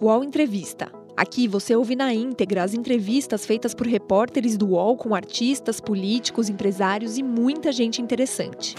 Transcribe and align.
UOL 0.00 0.22
Entrevista. 0.22 0.92
Aqui 1.16 1.48
você 1.48 1.74
ouve 1.74 1.96
na 1.96 2.14
íntegra 2.14 2.62
as 2.62 2.72
entrevistas 2.72 3.44
feitas 3.44 3.74
por 3.74 3.84
repórteres 3.84 4.56
do 4.56 4.68
UOL 4.68 4.96
com 4.96 5.12
artistas, 5.12 5.80
políticos, 5.80 6.48
empresários 6.48 7.18
e 7.18 7.22
muita 7.24 7.72
gente 7.72 8.00
interessante. 8.00 8.76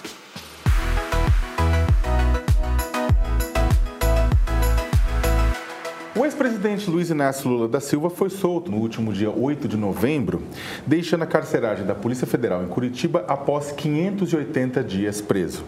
O 6.15 6.23
ex-presidente 6.23 6.89
Luiz 6.89 7.09
Inácio 7.09 7.49
Lula 7.49 7.67
da 7.67 7.81
Silva 7.81 8.09
foi 8.09 8.29
solto 8.29 8.71
no 8.71 8.77
último 8.77 9.11
dia 9.11 9.29
8 9.29 9.67
de 9.67 9.75
novembro, 9.75 10.41
deixando 10.87 11.23
a 11.23 11.27
carceragem 11.27 11.85
da 11.85 11.95
Polícia 11.95 12.25
Federal 12.25 12.63
em 12.63 12.67
Curitiba 12.67 13.25
após 13.27 13.73
580 13.73 14.81
dias 14.85 15.19
preso. 15.19 15.65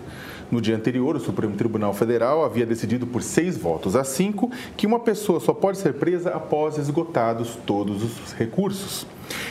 No 0.51 0.59
dia 0.59 0.75
anterior, 0.75 1.15
o 1.15 1.19
Supremo 1.19 1.55
Tribunal 1.55 1.93
Federal 1.93 2.43
havia 2.43 2.65
decidido 2.65 3.07
por 3.07 3.23
seis 3.23 3.57
votos 3.57 3.95
a 3.95 4.03
cinco 4.03 4.51
que 4.75 4.85
uma 4.85 4.99
pessoa 4.99 5.39
só 5.39 5.53
pode 5.53 5.77
ser 5.77 5.93
presa 5.93 6.31
após 6.31 6.77
esgotados 6.77 7.57
todos 7.65 8.03
os 8.03 8.33
recursos. 8.33 9.07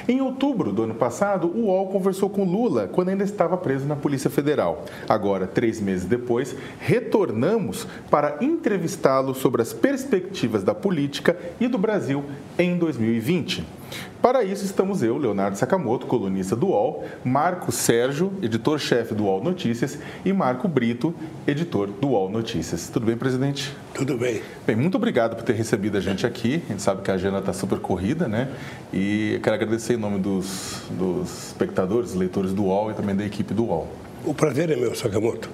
Em 0.07 0.21
outubro 0.21 0.73
do 0.73 0.83
ano 0.83 0.95
passado, 0.95 1.49
o 1.49 1.69
UOL 1.69 1.87
conversou 1.89 2.29
com 2.29 2.45
Lula 2.45 2.87
quando 2.87 3.09
ainda 3.09 3.25
estava 3.25 3.57
preso 3.57 3.87
na 3.87 3.97
Polícia 3.97 4.29
Federal. 4.29 4.85
Agora, 5.09 5.47
três 5.47 5.81
meses 5.81 6.05
depois, 6.05 6.55
retornamos 6.79 7.87
para 8.11 8.37
entrevistá-lo 8.43 9.35
sobre 9.35 9.63
as 9.63 9.73
perspectivas 9.73 10.63
da 10.63 10.75
política 10.75 11.35
e 11.59 11.67
do 11.67 11.79
Brasil 11.79 12.23
em 12.59 12.77
2020. 12.77 13.80
Para 14.21 14.45
isso, 14.45 14.65
estamos 14.65 15.03
eu, 15.03 15.17
Leonardo 15.17 15.57
Sakamoto, 15.57 16.07
colunista 16.07 16.55
do 16.55 16.69
UOL, 16.69 17.05
Marco 17.25 17.73
Sérgio, 17.73 18.33
editor-chefe 18.43 19.15
do 19.15 19.25
UOL 19.25 19.43
Notícias, 19.43 19.99
e 20.25 20.33
Marco 20.33 20.69
Brito, 20.69 21.15
editor 21.47 21.89
do 21.89 22.09
UOL 22.09 22.31
Notícias. 22.31 22.91
Tudo 22.91 23.07
bem, 23.07 23.17
presidente? 23.17 23.75
Tudo 23.95 24.19
bem. 24.19 24.43
Bem, 24.67 24.77
muito 24.77 24.97
obrigado 24.97 25.37
por 25.37 25.43
ter 25.43 25.55
recebido 25.55 25.97
a 25.97 26.01
gente 26.01 26.27
aqui. 26.27 26.63
A 26.67 26.73
gente 26.73 26.83
sabe 26.83 27.01
que 27.01 27.11
a 27.11 27.15
agenda 27.15 27.39
está 27.39 27.53
super 27.55 27.79
corrida, 27.79 28.29
né? 28.29 28.51
E 28.93 29.41
quero 29.43 29.55
agradecer 29.55 29.95
em 29.95 29.97
nome 29.97 30.19
dos, 30.19 30.83
dos 30.91 31.49
espectadores, 31.49 32.15
leitores 32.15 32.53
do 32.53 32.65
UOL 32.65 32.91
e 32.91 32.95
também 32.95 33.17
da 33.17 33.25
equipe 33.25 33.55
do 33.55 33.65
UOL. 33.65 33.89
O 34.25 34.35
prazer 34.35 34.71
é 34.71 34.77
meu, 34.77 34.95
Sakamoto. 34.95 35.49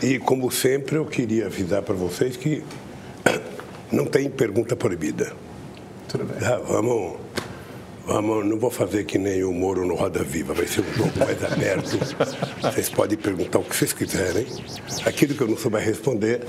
E, 0.00 0.20
como 0.20 0.50
sempre, 0.52 0.96
eu 0.96 1.04
queria 1.04 1.46
avisar 1.46 1.82
para 1.82 1.94
vocês 1.94 2.36
que 2.36 2.62
não 3.90 4.06
tem 4.06 4.30
pergunta 4.30 4.76
proibida. 4.76 5.32
Tudo 6.06 6.24
bem. 6.24 6.38
Ah, 6.46 6.60
vamos 6.64 7.16
Vamos, 8.08 8.46
não 8.46 8.58
vou 8.58 8.70
fazer 8.70 9.04
que 9.04 9.18
nem 9.18 9.44
o 9.44 9.52
Moro 9.52 9.86
no 9.86 9.94
Roda 9.94 10.24
Viva, 10.24 10.54
vai 10.54 10.66
ser 10.66 10.80
um 10.80 10.92
pouco 10.96 11.18
mais 11.18 11.44
aberto. 11.44 11.90
Vocês 12.62 12.88
podem 12.88 13.18
perguntar 13.18 13.58
o 13.58 13.62
que 13.62 13.76
vocês 13.76 13.92
quiserem. 13.92 14.46
Aquilo 15.04 15.34
que 15.34 15.42
eu 15.42 15.46
não 15.46 15.58
souber 15.58 15.84
responder, 15.84 16.42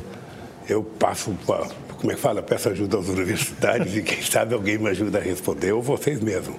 eu 0.69 0.81
passo 0.81 1.37
para, 1.45 1.67
como 1.97 2.13
é 2.13 2.15
que 2.15 2.21
fala? 2.21 2.41
Peço 2.41 2.69
ajuda 2.69 2.97
às 2.97 3.09
universidades 3.09 3.93
e 3.93 4.01
quem 4.01 4.21
sabe 4.21 4.53
alguém 4.53 4.77
me 4.77 4.87
ajuda 4.87 5.17
a 5.17 5.21
responder, 5.21 5.73
ou 5.73 5.81
vocês 5.81 6.21
mesmos. 6.21 6.55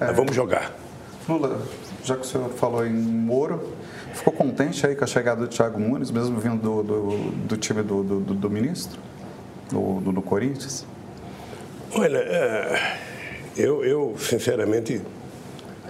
É. 0.00 0.10
Vamos 0.14 0.34
jogar. 0.34 0.74
Lula, 1.28 1.60
já 2.02 2.14
que 2.16 2.22
o 2.22 2.24
senhor 2.24 2.48
falou 2.54 2.86
em 2.86 2.94
Moro, 2.94 3.70
ficou 4.14 4.32
contente 4.32 4.86
aí 4.86 4.96
com 4.96 5.04
a 5.04 5.06
chegada 5.06 5.42
do 5.42 5.48
Thiago 5.48 5.78
Nunes, 5.78 6.10
mesmo 6.10 6.40
vindo 6.40 6.56
do, 6.56 6.82
do, 6.82 7.30
do 7.48 7.56
time 7.58 7.82
do, 7.82 8.02
do, 8.02 8.20
do 8.20 8.48
ministro, 8.48 8.98
do, 9.70 10.00
do, 10.00 10.10
do 10.10 10.22
Corinthians? 10.22 10.86
Olha, 11.92 12.16
é 12.16 12.96
eu, 13.56 13.84
eu, 13.84 14.16
sinceramente, 14.18 15.00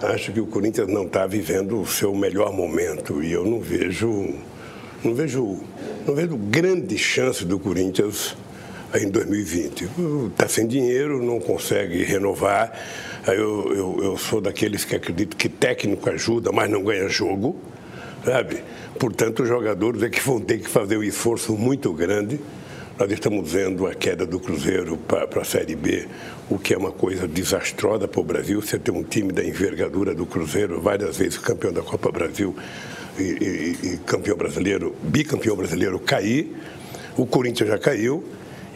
acho 0.01 0.31
que 0.31 0.39
o 0.39 0.47
Corinthians 0.47 0.87
não 0.87 1.05
está 1.05 1.27
vivendo 1.27 1.81
o 1.81 1.85
seu 1.85 2.15
melhor 2.15 2.53
momento 2.53 3.21
e 3.21 3.31
eu 3.31 3.45
não 3.45 3.59
vejo, 3.59 4.35
não 5.03 5.13
vejo, 5.13 5.59
não 6.07 6.15
vejo 6.15 6.37
grande 6.37 6.97
chance 6.97 7.43
do 7.43 7.59
Corinthians 7.59 8.35
em 8.95 9.09
2020. 9.09 9.89
Está 10.31 10.47
sem 10.47 10.65
dinheiro, 10.65 11.21
não 11.21 11.39
consegue 11.39 12.03
renovar. 12.03 12.71
Eu, 13.27 13.73
eu, 13.75 13.99
eu 14.01 14.17
sou 14.17 14.39
daqueles 14.39 14.85
que 14.85 14.95
acreditam 14.95 15.37
que 15.37 15.49
técnico 15.49 16.09
ajuda, 16.09 16.51
mas 16.53 16.69
não 16.69 16.81
ganha 16.81 17.09
jogo, 17.09 17.57
sabe? 18.23 18.63
Portanto, 18.97 19.43
os 19.43 19.49
jogadores 19.49 20.01
é 20.01 20.09
que 20.09 20.21
vão 20.21 20.39
ter 20.39 20.59
que 20.59 20.69
fazer 20.69 20.97
um 20.97 21.03
esforço 21.03 21.51
muito 21.53 21.91
grande 21.91 22.39
nós 22.99 23.11
estamos 23.11 23.51
vendo 23.51 23.85
a 23.85 23.93
queda 23.93 24.25
do 24.25 24.39
Cruzeiro 24.39 24.97
para 24.97 25.41
a 25.41 25.45
Série 25.45 25.75
B, 25.75 26.07
o 26.49 26.57
que 26.57 26.73
é 26.73 26.77
uma 26.77 26.91
coisa 26.91 27.27
desastrosa 27.27 28.07
para 28.07 28.19
o 28.19 28.23
Brasil. 28.23 28.59
Você 28.59 28.79
tem 28.79 28.91
um 28.91 29.03
time 29.03 29.31
da 29.31 29.43
envergadura 29.43 30.15
do 30.15 30.25
Cruzeiro, 30.25 30.81
várias 30.81 31.15
vezes 31.17 31.37
campeão 31.37 31.71
da 31.71 31.83
Copa 31.83 32.11
Brasil 32.11 32.55
e, 33.19 33.21
e, 33.21 33.87
e 33.87 33.97
campeão 33.97 34.35
brasileiro, 34.35 34.95
bicampeão 35.03 35.55
brasileiro, 35.55 35.99
cair. 35.99 36.55
O 37.15 37.27
Corinthians 37.27 37.69
já 37.69 37.77
caiu. 37.77 38.23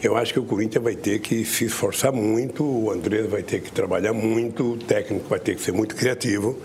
Eu 0.00 0.16
acho 0.16 0.32
que 0.32 0.38
o 0.38 0.44
Corinthians 0.44 0.84
vai 0.84 0.94
ter 0.94 1.18
que 1.18 1.44
se 1.44 1.64
esforçar 1.64 2.12
muito, 2.12 2.64
o 2.64 2.92
Andrés 2.92 3.28
vai 3.28 3.42
ter 3.42 3.60
que 3.60 3.72
trabalhar 3.72 4.12
muito, 4.12 4.74
o 4.74 4.76
técnico 4.76 5.28
vai 5.28 5.40
ter 5.40 5.56
que 5.56 5.62
ser 5.62 5.72
muito 5.72 5.96
criativo 5.96 6.56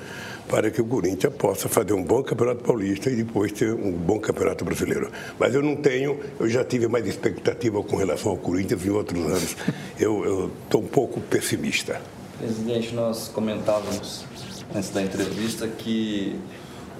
para 0.50 0.72
que 0.72 0.82
o 0.82 0.86
Corinthians 0.86 1.34
possa 1.34 1.68
fazer 1.68 1.94
um 1.94 2.04
bom 2.04 2.24
campeonato 2.24 2.64
paulista 2.64 3.10
e 3.10 3.16
depois 3.16 3.52
ter 3.52 3.74
um 3.74 3.92
bom 3.92 4.20
campeonato 4.20 4.64
brasileiro. 4.64 5.12
Mas 5.38 5.54
eu 5.54 5.62
não 5.62 5.76
tenho, 5.76 6.20
eu 6.40 6.50
já 6.50 6.64
tive 6.64 6.88
mais 6.88 7.06
expectativa 7.06 7.84
com 7.84 7.96
relação 7.98 8.32
ao 8.32 8.38
Corinthians 8.38 8.86
em 8.86 8.90
outros 8.90 9.20
anos. 9.26 9.58
Eu 10.00 10.52
estou 10.64 10.82
um 10.82 10.88
pouco 10.88 11.20
pessimista. 11.20 12.02
Presidente, 12.38 12.94
nós 12.94 13.28
comentávamos 13.28 14.26
antes 14.74 14.90
da 14.92 15.02
entrevista 15.02 15.68
que 15.68 16.40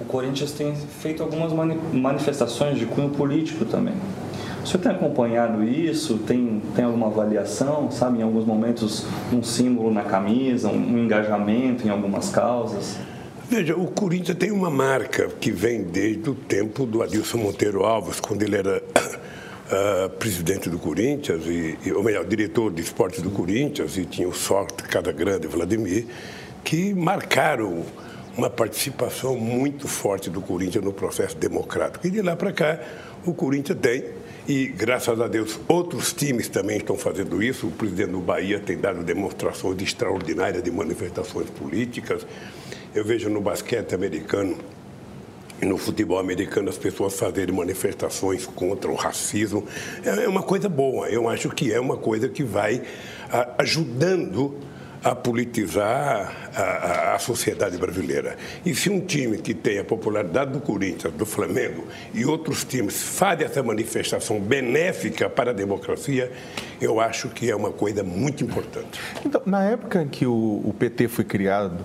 o 0.00 0.04
Corinthians 0.04 0.52
tem 0.52 0.74
feito 0.74 1.22
algumas 1.22 1.52
manifestações 1.92 2.78
de 2.78 2.86
cunho 2.86 3.10
político 3.10 3.64
também. 3.64 3.94
O 4.62 4.66
senhor 4.66 4.82
tem 4.82 4.92
acompanhado 4.92 5.64
isso? 5.64 6.18
Tem, 6.18 6.60
tem 6.74 6.84
alguma 6.84 7.06
avaliação? 7.06 7.90
Sabe, 7.90 8.18
em 8.18 8.22
alguns 8.22 8.44
momentos, 8.44 9.06
um 9.32 9.42
símbolo 9.42 9.92
na 9.92 10.02
camisa, 10.02 10.68
um 10.68 10.98
engajamento 10.98 11.86
em 11.86 11.90
algumas 11.90 12.28
causas? 12.28 12.98
Veja, 13.50 13.74
o 13.74 13.86
Corinthians 13.86 14.36
tem 14.36 14.50
uma 14.50 14.68
marca 14.68 15.26
que 15.40 15.50
vem 15.50 15.82
desde 15.82 16.28
o 16.28 16.34
tempo 16.34 16.84
do 16.84 17.02
Adilson 17.02 17.38
Monteiro 17.38 17.82
Alves, 17.82 18.20
quando 18.20 18.42
ele 18.42 18.56
era 18.56 18.82
uh, 18.82 20.10
presidente 20.20 20.68
do 20.68 20.78
Corinthians, 20.78 21.46
e, 21.46 21.78
ou 21.92 22.02
melhor, 22.02 22.26
diretor 22.26 22.70
de 22.70 22.82
esportes 22.82 23.22
do 23.22 23.30
Corinthians, 23.30 23.96
e 23.96 24.04
tinha 24.04 24.28
o 24.28 24.34
sorte 24.34 24.82
cada 24.82 25.12
grande 25.12 25.46
Vladimir, 25.46 26.04
que 26.62 26.92
marcaram 26.92 27.86
uma 28.36 28.50
participação 28.50 29.34
muito 29.34 29.88
forte 29.88 30.28
do 30.28 30.42
Corinthians 30.42 30.84
no 30.84 30.92
processo 30.92 31.34
democrático. 31.38 32.06
E 32.06 32.10
de 32.10 32.20
lá 32.20 32.36
para 32.36 32.52
cá, 32.52 32.78
o 33.24 33.32
Corinthians 33.32 33.78
tem, 33.80 34.04
e 34.46 34.66
graças 34.66 35.18
a 35.18 35.26
Deus 35.26 35.58
outros 35.66 36.12
times 36.12 36.48
também 36.48 36.76
estão 36.76 36.98
fazendo 36.98 37.42
isso. 37.42 37.66
O 37.66 37.70
presidente 37.70 38.10
do 38.10 38.20
Bahia 38.20 38.60
tem 38.60 38.76
dado 38.76 39.02
demonstrações 39.02 39.80
extraordinárias 39.80 40.62
de 40.62 40.70
manifestações 40.70 41.48
políticas. 41.48 42.26
Eu 42.94 43.04
vejo 43.04 43.28
no 43.28 43.40
basquete 43.40 43.94
americano 43.94 44.56
e 45.60 45.66
no 45.66 45.76
futebol 45.76 46.18
americano 46.18 46.68
as 46.68 46.78
pessoas 46.78 47.18
fazerem 47.18 47.54
manifestações 47.54 48.46
contra 48.46 48.90
o 48.90 48.94
racismo. 48.94 49.66
É, 50.04 50.24
é 50.24 50.28
uma 50.28 50.42
coisa 50.42 50.68
boa. 50.68 51.08
Eu 51.08 51.28
acho 51.28 51.50
que 51.50 51.72
é 51.72 51.80
uma 51.80 51.96
coisa 51.96 52.28
que 52.28 52.42
vai 52.42 52.82
ajudando 53.58 54.56
a 55.02 55.14
politizar 55.14 56.50
a, 56.54 56.60
a, 56.60 57.14
a, 57.14 57.18
sociedade 57.18 57.76
brasileira. 57.76 58.36
E 58.64 58.74
se 58.74 58.90
um 58.90 59.00
time 59.00 59.38
que 59.38 59.54
tem 59.54 59.78
a 59.78 59.84
popularidade 59.84 60.52
do 60.52 60.60
Corinthians, 60.60 61.14
do 61.14 61.24
Flamengo 61.24 61.86
e 62.12 62.24
outros 62.24 62.64
times 62.64 63.00
fazem 63.00 63.46
essa 63.46 63.62
manifestação 63.62 64.40
benéfica 64.40 65.30
para 65.30 65.50
a 65.50 65.54
democracia, 65.54 66.32
eu 66.80 67.00
acho 67.00 67.28
que 67.28 67.50
é 67.50 67.54
uma 67.54 67.70
coisa 67.70 68.02
muito 68.02 68.42
importante. 68.42 69.00
Então, 69.24 69.40
na 69.46 69.64
época 69.64 70.02
em 70.02 70.08
que 70.08 70.26
o, 70.26 70.62
o 70.64 70.74
PT 70.76 71.08
foi 71.08 71.24
criado, 71.24 71.78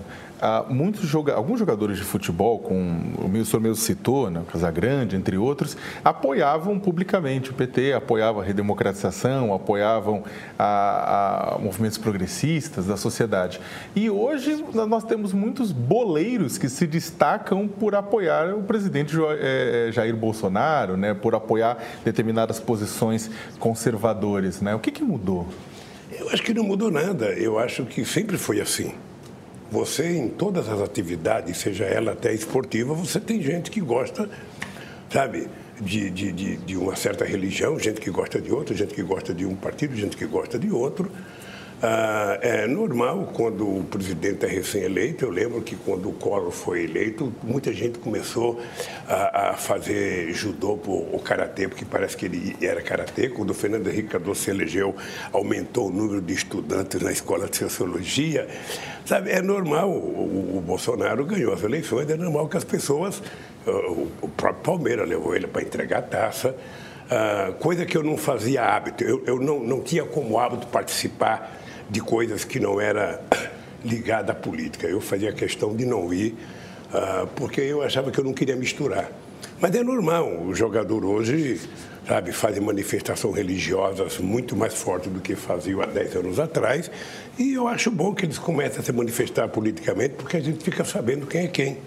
muitos 0.68 1.02
joga 1.02 1.34
alguns 1.34 1.58
jogadores 1.58 1.96
de 1.96 2.04
futebol, 2.04 2.58
com 2.58 2.98
o 3.18 3.44
senhor 3.44 3.60
mesmo 3.60 3.76
citou, 3.76 4.30
né, 4.30 4.42
Casagrande, 4.50 5.16
entre 5.16 5.36
outros, 5.36 5.76
apoiavam 6.04 6.78
publicamente 6.78 7.50
o 7.50 7.54
PT, 7.54 7.92
apoiavam 7.92 8.42
a 8.42 8.44
redemocratização, 8.44 9.54
apoiavam 9.54 10.24
a, 10.58 11.54
a 11.54 11.58
movimentos 11.58 11.98
progressistas 11.98 12.86
da 12.86 12.96
sociedade. 12.96 13.60
E 13.94 14.10
hoje 14.10 14.64
nós 14.72 15.04
temos 15.04 15.32
muitos 15.32 15.72
boleiros 15.72 16.58
que 16.58 16.68
se 16.68 16.86
destacam 16.86 17.66
por 17.66 17.94
apoiar 17.94 18.54
o 18.54 18.62
presidente 18.62 19.16
eh, 19.38 19.90
Jair 19.92 20.16
Bolsonaro, 20.16 20.96
né, 20.96 21.14
por 21.14 21.34
apoiar 21.34 21.78
determinadas 22.04 22.60
posições 22.60 23.30
conservadoras. 23.58 24.60
Né? 24.60 24.74
O 24.74 24.78
que, 24.78 24.90
que 24.90 25.02
mudou? 25.02 25.48
Eu 26.18 26.30
acho 26.30 26.42
que 26.42 26.54
não 26.54 26.64
mudou 26.64 26.90
nada. 26.90 27.26
Eu 27.32 27.58
acho 27.58 27.84
que 27.84 28.04
sempre 28.04 28.38
foi 28.38 28.60
assim. 28.60 28.94
Você, 29.74 30.06
em 30.16 30.28
todas 30.28 30.68
as 30.68 30.80
atividades, 30.80 31.56
seja 31.56 31.84
ela 31.84 32.12
até 32.12 32.32
esportiva, 32.32 32.94
você 32.94 33.18
tem 33.18 33.42
gente 33.42 33.72
que 33.72 33.80
gosta, 33.80 34.30
sabe, 35.10 35.48
de, 35.80 36.10
de, 36.10 36.30
de, 36.30 36.56
de 36.58 36.76
uma 36.76 36.94
certa 36.94 37.24
religião, 37.24 37.76
gente 37.76 38.00
que 38.00 38.08
gosta 38.08 38.40
de 38.40 38.52
outra, 38.52 38.72
gente 38.72 38.94
que 38.94 39.02
gosta 39.02 39.34
de 39.34 39.44
um 39.44 39.56
partido, 39.56 39.96
gente 39.96 40.16
que 40.16 40.26
gosta 40.26 40.60
de 40.60 40.70
outro. 40.70 41.10
Ah, 41.86 42.38
é 42.40 42.66
normal 42.66 43.30
quando 43.34 43.68
o 43.68 43.84
presidente 43.84 44.46
é 44.46 44.48
recém-eleito. 44.48 45.26
Eu 45.26 45.30
lembro 45.30 45.60
que 45.60 45.76
quando 45.76 46.08
o 46.08 46.14
Collor 46.14 46.50
foi 46.50 46.84
eleito, 46.84 47.30
muita 47.42 47.74
gente 47.74 47.98
começou 47.98 48.58
a, 49.06 49.50
a 49.50 49.52
fazer 49.52 50.32
judô 50.32 50.80
ou 50.86 51.18
karatê, 51.18 51.68
porque 51.68 51.84
parece 51.84 52.16
que 52.16 52.24
ele 52.24 52.56
era 52.62 52.80
karatê. 52.80 53.28
Quando 53.28 53.50
o 53.50 53.54
Fernando 53.54 53.86
Henrique 53.86 54.08
Cardoso 54.08 54.40
se 54.40 54.50
elegeu, 54.50 54.96
aumentou 55.30 55.88
o 55.88 55.92
número 55.92 56.22
de 56.22 56.32
estudantes 56.32 57.02
na 57.02 57.12
escola 57.12 57.46
de 57.48 57.58
sociologia. 57.58 58.48
Sabe, 59.04 59.32
é 59.32 59.42
normal. 59.42 59.90
O, 59.90 60.56
o 60.56 60.62
Bolsonaro 60.62 61.22
ganhou 61.26 61.52
as 61.52 61.62
eleições, 61.62 62.08
é 62.08 62.16
normal 62.16 62.48
que 62.48 62.56
as 62.56 62.64
pessoas. 62.64 63.22
O, 63.66 64.08
o 64.22 64.28
próprio 64.34 64.62
Palmeiras 64.62 65.06
levou 65.06 65.36
ele 65.36 65.46
para 65.46 65.60
entregar 65.60 65.98
a 65.98 66.02
taça. 66.02 66.56
Uh, 67.04 67.52
coisa 67.56 67.84
que 67.84 67.94
eu 67.94 68.02
não 68.02 68.16
fazia 68.16 68.64
hábito. 68.64 69.04
Eu, 69.04 69.22
eu 69.26 69.38
não, 69.38 69.60
não 69.60 69.82
tinha 69.82 70.06
como 70.06 70.38
hábito 70.38 70.66
participar 70.68 71.60
de 71.90 72.00
coisas 72.00 72.44
que 72.44 72.58
não 72.58 72.80
era 72.80 73.20
ligada 73.84 74.32
à 74.32 74.34
política. 74.34 74.86
Eu 74.86 75.00
fazia 75.00 75.32
questão 75.32 75.74
de 75.74 75.84
não 75.84 76.12
ir, 76.12 76.34
uh, 76.92 77.26
porque 77.36 77.60
eu 77.60 77.82
achava 77.82 78.10
que 78.10 78.18
eu 78.18 78.24
não 78.24 78.32
queria 78.32 78.56
misturar. 78.56 79.10
Mas 79.60 79.74
é 79.74 79.82
normal, 79.82 80.42
o 80.42 80.54
jogador 80.54 81.04
hoje, 81.04 81.60
sabe, 82.06 82.32
faz 82.32 82.58
manifestações 82.58 83.36
religiosas 83.36 84.18
muito 84.18 84.56
mais 84.56 84.74
fortes 84.74 85.10
do 85.10 85.20
que 85.20 85.36
faziam 85.36 85.80
há 85.80 85.86
10 85.86 86.16
anos 86.16 86.38
atrás, 86.38 86.90
e 87.38 87.54
eu 87.54 87.68
acho 87.68 87.90
bom 87.90 88.14
que 88.14 88.24
eles 88.24 88.38
comecem 88.38 88.80
a 88.80 88.82
se 88.82 88.92
manifestar 88.92 89.48
politicamente, 89.48 90.14
porque 90.14 90.36
a 90.36 90.40
gente 90.40 90.62
fica 90.62 90.84
sabendo 90.84 91.26
quem 91.26 91.44
é 91.44 91.48
quem. 91.48 91.78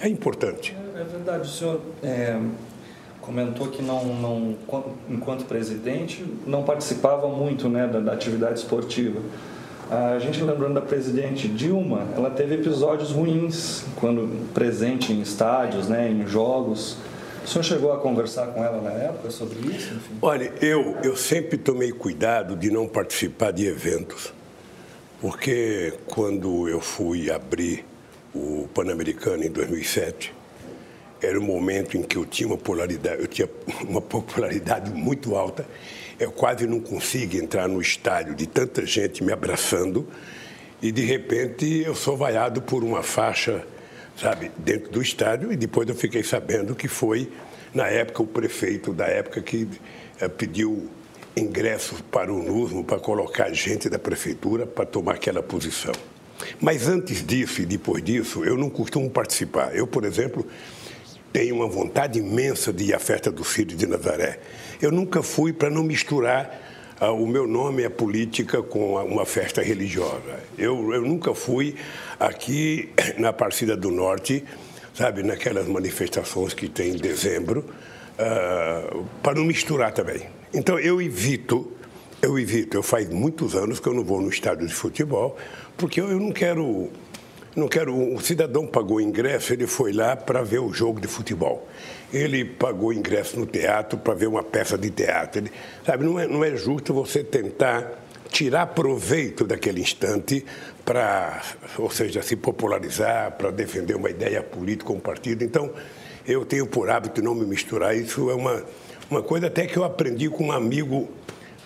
É 0.00 0.08
importante. 0.08 0.76
É, 0.94 1.00
é 1.00 1.04
verdade, 1.04 1.48
o 1.48 1.50
senhor 1.50 1.80
é, 2.02 2.38
comentou 3.26 3.66
que 3.66 3.82
não, 3.82 4.04
não, 4.04 4.56
enquanto 5.10 5.44
presidente, 5.44 6.24
não 6.46 6.62
participava 6.62 7.26
muito 7.28 7.68
né, 7.68 7.86
da, 7.88 7.98
da 7.98 8.12
atividade 8.12 8.60
esportiva. 8.60 9.20
A 9.90 10.18
gente 10.18 10.42
lembrando 10.42 10.74
da 10.74 10.80
presidente 10.80 11.46
Dilma, 11.48 12.06
ela 12.16 12.30
teve 12.30 12.54
episódios 12.54 13.10
ruins 13.10 13.84
quando 13.96 14.48
presente 14.52 15.12
em 15.12 15.20
estádios, 15.20 15.88
né, 15.88 16.08
em 16.08 16.26
jogos. 16.26 16.96
O 17.44 17.48
senhor 17.48 17.62
chegou 17.62 17.92
a 17.92 17.98
conversar 17.98 18.48
com 18.48 18.64
ela 18.64 18.80
na 18.80 18.90
época 18.90 19.30
sobre 19.30 19.58
isso? 19.60 19.94
Enfim? 19.94 20.14
Olha, 20.22 20.52
eu, 20.60 20.96
eu 21.02 21.16
sempre 21.16 21.56
tomei 21.56 21.92
cuidado 21.92 22.56
de 22.56 22.70
não 22.70 22.88
participar 22.88 23.52
de 23.52 23.66
eventos, 23.66 24.32
porque 25.20 25.94
quando 26.06 26.68
eu 26.68 26.80
fui 26.80 27.30
abrir 27.30 27.84
o 28.34 28.68
Pan-Americano 28.74 29.44
em 29.44 29.50
2007, 29.50 30.34
era 31.26 31.40
um 31.40 31.44
momento 31.44 31.96
em 31.96 32.02
que 32.02 32.16
eu 32.16 32.24
tinha 32.24 32.46
uma 32.46 32.56
polaridade, 32.56 33.20
eu 33.20 33.26
tinha 33.26 33.48
uma 33.82 34.00
popularidade 34.00 34.90
muito 34.90 35.34
alta. 35.34 35.66
Eu 36.18 36.30
quase 36.30 36.66
não 36.66 36.80
consigo 36.80 37.36
entrar 37.36 37.68
no 37.68 37.80
estádio 37.80 38.34
de 38.34 38.46
tanta 38.46 38.86
gente 38.86 39.22
me 39.22 39.32
abraçando 39.32 40.06
e 40.80 40.92
de 40.92 41.02
repente 41.02 41.82
eu 41.84 41.94
sou 41.94 42.16
vaiado 42.16 42.62
por 42.62 42.84
uma 42.84 43.02
faixa, 43.02 43.66
sabe, 44.16 44.50
dentro 44.56 44.90
do 44.90 45.02
estádio 45.02 45.52
e 45.52 45.56
depois 45.56 45.88
eu 45.88 45.94
fiquei 45.94 46.22
sabendo 46.22 46.74
que 46.74 46.88
foi 46.88 47.30
na 47.74 47.88
época 47.88 48.22
o 48.22 48.26
prefeito 48.26 48.92
da 48.94 49.06
época 49.06 49.42
que 49.42 49.68
é, 50.20 50.28
pediu 50.28 50.88
ingressos 51.36 52.00
para 52.00 52.32
o 52.32 52.42
NUSMO 52.42 52.82
para 52.82 52.98
colocar 52.98 53.52
gente 53.52 53.90
da 53.90 53.98
prefeitura 53.98 54.66
para 54.66 54.86
tomar 54.86 55.16
aquela 55.16 55.42
posição. 55.42 55.92
Mas 56.60 56.88
antes 56.88 57.24
disso 57.24 57.62
e 57.62 57.66
depois 57.66 58.02
disso, 58.02 58.44
eu 58.44 58.56
não 58.56 58.70
costumo 58.70 59.10
participar. 59.10 59.74
Eu, 59.74 59.86
por 59.86 60.04
exemplo, 60.04 60.46
tenho 61.36 61.54
uma 61.54 61.66
vontade 61.66 62.18
imensa 62.18 62.72
de 62.72 62.84
ir 62.84 62.94
à 62.94 62.98
festa 62.98 63.30
do 63.30 63.44
Filho 63.44 63.76
de 63.76 63.86
Nazaré. 63.86 64.38
Eu 64.80 64.90
nunca 64.90 65.22
fui 65.22 65.52
para 65.52 65.68
não 65.68 65.82
misturar 65.82 66.96
uh, 66.98 67.12
o 67.12 67.26
meu 67.26 67.46
nome 67.46 67.84
a 67.84 67.90
política 67.90 68.62
com 68.62 68.94
uma 68.94 69.26
festa 69.26 69.60
religiosa. 69.60 70.40
Eu, 70.56 70.94
eu 70.94 71.02
nunca 71.02 71.34
fui 71.34 71.76
aqui 72.18 72.88
na 73.20 73.28
Aparecida 73.28 73.76
do 73.76 73.90
Norte, 73.90 74.42
sabe, 74.94 75.22
naquelas 75.22 75.68
manifestações 75.68 76.54
que 76.54 76.70
tem 76.70 76.92
em 76.92 76.96
dezembro, 76.96 77.66
uh, 78.18 79.04
para 79.22 79.34
não 79.34 79.44
misturar 79.44 79.92
também. 79.92 80.22
Então 80.54 80.78
eu 80.78 81.02
evito, 81.02 81.70
eu 82.22 82.38
evito, 82.38 82.78
eu 82.78 82.82
faz 82.82 83.10
muitos 83.10 83.54
anos 83.54 83.78
que 83.78 83.86
eu 83.86 83.92
não 83.92 84.02
vou 84.02 84.22
no 84.22 84.30
estádio 84.30 84.66
de 84.66 84.72
futebol, 84.72 85.36
porque 85.76 86.00
eu, 86.00 86.10
eu 86.10 86.18
não 86.18 86.32
quero 86.32 86.90
não 87.56 87.68
quero. 87.68 88.14
O 88.14 88.20
cidadão 88.20 88.66
pagou 88.66 89.00
ingresso, 89.00 89.52
ele 89.52 89.66
foi 89.66 89.92
lá 89.92 90.14
para 90.14 90.42
ver 90.42 90.58
o 90.58 90.72
jogo 90.72 91.00
de 91.00 91.08
futebol. 91.08 91.66
Ele 92.12 92.44
pagou 92.44 92.92
ingresso 92.92 93.40
no 93.40 93.46
teatro 93.46 93.98
para 93.98 94.14
ver 94.14 94.26
uma 94.26 94.42
peça 94.42 94.76
de 94.76 94.90
teatro. 94.90 95.40
Ele, 95.40 95.50
sabe, 95.84 96.04
não 96.04 96.20
é, 96.20 96.26
não 96.26 96.44
é 96.44 96.54
justo 96.54 96.92
você 96.92 97.24
tentar 97.24 98.04
tirar 98.28 98.66
proveito 98.66 99.44
daquele 99.44 99.80
instante 99.80 100.44
para, 100.84 101.42
ou 101.78 101.90
seja, 101.90 102.22
se 102.22 102.36
popularizar, 102.36 103.32
para 103.32 103.50
defender 103.50 103.96
uma 103.96 104.10
ideia 104.10 104.42
política 104.42 104.92
um 104.92 105.00
partido. 105.00 105.42
Então, 105.42 105.72
eu 106.28 106.44
tenho 106.44 106.66
por 106.66 106.90
hábito 106.90 107.22
não 107.22 107.34
me 107.34 107.46
misturar. 107.46 107.96
Isso 107.96 108.30
é 108.30 108.34
uma, 108.34 108.62
uma 109.10 109.22
coisa 109.22 109.46
até 109.46 109.66
que 109.66 109.76
eu 109.76 109.84
aprendi 109.84 110.28
com 110.28 110.48
um 110.48 110.52
amigo, 110.52 111.08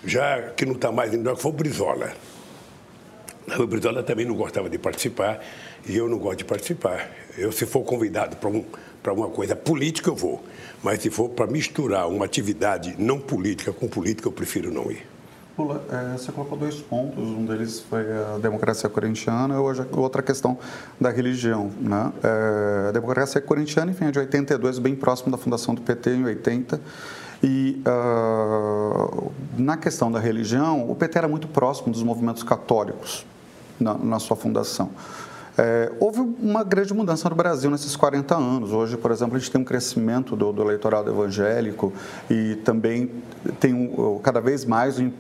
já 0.05 0.51
que 0.51 0.65
não 0.65 0.75
está 0.75 0.93
mais 0.93 1.13
indo, 1.13 1.35
que 1.35 1.43
foi 1.43 1.51
o 1.51 1.55
Brizola. 1.55 2.13
O 3.59 3.67
Brizola 3.67 4.03
também 4.03 4.25
não 4.25 4.37
gostava 4.37 4.71
de 4.71 4.79
participar 4.79 5.41
e 5.87 5.97
eu 5.97 6.09
não 6.09 6.19
gosto 6.19 6.39
de 6.39 6.45
participar. 6.45 7.11
Eu, 7.37 7.53
se 7.53 7.67
for 7.67 7.83
convidado 7.83 8.37
para 8.37 8.49
um, 8.49 8.65
uma 9.07 9.29
coisa 9.29 9.57
política, 9.57 10.11
eu 10.11 10.17
vou. 10.17 10.43
Mas 10.83 11.03
se 11.03 11.11
for 11.11 11.29
para 11.29 11.47
misturar 11.47 12.09
uma 12.09 12.25
atividade 12.25 12.95
não 12.99 13.19
política 13.19 13.73
com 13.73 13.89
política, 13.89 14.29
eu 14.29 14.33
prefiro 14.33 14.73
não 14.73 14.91
ir. 14.91 15.07
Lula, 15.59 15.85
é, 15.91 16.17
você 16.17 16.33
colocou 16.33 16.57
dois 16.57 16.77
pontos. 16.77 17.19
Um 17.19 17.45
deles 17.45 17.81
foi 17.81 18.01
a 18.01 18.39
democracia 18.39 18.89
corintiana 18.89 19.55
e 19.55 19.97
outra 19.97 20.23
questão 20.23 20.59
da 20.99 21.11
religião. 21.11 21.71
Né? 21.81 22.13
É, 22.23 22.89
a 22.89 22.93
democracia 22.93 23.41
corintiana, 23.41 23.91
enfim, 23.91 24.07
é 24.07 24.11
de 24.11 24.19
82, 24.19 24.79
bem 24.79 24.95
próximo 24.95 25.31
da 25.31 25.37
fundação 25.37 25.75
do 25.75 25.83
PT, 25.83 26.11
em 26.11 26.25
80. 26.25 26.81
E 27.43 27.83
uh, 27.87 29.33
na 29.57 29.77
questão 29.77 30.13
da 30.13 30.21
religião, 30.21 30.91
o 30.91 30.95
PT 30.95 31.19
era 31.19 31.29
muito 31.29 31.49
próximo 31.49 31.91
dos 31.91 32.03
movimentos 32.03 32.43
católicos 32.43 33.25
na, 33.79 33.95
na 33.95 34.19
sua 34.19 34.37
fundação. 34.37 34.91
É, 35.63 35.93
houve 36.01 36.21
uma 36.21 36.65
grande 36.65 36.95
mudança 36.95 37.29
no 37.29 37.37
Brasil 37.37 37.71
nesses 37.71 37.95
40 37.95 38.35
anos. 38.35 38.73
Hoje, 38.73 38.97
por 38.97 39.11
exemplo, 39.11 39.37
a 39.37 39.39
gente 39.39 39.51
tem 39.51 39.61
um 39.61 39.65
crescimento 39.65 40.35
do, 40.35 40.55
do 40.55 40.63
eleitorado 40.63 41.11
evangélico 41.11 41.93
e 42.31 42.55
também 42.65 43.11
tem 43.59 43.75
um, 43.75 44.19
cada 44.23 44.41
vez 44.41 44.65
mais 44.65 44.99
o, 44.99 45.13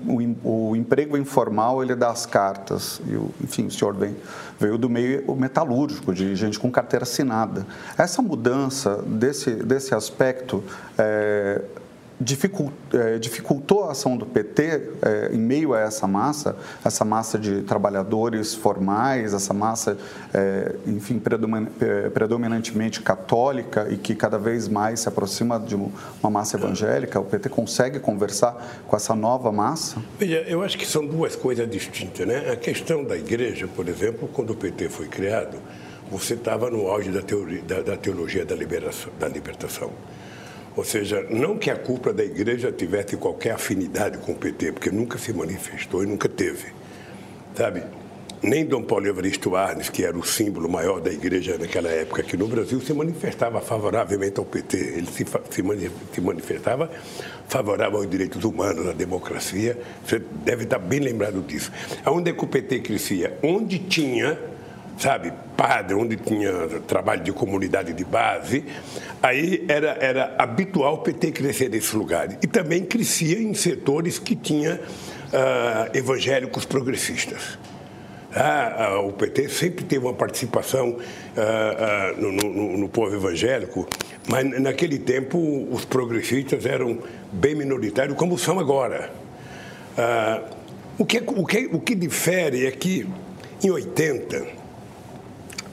o, 0.43 0.71
o, 0.71 0.77
emprego 0.77 1.19
informal 1.19 1.83
ele 1.83 1.95
dá 1.95 2.09
as 2.09 2.25
cartas. 2.25 3.03
E, 3.07 3.45
enfim, 3.45 3.67
o 3.67 3.71
senhor 3.71 3.95
vem, 3.95 4.17
veio 4.59 4.79
do 4.79 4.89
meio 4.89 5.35
metalúrgico, 5.35 6.15
de 6.15 6.35
gente 6.35 6.59
com 6.59 6.71
carteira 6.71 7.03
assinada. 7.03 7.67
Essa 7.99 8.23
mudança 8.23 9.05
desse, 9.07 9.51
desse 9.57 9.95
aspecto 9.95 10.65
é, 10.97 11.61
dificultou 12.21 13.85
a 13.85 13.93
ação 13.93 14.17
do 14.17 14.27
PT 14.27 14.63
é, 15.03 15.31
em 15.33 15.39
meio 15.39 15.73
a 15.73 15.81
essa 15.81 16.07
massa, 16.07 16.57
essa 16.85 17.05
massa 17.05 17.39
de 17.39 17.63
trabalhadores 17.63 18.55
formais, 18.55 19.33
essa 19.33 19.55
massa, 19.55 19.97
é, 20.35 20.77
enfim, 20.87 21.21
predominantemente 22.13 23.01
católica 23.01 23.89
e 23.91 23.97
que 23.97 24.15
cada 24.15 24.39
vez 24.39 24.69
mais 24.69 25.01
se 25.01 25.09
aproxima 25.09 25.59
de 25.59 25.75
uma 25.75 26.31
massa 26.31 26.57
evangélica? 26.57 27.19
O 27.19 27.25
PT 27.25 27.49
consegue 27.49 27.99
conversar 27.99 28.83
com 28.87 28.95
essa 28.95 29.15
nova 29.15 29.51
massa? 29.51 30.03
Veja, 30.19 30.45
eu 30.47 30.63
acho 30.63 30.77
que 30.77 30.87
são 30.87 31.07
duas 31.07 31.35
coisas 31.35 31.69
distintas, 31.71 32.27
né? 32.27 32.51
A 32.51 32.57
questão 32.57 33.03
da 33.03 33.17
igreja, 33.17 33.67
por 33.67 33.89
exemplo, 33.89 34.29
quando 34.33 34.51
o 34.51 34.57
PT 34.57 34.91
foi 34.91 35.07
criado, 35.07 35.57
você 36.11 36.35
estava 36.35 36.69
no 36.69 36.89
auge 36.89 37.11
da, 37.11 37.23
teoria, 37.23 37.63
da, 37.63 37.81
da 37.81 37.97
teologia 37.97 38.45
da, 38.45 38.55
liberação, 38.55 39.13
da 39.19 39.29
libertação. 39.29 39.91
Ou 40.81 40.85
seja, 40.85 41.27
não 41.29 41.59
que 41.59 41.71
a 41.71 41.77
culpa 41.77 42.11
da 42.11 42.25
igreja 42.25 42.73
tivesse 42.73 43.15
qualquer 43.15 43.51
afinidade 43.51 44.17
com 44.17 44.33
o 44.33 44.35
PT, 44.35 44.73
porque 44.73 44.91
nunca 44.91 45.19
se 45.19 45.31
manifestou 45.31 46.03
e 46.03 46.07
nunca 46.07 46.27
teve. 46.27 46.69
Sabe? 47.55 47.83
Nem 48.43 48.65
Dom 48.65 48.83
Paulo 48.85 49.07
Evaristo 49.07 49.55
Arnes, 49.55 49.91
que 49.91 50.03
era 50.03 50.17
o 50.17 50.25
símbolo 50.25 50.71
maior 50.71 50.99
da 50.99 51.13
igreja 51.13 51.59
naquela 51.59 51.91
época 51.91 52.23
aqui 52.23 52.35
no 52.35 52.49
Brasil, 52.49 52.81
se 52.81 52.95
manifestava 52.95 53.61
favoravelmente 53.61 54.39
ao 54.39 54.47
PT. 54.47 54.79
Ele 54.79 55.07
se, 55.07 55.27
se 56.11 56.21
manifestava 56.23 56.91
favorável 57.47 57.99
aos 57.99 58.09
direitos 58.09 58.43
humanos, 58.43 58.89
à 58.89 58.93
democracia. 58.93 59.79
Você 60.07 60.19
deve 60.19 60.65
estar 60.65 60.79
bem 60.79 61.01
lembrado 61.01 61.43
disso. 61.43 61.71
Aonde 62.07 62.31
é 62.31 62.33
que 62.33 62.43
o 62.43 62.49
PT 62.49 62.81
crescia? 62.81 63.39
Onde 63.43 63.79
tinha 63.81 64.39
sabe, 65.01 65.33
padre, 65.57 65.95
onde 65.95 66.17
tinha 66.17 66.53
trabalho 66.87 67.23
de 67.23 67.33
comunidade 67.33 67.95
de 67.95 68.05
base, 68.05 68.65
aí 69.23 69.65
era, 69.67 69.97
era 69.99 70.35
habitual 70.39 70.95
o 70.95 70.99
PT 70.99 71.33
crescer 71.33 71.71
nesse 71.71 71.97
lugar. 71.97 72.37
E 72.43 72.47
também 72.47 72.85
crescia 72.85 73.41
em 73.41 73.55
setores 73.55 74.19
que 74.19 74.37
tinha 74.37 74.75
uh, 74.75 75.97
evangélicos 75.97 76.67
progressistas. 76.67 77.59
Ah, 78.33 78.85
ah, 78.85 79.01
o 79.01 79.13
PT 79.13 79.49
sempre 79.49 79.85
teve 79.85 80.05
uma 80.05 80.15
participação 80.15 80.99
ah, 81.37 82.15
no, 82.17 82.31
no, 82.31 82.77
no, 82.77 82.89
povo 82.89 83.13
evangélico, 83.17 83.89
mas 84.29 84.49
naquele 84.61 85.01
tempo 85.01 85.67
os 85.69 85.85
progressistas 85.85 86.65
eram 86.65 87.01
bem 87.33 87.57
minoritários, 87.57 88.17
como 88.17 88.39
são 88.39 88.61
agora. 88.61 89.11
O 90.97 91.05
que, 91.05 91.21
o, 91.27 91.45
que, 91.45 91.69
o 91.73 91.81
que 91.81 91.97
difere 91.97 92.67
é 92.67 92.71
que, 92.71 93.05
em 93.65 93.71
80, 93.71 94.60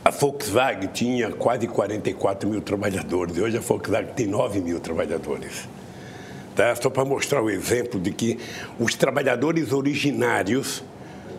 a 0.08 0.10
Volkswagen 0.10 0.88
tinha 0.94 1.32
quase 1.32 1.68
44 1.68 2.50
mil 2.50 2.62
trabalhadores, 2.62 3.38
hoje 3.38 3.58
a 3.58 3.60
Volkswagen 3.60 4.14
tem 4.14 4.26
9 4.26 4.62
mil 4.62 4.80
trabalhadores. 4.80 5.68
Tá? 6.56 6.74
Só 6.78 6.90
para 6.90 7.04
mostrar 7.04 7.44
o 7.44 7.50
exemplo 7.50 8.00
de 8.00 8.12
que 8.12 8.40
os 8.80 8.96
trabalhadores 8.96 9.74
originários, 9.74 10.82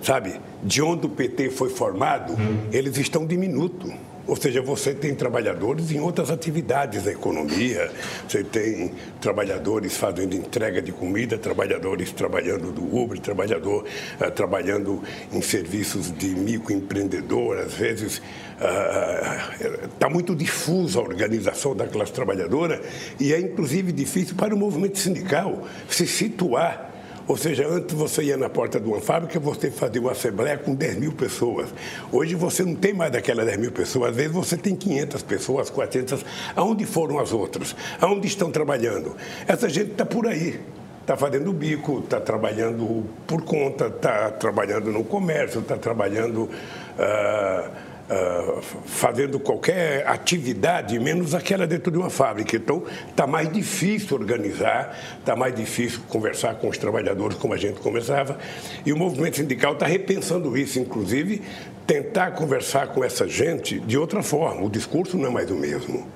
sabe, 0.02 0.38
de 0.62 0.82
onde 0.82 1.06
o 1.06 1.08
PT 1.08 1.48
foi 1.48 1.70
formado, 1.70 2.34
eles 2.70 2.98
estão 2.98 3.26
diminutos. 3.26 3.90
Ou 4.26 4.37
seja, 4.37 4.60
você 4.60 4.92
tem 4.92 5.14
trabalhadores 5.14 5.90
em 5.90 6.00
outras 6.00 6.30
atividades 6.30 7.04
da 7.04 7.10
economia, 7.10 7.90
você 8.28 8.44
tem 8.44 8.92
trabalhadores 9.22 9.96
fazendo 9.96 10.37
entrega 10.37 10.82
de 10.82 10.92
comida, 10.92 11.38
trabalhadores 11.38 12.12
trabalhando 12.12 12.70
do 12.70 12.94
Uber, 12.94 13.18
trabalhador 13.18 13.87
uh, 14.20 14.30
trabalhando 14.30 15.02
em 15.32 15.40
serviços 15.40 16.12
de 16.12 16.26
microempreendedor, 16.26 17.56
às 17.56 17.72
vezes 17.72 18.20
está 18.58 20.08
uh, 20.08 20.10
muito 20.10 20.34
difusa 20.34 20.98
a 20.98 21.02
organização 21.02 21.76
da 21.76 21.86
classe 21.86 22.12
trabalhadora 22.12 22.80
e 23.20 23.32
é 23.32 23.38
inclusive 23.38 23.92
difícil 23.92 24.34
para 24.34 24.54
o 24.54 24.58
movimento 24.58 24.98
sindical 24.98 25.62
se 25.88 26.06
situar 26.06 26.88
ou 27.28 27.36
seja, 27.36 27.68
antes 27.68 27.94
você 27.94 28.22
ia 28.22 28.38
na 28.38 28.48
porta 28.48 28.80
de 28.80 28.88
uma 28.88 29.02
fábrica, 29.02 29.38
você 29.38 29.70
fazia 29.70 30.00
uma 30.00 30.12
assembleia 30.12 30.56
com 30.56 30.74
10 30.74 30.96
mil 30.96 31.12
pessoas. 31.12 31.68
Hoje 32.10 32.34
você 32.34 32.64
não 32.64 32.74
tem 32.74 32.94
mais 32.94 33.12
daquelas 33.12 33.44
10 33.44 33.58
mil 33.58 33.70
pessoas. 33.70 34.12
Às 34.12 34.16
vezes 34.16 34.32
você 34.32 34.56
tem 34.56 34.74
500 34.74 35.22
pessoas, 35.24 35.68
400. 35.68 36.24
Aonde 36.56 36.86
foram 36.86 37.18
as 37.18 37.30
outras? 37.30 37.76
Aonde 38.00 38.26
estão 38.26 38.50
trabalhando? 38.50 39.14
Essa 39.46 39.68
gente 39.68 39.90
está 39.90 40.06
por 40.06 40.26
aí 40.26 40.58
está 41.02 41.16
fazendo 41.16 41.50
bico, 41.54 42.00
está 42.00 42.20
trabalhando 42.20 43.06
por 43.26 43.40
conta, 43.42 43.86
está 43.86 44.30
trabalhando 44.30 44.92
no 44.92 45.02
comércio, 45.02 45.60
está 45.60 45.74
trabalhando 45.74 46.42
uh, 46.42 47.70
uh, 48.08 48.62
fazendo 48.86 49.38
qualquer 49.38 50.06
atividade, 50.06 50.98
menos 50.98 51.34
aquela 51.34 51.66
dentro 51.66 51.90
de 51.90 51.98
uma 51.98 52.10
fábrica. 52.10 52.56
Então, 52.56 52.82
está 53.08 53.26
mais 53.26 53.52
difícil 53.52 54.16
organizar, 54.16 54.96
está 55.18 55.36
mais 55.36 55.54
difícil 55.54 56.00
conversar 56.08 56.54
com 56.56 56.68
os 56.68 56.78
trabalhadores 56.78 57.36
como 57.36 57.54
a 57.54 57.56
gente 57.56 57.80
conversava. 57.80 58.38
E 58.84 58.92
o 58.92 58.96
movimento 58.96 59.36
sindical 59.36 59.74
está 59.74 59.86
repensando 59.86 60.56
isso, 60.56 60.78
inclusive 60.78 61.42
tentar 61.86 62.32
conversar 62.32 62.88
com 62.88 63.02
essa 63.02 63.26
gente 63.26 63.80
de 63.80 63.96
outra 63.96 64.22
forma. 64.22 64.64
O 64.64 64.70
discurso 64.70 65.16
não 65.16 65.26
é 65.26 65.30
mais 65.30 65.50
o 65.50 65.56
mesmo. 65.56 66.06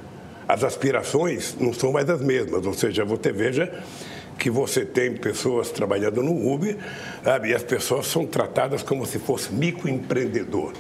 As 0.46 0.64
aspirações 0.64 1.56
não 1.58 1.72
são 1.72 1.92
mais 1.92 2.11
as 2.11 2.20
mesmas. 2.20 2.66
Ou 2.66 2.75
seja, 2.75 3.04
você 3.04 3.32
veja 3.32 3.72
que 4.38 4.50
você 4.50 4.84
tem 4.84 5.14
pessoas 5.14 5.70
trabalhando 5.70 6.22
no 6.22 6.52
Uber 6.52 6.76
sabe, 7.22 7.50
e 7.50 7.54
as 7.54 7.62
pessoas 7.62 8.06
são 8.06 8.26
tratadas 8.26 8.82
como 8.82 9.06
se 9.06 9.18
fosse 9.18 9.52
microempreendedor 9.52 10.72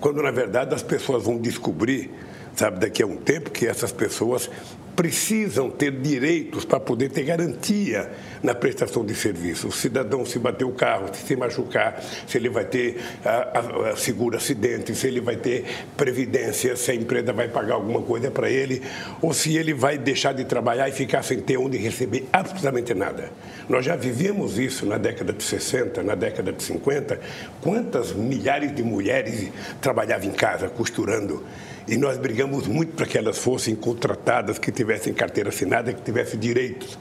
quando 0.00 0.22
na 0.22 0.30
verdade 0.30 0.74
as 0.74 0.82
pessoas 0.82 1.24
vão 1.24 1.38
descobrir, 1.38 2.10
sabe, 2.54 2.80
daqui 2.80 3.02
a 3.02 3.06
um 3.06 3.16
tempo, 3.16 3.50
que 3.50 3.66
essas 3.66 3.92
pessoas 3.92 4.50
precisam 4.96 5.70
ter 5.70 5.92
direitos 5.92 6.64
para 6.64 6.80
poder 6.80 7.10
ter 7.10 7.24
garantia 7.24 8.10
na 8.42 8.54
prestação 8.54 9.04
de 9.04 9.14
serviço. 9.14 9.68
O 9.68 9.72
cidadão, 9.72 10.24
se 10.24 10.38
bater 10.38 10.64
o 10.64 10.72
carro, 10.72 11.08
se 11.12 11.26
se 11.26 11.36
machucar, 11.36 12.02
se 12.26 12.36
ele 12.36 12.48
vai 12.48 12.64
ter 12.64 13.00
a, 13.24 13.90
a, 13.90 13.96
seguro 13.96 14.36
acidente, 14.36 14.94
se 14.94 15.06
ele 15.06 15.20
vai 15.20 15.36
ter 15.36 15.64
previdência, 15.96 16.76
se 16.76 16.90
a 16.90 16.94
empresa 16.94 17.32
vai 17.32 17.48
pagar 17.48 17.74
alguma 17.74 18.02
coisa 18.02 18.30
para 18.30 18.50
ele, 18.50 18.82
ou 19.20 19.32
se 19.32 19.56
ele 19.56 19.74
vai 19.74 19.98
deixar 19.98 20.32
de 20.32 20.44
trabalhar 20.44 20.88
e 20.88 20.92
ficar 20.92 21.22
sem 21.22 21.40
ter 21.40 21.56
onde 21.56 21.78
receber 21.78 22.26
absolutamente 22.32 22.94
nada. 22.94 23.30
Nós 23.68 23.84
já 23.84 23.94
vivemos 23.96 24.58
isso 24.58 24.84
na 24.86 24.98
década 24.98 25.32
de 25.32 25.44
60, 25.44 26.02
na 26.02 26.14
década 26.14 26.52
de 26.52 26.62
50. 26.62 27.20
Quantas 27.60 28.12
milhares 28.12 28.74
de 28.74 28.82
mulheres 28.82 29.50
trabalhavam 29.80 30.28
em 30.28 30.32
casa, 30.32 30.68
costurando? 30.68 31.44
E 31.86 31.96
nós 31.96 32.18
brigamos 32.18 32.66
muito 32.66 32.92
para 32.94 33.06
que 33.06 33.18
elas 33.18 33.38
fossem 33.38 33.74
contratadas, 33.74 34.58
que 34.58 34.70
tivessem 34.70 35.12
carteira 35.12 35.48
assinada, 35.48 35.92
que 35.92 36.02
tivessem 36.02 36.38
direitos. 36.38 36.98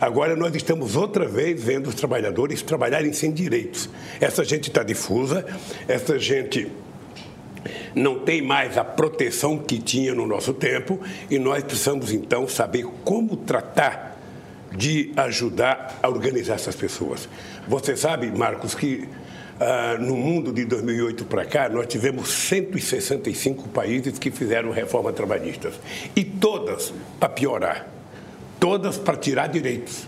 Agora 0.00 0.36
nós 0.36 0.54
estamos 0.54 0.94
outra 0.94 1.26
vez 1.26 1.62
vendo 1.62 1.88
os 1.88 1.94
trabalhadores 1.94 2.62
trabalharem 2.62 3.12
sem 3.12 3.32
direitos. 3.32 3.88
Essa 4.20 4.44
gente 4.44 4.68
está 4.68 4.82
difusa, 4.82 5.44
essa 5.88 6.18
gente 6.18 6.70
não 7.94 8.20
tem 8.20 8.40
mais 8.40 8.78
a 8.78 8.84
proteção 8.84 9.58
que 9.58 9.78
tinha 9.78 10.14
no 10.14 10.26
nosso 10.26 10.54
tempo 10.54 11.00
e 11.28 11.38
nós 11.38 11.64
precisamos 11.64 12.12
então 12.12 12.46
saber 12.46 12.86
como 13.04 13.36
tratar 13.36 14.16
de 14.70 15.12
ajudar 15.16 15.98
a 16.02 16.08
organizar 16.08 16.54
essas 16.54 16.76
pessoas. 16.76 17.28
Você 17.66 17.96
sabe, 17.96 18.30
Marcos, 18.30 18.74
que 18.74 19.08
ah, 19.60 19.96
no 19.98 20.16
mundo 20.16 20.52
de 20.52 20.64
2008 20.64 21.24
para 21.24 21.44
cá, 21.44 21.68
nós 21.68 21.88
tivemos 21.88 22.28
165 22.28 23.68
países 23.70 24.18
que 24.18 24.30
fizeram 24.30 24.70
reformas 24.70 25.14
trabalhistas. 25.14 25.74
E 26.14 26.22
todas 26.22 26.92
para 27.18 27.28
piorar. 27.28 27.97
Todas 28.58 28.96
para 28.96 29.16
tirar 29.16 29.48
direitos. 29.48 30.06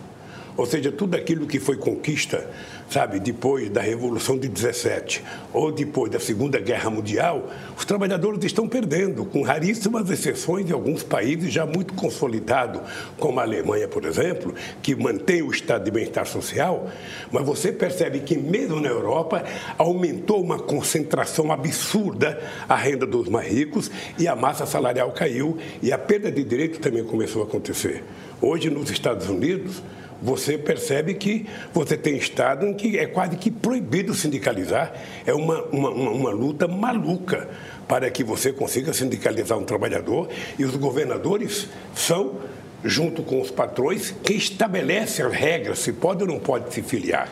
Ou 0.56 0.66
seja, 0.66 0.92
tudo 0.92 1.14
aquilo 1.14 1.46
que 1.46 1.58
foi 1.58 1.76
conquista 1.76 2.46
sabe, 2.90 3.20
depois 3.20 3.70
da 3.70 3.80
Revolução 3.80 4.36
de 4.36 4.48
17 4.48 5.22
ou 5.52 5.70
depois 5.70 6.10
da 6.10 6.18
Segunda 6.18 6.58
Guerra 6.58 6.90
Mundial, 6.90 7.48
os 7.78 7.84
trabalhadores 7.84 8.44
estão 8.44 8.68
perdendo, 8.68 9.24
com 9.24 9.42
raríssimas 9.42 10.10
exceções 10.10 10.68
em 10.68 10.72
alguns 10.72 11.04
países 11.04 11.52
já 11.52 11.64
muito 11.64 11.94
consolidados, 11.94 12.82
como 13.16 13.38
a 13.38 13.44
Alemanha, 13.44 13.86
por 13.86 14.04
exemplo, 14.04 14.52
que 14.82 14.96
mantém 14.96 15.40
o 15.40 15.50
estado 15.50 15.84
de 15.84 15.90
bem-estar 15.90 16.26
social, 16.26 16.90
mas 17.30 17.46
você 17.46 17.72
percebe 17.72 18.20
que 18.20 18.36
mesmo 18.36 18.80
na 18.80 18.88
Europa 18.88 19.44
aumentou 19.78 20.42
uma 20.42 20.58
concentração 20.58 21.52
absurda 21.52 22.42
a 22.68 22.74
renda 22.74 23.06
dos 23.06 23.28
mais 23.28 23.48
ricos 23.48 23.90
e 24.18 24.26
a 24.26 24.34
massa 24.34 24.66
salarial 24.66 25.12
caiu 25.12 25.56
e 25.80 25.92
a 25.92 25.98
perda 25.98 26.30
de 26.30 26.42
direitos 26.42 26.80
também 26.80 27.04
começou 27.04 27.42
a 27.42 27.44
acontecer. 27.44 28.02
Hoje, 28.42 28.70
nos 28.70 28.90
Estados 28.90 29.28
Unidos, 29.28 29.82
você 30.22 30.56
percebe 30.56 31.14
que 31.14 31.46
você 31.72 31.96
tem 31.96 32.16
estado 32.16 32.66
em 32.66 32.74
que 32.74 32.98
é 32.98 33.06
quase 33.06 33.36
que 33.36 33.50
proibido 33.50 34.14
sindicalizar. 34.14 34.92
É 35.26 35.34
uma, 35.34 35.62
uma, 35.64 35.90
uma, 35.90 36.30
luta 36.30 36.66
maluca 36.66 37.48
para 37.86 38.10
que 38.10 38.24
você 38.24 38.52
consiga 38.52 38.92
sindicalizar 38.92 39.58
um 39.58 39.64
trabalhador 39.64 40.28
e 40.58 40.64
os 40.64 40.74
governadores 40.76 41.68
são 41.94 42.38
junto 42.82 43.22
com 43.22 43.42
os 43.42 43.50
patrões, 43.50 44.14
que 44.22 44.32
estabelecem 44.32 45.24
as 45.24 45.32
regras, 45.32 45.80
se 45.80 45.92
pode 45.92 46.22
ou 46.22 46.28
não 46.28 46.38
pode 46.38 46.72
se 46.72 46.82
filiar. 46.82 47.28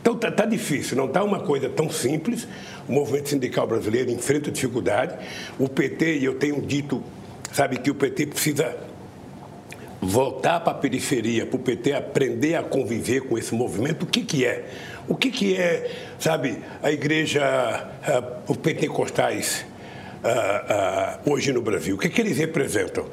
Então 0.00 0.14
está 0.14 0.30
tá 0.30 0.44
difícil, 0.44 0.96
não 0.96 1.06
está 1.06 1.22
uma 1.24 1.40
coisa 1.40 1.68
tão 1.68 1.88
simples. 1.88 2.46
O 2.86 2.92
movimento 2.92 3.30
sindical 3.30 3.66
brasileiro 3.66 4.10
enfrenta 4.10 4.50
dificuldade. 4.50 5.14
O 5.58 5.68
PT, 5.68 6.18
e 6.18 6.24
eu 6.24 6.34
tenho 6.34 6.60
dito, 6.60 7.02
sabe, 7.52 7.78
que 7.78 7.90
o 7.90 7.94
PT 7.94 8.26
precisa 8.26 8.76
voltar 10.02 10.58
para 10.58 10.72
a 10.72 10.74
periferia, 10.74 11.46
para 11.46 11.56
o 11.56 11.60
PT 11.60 11.92
aprender 11.92 12.56
a 12.56 12.62
conviver 12.62 13.20
com 13.20 13.38
esse 13.38 13.54
movimento, 13.54 14.02
o 14.02 14.06
que, 14.06 14.22
que 14.22 14.44
é? 14.44 14.64
O 15.06 15.14
que, 15.14 15.30
que 15.30 15.56
é, 15.56 15.90
sabe, 16.18 16.58
a 16.82 16.90
igreja, 16.90 17.88
os 18.48 18.56
pentecostais 18.56 19.64
uh, 20.24 21.28
uh, 21.28 21.32
hoje 21.32 21.52
no 21.52 21.62
Brasil? 21.62 21.94
O 21.94 21.98
que, 21.98 22.08
que 22.08 22.20
eles 22.20 22.36
representam? 22.36 23.04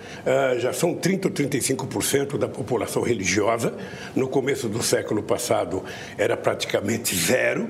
já 0.57 0.73
são 0.73 0.95
30% 0.95 1.25
ou 1.25 1.31
35% 1.31 2.37
da 2.39 2.47
população 2.47 3.03
religiosa. 3.03 3.73
No 4.15 4.27
começo 4.27 4.67
do 4.67 4.81
século 4.81 5.21
passado 5.21 5.83
era 6.17 6.35
praticamente 6.35 7.15
zero. 7.15 7.69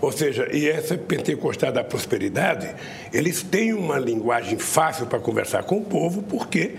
Ou 0.00 0.12
seja, 0.12 0.48
e 0.52 0.68
essa 0.68 0.96
pentecostal 0.96 1.72
da 1.72 1.82
prosperidade, 1.82 2.72
eles 3.12 3.42
têm 3.42 3.72
uma 3.72 3.98
linguagem 3.98 4.58
fácil 4.58 5.06
para 5.06 5.18
conversar 5.18 5.64
com 5.64 5.78
o 5.78 5.84
povo, 5.84 6.22
porque 6.22 6.76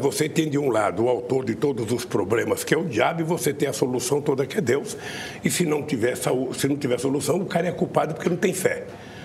você 0.00 0.28
tem 0.28 0.48
de 0.48 0.58
um 0.58 0.70
lado 0.70 1.04
o 1.04 1.08
autor 1.08 1.44
de 1.44 1.54
todos 1.54 1.92
os 1.92 2.04
problemas, 2.04 2.64
que 2.64 2.74
é 2.74 2.78
o 2.78 2.84
diabo, 2.84 3.20
e 3.20 3.24
você 3.24 3.52
tem 3.52 3.68
a 3.68 3.72
solução 3.72 4.20
toda, 4.20 4.46
que 4.46 4.58
é 4.58 4.60
Deus. 4.60 4.96
E 5.44 5.50
se 5.50 5.66
não 5.66 5.82
tiver, 5.82 6.16
se 6.16 6.68
não 6.68 6.76
tiver 6.76 6.98
solução, 6.98 7.36
o 7.36 7.46
cara 7.46 7.68
é 7.68 7.72
culpado 7.72 8.14
porque 8.14 8.30
não 8.30 8.36
tem 8.36 8.54
fé. 8.54 8.84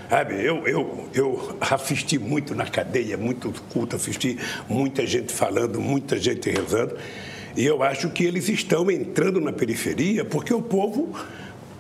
Sabe, 0.10 0.44
eu, 0.44 0.68
eu, 0.68 1.08
eu 1.14 1.58
assisti 1.62 2.18
muito 2.18 2.56
na 2.56 2.66
cadeia, 2.66 3.16
muito 3.16 3.54
culto, 3.72 3.96
assisti 3.96 4.40
muita 4.68 5.06
gente 5.06 5.32
falando, 5.32 5.80
muita 5.80 6.18
gente 6.18 6.50
rezando, 6.50 6.98
e 7.56 7.64
eu 7.64 7.84
acho 7.84 8.10
que 8.10 8.24
eles 8.24 8.50
estão 8.50 8.90
entrando 8.90 9.40
na 9.40 9.54
periferia 9.54 10.26
porque 10.26 10.52
o 10.52 10.64
povo, 10.64 11.14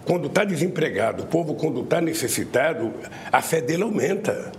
quando 0.05 0.27
está 0.27 0.43
desempregado, 0.43 1.23
o 1.23 1.25
povo, 1.25 1.55
quando 1.55 1.81
está 1.81 1.99
necessitado, 1.99 2.93
a 3.31 3.41
fé 3.41 3.61
dele 3.61 3.81
aumenta. 3.81 4.51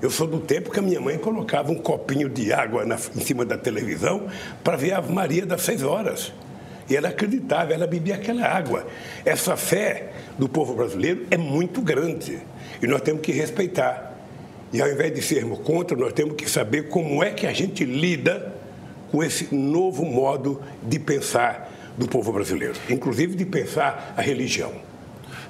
Eu 0.00 0.10
sou 0.10 0.28
do 0.28 0.38
tempo 0.38 0.70
que 0.70 0.78
a 0.78 0.82
minha 0.82 1.00
mãe 1.00 1.18
colocava 1.18 1.72
um 1.72 1.74
copinho 1.74 2.28
de 2.28 2.52
água 2.52 2.84
na, 2.84 2.94
em 2.94 3.20
cima 3.20 3.44
da 3.44 3.58
televisão 3.58 4.28
para 4.62 4.76
ver 4.76 4.92
a 4.92 4.98
Ave 4.98 5.12
Maria 5.12 5.44
das 5.44 5.62
seis 5.62 5.82
horas. 5.82 6.32
E 6.88 6.96
ela 6.96 7.08
acreditava, 7.08 7.72
ela 7.72 7.86
bebia 7.86 8.14
aquela 8.14 8.46
água. 8.46 8.86
Essa 9.24 9.56
fé 9.56 10.10
do 10.38 10.48
povo 10.48 10.74
brasileiro 10.74 11.26
é 11.30 11.36
muito 11.36 11.82
grande 11.82 12.38
e 12.80 12.86
nós 12.86 13.02
temos 13.02 13.22
que 13.22 13.32
respeitar. 13.32 14.14
E 14.72 14.80
ao 14.80 14.88
invés 14.88 15.12
de 15.12 15.20
sermos 15.20 15.58
contra, 15.60 15.96
nós 15.96 16.12
temos 16.12 16.36
que 16.36 16.48
saber 16.48 16.88
como 16.88 17.22
é 17.22 17.30
que 17.30 17.46
a 17.46 17.52
gente 17.52 17.84
lida 17.84 18.54
com 19.10 19.22
esse 19.22 19.52
novo 19.54 20.04
modo 20.04 20.62
de 20.82 20.98
pensar 20.98 21.72
do 21.96 22.06
povo 22.06 22.32
brasileiro, 22.32 22.74
inclusive 22.88 23.34
de 23.34 23.44
pensar 23.44 24.14
a 24.16 24.22
religião. 24.22 24.87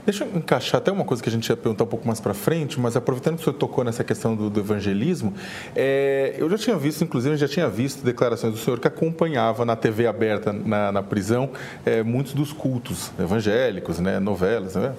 Deixa 0.09 0.25
eu 0.25 0.39
encaixar 0.39 0.79
até 0.79 0.91
uma 0.91 1.05
coisa 1.05 1.23
que 1.23 1.29
a 1.29 1.33
gente 1.33 1.47
ia 1.51 1.55
perguntar 1.55 1.85
um 1.85 1.87
pouco 1.87 2.07
mais 2.07 2.19
para 2.19 2.33
frente, 2.33 2.81
mas 2.81 2.97
aproveitando 2.97 3.35
que 3.35 3.43
o 3.43 3.45
senhor 3.45 3.59
tocou 3.59 3.85
nessa 3.85 4.03
questão 4.03 4.35
do, 4.35 4.49
do 4.49 4.59
evangelismo, 4.59 5.35
é, 5.77 6.35
eu 6.39 6.49
já 6.49 6.57
tinha 6.57 6.79
visto, 6.79 7.05
inclusive, 7.05 7.37
já 7.37 7.47
tinha 7.47 7.69
visto 7.69 8.03
declarações 8.03 8.55
do 8.55 8.59
senhor 8.59 8.81
que 8.81 8.89
acompanhava 8.89 9.67
na 9.67 9.77
TV 9.77 10.07
aberta, 10.07 10.51
na, 10.51 10.91
na 10.91 11.03
prisão, 11.03 11.51
é, 11.85 12.03
muitos 12.03 12.33
dos 12.33 12.55
cultos 12.55 13.13
evangélicos, 13.21 13.99
né, 13.99 14.19
novelas. 14.19 14.77
Né? 14.77 14.95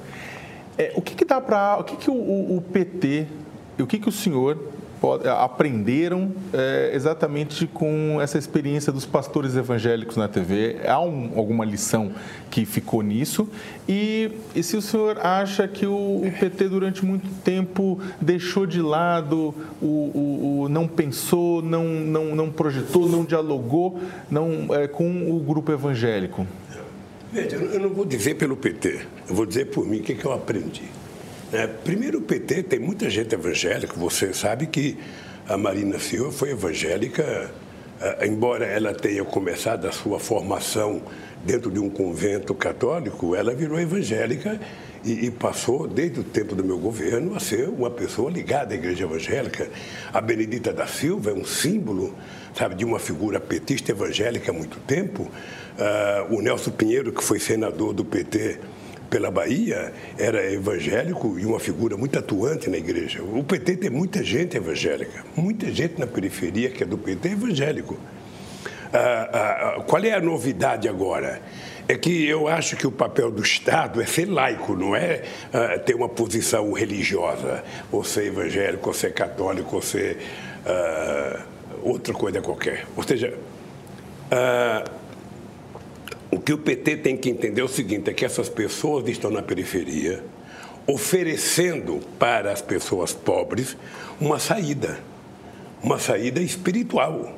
É, 0.77 0.93
o 0.95 1.01
que, 1.01 1.15
que 1.15 1.25
dá 1.25 1.41
para. 1.41 1.79
O 1.79 1.83
que, 1.83 1.95
que 1.95 2.11
o, 2.11 2.13
o, 2.57 2.63
PT, 2.71 3.25
o 3.79 3.87
que, 3.87 3.97
que 3.97 4.09
o 4.09 4.11
senhor 4.11 4.59
pode, 4.99 5.27
aprenderam 5.27 6.31
é, 6.53 6.91
exatamente 6.93 7.65
com 7.67 8.19
essa 8.21 8.37
experiência 8.37 8.91
dos 8.91 9.05
pastores 9.05 9.55
evangélicos 9.55 10.17
na 10.17 10.27
TV? 10.27 10.77
Há 10.85 10.99
um, 11.01 11.31
alguma 11.35 11.65
lição 11.65 12.11
que 12.49 12.65
ficou 12.65 13.01
nisso? 13.01 13.49
E, 13.87 14.31
e, 14.55 14.61
se 14.61 14.77
o 14.77 14.81
senhor 14.81 15.19
acha 15.19 15.67
que 15.67 15.85
o, 15.85 15.93
o, 15.93 16.31
PT 16.39 16.69
durante 16.69 17.05
muito 17.05 17.29
tempo 17.43 17.99
deixou 18.21 18.65
de 18.65 18.81
lado, 18.81 19.53
o, 19.81 20.63
o 20.65 20.67
não 20.69 20.87
pensou, 20.87 21.61
não, 21.61 21.83
não, 21.85 22.35
não 22.35 22.51
projetou, 22.51 23.07
não 23.07 23.23
dialogou 23.23 23.99
não, 24.29 24.73
é, 24.73 24.87
com 24.87 25.31
o 25.31 25.39
grupo 25.39 25.71
evangélico? 25.71 26.45
Veja, 27.31 27.57
eu 27.57 27.79
não 27.79 27.89
vou 27.89 28.05
dizer 28.05 28.35
pelo 28.35 28.57
PT, 28.57 29.01
eu 29.29 29.35
vou 29.35 29.45
dizer 29.45 29.65
por 29.65 29.85
mim 29.85 29.99
o 29.99 30.03
que, 30.03 30.15
que 30.15 30.25
eu 30.25 30.33
aprendi. 30.33 30.98
É, 31.51 31.65
primeiro, 31.65 32.19
o 32.19 32.21
PT 32.21 32.63
tem 32.63 32.79
muita 32.79 33.09
gente 33.09 33.33
evangélica. 33.33 33.93
Você 33.95 34.33
sabe 34.33 34.67
que 34.67 34.97
a 35.47 35.57
Marina 35.57 35.97
Silva 35.97 36.31
foi 36.31 36.51
evangélica, 36.51 37.49
é, 37.99 38.27
embora 38.27 38.67
ela 38.67 38.93
tenha 38.93 39.23
começado 39.25 39.87
a 39.87 39.91
sua 39.91 40.19
formação 40.19 41.01
dentro 41.43 41.71
de 41.71 41.79
um 41.79 41.89
convento 41.89 42.53
católico, 42.53 43.35
ela 43.35 43.55
virou 43.55 43.79
evangélica 43.79 44.59
e, 45.03 45.25
e, 45.25 45.31
passou, 45.31 45.87
desde 45.87 46.19
o 46.19 46.23
tempo 46.23 46.53
do 46.53 46.63
meu 46.63 46.77
governo, 46.77 47.35
a 47.35 47.39
ser 47.39 47.67
uma 47.67 47.89
pessoa 47.89 48.29
ligada 48.29 48.75
à 48.75 48.77
igreja 48.77 49.05
evangélica. 49.05 49.69
A 50.13 50.21
Benedita 50.21 50.71
da 50.71 50.85
Silva 50.85 51.31
é 51.31 51.33
um 51.33 51.45
símbolo, 51.45 52.13
sabe, 52.53 52.75
de 52.75 52.85
uma 52.85 52.99
figura 52.99 53.39
petista 53.39 53.91
evangélica 53.91 54.51
há 54.51 54.53
muito 54.53 54.77
tempo. 54.81 55.23
Uh, 55.23 56.35
o 56.35 56.41
Nelson 56.41 56.71
Pinheiro, 56.71 57.11
que 57.11 57.23
foi 57.23 57.39
senador 57.39 57.93
do 57.93 58.05
PT 58.05 58.59
pela 59.09 59.31
Bahia, 59.31 59.91
era 60.17 60.51
evangélico 60.51 61.39
e 61.39 61.45
uma 61.45 61.59
figura 61.59 61.97
muito 61.97 62.17
atuante 62.17 62.69
na 62.69 62.77
igreja. 62.77 63.23
O 63.23 63.43
PT 63.43 63.77
tem 63.77 63.89
muita 63.89 64.23
gente 64.23 64.55
evangélica, 64.55 65.25
muita 65.35 65.71
gente 65.71 65.99
na 65.99 66.05
periferia 66.05 66.69
que 66.69 66.83
é 66.83 66.85
do 66.85 66.97
PT 66.97 67.29
é 67.29 67.31
evangélico. 67.31 67.97
Ah, 68.93 69.29
ah, 69.77 69.83
qual 69.83 70.03
é 70.03 70.13
a 70.13 70.21
novidade 70.21 70.87
agora? 70.87 71.41
É 71.87 71.95
que 71.95 72.27
eu 72.27 72.47
acho 72.47 72.75
que 72.75 72.85
o 72.85 72.91
papel 72.91 73.31
do 73.31 73.41
Estado 73.41 73.99
é 73.99 74.05
ser 74.05 74.25
laico, 74.25 74.75
não 74.75 74.95
é 74.95 75.23
ah, 75.51 75.79
ter 75.79 75.95
uma 75.95 76.09
posição 76.09 76.71
religiosa, 76.71 77.63
ou 77.91 78.03
ser 78.03 78.27
evangélico, 78.27 78.87
ou 78.87 78.93
ser 78.93 79.13
católico, 79.13 79.75
ou 79.75 79.81
ser 79.81 80.17
outra 81.81 82.13
coisa 82.13 82.41
qualquer. 82.41 82.85
Ou 82.95 83.01
seja, 83.01 83.33
o 86.31 86.39
que 86.39 86.53
o 86.53 86.57
PT 86.57 86.97
tem 86.97 87.17
que 87.17 87.29
entender 87.29 87.61
é 87.61 87.63
o 87.63 87.67
seguinte: 87.67 88.09
é 88.09 88.13
que 88.13 88.25
essas 88.25 88.49
pessoas 88.49 89.07
estão 89.07 89.31
na 89.31 89.41
periferia 89.41 90.23
oferecendo 90.89 91.99
para 92.17 92.51
as 92.51 92.63
pessoas 92.63 93.13
pobres 93.13 93.77
uma 94.19 94.39
saída, 94.39 94.99
uma 95.83 95.99
saída 95.99 96.41
espiritual. 96.41 97.35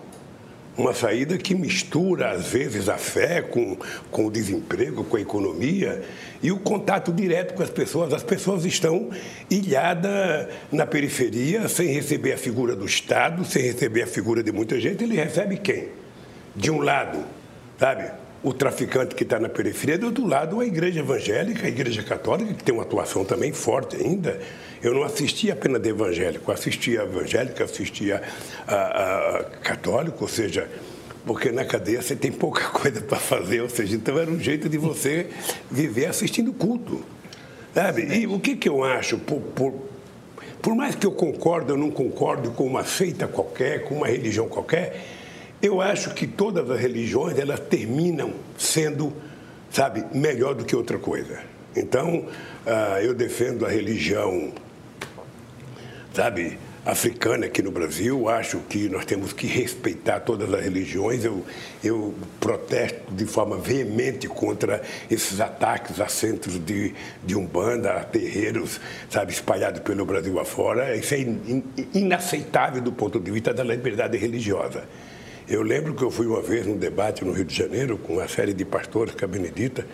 Uma 0.78 0.94
saída 0.94 1.38
que 1.38 1.54
mistura, 1.54 2.32
às 2.32 2.48
vezes, 2.48 2.88
a 2.88 2.98
fé 2.98 3.42
com, 3.42 3.78
com 4.10 4.26
o 4.26 4.32
desemprego, 4.32 5.04
com 5.04 5.18
a 5.18 5.22
economia 5.22 6.02
e 6.42 6.50
o 6.50 6.58
contato 6.58 7.12
direto 7.12 7.54
com 7.54 7.62
as 7.62 7.70
pessoas. 7.70 8.14
As 8.14 8.24
pessoas 8.24 8.64
estão 8.64 9.10
ilhadas 9.50 10.48
na 10.72 10.86
periferia, 10.86 11.68
sem 11.68 11.88
receber 11.88 12.32
a 12.32 12.38
figura 12.38 12.74
do 12.74 12.86
Estado, 12.86 13.44
sem 13.44 13.62
receber 13.62 14.04
a 14.04 14.08
figura 14.08 14.42
de 14.42 14.54
muita 14.54 14.80
gente. 14.80 15.04
Ele 15.04 15.16
recebe 15.16 15.58
quem? 15.58 15.90
De 16.56 16.72
um 16.72 16.80
lado, 16.80 17.20
sabe? 17.78 18.10
O 18.44 18.54
traficante 18.54 19.14
que 19.14 19.24
está 19.24 19.40
na 19.40 19.50
periferia, 19.50 19.98
do 19.98 20.08
outro 20.08 20.26
lado 20.26 20.60
a 20.60 20.66
igreja 20.66 21.00
evangélica, 21.00 21.68
a 21.68 21.70
igreja 21.70 22.02
católica, 22.02 22.54
que 22.54 22.64
tem 22.64 22.74
uma 22.74 22.84
atuação 22.84 23.24
também 23.24 23.52
forte 23.54 23.96
ainda. 23.96 24.40
Eu 24.82 24.96
não 24.96 25.04
assistia 25.04 25.54
apenas 25.54 25.80
de 25.82 25.90
evangélico, 25.90 26.52
assistia 26.52 27.04
evangélica, 27.04 27.64
assistia 27.64 28.24
a, 28.68 28.76
a, 28.76 29.44
católico, 29.62 30.24
ou 30.24 30.28
seja, 30.28 30.68
porque 31.24 31.52
na 31.52 31.64
cadeia 31.64 32.02
você 32.02 32.16
tem 32.16 32.32
pouca 32.32 32.64
coisa 32.74 33.00
para 33.02 33.20
fazer, 33.20 33.62
ou 33.62 33.70
seja, 33.70 33.96
então 33.96 34.18
era 34.18 34.30
um 34.30 34.40
jeito 34.40 34.68
de 34.68 34.78
você 34.78 35.28
viver 35.70 36.08
assistindo 36.08 36.52
culto. 36.52 37.04
Sabe? 37.76 38.04
E 38.04 38.28
o 38.28 38.40
que, 38.40 38.56
que 38.56 38.68
eu 38.68 38.84
acho, 38.84 39.20
por, 39.20 39.40
por, 39.40 39.74
por 40.62 40.76
mais 40.76 40.96
que 40.96 41.06
eu 41.06 41.12
concorde 41.12 41.72
ou 41.72 41.78
não 41.78 41.92
concorde 41.92 42.50
com 42.50 42.66
uma 42.66 42.84
seita 42.84 43.28
qualquer, 43.28 43.84
com 43.84 43.96
uma 43.96 44.08
religião 44.08 44.50
qualquer, 44.50 45.00
eu 45.62 45.80
acho 45.80 46.14
que 46.14 46.26
todas 46.26 46.70
as 46.70 46.80
religiões 46.80 47.38
elas 47.38 47.60
terminam 47.60 48.34
sendo, 48.58 49.14
sabe, 49.70 50.06
melhor 50.12 50.56
do 50.56 50.66
que 50.66 50.76
outra 50.76 50.98
coisa. 50.98 51.40
Então, 51.76 52.26
uh, 52.66 53.00
eu 53.02 53.14
defendo 53.14 53.66
a 53.66 53.70
religião, 53.70 54.52
sabe, 56.14 56.58
africana 56.86 57.46
aqui 57.46 57.62
no 57.62 57.72
Brasil. 57.72 58.28
Acho 58.28 58.60
que 58.68 58.90
nós 58.90 59.06
temos 59.06 59.32
que 59.34 59.48
respeitar 59.48 60.20
todas 60.22 60.52
as 60.54 60.64
religiões. 60.64 61.24
Eu, 61.24 61.46
eu 61.84 62.14
protesto 62.40 63.00
de 63.12 63.26
forma 63.26 63.58
veemente 63.58 64.28
contra 64.28 64.82
esses 65.10 65.40
ataques 65.40 66.02
a 66.02 66.08
centros 66.08 66.58
de, 66.60 66.94
de 67.24 67.36
umbanda, 67.36 67.94
a 67.94 68.04
terreiros, 68.04 68.82
sabe, 69.10 69.32
espalhados 69.32 69.82
pelo 69.82 70.06
Brasil 70.06 70.40
afora. 70.40 70.96
Isso 70.96 71.14
é 71.14 71.20
in, 71.20 71.64
inaceitável 71.94 72.82
do 72.82 72.92
ponto 72.92 73.20
de 73.20 73.32
vista 73.32 73.54
da 73.54 73.64
liberdade 73.64 74.18
religiosa. 74.18 74.84
Eu 75.52 75.64
lembro 75.64 75.94
que 75.94 76.02
eu 76.02 76.10
fui 76.10 76.28
uma 76.28 76.42
vez 76.42 76.66
num 76.66 76.78
debate 76.78 77.26
no 77.26 77.34
Rio 77.34 77.44
de 77.44 77.54
Janeiro 77.54 77.98
com 77.98 78.14
uma 78.14 78.28
série 78.30 78.54
de 78.54 78.64
pastores 78.64 79.14
com 79.14 79.26
a 79.26 79.28
Benedita, 79.28 79.86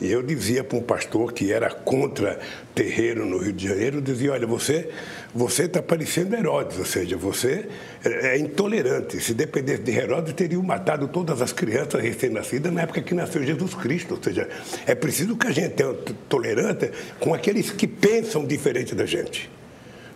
e 0.00 0.10
eu 0.10 0.20
dizia 0.20 0.64
para 0.64 0.76
um 0.76 0.82
pastor 0.82 1.32
que 1.32 1.52
era 1.52 1.70
contra 1.70 2.40
terreiro 2.74 3.24
no 3.24 3.38
Rio 3.38 3.52
de 3.52 3.68
Janeiro, 3.68 3.98
eu 3.98 4.00
dizia, 4.00 4.32
olha, 4.32 4.48
você 4.48 4.90
você 5.32 5.66
está 5.66 5.80
parecendo 5.80 6.34
Herodes, 6.34 6.76
ou 6.76 6.84
seja, 6.84 7.16
você 7.16 7.68
é, 8.04 8.34
é 8.34 8.38
intolerante. 8.38 9.20
Se 9.20 9.32
dependesse 9.32 9.82
de 9.82 9.92
Herodes, 9.92 10.32
teriam 10.32 10.60
matado 10.60 11.06
todas 11.06 11.40
as 11.40 11.52
crianças 11.52 12.02
recém-nascidas 12.02 12.72
na 12.72 12.82
época 12.82 13.00
que 13.00 13.14
nasceu 13.14 13.44
Jesus 13.44 13.74
Cristo. 13.74 14.14
Ou 14.16 14.22
seja, 14.24 14.48
é 14.84 14.96
preciso 14.96 15.36
que 15.36 15.46
a 15.46 15.52
gente 15.52 15.74
tenha 15.74 15.94
tolerância 16.28 16.90
com 17.20 17.32
aqueles 17.32 17.70
que 17.70 17.86
pensam 17.86 18.44
diferente 18.44 18.92
da 18.92 19.06
gente. 19.06 19.48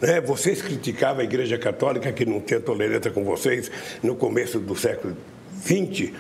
Né? 0.01 0.21
Vocês 0.21 0.63
criticavam 0.63 1.21
a 1.21 1.25
Igreja 1.25 1.59
Católica 1.59 2.13
que 2.13 2.25
não 2.25 2.41
tinha 2.41 2.61
tolerância 2.61 3.11
com 3.11 3.25
vocês 3.25 3.71
no 4.03 4.15
começo 4.15 4.59
do 4.59 4.77
século 4.77 5.17
XX. 5.65 6.13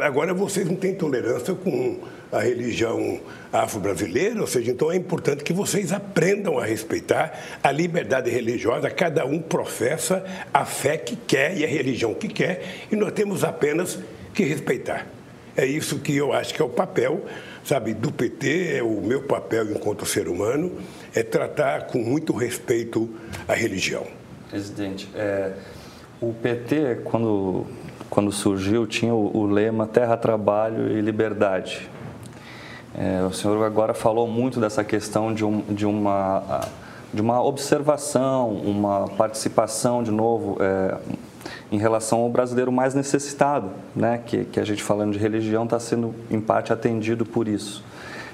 Agora 0.00 0.34
vocês 0.34 0.66
não 0.66 0.74
têm 0.74 0.94
tolerância 0.94 1.54
com 1.54 2.00
a 2.32 2.40
religião 2.40 3.20
afro-brasileira, 3.52 4.40
ou 4.40 4.46
seja, 4.46 4.72
então 4.72 4.90
é 4.90 4.96
importante 4.96 5.44
que 5.44 5.52
vocês 5.52 5.92
aprendam 5.92 6.58
a 6.58 6.64
respeitar 6.64 7.58
a 7.62 7.70
liberdade 7.70 8.28
religiosa. 8.28 8.90
Cada 8.90 9.24
um 9.24 9.40
professa 9.40 10.24
a 10.52 10.64
fé 10.64 10.96
que 10.96 11.14
quer 11.14 11.56
e 11.56 11.64
a 11.64 11.68
religião 11.68 12.14
que 12.14 12.26
quer, 12.26 12.86
e 12.90 12.96
nós 12.96 13.12
temos 13.12 13.44
apenas 13.44 13.98
que 14.34 14.42
respeitar. 14.42 15.06
É 15.56 15.64
isso 15.64 16.00
que 16.00 16.14
eu 16.14 16.32
acho 16.32 16.52
que 16.52 16.60
é 16.60 16.64
o 16.64 16.68
papel, 16.68 17.24
sabe, 17.64 17.94
do 17.94 18.12
PT, 18.12 18.76
é 18.76 18.82
o 18.82 19.00
meu 19.00 19.22
papel 19.22 19.70
enquanto 19.70 20.04
ser 20.04 20.28
humano, 20.28 20.72
é 21.16 21.22
tratar 21.22 21.86
com 21.86 21.98
muito 21.98 22.34
respeito 22.34 23.08
a 23.48 23.54
religião. 23.54 24.06
Presidente, 24.50 25.08
é, 25.14 25.54
o 26.20 26.34
PT, 26.34 27.00
quando, 27.04 27.64
quando 28.10 28.30
surgiu, 28.30 28.86
tinha 28.86 29.14
o, 29.14 29.34
o 29.34 29.46
lema 29.46 29.86
Terra, 29.86 30.14
Trabalho 30.18 30.92
e 30.92 31.00
Liberdade. 31.00 31.88
É, 32.94 33.22
o 33.22 33.32
senhor 33.32 33.64
agora 33.64 33.94
falou 33.94 34.28
muito 34.28 34.60
dessa 34.60 34.84
questão 34.84 35.32
de, 35.32 35.42
um, 35.42 35.62
de, 35.62 35.86
uma, 35.86 36.68
de 37.14 37.22
uma 37.22 37.42
observação, 37.42 38.50
uma 38.50 39.08
participação, 39.08 40.02
de 40.02 40.10
novo, 40.10 40.58
é, 40.60 40.98
em 41.72 41.78
relação 41.78 42.20
ao 42.20 42.28
brasileiro 42.28 42.70
mais 42.70 42.94
necessitado, 42.94 43.70
né? 43.94 44.20
que, 44.24 44.44
que 44.44 44.60
a 44.60 44.64
gente 44.64 44.82
falando 44.82 45.14
de 45.14 45.18
religião 45.18 45.64
está 45.64 45.80
sendo 45.80 46.14
em 46.30 46.42
parte 46.42 46.74
atendido 46.74 47.24
por 47.24 47.48
isso. 47.48 47.82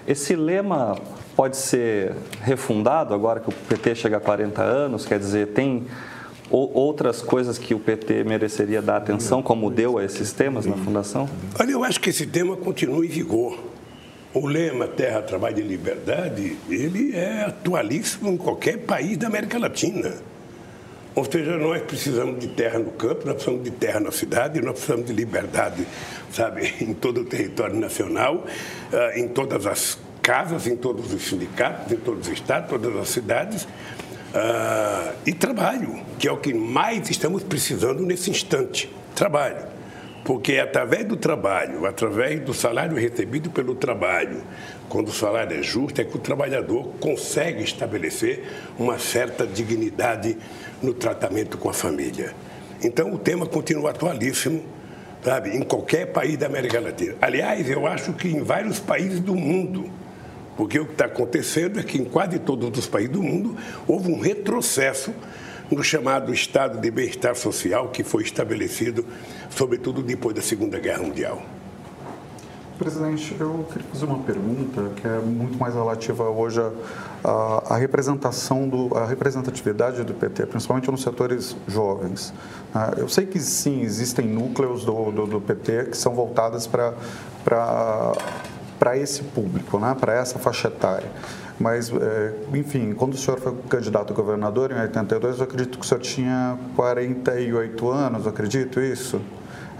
Esse 0.05 0.35
lema 0.35 0.97
pode 1.37 1.57
ser 1.57 2.15
refundado 2.43 3.15
agora 3.15 3.41
que 3.41 3.49
o 3.49 3.53
PT 3.53 3.95
chega 3.95 4.17
a 4.19 4.21
40 4.21 4.63
anos, 4.63 5.07
quer 5.07 5.19
dizer, 5.19 5.49
tem 5.49 5.87
outras 6.51 7.23
coisas 7.23 7.57
que 7.57 7.75
o 7.75 7.79
PT 7.79 8.25
mereceria 8.25 8.83
dar 8.83 8.99
atenção, 8.99 9.43
como 9.43 9.71
deu 9.71 9.97
a 9.97 10.05
esses 10.05 10.33
temas 10.33 10.67
na 10.67 10.77
Fundação? 10.77 11.29
Olha, 11.59 11.71
eu 11.71 11.83
acho 11.83 11.99
que 11.99 12.11
esse 12.11 12.27
tema 12.27 12.57
continua 12.57 13.05
em 13.05 13.09
vigor. 13.09 13.59
O 14.35 14.47
lema 14.47 14.87
Terra, 14.87 15.23
Trabalho 15.23 15.59
e 15.59 15.63
Liberdade, 15.63 16.57
ele 16.69 17.15
é 17.15 17.45
atualíssimo 17.45 18.31
em 18.31 18.37
qualquer 18.37 18.79
país 18.79 19.17
da 19.17 19.27
América 19.27 19.59
Latina. 19.59 20.15
Ou 21.15 21.25
seja, 21.25 21.59
nós 21.59 21.83
precisamos 21.83 22.39
de 22.41 22.49
terra 22.49 22.79
no 22.79 22.93
campo, 22.93 23.27
nós 23.27 23.35
precisamos 23.35 23.63
de 23.63 23.71
terra 23.71 24.01
na 24.01 24.11
cidade, 24.11 24.61
nós 24.63 24.73
precisamos 24.73 25.07
de 25.07 25.13
liberdade, 25.13 25.87
sabe, 26.31 26.73
em 26.81 26.95
todo 26.95 27.21
o 27.21 27.25
território 27.25 27.77
nacional, 27.77 28.47
ah, 28.93 29.19
em 29.19 29.29
todas 29.29 29.67
as 29.67 29.99
casas 30.23 30.67
em 30.67 30.77
todos 30.77 31.13
os 31.13 31.29
sindicatos, 31.29 31.93
em 31.93 31.97
todos 31.97 32.29
os 32.29 32.33
estados, 32.33 32.71
todas 32.71 32.97
as 32.97 33.09
cidades, 33.09 33.65
uh, 33.65 35.13
e 35.27 35.33
trabalho, 35.33 36.01
que 36.19 36.29
é 36.29 36.33
o 36.33 36.37
que 36.37 36.55
mais 36.55 37.11
estamos 37.11 37.43
precisando 37.43 38.07
nesse 38.07 38.31
instante. 38.31 38.91
Trabalho. 39.15 39.73
Porque 40.25 40.53
é 40.53 40.61
através 40.61 41.05
do 41.05 41.17
trabalho, 41.17 41.85
através 41.85 42.41
do 42.41 42.55
salário 42.55 42.97
recebido 42.97 43.51
pelo 43.51 43.75
trabalho, 43.75 44.41
quando 44.89 45.09
o 45.09 45.13
salário 45.13 45.59
é 45.59 45.63
justo, 45.63 46.01
é 46.01 46.05
que 46.05 46.17
o 46.17 46.21
trabalhador 46.21 46.93
consegue 47.01 47.65
estabelecer 47.65 48.45
uma 48.79 48.99
certa 49.01 49.45
dignidade 49.45 50.39
no 50.81 50.95
tratamento 50.95 51.59
com 51.59 51.69
a 51.69 51.73
família. 51.73 52.33
Então, 52.83 53.13
o 53.13 53.19
tema 53.19 53.47
continua 53.47 53.91
atualíssimo, 53.91 54.63
sabe, 55.25 55.57
em 55.57 55.63
qualquer 55.63 56.07
país 56.13 56.37
da 56.37 56.47
América 56.47 56.81
Latina. 56.81 57.17
Aliás, 57.21 57.69
eu 57.69 57.87
acho 57.87 58.13
que 58.13 58.29
em 58.29 58.43
vários 58.43 58.79
países 58.79 59.19
do 59.19 59.35
mundo, 59.35 59.91
porque 60.63 60.79
o 60.79 60.87
que 60.87 60.93
está 60.93 61.07
acontecendo 61.07 61.81
é 61.81 61.83
que 61.83 61.99
em 62.01 62.05
quase 62.05 62.39
todos 62.39 62.79
os 62.79 62.87
países 62.87 63.11
do 63.11 63.21
mundo 63.21 63.57
houve 63.85 64.13
um 64.13 64.21
retrocesso 64.21 65.13
no 65.69 65.83
chamado 65.83 66.33
estado 66.33 66.81
de 66.81 66.89
bem-estar 66.89 67.35
social 67.35 67.89
que 67.89 68.05
foi 68.05 68.23
estabelecido, 68.23 69.05
sobretudo 69.51 70.05
depois 70.05 70.37
da 70.37 70.41
Segunda 70.41 70.79
Guerra 70.79 71.03
Mundial. 71.03 71.43
Presidente, 72.79 73.37
eu 73.41 73.67
queria 73.73 73.89
fazer 73.89 74.05
uma 74.05 74.21
pergunta 74.21 74.89
que 74.95 75.05
é 75.05 75.19
muito 75.19 75.59
mais 75.59 75.75
relativa 75.75 76.31
hoje 76.31 76.61
à, 77.25 77.75
à 77.75 77.77
representação, 77.77 78.69
do, 78.69 78.97
à 78.97 79.05
representatividade 79.05 80.05
do 80.05 80.15
PT, 80.15 80.47
principalmente 80.47 80.89
nos 80.93 81.03
setores 81.03 81.57
jovens. 81.67 82.33
Ah, 82.73 82.95
eu 82.97 83.09
sei 83.09 83.27
que 83.27 83.41
sim, 83.41 83.81
existem 83.81 84.29
núcleos 84.29 84.85
do, 84.85 85.11
do, 85.11 85.27
do 85.27 85.41
PT 85.41 85.87
que 85.87 85.97
são 85.97 86.15
voltados 86.15 86.69
para 86.69 86.95
para 87.45 88.13
esse 88.97 89.23
público, 89.23 89.79
né, 89.79 89.97
para 89.99 90.13
essa 90.15 90.39
faixa 90.39 90.69
etária. 90.69 91.11
Mas, 91.59 91.91
é, 91.91 92.35
enfim, 92.55 92.93
quando 92.93 93.15
o 93.15 93.17
senhor 93.17 93.39
foi 93.39 93.55
candidato 93.69 94.13
a 94.13 94.17
governador 94.17 94.73
em 94.73 94.81
82, 94.81 95.39
eu 95.39 95.45
acredito 95.45 95.79
que 95.79 95.85
o 95.85 95.89
senhor 95.89 96.01
tinha 96.01 96.59
48 96.75 97.91
anos, 97.91 98.27
acredito 98.27 98.81
isso? 98.81 99.21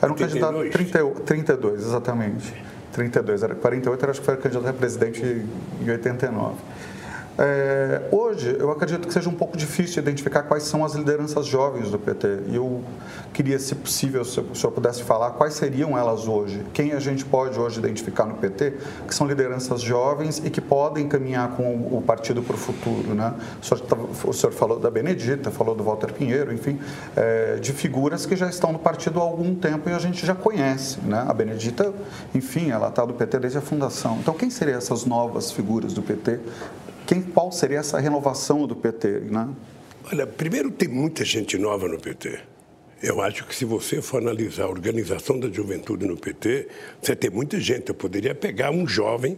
Era 0.01 0.13
um 0.13 0.15
32. 0.15 0.71
candidato 0.71 0.71
30, 0.71 1.21
32, 1.25 1.83
exatamente. 1.83 2.55
32, 2.93 3.43
era 3.43 3.55
48, 3.55 4.11
acho 4.11 4.21
que 4.21 4.27
foi 4.27 4.37
candidato 4.37 4.69
a 4.69 4.73
presidente 4.73 5.23
em 5.81 5.91
89. 5.91 6.55
É, 7.39 8.03
hoje, 8.11 8.57
eu 8.59 8.71
acredito 8.71 9.07
que 9.07 9.13
seja 9.13 9.29
um 9.29 9.35
pouco 9.35 9.57
difícil 9.57 10.03
identificar 10.03 10.43
quais 10.43 10.65
são 10.65 10.85
as 10.85 10.95
lideranças 10.95 11.47
jovens 11.47 11.91
do 11.91 11.99
PT. 11.99 12.41
E 12.49 12.57
eu 12.57 12.83
queria, 13.33 13.59
se 13.59 13.75
possível, 13.75 14.25
se 14.25 14.39
o 14.41 14.55
senhor 14.55 14.73
pudesse 14.73 15.03
falar 15.03 15.31
quais 15.31 15.55
seriam 15.55 15.97
elas 15.97 16.29
hoje. 16.29 16.63
Quem 16.75 16.93
a 16.93 17.01
gente 17.01 17.25
pode 17.25 17.59
hoje 17.59 17.79
identificar 17.79 18.27
no 18.27 18.35
PT 18.35 18.75
que 19.07 19.15
são 19.15 19.27
lideranças 19.27 19.81
jovens 19.81 20.43
e 20.45 20.51
que 20.51 20.61
podem 20.61 21.09
caminhar 21.09 21.57
com 21.57 21.75
o 21.75 22.03
partido 22.07 22.43
para 22.43 22.55
o 22.55 22.59
futuro. 22.59 23.15
Né? 23.15 23.33
O, 23.61 23.65
senhor, 23.65 23.81
tá, 23.81 23.97
o 24.25 24.33
senhor 24.33 24.53
falou 24.53 24.79
da 24.79 24.91
Benedita, 24.91 25.51
falou 25.51 25.75
do 25.75 25.83
Walter 25.83 26.13
Pinheiro, 26.13 26.53
enfim, 26.53 26.79
é, 27.17 27.57
de 27.57 27.73
figuras 27.73 28.27
que 28.27 28.37
já 28.37 28.49
estão 28.49 28.73
no 28.73 28.79
partido 28.79 29.19
há 29.19 29.23
algum 29.23 29.55
tempo 29.55 29.89
e 29.89 29.93
a 29.93 29.99
gente 29.99 30.27
já 30.27 30.35
conhece. 30.35 31.01
Né? 31.01 31.25
A 31.27 31.33
Benedita, 31.33 31.93
enfim, 32.35 32.71
ela 32.71 32.89
está 32.89 33.05
do 33.05 33.15
PT 33.15 33.39
desde 33.39 33.59
a 33.59 33.63
fundação. 33.63 34.19
Então, 34.21 34.35
quem 34.35 34.51
seriam 34.51 34.77
essas 34.77 35.05
novas 35.05 35.51
figuras 35.51 35.95
do 35.95 36.03
PT 36.03 36.41
quem, 37.13 37.21
qual 37.21 37.53
seria 37.53 37.79
essa 37.79 38.01
renovação 38.01 38.67
do 38.67 38.75
PT? 38.75 39.09
Né? 39.31 39.47
Olha, 40.11 40.27
primeiro 40.27 40.71
tem 40.71 40.89
muita 40.89 41.25
gente 41.27 41.59
nova 41.59 41.87
no 41.87 41.99
PT. 41.99 42.39
Eu 43.03 43.21
acho 43.21 43.45
que 43.45 43.55
se 43.55 43.67
você 43.67 44.01
for 44.01 44.23
analisar 44.23 44.65
a 44.65 44.69
organização 44.69 45.39
da 45.39 45.51
juventude 45.51 46.07
no 46.07 46.17
PT, 46.17 46.69
você 47.03 47.15
tem 47.15 47.31
muita 47.31 47.61
gente. 47.61 47.91
Eu 47.91 47.95
poderia 47.95 48.35
pegar 48.35 48.71
um 48.71 48.87
jovem 48.87 49.37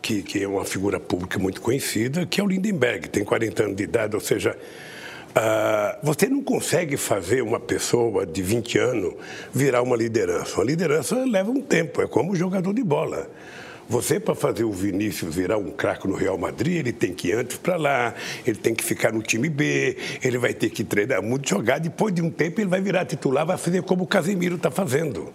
que, 0.00 0.22
que 0.22 0.42
é 0.42 0.48
uma 0.48 0.64
figura 0.64 0.98
pública 0.98 1.38
muito 1.38 1.60
conhecida, 1.60 2.26
que 2.26 2.40
é 2.40 2.44
o 2.44 2.46
Lindenberg, 2.46 3.08
tem 3.08 3.22
40 3.22 3.62
anos 3.62 3.76
de 3.76 3.84
idade, 3.84 4.16
ou 4.16 4.20
seja, 4.20 4.56
Uh, 5.32 5.96
você 6.02 6.28
não 6.28 6.42
consegue 6.42 6.98
fazer 6.98 7.40
uma 7.40 7.58
pessoa 7.58 8.26
de 8.26 8.42
20 8.42 8.78
anos 8.78 9.14
virar 9.50 9.80
uma 9.80 9.96
liderança. 9.96 10.56
Uma 10.56 10.64
liderança 10.64 11.24
leva 11.24 11.50
um 11.50 11.62
tempo, 11.62 12.02
é 12.02 12.06
como 12.06 12.32
um 12.32 12.36
jogador 12.36 12.74
de 12.74 12.84
bola. 12.84 13.30
Você, 13.92 14.18
para 14.18 14.34
fazer 14.34 14.64
o 14.64 14.72
Vinícius 14.72 15.34
virar 15.34 15.58
um 15.58 15.70
craque 15.70 16.08
no 16.08 16.14
Real 16.14 16.38
Madrid, 16.38 16.78
ele 16.78 16.94
tem 16.94 17.12
que 17.12 17.28
ir 17.28 17.34
antes 17.34 17.58
para 17.58 17.76
lá, 17.76 18.14
ele 18.46 18.56
tem 18.56 18.74
que 18.74 18.82
ficar 18.82 19.12
no 19.12 19.20
time 19.20 19.50
B, 19.50 19.98
ele 20.24 20.38
vai 20.38 20.54
ter 20.54 20.70
que 20.70 20.82
treinar 20.82 21.22
muito, 21.22 21.46
jogar. 21.46 21.78
Depois 21.78 22.14
de 22.14 22.22
um 22.22 22.30
tempo, 22.30 22.58
ele 22.58 22.70
vai 22.70 22.80
virar 22.80 23.04
titular, 23.04 23.44
vai 23.44 23.58
fazer 23.58 23.82
como 23.82 24.04
o 24.04 24.06
Casemiro 24.06 24.56
está 24.56 24.70
fazendo. 24.70 25.30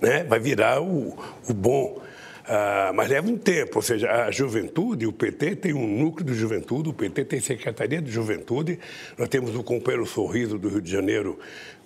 Né? 0.00 0.24
Vai 0.24 0.40
virar 0.40 0.82
o, 0.82 1.16
o 1.48 1.54
bom. 1.54 2.02
Ah, 2.48 2.90
mas 2.92 3.08
leva 3.08 3.28
um 3.28 3.38
tempo, 3.38 3.76
ou 3.76 3.82
seja, 3.82 4.10
a 4.24 4.30
juventude, 4.32 5.06
o 5.06 5.12
PT 5.12 5.54
tem 5.54 5.72
um 5.72 5.86
núcleo 5.86 6.26
de 6.26 6.34
juventude, 6.34 6.88
o 6.88 6.92
PT 6.92 7.24
tem 7.26 7.38
secretaria 7.38 8.02
de 8.02 8.10
juventude, 8.10 8.80
nós 9.16 9.28
temos 9.28 9.54
o 9.54 9.62
companheiro 9.62 10.04
Sorriso 10.04 10.58
do 10.58 10.68
Rio 10.68 10.82
de 10.82 10.90
Janeiro, 10.90 11.38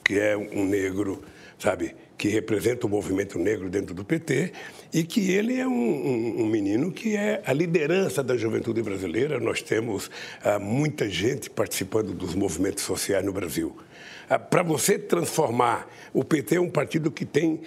que 0.03 0.19
é 0.19 0.35
um 0.35 0.65
negro, 0.65 1.23
sabe, 1.59 1.95
que 2.17 2.29
representa 2.29 2.87
o 2.87 2.91
movimento 2.91 3.39
negro 3.39 3.69
dentro 3.69 3.95
do 3.95 4.05
PT, 4.05 4.53
e 4.93 5.03
que 5.03 5.33
ele 5.33 5.59
é 5.59 5.67
um, 5.67 5.73
um, 5.73 6.43
um 6.43 6.47
menino 6.47 6.93
que 6.93 7.17
é 7.17 7.43
a 7.45 7.53
liderança 7.53 8.23
da 8.23 8.37
juventude 8.37 8.83
brasileira. 8.83 9.41
Nós 9.41 9.61
temos 9.61 10.11
ah, 10.43 10.59
muita 10.59 11.09
gente 11.09 11.51
participando 11.51 12.15
dos 12.15 12.35
movimentos 12.35 12.85
sociais 12.85 13.25
no 13.25 13.33
Brasil. 13.33 13.77
Ah, 14.29 14.39
Para 14.39 14.63
você 14.63 14.99
transformar, 14.99 15.89
o 16.13 16.23
PT 16.25 16.57
é 16.57 16.61
um 16.61 16.71
partido 16.71 17.11
que 17.11 17.25
tem, 17.25 17.61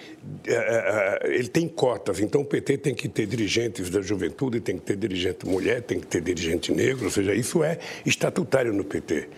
ah, 0.48 1.18
ele 1.24 1.48
tem 1.48 1.68
cotas, 1.68 2.18
então 2.18 2.40
o 2.40 2.44
PT 2.44 2.78
tem 2.78 2.94
que 2.94 3.08
ter 3.08 3.26
dirigentes 3.26 3.90
da 3.90 4.00
juventude, 4.00 4.60
tem 4.60 4.78
que 4.78 4.84
ter 4.84 4.96
dirigente 4.96 5.46
mulher, 5.46 5.82
tem 5.82 6.00
que 6.00 6.06
ter 6.06 6.22
dirigente 6.22 6.72
negro, 6.72 7.04
ou 7.04 7.10
seja, 7.10 7.34
isso 7.34 7.62
é 7.62 7.78
estatutário 8.06 8.72
no 8.72 8.84
PT. 8.84 9.28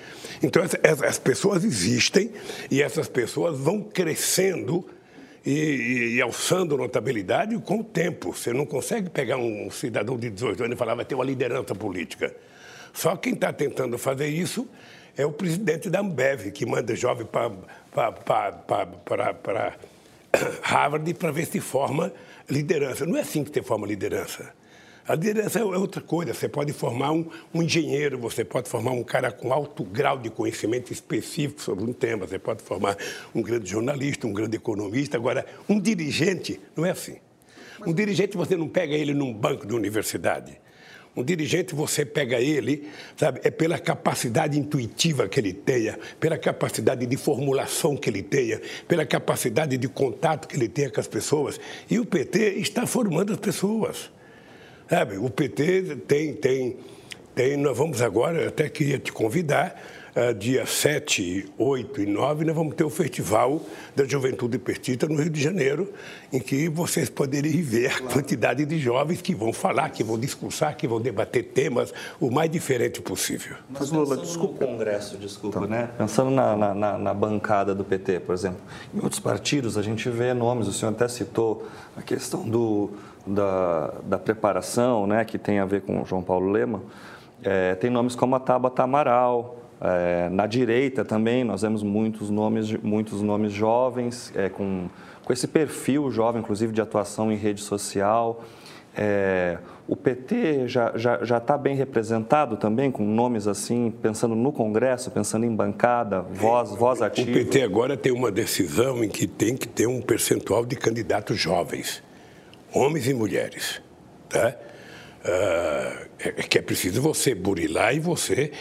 Então 0.43 0.63
as, 0.63 1.03
as 1.03 1.19
pessoas 1.19 1.65
existem 1.65 2.31
e 2.71 2.81
essas 2.81 3.09
pessoas 3.09 3.59
vão 3.59 3.83
crescendo 3.83 4.87
e, 5.45 5.51
e, 5.51 6.15
e, 6.17 6.21
alçando 6.21 6.77
notabilidade 6.77 7.57
com 7.59 7.81
o 7.81 7.85
tempo. 7.85 8.33
Você 8.33 8.53
não 8.53 8.67
consegue 8.67 9.09
pegar 9.09 9.37
um 9.37 9.71
cidadão 9.71 10.17
de 10.17 10.31
18 10.31 10.65
anos 10.65 10.75
e 10.75 10.79
falar 10.79 10.95
vai 10.95 11.05
ter 11.05 11.15
uma 11.15 11.25
liderança 11.25 11.75
política. 11.75 12.35
Só 12.93 13.17
quem 13.17 13.35
está 13.35 13.53
tentando 13.53 13.97
fazer 13.97 14.29
isso 14.29 14.69
é 15.17 15.25
o 15.25 15.33
presidente 15.33 15.89
da 15.89 16.01
Ambev, 16.01 16.51
que 16.51 16.67
manda 16.67 16.95
jovem 16.95 17.27
para 17.27 17.51
Harvard 20.63 21.15
para 21.15 21.31
ver 21.31 21.47
se 21.47 21.61
forma 21.61 22.13
liderança. 22.49 23.07
Não 23.07 23.17
é 23.17 23.21
assim 23.21 23.45
que 23.45 23.53
você 23.53 23.63
forma 23.63 23.87
liderança. 23.87 24.53
A 25.11 25.17
liderança 25.17 25.59
é 25.59 25.65
outra 25.65 26.01
coisa. 26.01 26.33
Você 26.33 26.49
pode 26.49 26.73
formar 26.73 27.11
um, 27.11 27.29
um, 27.53 27.61
engenheiro, 27.61 28.17
você 28.17 28.45
pode 28.45 28.69
formar 28.69 28.93
um 28.93 29.03
cara 29.03 29.33
com 29.33 29.53
alto 29.53 29.83
grau 29.83 30.17
de 30.17 30.31
conhecimento 30.31 30.93
específico 30.93 31.61
sobre 31.61 31.83
um 31.83 31.93
tema, 31.93 32.29
você 32.29 32.39
pode 32.39 32.63
formar 32.63 32.97
um 33.35 33.43
grande 33.43 33.69
jornalista, 33.69 34.29
um 34.29 34.33
grande 34.33 34.55
economista. 34.55 35.17
Agora, 35.17 35.45
um 35.69 35.81
dirigente 35.81 36.61
não 36.77 36.87
é 36.87 36.93
assim. 36.93 37.17
Um 37.85 37.93
dirigente 37.93 38.37
você 38.37 38.57
não 38.57 38.69
pega 38.69 38.95
ele 38.95 39.13
num 39.13 39.35
banco 39.35 39.67
de 39.67 39.75
universidade. 39.75 40.61
Um 41.17 41.25
dirigente, 41.25 41.75
você 41.75 42.07
pega 42.07 42.41
ele, 42.41 42.89
sabe, 43.17 43.41
é 43.43 43.51
pela 43.51 43.81
capacidade 43.81 44.57
intuitiva 44.57 45.29
que 45.29 45.41
ele 45.41 45.53
tenha, 45.53 45.99
pela 46.21 46.39
capacidade 46.39 47.05
de 47.05 47.17
formulação 47.17 47.97
que 47.97 48.09
ele 48.09 48.23
tenha, 48.23 48.61
pela 48.87 49.05
capacidade 49.05 49.77
de 49.77 49.89
contato 49.89 50.47
que 50.47 50.55
ele 50.55 50.69
tenha 50.69 50.89
com 50.89 51.01
as 51.01 51.09
pessoas. 51.09 51.59
E 51.91 51.99
o 51.99 52.07
PT 52.07 52.61
está 52.61 52.87
formando 52.87 53.33
as 53.33 53.41
pessoas. 53.41 54.09
Sabe, 54.91 55.19
o 55.19 55.31
PT 55.31 55.99
tem, 56.09 56.35
tem, 56.35 56.77
tem, 57.33 57.57
nós 57.57 57.79
vamos 57.79 58.03
agora, 58.03 58.43
eu 58.43 58.49
até 58.49 58.69
queria 58.69 58.99
te 58.99 59.13
convidar, 59.13 59.81
uh, 60.17 60.35
dia 60.35 60.67
7, 60.67 61.49
8 61.57 62.01
e 62.01 62.07
9, 62.07 62.45
nós 62.45 62.57
vamos 62.57 62.75
ter 62.75 62.83
o 62.83 62.91
Festival 62.91 63.63
da 63.95 64.05
Juventude 64.05 64.59
Petita 64.59 65.07
no 65.07 65.15
Rio 65.15 65.31
de 65.31 65.41
Janeiro, 65.41 65.93
em 66.33 66.41
que 66.41 66.69
vocês 66.69 67.09
poderem 67.09 67.63
ver 67.63 67.93
a 67.93 68.01
quantidade 68.01 68.67
de 68.67 68.81
jovens 68.81 69.23
que 69.23 69.33
vão 69.33 69.53
falar, 69.53 69.91
que 69.91 70.03
vão 70.03 70.19
discursar, 70.19 70.77
que 70.77 70.89
vão 70.89 71.01
debater 71.01 71.45
temas 71.45 71.95
o 72.19 72.29
mais 72.29 72.51
diferente 72.51 73.01
possível. 73.01 73.59
Mas 73.69 73.93
Lula, 73.93 74.17
desculpa. 74.17 74.67
No 74.67 74.73
Congresso, 74.73 75.17
desculpa, 75.19 75.61
tá. 75.61 75.67
né? 75.69 75.89
Pensando 75.97 76.33
na, 76.33 76.75
na, 76.75 76.99
na 76.99 77.15
bancada 77.15 77.77
do 77.77 77.85
PT, 77.85 78.19
por 78.19 78.33
exemplo, 78.33 78.59
em 78.93 79.01
outros 79.01 79.21
partidos 79.21 79.79
a 79.79 79.83
gente 79.83 80.11
vê 80.11 80.35
nomes, 80.35 80.67
o 80.67 80.73
senhor 80.73 80.91
até 80.91 81.07
citou 81.07 81.69
a 81.97 82.03
questão 82.03 82.43
do 82.49 82.91
da, 83.27 83.95
da 84.05 84.19
preparação, 84.19 85.07
né, 85.07 85.25
que 85.25 85.39
tem 85.39 85.59
a 85.59 85.65
ver 85.65 85.83
com 85.83 86.05
João 86.05 86.23
Paulo 86.23 86.51
Lema, 86.51 86.83
é, 87.43 87.75
tem 87.75 87.91
nomes 87.91 88.15
como 88.15 88.35
a 88.35 88.41
Tabata 88.41 88.83
Amaral. 88.83 89.57
É, 89.83 90.29
na 90.29 90.47
direita 90.47 91.07
também 91.07 91.43
nós 91.43 91.63
vemos 91.63 91.83
muitos 91.83 92.29
nomes, 92.29 92.71
muitos 92.83 93.23
nomes 93.23 93.51
jovens, 93.51 94.31
é, 94.37 94.51
com, 94.51 94.89
com 95.25 95.33
esse 95.33 95.49
perfil 95.49 96.11
jovem, 96.11 96.43
inclusive 96.43 96.73
de 96.73 96.83
atuação 96.83 97.33
em 97.33 97.37
rede 97.37 97.63
social. 97.63 98.45
É, 98.95 99.57
o 99.89 99.97
PT 99.97 100.69
já 100.69 100.89
está 100.89 100.99
já, 100.99 101.25
já 101.25 101.41
tá 101.41 101.57
bem 101.57 101.75
representado 101.75 102.57
também, 102.57 102.91
com 102.91 103.05
nomes 103.05 103.47
assim, 103.47 103.91
pensando 104.03 104.35
no 104.35 104.53
Congresso, 104.53 105.11
pensando 105.11 105.47
em 105.47 105.55
bancada, 105.55 106.21
voz, 106.21 106.71
voz 106.71 107.01
ativa? 107.01 107.31
O 107.31 107.33
PT 107.33 107.63
agora 107.63 107.97
tem 107.97 108.13
uma 108.13 108.31
decisão 108.31 109.03
em 109.03 109.09
que 109.09 109.27
tem 109.27 109.57
que 109.57 109.67
ter 109.67 109.87
um 109.87 110.03
percentual 110.03 110.67
de 110.67 110.77
candidatos 110.77 111.39
jovens 111.39 112.03
homens 112.73 113.07
e 113.09 113.15
mulheres. 113.15 113.81
Tá? 114.29 114.57
uh, 115.25 116.09
é 116.19 116.43
que 116.49 116.59
é 116.59 116.63
preciso 116.63 117.01
você 117.01 117.35
burilar 117.35 117.95
e 117.95 118.01
você 118.01 118.53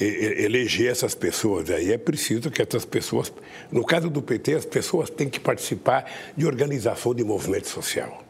eleger 0.00 0.92
essas 0.92 1.14
pessoas. 1.14 1.70
Aí 1.70 1.92
é 1.92 1.98
preciso 1.98 2.50
que 2.50 2.62
essas 2.62 2.84
pessoas, 2.84 3.32
no 3.70 3.84
caso 3.84 4.08
do 4.08 4.22
PT, 4.22 4.54
as 4.54 4.64
pessoas 4.64 5.10
têm 5.10 5.28
que 5.28 5.40
participar 5.40 6.08
de 6.36 6.46
organização 6.46 7.12
de 7.12 7.24
movimento 7.24 7.68
social. 7.68 8.24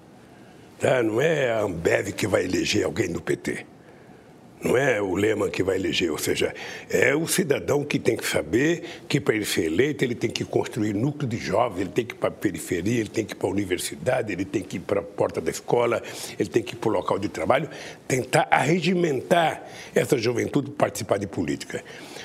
Tá? 0.79 1.03
Não 1.03 1.21
é 1.21 1.51
a 1.51 1.61
Ambev 1.61 2.13
que 2.13 2.27
vai 2.27 2.45
eleger 2.45 2.85
alguém 2.85 3.13
do 3.13 3.21
PT. 3.21 3.67
Não 4.63 4.77
é 4.77 5.01
o 5.01 5.15
Lema 5.15 5.49
que 5.49 5.63
vai 5.63 5.77
eleger, 5.77 6.11
ou 6.11 6.19
seja, 6.19 6.53
é 6.91 7.15
o 7.15 7.29
cidadão 7.29 7.85
que 7.85 7.97
tem 7.99 8.17
que 8.17 8.27
saber 8.27 8.83
que 9.09 9.21
para 9.21 9.37
ele 9.37 9.45
ser 9.45 9.67
eleito 9.67 10.05
ele 10.05 10.17
tem 10.17 10.29
que 10.29 10.45
construir 10.45 10.93
núcleo 10.93 11.29
de 11.29 11.37
jovens, 11.37 11.83
ele 11.83 11.91
tem 11.91 12.05
que 12.05 12.15
ir 12.15 12.19
para 12.19 12.29
a 12.29 12.33
periferia, 12.33 13.01
ele 13.01 13.09
tem 13.09 13.25
que 13.25 13.35
ir 13.35 13.37
para 13.37 13.49
a 13.49 13.53
universidade, 13.53 14.33
ele 14.33 14.45
tem 14.45 14.63
que 14.63 14.77
ir 14.77 14.81
para 14.81 14.99
a 14.99 15.03
porta 15.03 15.41
da 15.41 15.51
escola, 15.51 16.03
ele 16.37 16.49
tem 16.49 16.61
que 16.61 16.75
ir 16.75 16.77
para 16.77 16.89
o 16.91 16.93
local 16.93 17.19
de 17.21 17.29
trabalho, 17.29 17.69
tentar 18.09 18.49
arregimentar 18.51 19.63
essa 19.95 20.19
juventude 20.19 20.71
para 20.71 20.87
participar 20.87 21.19
de 21.19 21.29
política. 21.29 21.85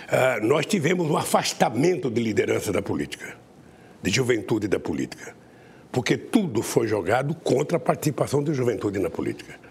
Ah, 0.10 0.40
nós 0.42 0.66
tivemos 0.66 1.10
um 1.10 1.18
afastamento 1.18 2.10
de 2.10 2.22
liderança 2.22 2.72
da 2.72 2.82
política, 2.82 3.38
de 4.02 4.10
juventude 4.10 4.68
da 4.68 4.80
política, 4.80 5.36
porque 5.92 6.18
tudo 6.18 6.64
foi 6.64 6.88
jogado 6.88 7.36
contra 7.36 7.78
a 7.78 7.80
participação 7.80 8.44
da 8.44 8.54
juventude 8.54 8.98
na 8.98 9.12
política. 9.12 9.63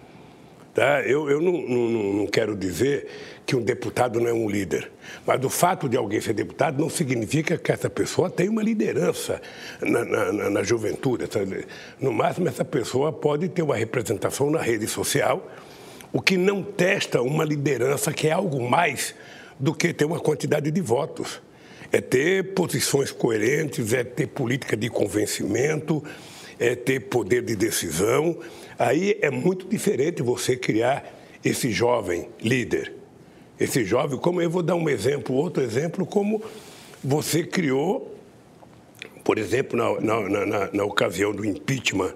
Tá? 0.74 1.02
Eu, 1.02 1.28
eu 1.28 1.40
não, 1.40 1.52
não, 1.52 2.12
não, 2.14 2.26
quero 2.26 2.56
dizer 2.56 3.06
que 3.44 3.54
um 3.54 3.61
deputado 3.61 4.18
não 4.18 4.26
é 4.26 4.32
um 4.32 4.48
líder, 4.48 4.90
mas 5.26 5.44
o 5.44 5.50
fato 5.50 5.87
de 5.87 5.98
alguém 5.98 6.18
ser 6.18 6.32
deputado 6.32 6.80
não 6.80 6.88
significa 6.88 7.58
que 7.58 7.70
essa 7.70 7.90
pessoa 7.90 8.30
tem 8.30 8.48
uma 8.48 8.62
liderança 8.62 9.42
na, 9.82 10.02
na, 10.02 10.50
na 10.50 10.62
juventude. 10.62 11.24
No 12.00 12.11
máximo, 12.11 12.48
essa 12.48 12.64
pessoa 12.64 13.12
pode 13.12 13.50
ter 13.50 13.61
uma 13.61 13.76
representação 13.76 14.50
na 14.50 14.62
rede 14.62 14.87
social, 14.87 15.46
o 16.11 16.22
que 16.22 16.38
não 16.38 16.62
testa 16.62 17.20
uma 17.20 17.44
liderança 17.44 18.11
que 18.11 18.28
é 18.28 18.32
algo 18.32 18.66
mais 18.66 19.14
do 19.61 19.74
que 19.74 19.92
ter 19.92 20.06
uma 20.06 20.20
quantidade 20.20 20.70
de 20.70 20.80
votos. 20.80 21.42
É 21.92 22.00
ter 22.00 22.54
posições 22.54 23.11
coerentes, 23.11 23.92
é 23.92 24.02
ter 24.02 24.26
política 24.28 24.74
de 24.74 24.88
convencimento, 24.88 26.02
é 26.58 26.74
ter 26.74 27.00
poder 27.00 27.42
de 27.42 27.54
decisão. 27.54 28.38
Aí 28.78 29.18
é 29.20 29.30
muito 29.30 29.66
diferente 29.66 30.22
você 30.22 30.56
criar 30.56 31.04
esse 31.44 31.70
jovem 31.70 32.28
líder. 32.40 32.92
Esse 33.58 33.85
jovem, 33.85 34.18
como 34.18 34.40
eu 34.40 34.50
vou 34.50 34.62
dar 34.62 34.74
um 34.74 34.88
exemplo, 34.88 35.37
outro 35.37 35.62
exemplo, 35.62 36.04
como 36.06 36.42
você 37.02 37.44
criou, 37.44 38.16
por 39.24 39.38
exemplo, 39.38 39.76
na, 39.76 40.00
na, 40.00 40.46
na, 40.46 40.70
na 40.72 40.85
ocasião 40.85 41.32
do 41.32 41.44
impeachment, 41.44 42.12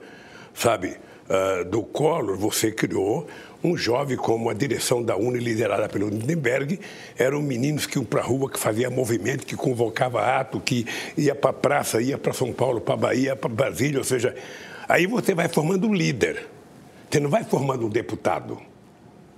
sabe, 0.55 0.97
uh, 1.29 1.65
do 1.65 1.83
Collor, 1.83 2.37
você 2.37 2.73
criou 2.73 3.27
um 3.63 3.77
jovem 3.77 4.17
como 4.17 4.49
a 4.49 4.55
direção 4.55 5.03
da 5.03 5.17
UNE, 5.17 5.39
liderada 5.39 5.89
pelo 5.89 6.09
Lindenberg, 6.09 6.79
eram 7.19 7.43
meninos 7.43 7.87
que 7.87 7.99
iam 7.99 8.05
para 8.05 8.21
a 8.21 8.25
rua, 8.25 8.51
que 8.51 8.59
faziam 8.59 8.91
movimento, 8.91 9.45
que 9.45 9.57
convocava 9.57 10.21
ato, 10.23 10.61
que 10.61 10.87
ia 11.17 11.35
para 11.35 11.51
a 11.51 11.53
praça, 11.53 12.01
ia 12.01 12.17
para 12.17 12.33
São 12.33 12.53
Paulo, 12.53 12.81
para 12.81 12.97
Bahia, 12.97 13.35
para 13.35 13.49
Brasília, 13.49 13.99
ou 13.99 14.05
seja, 14.05 14.35
aí 14.89 15.07
você 15.07 15.35
vai 15.35 15.49
formando 15.49 15.87
um 15.87 15.95
líder. 15.95 16.49
Você 17.11 17.21
não 17.21 17.31
vai 17.31 17.45
formando 17.45 17.87
um 17.87 17.89
deputado. 17.89 18.59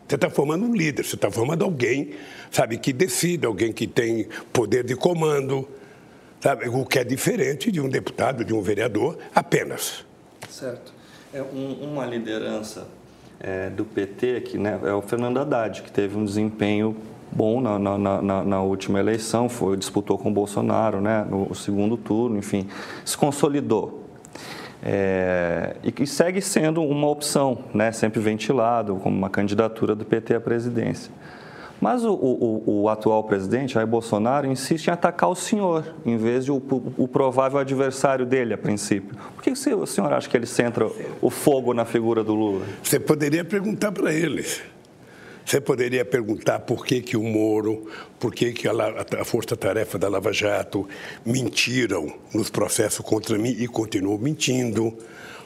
Você 0.08 0.14
está 0.14 0.30
formando 0.30 0.64
um 0.64 0.74
líder, 0.74 1.04
você 1.04 1.16
está 1.16 1.30
formando 1.30 1.64
alguém, 1.64 2.14
sabe, 2.50 2.78
que 2.78 2.94
decide, 2.94 3.44
alguém 3.44 3.72
que 3.72 3.86
tem 3.86 4.26
poder 4.54 4.82
de 4.82 4.96
comando, 4.96 5.68
sabe, 6.40 6.66
o 6.66 6.86
que 6.86 6.98
é 6.98 7.04
diferente 7.04 7.70
de 7.70 7.78
um 7.78 7.90
deputado, 7.90 8.42
de 8.42 8.54
um 8.54 8.62
vereador, 8.62 9.18
apenas. 9.34 10.06
Certo. 10.48 10.94
É 11.32 11.42
um, 11.42 11.90
uma 11.92 12.06
liderança 12.06 12.88
é, 13.38 13.68
do 13.68 13.84
PT, 13.84 14.40
que 14.42 14.56
né, 14.56 14.80
é 14.82 14.92
o 14.94 15.02
Fernando 15.02 15.40
Haddad, 15.40 15.82
que 15.82 15.92
teve 15.92 16.16
um 16.16 16.24
desempenho 16.24 16.96
bom 17.30 17.60
na, 17.60 17.78
na, 17.78 17.98
na, 17.98 18.44
na, 18.44 18.62
última 18.62 18.98
eleição, 18.98 19.48
foi, 19.48 19.76
disputou 19.76 20.16
com 20.16 20.30
o 20.30 20.32
Bolsonaro 20.32 21.02
né, 21.02 21.26
no 21.28 21.54
segundo 21.54 21.98
turno, 21.98 22.38
enfim, 22.38 22.66
se 23.04 23.14
consolidou. 23.16 24.07
É, 24.82 25.76
e 25.82 25.90
que 25.90 26.06
segue 26.06 26.40
sendo 26.40 26.82
uma 26.82 27.08
opção, 27.08 27.58
né, 27.74 27.90
sempre 27.90 28.20
ventilado 28.20 28.96
como 28.96 29.16
uma 29.16 29.28
candidatura 29.28 29.94
do 29.94 30.04
PT 30.04 30.34
à 30.34 30.40
presidência. 30.40 31.12
Mas 31.80 32.04
o, 32.04 32.12
o, 32.12 32.82
o, 32.82 32.88
atual 32.88 33.22
presidente, 33.22 33.74
Jair 33.74 33.86
Bolsonaro, 33.86 34.46
insiste 34.46 34.88
em 34.88 34.90
atacar 34.90 35.30
o 35.30 35.34
senhor, 35.34 35.94
em 36.04 36.16
vez 36.16 36.44
de 36.44 36.50
o, 36.50 36.60
o 36.96 37.06
provável 37.06 37.58
adversário 37.58 38.26
dele, 38.26 38.52
a 38.52 38.58
princípio. 38.58 39.16
Por 39.36 39.42
que 39.42 39.50
o 39.50 39.86
senhor 39.86 40.12
acha 40.12 40.28
que 40.28 40.36
ele 40.36 40.46
centra 40.46 40.88
o 41.20 41.30
fogo 41.30 41.72
na 41.72 41.84
figura 41.84 42.24
do 42.24 42.34
Lula? 42.34 42.66
Você 42.82 42.98
poderia 42.98 43.44
perguntar 43.44 43.92
para 43.92 44.12
eles. 44.12 44.60
Você 45.48 45.62
poderia 45.62 46.04
perguntar 46.04 46.58
por 46.58 46.84
que, 46.84 47.00
que 47.00 47.16
o 47.16 47.22
Moro, 47.22 47.90
por 48.20 48.34
que, 48.34 48.52
que 48.52 48.68
a, 48.68 48.72
a 49.18 49.24
Força-Tarefa 49.24 49.98
da 49.98 50.06
Lava 50.06 50.30
Jato 50.30 50.86
mentiram 51.24 52.12
nos 52.34 52.50
processos 52.50 53.00
contra 53.00 53.38
mim 53.38 53.56
e 53.58 53.66
continuam 53.66 54.18
mentindo. 54.18 54.94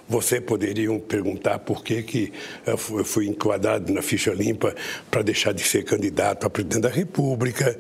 Você 0.09 0.41
poderia 0.41 0.91
perguntar 0.99 1.61
por 1.61 1.85
que, 1.85 2.03
que 2.03 2.33
eu 2.67 2.77
fui 2.77 3.29
enquadrado 3.29 3.93
na 3.93 4.03
ficha 4.03 4.35
limpa 4.35 4.75
para 5.09 5.23
deixar 5.23 5.55
de 5.55 5.63
ser 5.63 5.85
candidato 5.85 6.49
a 6.49 6.51
presidente 6.51 6.83
da 6.83 6.89
República. 6.89 7.79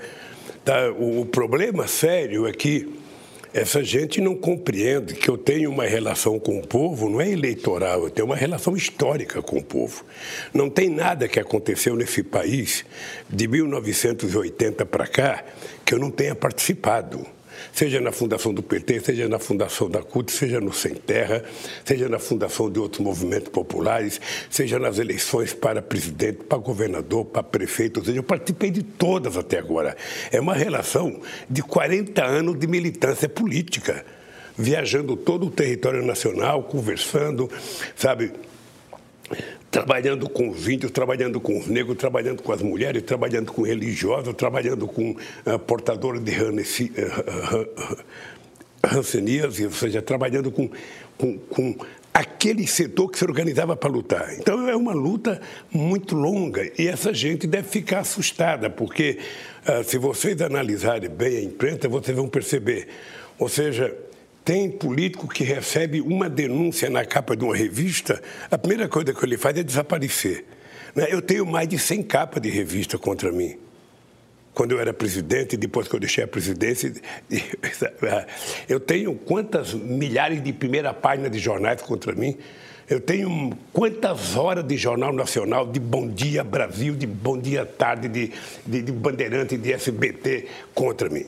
Tá? 0.64 0.92
O 0.92 1.26
problema 1.26 1.88
sério 1.88 2.46
é 2.46 2.52
que 2.52 3.01
essa 3.54 3.84
gente 3.84 4.20
não 4.20 4.34
compreende 4.34 5.14
que 5.14 5.28
eu 5.28 5.36
tenho 5.36 5.70
uma 5.70 5.84
relação 5.84 6.38
com 6.38 6.58
o 6.58 6.66
povo, 6.66 7.08
não 7.08 7.20
é 7.20 7.30
eleitoral, 7.30 8.04
eu 8.04 8.10
tenho 8.10 8.26
uma 8.26 8.36
relação 8.36 8.74
histórica 8.74 9.42
com 9.42 9.58
o 9.58 9.62
povo. 9.62 10.04
Não 10.54 10.70
tem 10.70 10.88
nada 10.88 11.28
que 11.28 11.38
aconteceu 11.38 11.94
nesse 11.94 12.22
país 12.22 12.84
de 13.28 13.46
1980 13.46 14.86
para 14.86 15.06
cá 15.06 15.44
que 15.84 15.94
eu 15.94 15.98
não 15.98 16.10
tenha 16.10 16.34
participado 16.34 17.26
seja 17.72 18.00
na 18.00 18.12
fundação 18.12 18.52
do 18.52 18.62
PT, 18.62 19.00
seja 19.00 19.28
na 19.28 19.38
fundação 19.38 19.88
da 19.88 20.02
CUT, 20.02 20.30
seja 20.30 20.60
no 20.60 20.72
Sem 20.72 20.94
Terra, 20.94 21.42
seja 21.84 22.08
na 22.08 22.18
fundação 22.18 22.70
de 22.70 22.78
outros 22.78 23.04
movimentos 23.04 23.48
populares, 23.48 24.20
seja 24.50 24.78
nas 24.78 24.98
eleições 24.98 25.52
para 25.52 25.80
presidente, 25.80 26.44
para 26.44 26.58
governador, 26.58 27.24
para 27.24 27.42
prefeito, 27.42 28.00
ou 28.00 28.06
seja, 28.06 28.18
eu 28.18 28.22
participei 28.22 28.70
de 28.70 28.82
todas 28.82 29.36
até 29.36 29.58
agora. 29.58 29.96
É 30.30 30.40
uma 30.40 30.54
relação 30.54 31.20
de 31.48 31.62
40 31.62 32.24
anos 32.24 32.58
de 32.58 32.66
militância 32.66 33.28
política, 33.28 34.04
viajando 34.56 35.16
todo 35.16 35.46
o 35.46 35.50
território 35.50 36.04
nacional, 36.04 36.64
conversando, 36.64 37.50
sabe, 37.96 38.32
trabalhando 39.72 40.28
com 40.28 40.50
os 40.50 40.68
índios, 40.68 40.92
trabalhando 40.92 41.40
com 41.40 41.58
os 41.58 41.66
negros, 41.66 41.96
trabalhando 41.96 42.42
com 42.42 42.52
as 42.52 42.60
mulheres, 42.60 43.02
trabalhando 43.02 43.50
com 43.50 43.62
religiosos, 43.62 44.34
trabalhando 44.34 44.86
com 44.86 45.12
uh, 45.12 45.58
portadores 45.60 46.22
de 46.22 46.30
ranceníase, 48.84 49.64
ou 49.64 49.72
seja, 49.72 50.02
trabalhando 50.02 50.52
com, 50.52 50.68
com, 51.16 51.38
com 51.38 51.74
aquele 52.12 52.66
setor 52.66 53.10
que 53.10 53.18
se 53.18 53.24
organizava 53.24 53.74
para 53.74 53.88
lutar. 53.88 54.34
Então 54.38 54.68
é 54.68 54.76
uma 54.76 54.92
luta 54.92 55.40
muito 55.72 56.14
longa 56.14 56.70
e 56.78 56.86
essa 56.86 57.14
gente 57.14 57.46
deve 57.46 57.66
ficar 57.66 58.00
assustada, 58.00 58.68
porque 58.68 59.20
uh, 59.66 59.82
se 59.84 59.96
vocês 59.96 60.42
analisarem 60.42 61.08
bem 61.08 61.38
a 61.38 61.42
imprensa, 61.42 61.88
vocês 61.88 62.14
vão 62.14 62.28
perceber. 62.28 62.88
Ou 63.38 63.48
seja, 63.48 63.96
tem 64.44 64.70
político 64.70 65.28
que 65.28 65.44
recebe 65.44 66.00
uma 66.00 66.28
denúncia 66.28 66.90
na 66.90 67.04
capa 67.04 67.36
de 67.36 67.44
uma 67.44 67.56
revista, 67.56 68.20
a 68.50 68.58
primeira 68.58 68.88
coisa 68.88 69.12
que 69.12 69.24
ele 69.24 69.36
faz 69.36 69.56
é 69.56 69.62
desaparecer. 69.62 70.44
Né? 70.94 71.06
Eu 71.10 71.22
tenho 71.22 71.46
mais 71.46 71.68
de 71.68 71.78
100 71.78 72.02
capas 72.02 72.42
de 72.42 72.50
revista 72.50 72.98
contra 72.98 73.30
mim. 73.30 73.56
Quando 74.52 74.72
eu 74.72 74.80
era 74.80 74.92
presidente, 74.92 75.56
depois 75.56 75.88
que 75.88 75.94
eu 75.94 76.00
deixei 76.00 76.24
a 76.24 76.28
presidência, 76.28 76.92
eu 78.68 78.78
tenho 78.78 79.14
quantas 79.14 79.72
milhares 79.72 80.42
de 80.42 80.52
primeira 80.52 80.92
página 80.92 81.30
de 81.30 81.38
jornais 81.38 81.80
contra 81.80 82.12
mim. 82.12 82.36
Eu 82.90 83.00
tenho 83.00 83.56
quantas 83.72 84.36
horas 84.36 84.64
de 84.64 84.76
Jornal 84.76 85.12
Nacional, 85.12 85.66
de 85.66 85.80
Bom 85.80 86.08
Dia 86.08 86.44
Brasil, 86.44 86.94
de 86.94 87.06
Bom 87.06 87.38
Dia 87.38 87.64
Tarde, 87.64 88.08
de, 88.08 88.32
de, 88.66 88.82
de 88.82 88.92
Bandeirante, 88.92 89.56
de 89.56 89.72
SBT 89.72 90.48
contra 90.74 91.08
mim. 91.08 91.24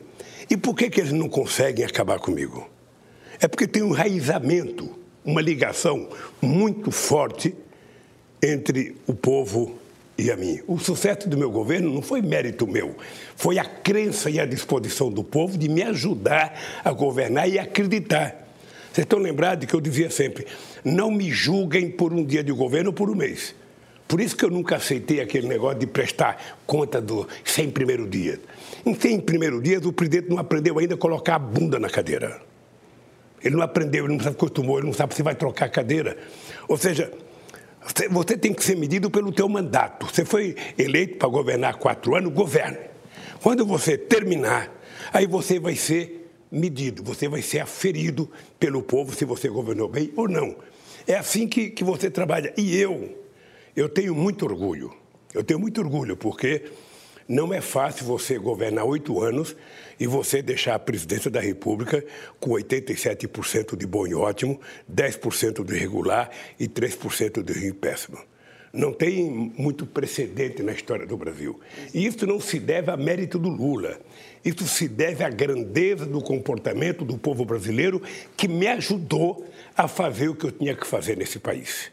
E 0.50 0.56
por 0.58 0.74
que, 0.74 0.90
que 0.90 1.00
eles 1.00 1.12
não 1.12 1.28
conseguem 1.28 1.86
acabar 1.86 2.18
comigo? 2.18 2.73
É 3.44 3.48
porque 3.48 3.66
tem 3.66 3.82
um 3.82 3.92
raizamento, 3.92 4.88
uma 5.22 5.42
ligação 5.42 6.08
muito 6.40 6.90
forte 6.90 7.54
entre 8.42 8.96
o 9.06 9.12
povo 9.12 9.76
e 10.16 10.30
a 10.30 10.36
mim. 10.38 10.62
O 10.66 10.78
sucesso 10.78 11.28
do 11.28 11.36
meu 11.36 11.50
governo 11.50 11.92
não 11.92 12.00
foi 12.00 12.22
mérito 12.22 12.66
meu, 12.66 12.96
foi 13.36 13.58
a 13.58 13.64
crença 13.66 14.30
e 14.30 14.40
a 14.40 14.46
disposição 14.46 15.10
do 15.10 15.22
povo 15.22 15.58
de 15.58 15.68
me 15.68 15.82
ajudar 15.82 16.58
a 16.82 16.90
governar 16.90 17.46
e 17.46 17.58
acreditar. 17.58 18.48
Vocês 18.90 19.04
estão 19.04 19.18
lembrados 19.18 19.66
que 19.66 19.74
eu 19.74 19.80
dizia 19.82 20.08
sempre: 20.08 20.46
não 20.82 21.10
me 21.10 21.30
julguem 21.30 21.90
por 21.90 22.14
um 22.14 22.24
dia 22.24 22.42
de 22.42 22.50
governo 22.50 22.88
ou 22.88 22.94
por 22.94 23.10
um 23.10 23.14
mês. 23.14 23.54
Por 24.08 24.22
isso 24.22 24.34
que 24.34 24.46
eu 24.46 24.50
nunca 24.50 24.76
aceitei 24.76 25.20
aquele 25.20 25.46
negócio 25.46 25.80
de 25.80 25.86
prestar 25.86 26.62
conta 26.66 26.98
do 26.98 27.28
100 27.44 27.72
primeiro 27.72 28.08
dia. 28.08 28.40
Em 28.86 28.94
100 28.94 29.20
primeiro 29.20 29.60
dias, 29.60 29.84
o 29.84 29.92
presidente 29.92 30.30
não 30.30 30.38
aprendeu 30.38 30.78
ainda 30.78 30.94
a 30.94 30.96
colocar 30.96 31.34
a 31.34 31.38
bunda 31.38 31.78
na 31.78 31.90
cadeira. 31.90 32.53
Ele 33.44 33.56
não 33.56 33.62
aprendeu, 33.62 34.06
ele 34.06 34.14
não 34.14 34.22
se 34.22 34.28
acostumou, 34.28 34.78
ele 34.78 34.86
não 34.86 34.94
sabe 34.94 35.14
se 35.14 35.22
vai 35.22 35.34
trocar 35.34 35.66
a 35.66 35.68
cadeira. 35.68 36.16
Ou 36.66 36.78
seja, 36.78 37.12
Você 38.10 38.36
tem 38.38 38.54
que 38.54 38.64
ser 38.64 38.76
medido 38.76 39.10
pelo 39.10 39.30
teu 39.30 39.46
mandato. 39.48 40.06
Você 40.06 40.24
foi 40.24 40.56
eleito 40.78 41.18
para 41.18 41.28
governar 41.28 41.76
quatro 41.76 42.16
anos, 42.16 42.32
governe. 42.32 42.78
Quando 43.42 43.66
você 43.66 43.98
terminar, 43.98 44.72
aí 45.12 45.26
você 45.26 45.60
vai 45.60 45.76
ser 45.76 46.30
medido, 46.50 47.02
você 47.02 47.28
vai 47.28 47.42
ser 47.42 47.58
aferido 47.60 48.30
pelo 48.58 48.82
povo 48.82 49.14
se 49.14 49.26
você 49.26 49.48
governou 49.48 49.88
bem 49.88 50.10
ou 50.16 50.26
não. 50.26 50.56
É 51.06 51.16
assim 51.16 51.46
que, 51.46 51.68
que 51.68 51.84
você 51.84 52.10
trabalha. 52.10 52.54
E 52.56 52.74
eu, 52.74 53.14
eu 53.76 53.88
tenho 53.88 54.14
muito 54.14 54.46
orgulho. 54.46 54.90
Eu 55.34 55.44
tenho 55.44 55.60
muito 55.60 55.80
orgulho, 55.80 56.16
porque 56.16 56.62
não 57.28 57.52
é 57.52 57.60
fácil 57.60 58.04
você 58.04 58.38
governar 58.38 58.84
oito 58.84 59.20
anos 59.20 59.56
e 59.98 60.06
você 60.06 60.42
deixar 60.42 60.74
a 60.74 60.78
presidência 60.78 61.30
da 61.30 61.40
República 61.40 62.04
com 62.38 62.50
87% 62.50 63.76
de 63.76 63.86
bom 63.86 64.06
e 64.06 64.14
ótimo, 64.14 64.60
10% 64.92 65.64
de 65.64 65.74
irregular 65.74 66.30
e 66.58 66.68
3% 66.68 67.42
de 67.42 67.52
ruim 67.52 67.68
e 67.68 67.72
péssimo. 67.72 68.18
Não 68.72 68.92
tem 68.92 69.52
muito 69.56 69.86
precedente 69.86 70.60
na 70.60 70.72
história 70.72 71.06
do 71.06 71.16
Brasil. 71.16 71.60
E 71.94 72.04
isso 72.04 72.26
não 72.26 72.40
se 72.40 72.58
deve 72.58 72.90
a 72.90 72.96
mérito 72.96 73.38
do 73.38 73.48
Lula. 73.48 74.00
Isso 74.44 74.66
se 74.66 74.88
deve 74.88 75.22
à 75.22 75.30
grandeza 75.30 76.04
do 76.04 76.20
comportamento 76.20 77.04
do 77.04 77.16
povo 77.16 77.44
brasileiro 77.44 78.02
que 78.36 78.48
me 78.48 78.66
ajudou 78.66 79.46
a 79.76 79.86
fazer 79.86 80.28
o 80.28 80.34
que 80.34 80.46
eu 80.46 80.52
tinha 80.52 80.74
que 80.74 80.86
fazer 80.86 81.16
nesse 81.16 81.38
país. 81.38 81.92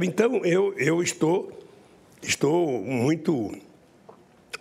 Então, 0.00 0.44
eu, 0.44 0.72
eu 0.78 1.02
estou, 1.02 1.50
estou 2.22 2.80
muito, 2.82 3.52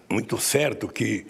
muito 0.10 0.38
certo 0.38 0.88
que 0.88 1.26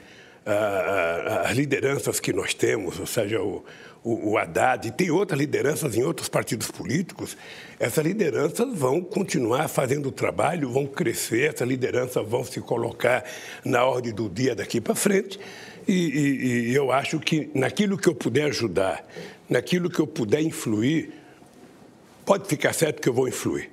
as 1.44 1.56
lideranças 1.56 2.20
que 2.20 2.32
nós 2.32 2.54
temos, 2.54 3.00
ou 3.00 3.08
seja, 3.08 3.42
o, 3.42 3.66
o, 4.04 4.32
o 4.32 4.38
Haddad, 4.38 4.88
e 4.88 4.92
tem 4.92 5.10
outras 5.10 5.40
lideranças 5.40 5.96
em 5.96 6.04
outros 6.04 6.30
partidos 6.30 6.70
políticos, 6.70 7.36
essas 7.80 8.06
lideranças 8.06 8.68
vão 8.78 9.02
continuar 9.02 9.68
fazendo 9.68 10.10
o 10.10 10.12
trabalho, 10.12 10.72
vão 10.72 10.86
crescer, 10.86 11.54
essas 11.54 11.68
lideranças 11.68 12.28
vão 12.28 12.44
se 12.44 12.62
colocar 12.62 13.26
na 13.64 13.84
ordem 13.84 14.14
do 14.14 14.30
dia 14.30 14.54
daqui 14.54 14.80
para 14.80 14.94
frente. 14.94 15.40
E, 15.88 15.94
e, 15.94 16.70
e 16.70 16.76
eu 16.76 16.92
acho 16.92 17.20
que 17.20 17.50
naquilo 17.54 17.98
que 17.98 18.08
eu 18.08 18.16
puder 18.16 18.46
ajudar, 18.46 19.04
naquilo 19.50 19.90
que 19.90 20.00
eu 20.00 20.08
puder 20.08 20.42
influir, 20.42 21.12
pode 22.24 22.48
ficar 22.48 22.74
certo 22.74 23.02
que 23.02 23.10
eu 23.10 23.14
vou 23.14 23.28
influir. 23.28 23.72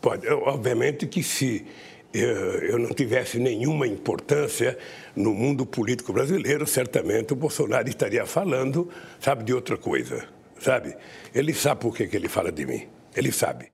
Pode. 0.00 0.26
Obviamente 0.28 1.06
que 1.06 1.22
se 1.22 1.66
eu 2.12 2.78
não 2.78 2.90
tivesse 2.90 3.38
nenhuma 3.38 3.86
importância 3.86 4.76
no 5.14 5.32
mundo 5.32 5.64
político 5.64 6.12
brasileiro, 6.12 6.66
certamente 6.66 7.32
o 7.32 7.36
Bolsonaro 7.36 7.88
estaria 7.88 8.26
falando, 8.26 8.90
sabe, 9.20 9.44
de 9.44 9.54
outra 9.54 9.76
coisa, 9.76 10.26
sabe? 10.58 10.96
Ele 11.34 11.54
sabe 11.54 11.80
por 11.80 11.96
que, 11.96 12.16
ele 12.16 12.28
fala 12.28 12.50
de 12.50 12.66
mim, 12.66 12.88
ele 13.14 13.30
sabe. 13.30 13.70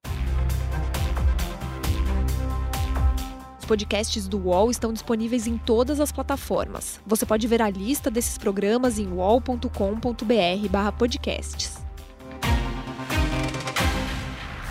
Os 3.59 3.65
podcasts 3.65 4.29
do 4.29 4.39
UOL 4.39 4.71
estão 4.71 4.93
disponíveis 4.93 5.47
em 5.47 5.57
todas 5.57 5.99
as 5.99 6.13
plataformas. 6.13 7.01
Você 7.07 7.25
pode 7.25 7.49
ver 7.49 7.63
a 7.63 7.71
lista 7.71 8.11
desses 8.11 8.37
programas 8.39 8.99
em 8.99 9.09
uol.com.br/podcasts. 9.09 11.86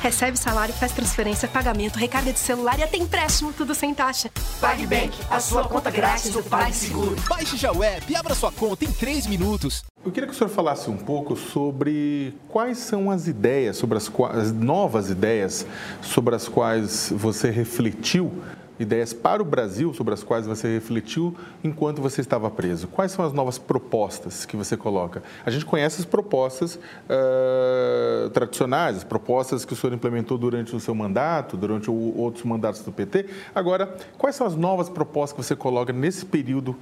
Recebe 0.05 0.37
salário, 0.37 0.71
faz 0.71 0.91
transferência, 0.91 1.47
pagamento, 1.47 1.97
recarga 1.97 2.31
de 2.31 2.37
celular 2.37 2.77
e 2.77 2.83
até 2.83 2.95
empréstimo, 2.95 3.51
tudo 3.51 3.73
sem 3.73 3.91
taxa. 3.91 4.29
PagBank, 4.61 5.17
a 5.31 5.39
sua 5.39 5.63
conta 5.67 5.89
grátis 5.89 6.29
do 6.29 6.43
PagSeguro. 6.43 7.15
Baixe 7.27 7.57
já 7.57 7.71
o 7.71 7.83
app 7.83 8.13
e 8.13 8.15
abra 8.15 8.35
sua 8.35 8.51
conta 8.51 8.85
em 8.85 8.91
3 8.91 9.25
minutos. 9.25 9.83
Eu 10.05 10.11
queria 10.11 10.29
que 10.29 10.35
o 10.35 10.37
senhor 10.37 10.51
falasse 10.51 10.91
um 10.91 10.95
pouco 10.95 11.35
sobre 11.35 12.35
quais 12.49 12.77
são 12.77 13.09
as 13.09 13.27
ideias, 13.27 13.77
sobre 13.77 13.97
as, 13.97 14.11
as 14.29 14.51
novas 14.51 15.09
ideias 15.09 15.65
sobre 16.03 16.35
as 16.35 16.47
quais 16.47 17.11
você 17.11 17.49
refletiu 17.49 18.43
ideias 18.79 19.13
para 19.13 19.41
o 19.41 19.45
Brasil 19.45 19.93
sobre 19.93 20.13
as 20.13 20.23
quais 20.23 20.45
você 20.45 20.67
refletiu 20.73 21.35
enquanto 21.63 22.01
você 22.01 22.21
estava 22.21 22.49
preso? 22.49 22.87
Quais 22.87 23.11
são 23.11 23.23
as 23.23 23.33
novas 23.33 23.57
propostas 23.57 24.45
que 24.45 24.55
você 24.55 24.75
coloca? 24.75 25.23
A 25.45 25.49
gente 25.49 25.65
conhece 25.65 25.99
as 25.99 26.05
propostas 26.05 26.75
uh, 26.75 28.29
tradicionais, 28.31 28.97
as 28.97 29.03
propostas 29.03 29.65
que 29.65 29.73
o 29.73 29.75
senhor 29.75 29.93
implementou 29.93 30.37
durante 30.37 30.75
o 30.75 30.79
seu 30.79 30.93
mandato, 30.93 31.57
durante 31.57 31.89
o, 31.89 32.17
outros 32.17 32.43
mandatos 32.43 32.81
do 32.81 32.91
PT. 32.91 33.27
Agora, 33.53 33.95
quais 34.17 34.35
são 34.35 34.45
as 34.45 34.55
novas 34.55 34.89
propostas 34.89 35.35
que 35.35 35.43
você 35.43 35.55
coloca 35.55 35.93
nesse 35.93 36.25
período 36.25 36.75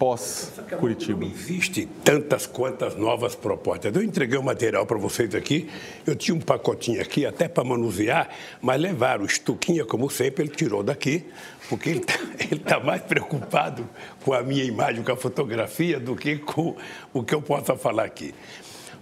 pós-Curitiba? 0.00 1.20
Não 1.20 1.30
existe 1.30 1.86
tantas 2.02 2.46
quantas 2.46 2.96
novas 2.96 3.34
propostas. 3.34 3.94
Eu 3.94 4.02
entreguei 4.02 4.38
o 4.38 4.42
material 4.42 4.86
para 4.86 4.96
vocês 4.96 5.34
aqui, 5.34 5.68
eu 6.06 6.16
tinha 6.16 6.34
um 6.34 6.40
pacotinho 6.40 7.02
aqui 7.02 7.26
até 7.26 7.46
para 7.46 7.62
manusear, 7.62 8.30
mas 8.62 8.80
levaram 8.80 9.24
o 9.24 9.26
Estuquinha, 9.26 9.84
como 9.84 10.08
sempre, 10.08 10.44
ele 10.44 10.52
tirou 10.52 10.82
daqui, 10.82 11.26
porque 11.68 11.90
ele 11.90 12.00
está 12.50 12.78
tá 12.78 12.80
mais 12.80 13.02
preocupado 13.02 13.86
com 14.24 14.32
a 14.32 14.42
minha 14.42 14.64
imagem, 14.64 15.04
com 15.04 15.12
a 15.12 15.16
fotografia, 15.16 16.00
do 16.00 16.16
que 16.16 16.38
com 16.38 16.74
o 17.12 17.22
que 17.22 17.34
eu 17.34 17.42
possa 17.42 17.76
falar 17.76 18.04
aqui. 18.04 18.34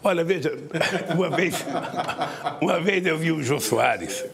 Olha, 0.02 0.24
veja, 0.24 0.52
uma 1.14 1.30
vez, 1.30 1.64
uma 2.60 2.80
vez 2.80 3.06
eu 3.06 3.16
vi 3.16 3.30
o 3.30 3.40
Jô 3.40 3.60
Soares, 3.60 4.24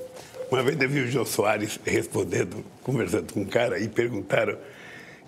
uma 0.50 0.62
vez 0.62 0.80
eu 0.80 0.88
vi 0.88 1.00
o 1.00 1.10
Jô 1.10 1.26
Soares 1.26 1.78
respondendo, 1.84 2.64
conversando 2.82 3.34
com 3.34 3.40
um 3.40 3.46
cara, 3.46 3.78
e 3.78 3.86
perguntaram 3.86 4.56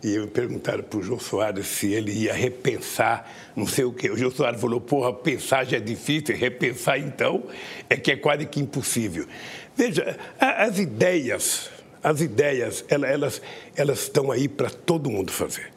e 0.07 0.25
perguntaram 0.29 0.85
para 0.85 1.01
o 1.01 1.03
João 1.03 1.19
Soares 1.19 1.67
se 1.67 1.93
ele 1.93 2.13
ia 2.13 2.33
repensar, 2.33 3.29
não 3.57 3.67
sei 3.67 3.85
o 3.85 3.93
quê. 3.93 4.09
O 4.09 4.17
João 4.17 4.31
Soares 4.31 4.61
falou: 4.61 4.81
porra, 4.81 5.13
pensar 5.13 5.65
já 5.65 5.79
é 5.79 5.81
difícil, 5.81 6.37
repensar 6.37 6.97
então 6.97 7.43
é 7.91 7.97
que 7.97 8.13
é 8.13 8.17
quase 8.17 8.47
que 8.47 8.61
impossível. 8.61 9.27
Veja, 9.75 10.17
as 10.39 10.79
ideias, 10.79 11.71
as 12.03 12.21
ideias, 12.21 12.85
elas, 12.89 13.43
elas 13.75 14.03
estão 14.03 14.31
aí 14.31 14.47
para 14.47 14.71
todo 14.71 15.11
mundo 15.11 15.33
fazer. 15.33 15.73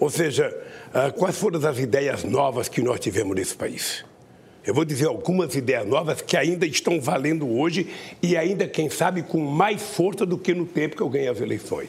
Ou 0.00 0.10
seja, 0.10 0.52
ah, 0.92 1.12
quais 1.12 1.38
foram 1.38 1.64
as 1.64 1.78
ideias 1.78 2.24
novas 2.24 2.68
que 2.68 2.82
nós 2.82 2.98
tivemos 2.98 3.36
nesse 3.36 3.54
país? 3.54 4.04
Eu 4.68 4.74
vou 4.74 4.84
dizer 4.84 5.06
algumas 5.06 5.54
ideias 5.54 5.86
novas 5.86 6.20
que 6.20 6.36
ainda 6.36 6.66
estão 6.66 7.00
valendo 7.00 7.48
hoje 7.48 7.88
e 8.22 8.36
ainda, 8.36 8.68
quem 8.68 8.90
sabe, 8.90 9.22
com 9.22 9.38
mais 9.38 9.80
força 9.80 10.26
do 10.26 10.36
que 10.36 10.52
no 10.52 10.66
tempo 10.66 10.94
que 10.94 11.00
eu 11.00 11.08
ganhei 11.08 11.28
as 11.28 11.40
eleições. 11.40 11.88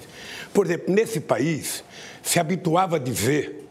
Por 0.54 0.66
exemplo, 0.66 0.96
nesse 0.96 1.20
país, 1.20 1.84
se 2.24 2.40
habituava 2.40 2.96
a 2.96 3.00
dizer, 3.00 3.66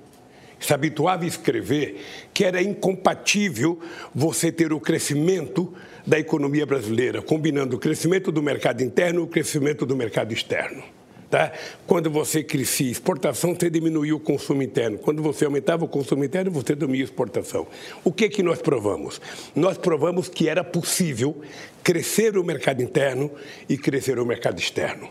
se 0.60 0.74
habituava 0.74 1.24
a 1.24 1.26
escrever 1.26 2.04
que 2.34 2.44
era 2.44 2.60
incompatível 2.60 3.80
você 4.14 4.52
ter 4.52 4.74
o 4.74 4.78
crescimento 4.78 5.72
da 6.06 6.18
economia 6.18 6.66
brasileira, 6.66 7.22
combinando 7.22 7.76
o 7.76 7.78
crescimento 7.78 8.30
do 8.30 8.42
mercado 8.42 8.82
interno 8.82 9.20
e 9.20 9.22
o 9.22 9.26
crescimento 9.26 9.86
do 9.86 9.96
mercado 9.96 10.34
externo. 10.34 10.82
Tá? 11.30 11.52
Quando 11.86 12.10
você 12.10 12.42
crescia 12.42 12.90
exportação, 12.90 13.54
você 13.54 13.68
diminuía 13.68 14.16
o 14.16 14.20
consumo 14.20 14.62
interno. 14.62 14.96
Quando 14.96 15.22
você 15.22 15.44
aumentava 15.44 15.84
o 15.84 15.88
consumo 15.88 16.24
interno, 16.24 16.50
você 16.50 16.74
diminuía 16.74 17.02
a 17.02 17.04
exportação. 17.04 17.66
O 18.02 18.10
que, 18.10 18.30
que 18.30 18.42
nós 18.42 18.62
provamos? 18.62 19.20
Nós 19.54 19.76
provamos 19.76 20.28
que 20.28 20.48
era 20.48 20.64
possível 20.64 21.42
crescer 21.82 22.38
o 22.38 22.44
mercado 22.44 22.82
interno 22.82 23.30
e 23.68 23.76
crescer 23.76 24.18
o 24.18 24.24
mercado 24.24 24.58
externo. 24.58 25.10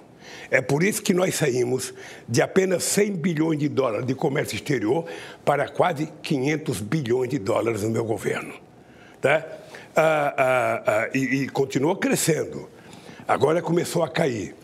É 0.49 0.59
por 0.59 0.81
isso 0.81 1.03
que 1.03 1.13
nós 1.13 1.35
saímos 1.35 1.93
de 2.27 2.41
apenas 2.41 2.83
100 2.83 3.11
bilhões 3.17 3.59
de 3.59 3.69
dólares 3.69 4.05
de 4.05 4.15
comércio 4.15 4.55
exterior 4.55 5.05
para 5.45 5.67
quase 5.67 6.07
500 6.23 6.81
bilhões 6.81 7.29
de 7.29 7.37
dólares 7.37 7.83
no 7.83 7.91
meu 7.91 8.05
governo. 8.05 8.53
Tá? 9.21 9.45
Ah, 9.95 10.33
ah, 10.37 10.83
ah, 10.85 11.09
e, 11.13 11.43
e 11.43 11.49
continuou 11.49 11.95
crescendo. 11.95 12.69
Agora 13.27 13.61
começou 13.61 14.03
a 14.03 14.09
cair. 14.09 14.55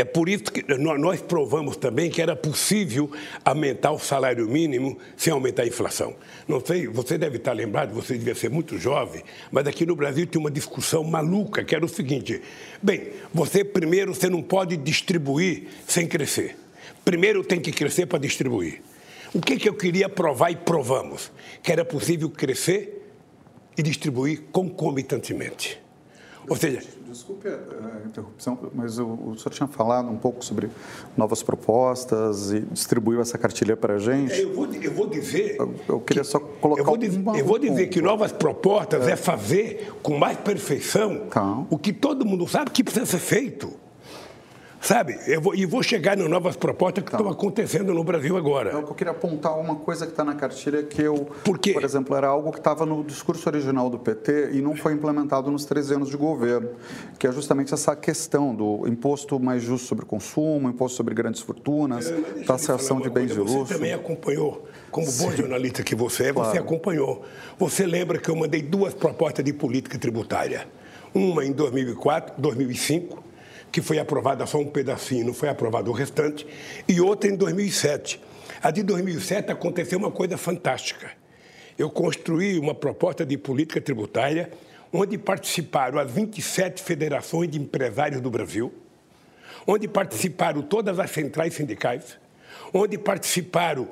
É 0.00 0.04
por 0.04 0.30
isso 0.30 0.44
que 0.44 0.64
nós 0.78 1.20
provamos 1.20 1.76
também 1.76 2.08
que 2.08 2.22
era 2.22 2.34
possível 2.34 3.10
aumentar 3.44 3.92
o 3.92 3.98
salário 3.98 4.48
mínimo 4.48 4.96
sem 5.14 5.30
aumentar 5.30 5.64
a 5.64 5.66
inflação. 5.66 6.16
Não 6.48 6.58
sei, 6.58 6.86
você 6.86 7.18
deve 7.18 7.36
estar 7.36 7.52
lembrado, 7.52 7.92
você 7.92 8.16
devia 8.16 8.34
ser 8.34 8.48
muito 8.48 8.78
jovem, 8.78 9.22
mas 9.52 9.66
aqui 9.66 9.84
no 9.84 9.94
Brasil 9.94 10.24
tinha 10.24 10.40
uma 10.40 10.50
discussão 10.50 11.04
maluca, 11.04 11.62
que 11.62 11.74
era 11.74 11.84
o 11.84 11.88
seguinte: 11.88 12.40
bem, 12.82 13.10
você 13.30 13.62
primeiro 13.62 14.14
você 14.14 14.30
não 14.30 14.40
pode 14.40 14.74
distribuir 14.78 15.64
sem 15.86 16.06
crescer. 16.06 16.56
Primeiro 17.04 17.44
tem 17.44 17.60
que 17.60 17.70
crescer 17.70 18.06
para 18.06 18.20
distribuir. 18.20 18.80
O 19.34 19.40
que, 19.42 19.58
que 19.58 19.68
eu 19.68 19.74
queria 19.74 20.08
provar 20.08 20.50
e 20.50 20.56
provamos? 20.56 21.30
Que 21.62 21.72
era 21.72 21.84
possível 21.84 22.30
crescer 22.30 23.06
e 23.76 23.82
distribuir 23.82 24.44
concomitantemente. 24.50 25.78
Ou 26.48 26.56
seja, 26.56 26.82
Desculpe 27.10 27.48
a 27.48 28.06
interrupção, 28.06 28.56
mas 28.72 28.98
o, 28.98 29.06
o 29.06 29.36
senhor 29.36 29.50
tinha 29.50 29.66
falado 29.66 30.08
um 30.08 30.16
pouco 30.16 30.44
sobre 30.44 30.70
novas 31.16 31.42
propostas 31.42 32.52
e 32.52 32.60
distribuiu 32.60 33.20
essa 33.20 33.36
cartilha 33.36 33.76
para 33.76 33.94
a 33.94 33.98
gente. 33.98 34.32
É, 34.32 34.44
eu, 34.44 34.54
vou, 34.54 34.66
eu 34.66 34.92
vou 34.92 35.06
dizer. 35.08 35.56
Eu, 35.58 35.74
eu 35.88 36.00
queria 36.00 36.22
que, 36.22 36.28
só 36.28 36.38
colocar. 36.38 36.82
Eu 36.82 36.86
vou, 36.86 36.96
dizer, 36.96 37.22
eu 37.26 37.44
vou 37.44 37.58
dizer 37.58 37.88
que 37.88 38.00
novas 38.00 38.30
propostas 38.30 39.08
é. 39.08 39.12
é, 39.12 39.16
fazer 39.16 39.92
com 40.02 40.16
mais 40.16 40.38
perfeição 40.38 41.26
tá. 41.28 41.64
o 41.68 41.76
que 41.76 41.92
todo 41.92 42.24
mundo 42.24 42.46
sabe 42.46 42.70
que 42.70 42.84
precisa 42.84 43.06
ser 43.06 43.18
feito. 43.18 43.72
Sabe? 44.80 45.18
Eu 45.26 45.42
vou, 45.42 45.54
e 45.54 45.66
vou 45.66 45.82
chegar 45.82 46.16
nas 46.16 46.28
novas 46.28 46.56
propostas 46.56 47.04
que 47.04 47.10
estão 47.10 47.20
então, 47.20 47.32
acontecendo 47.32 47.92
no 47.92 48.02
Brasil 48.02 48.34
agora. 48.36 48.70
Eu 48.70 48.82
queria 48.94 49.12
apontar 49.12 49.58
uma 49.58 49.76
coisa 49.76 50.06
que 50.06 50.12
está 50.12 50.24
na 50.24 50.34
cartilha 50.34 50.82
que 50.82 51.02
eu, 51.02 51.28
por, 51.44 51.58
por 51.58 51.84
exemplo, 51.84 52.16
era 52.16 52.28
algo 52.28 52.50
que 52.50 52.58
estava 52.58 52.86
no 52.86 53.04
discurso 53.04 53.46
original 53.48 53.90
do 53.90 53.98
PT 53.98 54.52
e 54.52 54.62
não 54.62 54.74
foi 54.74 54.94
implementado 54.94 55.50
nos 55.50 55.66
13 55.66 55.94
anos 55.94 56.08
de 56.08 56.16
governo, 56.16 56.70
que 57.18 57.26
é 57.26 57.32
justamente 57.32 57.74
essa 57.74 57.94
questão 57.94 58.54
do 58.54 58.88
imposto 58.88 59.38
mais 59.38 59.62
justo 59.62 59.86
sobre 59.86 60.04
o 60.04 60.06
consumo, 60.06 60.70
imposto 60.70 60.96
sobre 60.96 61.14
grandes 61.14 61.42
fortunas, 61.42 62.10
é, 62.10 62.44
taxação 62.44 63.00
de 63.00 63.10
bens 63.10 63.32
de 63.32 63.38
luxo. 63.38 63.66
Você 63.66 63.74
também 63.74 63.92
acompanhou, 63.92 64.66
como 64.90 65.06
bom 65.12 65.30
jornalista 65.30 65.82
que 65.82 65.94
você 65.94 66.28
é, 66.28 66.32
claro. 66.32 66.50
você 66.50 66.58
acompanhou. 66.58 67.22
Você 67.58 67.84
lembra 67.84 68.18
que 68.18 68.30
eu 68.30 68.34
mandei 68.34 68.62
duas 68.62 68.94
propostas 68.94 69.44
de 69.44 69.52
política 69.52 69.98
tributária? 69.98 70.66
Uma 71.12 71.44
em 71.44 71.52
2004, 71.52 72.40
2005 72.40 73.29
que 73.70 73.80
foi 73.80 73.98
aprovada 73.98 74.46
só 74.46 74.58
um 74.58 74.66
pedacinho, 74.66 75.26
não 75.26 75.34
foi 75.34 75.48
aprovado 75.48 75.90
o 75.90 75.94
restante, 75.94 76.46
e 76.88 77.00
outra 77.00 77.30
em 77.30 77.36
2007. 77.36 78.20
A 78.62 78.70
de 78.70 78.82
2007 78.82 79.50
aconteceu 79.50 79.98
uma 79.98 80.10
coisa 80.10 80.36
fantástica. 80.36 81.10
Eu 81.78 81.88
construí 81.88 82.58
uma 82.58 82.74
proposta 82.74 83.24
de 83.24 83.38
política 83.38 83.80
tributária 83.80 84.50
onde 84.92 85.16
participaram 85.16 85.98
as 85.98 86.10
27 86.10 86.82
federações 86.82 87.48
de 87.48 87.58
empresários 87.58 88.20
do 88.20 88.30
Brasil, 88.30 88.72
onde 89.66 89.86
participaram 89.86 90.62
todas 90.62 90.98
as 90.98 91.10
centrais 91.10 91.54
sindicais, 91.54 92.18
onde 92.74 92.98
participaram 92.98 93.88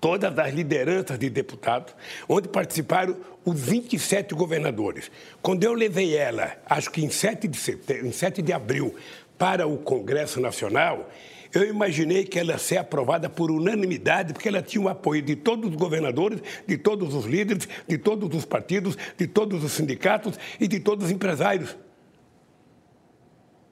todas 0.00 0.36
as 0.38 0.52
lideranças 0.52 1.18
de 1.18 1.28
deputados, 1.28 1.94
onde 2.28 2.48
participaram 2.48 3.16
os 3.44 3.60
27 3.60 4.34
governadores. 4.34 5.10
Quando 5.42 5.62
eu 5.64 5.74
levei 5.74 6.16
ela, 6.16 6.56
acho 6.66 6.90
que 6.90 7.04
em 7.04 7.10
7 7.10 7.46
de, 7.46 7.58
setembro, 7.58 8.06
em 8.06 8.12
7 8.12 8.40
de 8.40 8.52
abril, 8.52 8.94
para 9.36 9.66
o 9.66 9.78
Congresso 9.78 10.40
Nacional, 10.40 11.08
eu 11.52 11.64
imaginei 11.68 12.24
que 12.24 12.38
ela 12.38 12.52
ia 12.52 12.58
ser 12.58 12.76
aprovada 12.76 13.28
por 13.28 13.50
unanimidade, 13.50 14.32
porque 14.32 14.48
ela 14.48 14.62
tinha 14.62 14.84
o 14.84 14.88
apoio 14.88 15.20
de 15.22 15.34
todos 15.34 15.70
os 15.70 15.76
governadores, 15.76 16.40
de 16.66 16.78
todos 16.78 17.14
os 17.14 17.24
líderes, 17.24 17.68
de 17.88 17.98
todos 17.98 18.34
os 18.36 18.44
partidos, 18.44 18.96
de 19.16 19.26
todos 19.26 19.64
os 19.64 19.72
sindicatos 19.72 20.38
e 20.60 20.68
de 20.68 20.78
todos 20.78 21.06
os 21.06 21.10
empresários. 21.10 21.76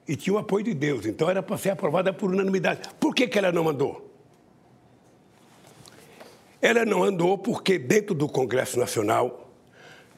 E 0.07 0.15
tinha 0.15 0.33
o 0.33 0.39
apoio 0.39 0.65
de 0.65 0.73
Deus, 0.73 1.05
então 1.05 1.29
era 1.29 1.41
para 1.41 1.57
ser 1.57 1.69
aprovada 1.69 2.11
por 2.11 2.31
unanimidade. 2.31 2.81
Por 2.99 3.13
que, 3.13 3.27
que 3.27 3.37
ela 3.37 3.51
não 3.51 3.63
mandou? 3.63 4.08
Ela 6.61 6.85
não 6.85 7.03
andou 7.03 7.37
porque, 7.37 7.77
dentro 7.77 8.13
do 8.13 8.27
Congresso 8.27 8.77
Nacional, 8.77 9.49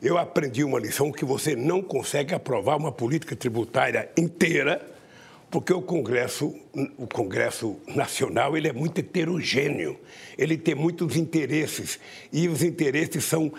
eu 0.01 0.17
aprendi 0.17 0.63
uma 0.63 0.79
lição 0.79 1.11
que 1.11 1.23
você 1.23 1.55
não 1.55 1.81
consegue 1.81 2.33
aprovar 2.33 2.77
uma 2.77 2.91
política 2.91 3.35
tributária 3.35 4.09
inteira, 4.17 4.81
porque 5.51 5.71
o 5.71 5.81
Congresso, 5.81 6.55
o 6.97 7.05
Congresso 7.05 7.77
Nacional 7.87 8.57
ele 8.57 8.67
é 8.67 8.73
muito 8.73 8.99
heterogêneo, 8.99 9.99
ele 10.37 10.57
tem 10.57 10.73
muitos 10.73 11.15
interesses 11.15 11.99
e 12.33 12.47
os 12.47 12.63
interesses 12.63 13.23
são 13.23 13.53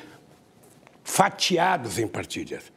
fatiados 1.05 1.99
em 1.99 2.09
partilhas. 2.09 2.73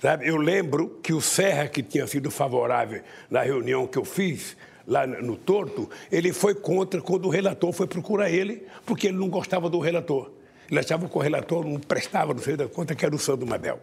Sabe? 0.00 0.26
Eu 0.26 0.38
lembro 0.38 0.98
que 1.02 1.12
o 1.12 1.20
Serra, 1.20 1.68
que 1.68 1.82
tinha 1.82 2.06
sido 2.06 2.30
favorável 2.30 3.02
na 3.28 3.42
reunião 3.42 3.86
que 3.86 3.98
eu 3.98 4.04
fiz, 4.04 4.56
lá 4.90 5.06
no 5.06 5.36
Torto, 5.36 5.88
ele 6.10 6.32
foi 6.32 6.52
contra 6.52 7.00
quando 7.00 7.26
o 7.26 7.28
relator 7.30 7.72
foi 7.72 7.86
procurar 7.86 8.28
ele, 8.28 8.66
porque 8.84 9.06
ele 9.06 9.16
não 9.16 9.28
gostava 9.28 9.70
do 9.70 9.78
relator. 9.78 10.32
Ele 10.68 10.80
achava 10.80 11.08
que 11.08 11.16
o 11.16 11.20
relator 11.20 11.64
não 11.64 11.78
prestava, 11.78 12.34
não 12.34 12.42
sei 12.42 12.56
da 12.56 12.66
conta, 12.66 12.92
que 12.92 13.06
era 13.06 13.14
o 13.14 13.18
Sandro 13.18 13.46
Mabel. 13.46 13.78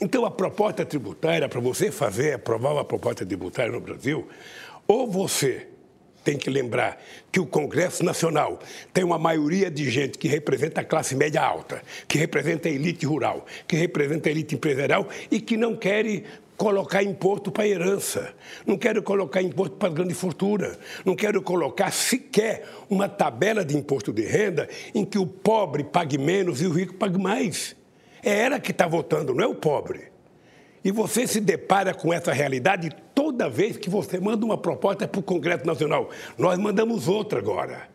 Então, 0.00 0.24
a 0.24 0.30
proposta 0.30 0.86
tributária, 0.86 1.48
para 1.48 1.60
você 1.60 1.90
fazer, 1.90 2.34
aprovar 2.34 2.72
uma 2.72 2.84
proposta 2.84 3.26
tributária 3.26 3.72
no 3.72 3.80
Brasil, 3.80 4.28
ou 4.86 5.10
você 5.10 5.66
tem 6.22 6.38
que 6.38 6.48
lembrar 6.48 7.02
que 7.32 7.40
o 7.40 7.46
Congresso 7.46 8.04
Nacional 8.04 8.60
tem 8.92 9.02
uma 9.02 9.18
maioria 9.18 9.68
de 9.68 9.90
gente 9.90 10.16
que 10.16 10.28
representa 10.28 10.82
a 10.82 10.84
classe 10.84 11.16
média 11.16 11.42
alta, 11.42 11.82
que 12.06 12.18
representa 12.18 12.68
a 12.68 12.72
elite 12.72 13.04
rural, 13.04 13.44
que 13.66 13.74
representa 13.74 14.28
a 14.28 14.32
elite 14.32 14.54
empresarial 14.54 15.08
e 15.28 15.40
que 15.40 15.56
não 15.56 15.74
quer 15.74 16.06
colocar 16.60 17.02
imposto 17.02 17.50
para 17.50 17.66
herança, 17.66 18.34
não 18.66 18.76
quero 18.76 19.02
colocar 19.02 19.40
imposto 19.40 19.76
para 19.76 19.88
grande 19.88 20.12
fortuna, 20.12 20.76
não 21.06 21.16
quero 21.16 21.40
colocar 21.40 21.90
sequer 21.90 22.68
uma 22.90 23.08
tabela 23.08 23.64
de 23.64 23.74
imposto 23.74 24.12
de 24.12 24.26
renda 24.26 24.68
em 24.94 25.02
que 25.02 25.18
o 25.18 25.26
pobre 25.26 25.82
pague 25.82 26.18
menos 26.18 26.60
e 26.60 26.66
o 26.66 26.70
rico 26.70 26.92
pague 26.92 27.18
mais. 27.18 27.74
É 28.22 28.40
ela 28.40 28.60
que 28.60 28.72
está 28.72 28.86
votando, 28.86 29.34
não 29.34 29.42
é 29.42 29.46
o 29.46 29.54
pobre. 29.54 30.12
E 30.84 30.92
você 30.92 31.26
se 31.26 31.40
depara 31.40 31.94
com 31.94 32.12
essa 32.12 32.30
realidade 32.30 32.94
toda 33.14 33.48
vez 33.48 33.78
que 33.78 33.88
você 33.88 34.20
manda 34.20 34.44
uma 34.44 34.58
proposta 34.58 35.08
para 35.08 35.18
o 35.18 35.22
Congresso 35.22 35.66
Nacional. 35.66 36.10
Nós 36.36 36.58
mandamos 36.58 37.08
outra 37.08 37.38
agora. 37.38 37.88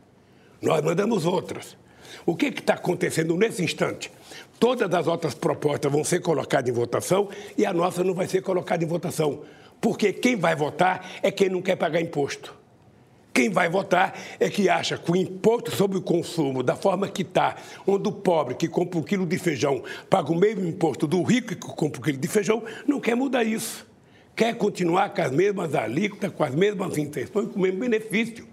Nós 0.60 0.82
mandamos 0.82 1.24
outras. 1.24 1.78
O 2.26 2.36
que 2.36 2.48
está 2.48 2.74
acontecendo 2.74 3.38
nesse 3.38 3.64
instante? 3.64 4.12
Todas 4.60 4.94
as 4.94 5.08
outras 5.08 5.34
propostas 5.34 5.92
vão 5.92 6.04
ser 6.04 6.22
colocadas 6.22 6.70
em 6.70 6.74
votação 6.74 7.30
e 7.58 7.66
a 7.66 7.74
nossa 7.74 8.04
não 8.04 8.14
vai 8.14 8.28
ser 8.28 8.42
colocada 8.42 8.84
em 8.84 8.88
votação. 8.88 9.42
Porque 9.82 10.14
quem 10.14 10.36
vai 10.36 10.56
votar 10.56 11.06
é 11.22 11.30
quem 11.30 11.50
não 11.50 11.62
quer 11.62 11.76
pagar 11.76 12.02
imposto. 12.02 12.56
Quem 13.34 13.50
vai 13.50 13.68
votar 13.68 14.18
é 14.40 14.50
que 14.50 14.70
acha 14.70 14.98
que 14.98 15.12
o 15.12 15.16
imposto 15.16 15.70
sobre 15.70 15.98
o 15.98 16.02
consumo, 16.02 16.64
da 16.64 16.74
forma 16.74 17.06
que 17.10 17.22
está, 17.22 17.58
onde 17.86 18.08
o 18.08 18.12
pobre 18.14 18.56
que 18.56 18.66
compra 18.66 18.98
um 18.98 19.04
quilo 19.04 19.26
de 19.26 19.38
feijão 19.38 19.84
paga 20.10 20.32
o 20.32 20.36
mesmo 20.38 20.66
imposto 20.66 21.06
do 21.06 21.22
rico 21.22 21.50
que 21.50 21.56
compra 21.56 22.00
um 22.00 22.02
quilo 22.02 22.18
de 22.18 22.28
feijão, 22.30 22.64
não 22.88 22.98
quer 23.02 23.14
mudar 23.14 23.44
isso. 23.44 23.86
Quer 24.34 24.56
continuar 24.56 25.14
com 25.14 25.22
as 25.22 25.32
mesmas 25.32 25.76
alíquotas, 25.76 26.32
com 26.32 26.46
as 26.46 26.56
mesmas 26.56 26.98
intenções, 26.98 27.50
com 27.50 27.60
o 27.60 27.62
mesmo 27.62 27.80
benefício. 27.82 28.48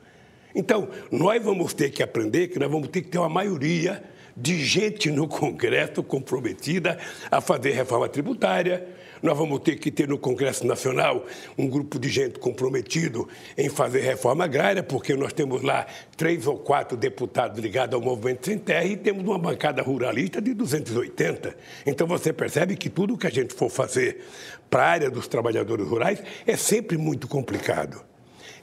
Então, 0.53 0.88
nós 1.12 1.40
vamos 1.42 1.72
ter 1.72 1.90
que 1.90 2.03
aprender 2.03 2.48
que 2.48 2.59
nós 2.59 2.70
vamos 2.70 2.88
ter 2.88 3.03
que 3.03 3.09
ter 3.09 3.18
uma 3.18 3.28
maioria 3.28 4.03
de 4.37 4.64
gente 4.64 5.11
no 5.11 5.28
Congresso 5.28 6.03
comprometida 6.03 6.99
a 7.30 7.41
fazer 7.41 7.72
reforma 7.72 8.09
tributária. 8.09 8.87
Nós 9.22 9.39
vamos 9.39 9.61
ter 9.61 9.76
que 9.76 9.91
ter 9.91 10.09
no 10.09 10.18
Congresso 10.18 10.66
Nacional 10.66 11.24
um 11.57 11.68
grupo 11.68 11.97
de 11.97 12.09
gente 12.09 12.41
comprometido 12.41 13.28
em 13.57 13.68
fazer 13.68 14.01
reforma 14.01 14.45
agrária, 14.45 14.83
porque 14.83 15.14
nós 15.14 15.33
temos 15.33 15.62
lá 15.62 15.87
três 16.16 16.47
ou 16.47 16.59
quatro 16.59 16.97
deputados 16.97 17.61
ligados 17.61 17.95
ao 17.95 18.01
Movimento 18.01 18.47
Sem 18.47 18.59
Terra 18.59 18.85
e 18.85 18.97
temos 18.97 19.24
uma 19.24 19.39
bancada 19.39 19.80
ruralista 19.80 20.43
de 20.43 20.53
280. 20.53 21.57
Então 21.87 22.07
você 22.07 22.33
percebe 22.33 22.76
que 22.76 22.91
tudo 22.91 23.16
que 23.16 23.28
a 23.28 23.30
gente 23.30 23.55
for 23.55 23.70
fazer 23.70 24.24
para 24.68 24.83
a 24.83 24.89
área 24.89 25.11
dos 25.11 25.28
trabalhadores 25.28 25.87
rurais 25.87 26.20
é 26.45 26.57
sempre 26.57 26.99
muito 26.99 27.28
complicado. 27.28 28.11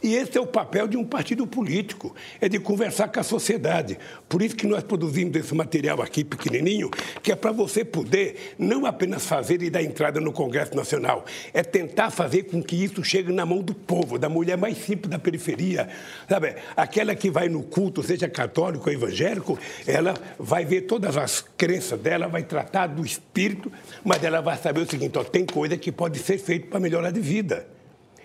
E 0.01 0.15
esse 0.15 0.37
é 0.37 0.41
o 0.41 0.47
papel 0.47 0.87
de 0.87 0.95
um 0.95 1.03
partido 1.03 1.45
político, 1.45 2.15
é 2.39 2.47
de 2.47 2.59
conversar 2.59 3.09
com 3.09 3.19
a 3.19 3.23
sociedade. 3.23 3.97
Por 4.29 4.41
isso 4.41 4.55
que 4.55 4.65
nós 4.65 4.83
produzimos 4.83 5.35
esse 5.35 5.53
material 5.53 6.01
aqui 6.01 6.23
pequenininho, 6.23 6.89
que 7.21 7.31
é 7.31 7.35
para 7.35 7.51
você 7.51 7.83
poder 7.83 8.55
não 8.57 8.85
apenas 8.85 9.25
fazer 9.25 9.61
e 9.61 9.69
dar 9.69 9.83
entrada 9.83 10.21
no 10.21 10.31
Congresso 10.31 10.75
Nacional, 10.75 11.25
é 11.53 11.63
tentar 11.63 12.11
fazer 12.11 12.43
com 12.43 12.63
que 12.63 12.81
isso 12.81 13.03
chegue 13.03 13.31
na 13.33 13.45
mão 13.45 13.61
do 13.61 13.75
povo, 13.75 14.17
da 14.17 14.29
mulher 14.29 14.57
mais 14.57 14.77
simples 14.77 15.09
da 15.09 15.19
periferia, 15.19 15.89
sabe? 16.29 16.55
Aquela 16.77 17.13
que 17.13 17.29
vai 17.29 17.49
no 17.49 17.63
culto, 17.63 18.01
seja 18.01 18.29
católico 18.29 18.89
ou 18.89 18.95
evangélico, 18.95 19.59
ela 19.85 20.13
vai 20.37 20.63
ver 20.63 20.81
todas 20.81 21.17
as 21.17 21.41
crenças 21.57 21.99
dela, 21.99 22.27
vai 22.27 22.43
tratar 22.43 22.87
do 22.87 23.05
espírito, 23.05 23.71
mas 24.03 24.23
ela 24.23 24.41
vai 24.41 24.57
saber 24.57 24.81
o 24.81 24.89
seguinte, 24.89 25.17
ó, 25.17 25.23
tem 25.23 25.45
coisa 25.45 25.75
que 25.77 25.91
pode 25.91 26.19
ser 26.19 26.37
feita 26.37 26.67
para 26.67 26.79
melhorar 26.79 27.11
de 27.11 27.19
vida. 27.19 27.78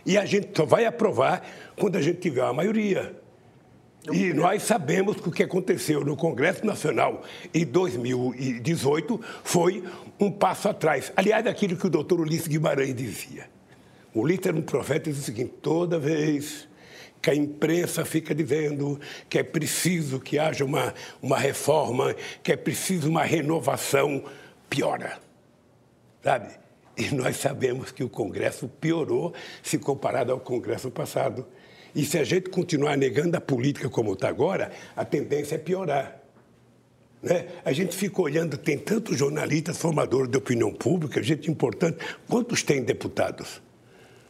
E 0.07 0.18
a 0.18 0.24
gente 0.24 0.50
só 0.55 0.64
vai 0.64 0.84
aprovar 0.84 1.46
quando 1.76 1.96
a 1.96 2.02
gente 2.02 2.20
tiver 2.20 2.42
a 2.42 2.52
maioria. 2.52 3.14
E 4.12 4.34
nós 4.34 4.62
sabemos 4.62 5.16
que 5.16 5.28
o 5.28 5.32
que 5.32 5.42
aconteceu 5.42 6.05
no 6.05 6.14
Congresso 6.14 6.64
Nacional 6.66 7.22
em 7.55 7.64
2018 7.64 9.18
foi 9.42 9.82
um 10.20 10.30
passo 10.30 10.68
atrás. 10.68 11.11
Aliás, 11.16 11.46
aquilo 11.46 11.76
que 11.76 11.86
o 11.86 11.90
doutor 11.90 12.20
Ulisses 12.20 12.46
Guimarães 12.46 12.94
dizia. 12.94 13.48
O 14.12 14.20
Ulisses 14.20 14.46
era 14.46 14.57
um 14.57 14.62
profeta 14.62 15.09
e 15.09 15.12
dizia 15.12 15.22
o 15.22 15.24
seguinte: 15.24 15.55
toda 15.62 15.98
vez 15.98 16.68
que 17.22 17.30
a 17.30 17.34
imprensa 17.34 18.05
fica 18.05 18.34
dizendo 18.34 19.00
que 19.30 19.38
é 19.38 19.42
preciso 19.42 20.20
que 20.20 20.38
haja 20.38 20.62
uma, 20.62 20.92
uma 21.22 21.38
reforma, 21.38 22.14
que 22.42 22.52
é 22.52 22.57
preciso 22.57 23.09
uma 23.09 23.24
renovação, 23.24 24.22
piora. 24.68 25.18
Sabe? 26.22 26.63
E 26.97 27.12
nós 27.14 27.36
sabemos 27.36 27.90
que 27.90 28.05
o 28.05 28.09
Congresso 28.09 28.68
piorou 28.68 29.34
se 29.62 29.78
comparado 29.78 30.32
ao 30.32 30.40
Congresso 30.40 30.90
passado. 30.90 31.47
E 31.95 32.05
se 32.05 32.18
a 32.18 32.24
gente 32.24 32.51
continuar 32.51 32.97
negando 32.97 33.36
a 33.36 33.40
política 33.40 33.88
como 33.88 34.12
está 34.12 34.28
agora, 34.28 34.70
a 34.97 35.05
tendência 35.05 35.57
é 35.57 35.59
piorar. 35.59 36.20
Né? 37.22 37.47
A 37.64 37.72
gente 37.72 37.97
fica 37.97 38.20
olhando, 38.20 38.57
tem 38.57 38.78
tantos 38.78 39.16
jornalistas 39.16 39.78
formadores 39.78 40.30
de 40.30 40.36
opinião 40.36 40.72
pública, 40.72 41.22
gente 41.22 41.51
importante. 41.51 41.99
Quantos 42.28 42.62
tem 42.62 42.82
deputados? 42.82 43.62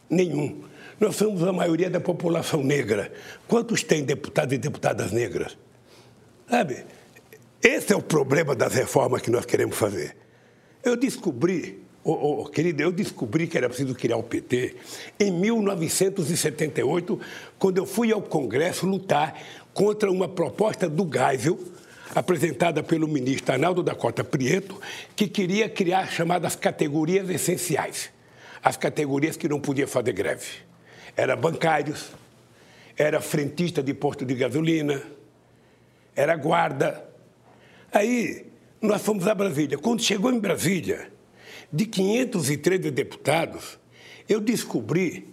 Nenhum. 0.09 0.62
Nós 1.01 1.17
somos 1.17 1.43
a 1.43 1.53
maioria 1.53 1.91
da 1.91 2.01
população 2.01 2.62
negra. 2.62 3.12
Quantos 3.49 3.83
tem 3.83 4.05
deputados 4.05 4.55
e 4.55 4.59
deputadas 4.59 5.11
negras? 5.11 5.57
Sabe? 6.49 6.85
Esse 7.62 7.93
é 7.93 7.97
o 7.97 8.03
problema 8.03 8.55
das 8.55 8.75
reformas 8.75 9.23
que 9.23 9.31
nós 9.31 9.45
queremos 9.45 9.77
fazer. 9.77 10.17
Eu 10.83 10.97
descobri 10.97 11.84
oh, 12.13 12.43
oh, 12.43 12.45
querido, 12.47 12.83
eu 12.83 12.93
descobri 12.93 13.47
que 13.47 13.57
era 13.57 13.69
preciso 13.69 13.95
criar 13.95 14.17
o 14.17 14.23
PT 14.23 14.77
em 15.19 15.33
1978, 15.33 17.19
quando 17.59 17.79
eu 17.79 17.87
fui 17.87 18.13
ao 18.13 18.21
Congresso 18.21 18.87
lutar 18.87 19.41
contra 19.73 20.11
uma 20.11 20.29
proposta 20.29 20.89
do 20.89 21.09
Geisel, 21.11 21.59
apresentada 22.15 22.83
pelo 22.83 23.09
ministro 23.09 23.53
Arnaldo 23.53 23.83
da 23.83 23.95
Costa 23.95 24.23
Prieto, 24.23 24.81
que 25.17 25.27
queria 25.27 25.69
criar 25.69 26.07
chamadas 26.07 26.55
categorias 26.55 27.29
essenciais. 27.29 28.11
As 28.63 28.77
categorias 28.77 29.37
que 29.37 29.49
não 29.49 29.59
podiam 29.59 29.89
fazer 29.89 30.13
greve. 30.13 30.47
Era 31.17 31.35
bancários, 31.35 32.11
era 32.97 33.21
frentista 33.21 33.83
de 33.83 33.93
posto 33.93 34.25
de 34.25 34.35
gasolina, 34.35 35.03
era 36.15 36.37
guarda. 36.37 37.05
Aí 37.93 38.47
nós 38.81 39.03
fomos 39.03 39.27
a 39.27 39.35
Brasília. 39.35 39.77
Quando 39.77 40.03
chegou 40.03 40.33
em 40.33 40.39
Brasília, 40.39 41.14
de 41.75 41.87
513 41.87 42.89
deputados, 42.93 43.81
eu 44.29 44.41
descobri 44.41 45.27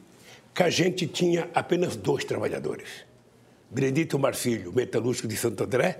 que 0.55 0.63
a 0.63 0.71
gente 0.71 1.05
tinha 1.05 1.47
apenas 1.53 1.95
dois 1.95 2.25
trabalhadores. 2.25 3.05
Benedito 3.69 4.17
Marcílio, 4.17 4.73
metalúrgico 4.73 5.27
de 5.27 5.37
Santo 5.37 5.63
André, 5.63 5.99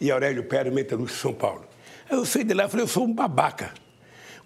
e 0.00 0.10
Aurélio 0.10 0.44
Pérez, 0.44 0.72
metalúrgico 0.72 1.16
de 1.18 1.22
São 1.22 1.34
Paulo. 1.34 1.66
Eu 2.10 2.24
saí 2.24 2.42
de 2.42 2.54
lá 2.54 2.64
e 2.64 2.68
falei, 2.70 2.84
eu 2.84 2.88
sou 2.88 3.04
um 3.04 3.12
babaca. 3.12 3.74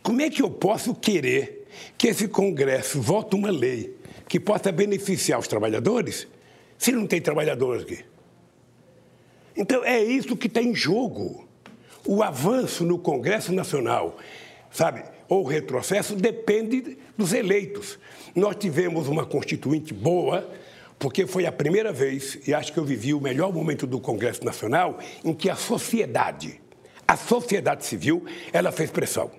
Como 0.02 0.20
é 0.20 0.28
que 0.28 0.42
eu 0.42 0.50
posso 0.50 0.92
querer 0.96 1.68
que 1.96 2.08
esse 2.08 2.26
Congresso 2.26 3.00
vote 3.00 3.36
uma 3.36 3.50
lei 3.50 3.96
que 4.28 4.40
possa 4.40 4.72
beneficiar 4.72 5.38
os 5.38 5.46
trabalhadores 5.46 6.26
se 6.76 6.90
não 6.90 7.06
tem 7.06 7.20
trabalhadores 7.20 7.84
aqui? 7.84 8.04
Então, 9.56 9.84
é 9.84 10.02
isso 10.02 10.36
que 10.36 10.48
está 10.48 10.60
em 10.60 10.74
jogo. 10.74 11.46
O 12.04 12.20
avanço 12.20 12.84
no 12.84 12.98
Congresso 12.98 13.52
Nacional, 13.52 14.18
sabe, 14.70 15.02
ou 15.28 15.44
o 15.44 15.46
retrocesso, 15.46 16.14
depende 16.14 16.98
dos 17.16 17.32
eleitos. 17.32 17.98
Nós 18.34 18.56
tivemos 18.56 19.08
uma 19.08 19.24
constituinte 19.24 19.92
boa, 19.92 20.48
porque 20.98 21.26
foi 21.26 21.46
a 21.46 21.52
primeira 21.52 21.92
vez, 21.92 22.38
e 22.46 22.54
acho 22.54 22.72
que 22.72 22.78
eu 22.78 22.84
vivi 22.84 23.12
o 23.12 23.20
melhor 23.20 23.52
momento 23.52 23.86
do 23.86 24.00
Congresso 24.00 24.44
Nacional, 24.44 24.98
em 25.24 25.34
que 25.34 25.50
a 25.50 25.56
sociedade, 25.56 26.60
a 27.06 27.16
sociedade 27.16 27.84
civil, 27.84 28.24
ela 28.52 28.72
fez 28.72 28.90
pressão. 28.90 29.30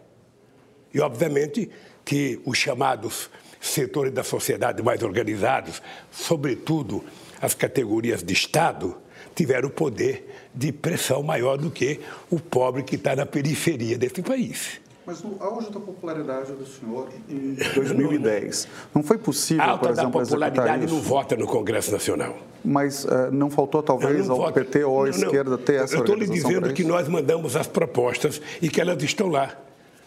E, 0.93 0.99
obviamente, 0.99 1.69
que 2.05 2.39
os 2.45 2.57
chamados 2.57 3.29
setores 3.59 4.13
da 4.13 4.23
sociedade 4.23 4.81
mais 4.81 5.01
organizados, 5.03 5.81
sobretudo 6.11 7.03
as 7.41 7.53
categorias 7.53 8.23
de 8.23 8.33
Estado, 8.33 8.97
tiveram 9.35 9.69
poder 9.69 10.47
de 10.53 10.71
pressão 10.71 11.21
maior 11.21 11.57
do 11.57 11.69
que 11.69 11.99
o 12.29 12.39
pobre 12.39 12.83
que 12.83 12.95
está 12.95 13.15
na 13.15 13.25
periferia 13.25 13.97
desse 13.97 14.21
país. 14.21 14.79
Mas 15.07 15.23
no 15.23 15.41
auge 15.41 15.71
da 15.71 15.79
popularidade 15.79 16.51
do 16.51 16.65
senhor 16.65 17.07
em 17.29 17.53
2010, 17.53 18.67
não 18.93 19.01
foi 19.01 19.17
possível, 19.17 19.63
Alta 19.63 19.87
por 19.87 19.91
exemplo, 19.93 20.11
da 20.11 20.25
popularidade 20.25 20.85
não 20.85 20.99
vota 20.99 21.37
no 21.37 21.47
Congresso 21.47 21.93
Nacional. 21.93 22.35
Mas 22.65 23.05
uh, 23.05 23.31
não 23.31 23.49
faltou 23.49 23.81
talvez 23.81 24.27
não 24.27 24.35
ao 24.35 24.41
voto. 24.41 24.55
PT 24.55 24.83
ou 24.83 25.03
à 25.03 25.05
Não, 25.05 25.17
não. 25.17 25.25
esquerda 25.27 25.57
ter 25.57 25.75
essa 25.75 25.95
Eu 25.95 26.01
estou 26.01 26.13
lhe 26.13 26.27
dizendo 26.27 26.73
que 26.73 26.83
nós 26.83 27.07
mandamos 27.07 27.55
as 27.55 27.65
propostas 27.67 28.41
e 28.61 28.67
que 28.67 28.81
elas 28.81 29.01
estão 29.01 29.29
lá. 29.29 29.55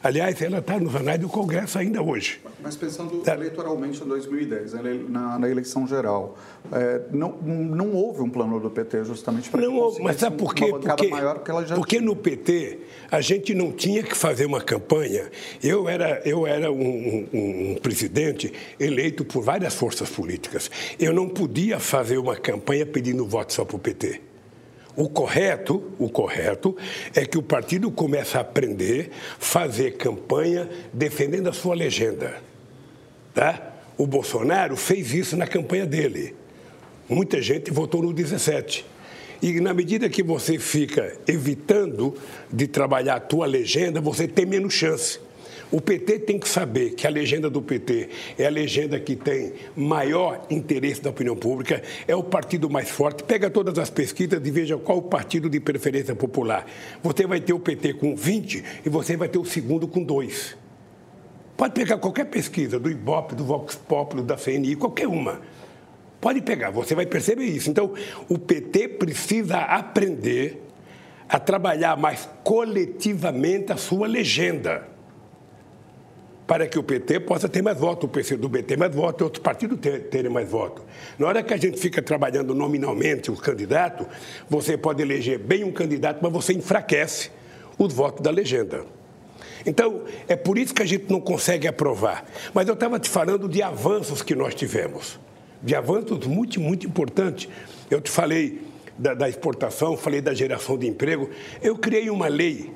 Aliás, 0.03 0.41
ela 0.41 0.59
está 0.59 0.79
nos 0.81 0.97
anais 0.97 1.21
do 1.21 1.29
Congresso 1.29 1.79
ainda 1.79 2.01
hoje. 2.03 2.41
Mas 2.63 2.75
pensando 2.75 3.19
Tá. 3.19 3.35
eleitoralmente 3.35 4.03
em 4.03 4.07
2010, 4.07 4.73
na, 5.11 5.39
na- 5.39 5.51
eleição 5.51 5.87
geral, 5.87 6.39
é, 6.73 7.03
não, 7.13 7.33
não 7.43 7.93
houve 7.93 8.23
um 8.23 8.31
plano 8.31 8.59
do 8.59 8.71
PT 8.71 9.05
justamente 9.05 9.51
para 9.51 9.61
Não, 9.61 9.77
houve, 9.77 10.03
mas 10.03 10.17
sabe 10.17 10.37
por 10.39 10.55
quê? 10.55 10.67
Porque, 10.71 11.09
maior 11.09 11.43
que 11.43 11.51
ela 11.51 11.67
já 11.67 11.75
porque 11.75 11.97
tinha. 11.97 12.07
no 12.09 12.17
PT 12.17 12.79
a 13.11 13.21
gente 13.21 13.53
não 13.55 13.73
tinha 13.73 14.03
que 14.03 14.17
fazer 14.17 14.47
uma 14.47 14.61
campanha. 14.63 15.31
Eu 15.63 15.87
era, 15.87 16.23
eu 16.25 16.47
era 16.47 16.73
um, 16.73 16.79
um- 17.33 17.73
um 17.73 17.75
presidente 17.83 18.53
eleito 18.79 19.23
por 19.25 19.43
várias 19.43 19.75
forças 19.75 20.09
políticas. 20.09 20.71
Eu 20.99 21.13
não 21.13 21.29
podia 21.29 21.79
fazer 21.79 22.17
uma 22.17 22.37
campanha 22.37 22.87
pedindo 22.87 23.27
voto 23.27 23.53
só 23.53 23.65
para 23.67 23.77
o 23.77 23.79
PT. 23.79 24.23
O 24.97 25.09
correto, 25.09 25.93
o 25.99 26.09
correto 26.09 26.77
é 27.15 27.25
que 27.25 27.39
o 27.39 27.43
partido 27.43 27.91
comece 27.91 28.37
a 28.37 28.41
aprender, 28.41 29.11
fazer 29.39 29.93
campanha 29.93 30.69
defendendo 30.93 31.49
a 31.49 31.53
sua 31.53 31.75
legenda. 31.75 32.37
Tá? 33.33 33.73
O 33.97 34.07
Bolsonaro 34.07 34.77
fez 34.77 35.15
isso 35.15 35.37
na 35.37 35.47
campanha 35.47 35.87
dele. 35.87 36.35
Muita 37.09 37.41
gente 37.41 37.71
votou 37.71 38.03
no 38.03 38.13
17. 38.13 38.85
E 39.43 39.59
na 39.61 39.73
medida 39.73 40.09
que 40.09 40.23
você 40.23 40.59
fica 40.59 41.17
evitando 41.27 42.15
de 42.53 42.67
trabalhar 42.67 43.17
a 43.17 43.21
tua 43.21 43.47
legenda, 43.47 44.01
você 44.01 44.29
tem 44.29 44.45
menos 44.45 44.75
chance. 44.75 45.19
O 45.71 45.81
PT 45.81 46.21
tem 46.21 46.37
que 46.37 46.49
saber 46.49 46.95
que 46.95 47.07
a 47.07 47.11
legenda 47.11 47.49
do 47.49 47.63
PT 47.63 48.09
é 48.37 48.45
a 48.45 48.51
legenda 48.51 48.99
que 48.99 49.15
tem 49.15 49.53
maior 49.77 50.45
interesse 50.51 51.01
da 51.01 51.11
opinião 51.11 51.37
pública, 51.37 51.81
é 52.09 52.15
o 52.15 52.25
partido 52.25 52.69
mais 52.69 52.91
forte. 52.91 53.23
Pega 53.23 53.49
todas 53.49 53.79
as 53.79 53.89
pesquisas 53.89 54.45
e 54.45 54.51
veja 54.51 54.77
qual 54.77 54.99
o 54.99 55.03
partido 55.03 55.49
de 55.49 55.61
preferência 55.61 56.15
popular. 56.17 56.67
Você 57.03 57.25
vai 57.25 57.41
ter 57.41 57.53
o 57.53 57.61
PT 57.61 57.95
com 57.95 58.17
20 58.17 58.65
e 58.85 58.89
você 58.89 59.17
vai 59.17 59.29
ter 59.29 59.39
o 59.39 59.45
segundo 59.45 59.87
com 59.87 60.03
2. 60.03 60.57
Pode 61.57 61.75
pegar 61.75 61.99
qualquer 61.99 62.25
pesquisa, 62.25 62.81
do 62.81 62.91
Ibope, 62.91 63.37
do 63.37 63.45
Vox 63.45 63.77
Populi, 63.77 64.25
da 64.25 64.37
CNI, 64.37 64.75
qualquer 64.75 65.07
uma. 65.07 65.41
Pode 66.21 66.43
pegar, 66.43 66.71
você 66.71 66.97
vai 66.97 67.07
perceber 67.07 67.45
isso. 67.45 67.71
Então, 67.71 67.95
o 68.29 68.39
PT 68.39 68.89
precisa 68.89 69.59
aprender 69.59 70.61
a 71.29 71.39
trabalhar 71.39 71.97
mais 71.97 72.29
coletivamente 72.43 73.73
a 73.73 73.77
sua 73.77 74.09
legenda. 74.09 74.89
Para 76.51 76.67
que 76.67 76.77
o 76.77 76.83
PT 76.83 77.21
possa 77.21 77.49
ter 77.49 77.63
mais 77.63 77.79
votos, 77.79 78.07
o 78.07 78.09
PCdoB 78.09 78.65
ter 78.65 78.77
mais 78.77 78.93
votos, 78.93 79.23
outros 79.23 79.41
partidos 79.41 79.79
ter- 79.79 80.09
terem 80.09 80.29
mais 80.29 80.49
votos. 80.51 80.83
Na 81.17 81.29
hora 81.29 81.45
que 81.45 81.55
a 81.55 81.57
gente 81.57 81.79
fica 81.79 82.03
trabalhando 82.03 82.53
nominalmente 82.57 83.31
os 83.31 83.41
candidatos, 83.41 84.05
você 84.49 84.77
pode 84.77 85.01
eleger 85.01 85.39
bem 85.39 85.63
um 85.63 85.71
candidato, 85.71 86.19
mas 86.21 86.33
você 86.33 86.53
enfraquece 86.53 87.31
os 87.79 87.93
votos 87.93 88.21
da 88.21 88.33
legenda. 88.33 88.85
Então, 89.65 90.03
é 90.27 90.35
por 90.35 90.59
isso 90.59 90.75
que 90.75 90.83
a 90.83 90.85
gente 90.85 91.09
não 91.09 91.21
consegue 91.21 91.69
aprovar. 91.69 92.29
Mas 92.53 92.67
eu 92.67 92.75
estava 92.75 92.99
te 92.99 93.09
falando 93.09 93.49
de 93.49 93.63
avanços 93.63 94.21
que 94.21 94.35
nós 94.35 94.53
tivemos, 94.53 95.21
de 95.63 95.77
avanços 95.77 96.27
muito, 96.27 96.61
muito 96.61 96.85
importantes. 96.85 97.49
Eu 97.89 98.01
te 98.01 98.11
falei 98.11 98.61
da, 98.99 99.15
da 99.15 99.29
exportação, 99.29 99.97
falei 99.97 100.21
da 100.21 100.35
geração 100.35 100.77
de 100.77 100.89
emprego. 100.89 101.31
Eu 101.63 101.79
criei 101.79 102.11
uma 102.11 102.27
lei, 102.27 102.73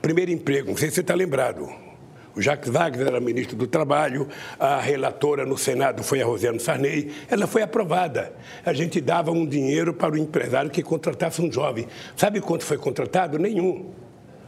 primeiro 0.00 0.30
emprego, 0.30 0.70
não 0.70 0.76
sei 0.76 0.90
se 0.90 0.94
você 0.94 1.00
está 1.00 1.16
lembrado. 1.16 1.89
O 2.34 2.40
Jacques 2.40 2.70
Wagner 2.70 3.08
era 3.08 3.20
ministro 3.20 3.56
do 3.56 3.66
Trabalho, 3.66 4.28
a 4.58 4.80
relatora 4.80 5.44
no 5.44 5.58
Senado 5.58 6.02
foi 6.02 6.22
a 6.22 6.24
Rosiane 6.24 6.60
Sarney, 6.60 7.10
ela 7.28 7.46
foi 7.46 7.62
aprovada. 7.62 8.32
A 8.64 8.72
gente 8.72 9.00
dava 9.00 9.30
um 9.32 9.44
dinheiro 9.46 9.92
para 9.92 10.14
o 10.14 10.18
empresário 10.18 10.70
que 10.70 10.82
contratasse 10.82 11.42
um 11.42 11.50
jovem. 11.50 11.86
Sabe 12.16 12.40
quanto 12.40 12.64
foi 12.64 12.78
contratado? 12.78 13.38
Nenhum. 13.38 13.90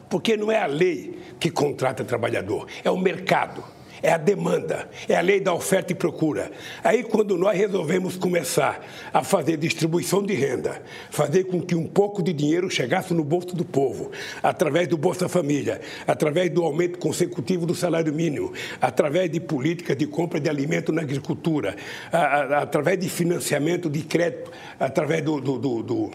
Porque 0.08 0.36
não 0.36 0.52
é 0.52 0.62
a 0.62 0.66
lei 0.66 1.18
que 1.40 1.50
contrata 1.50 2.04
trabalhador, 2.04 2.66
é 2.84 2.90
o 2.90 2.98
mercado, 2.98 3.64
é 4.02 4.10
a 4.12 4.16
demanda, 4.18 4.88
é 5.08 5.14
a 5.14 5.20
lei 5.20 5.38
da 5.40 5.54
oferta 5.54 5.92
e 5.92 5.94
procura. 5.94 6.50
Aí, 6.82 7.04
quando 7.04 7.36
nós 7.38 7.56
resolvemos 7.56 8.16
começar 8.16 8.84
a 9.12 9.22
fazer 9.22 9.56
distribuição 9.56 10.22
de 10.22 10.34
renda, 10.34 10.82
fazer 11.10 11.44
com 11.44 11.60
que 11.62 11.74
um 11.74 11.86
pouco 11.86 12.22
de 12.22 12.32
dinheiro 12.32 12.68
chegasse 12.68 13.14
no 13.14 13.22
bolso 13.22 13.54
do 13.54 13.64
povo, 13.64 14.10
através 14.42 14.88
do 14.88 14.96
Bolsa 14.96 15.28
Família, 15.28 15.80
através 16.06 16.50
do 16.50 16.62
aumento 16.64 16.98
consecutivo 16.98 17.64
do 17.64 17.74
salário 17.74 18.12
mínimo, 18.12 18.52
através 18.80 19.30
de 19.30 19.38
políticas 19.38 19.96
de 19.96 20.06
compra 20.06 20.40
de 20.40 20.48
alimento 20.50 20.90
na 20.92 21.02
agricultura, 21.02 21.76
a- 22.12 22.18
a- 22.18 22.58
através 22.62 22.98
de 22.98 23.08
financiamento 23.08 23.88
de 23.88 24.02
crédito, 24.02 24.50
através 24.80 25.22
do- 25.22 25.40
do- 25.40 25.58
do- 25.58 25.82
do 25.82 26.10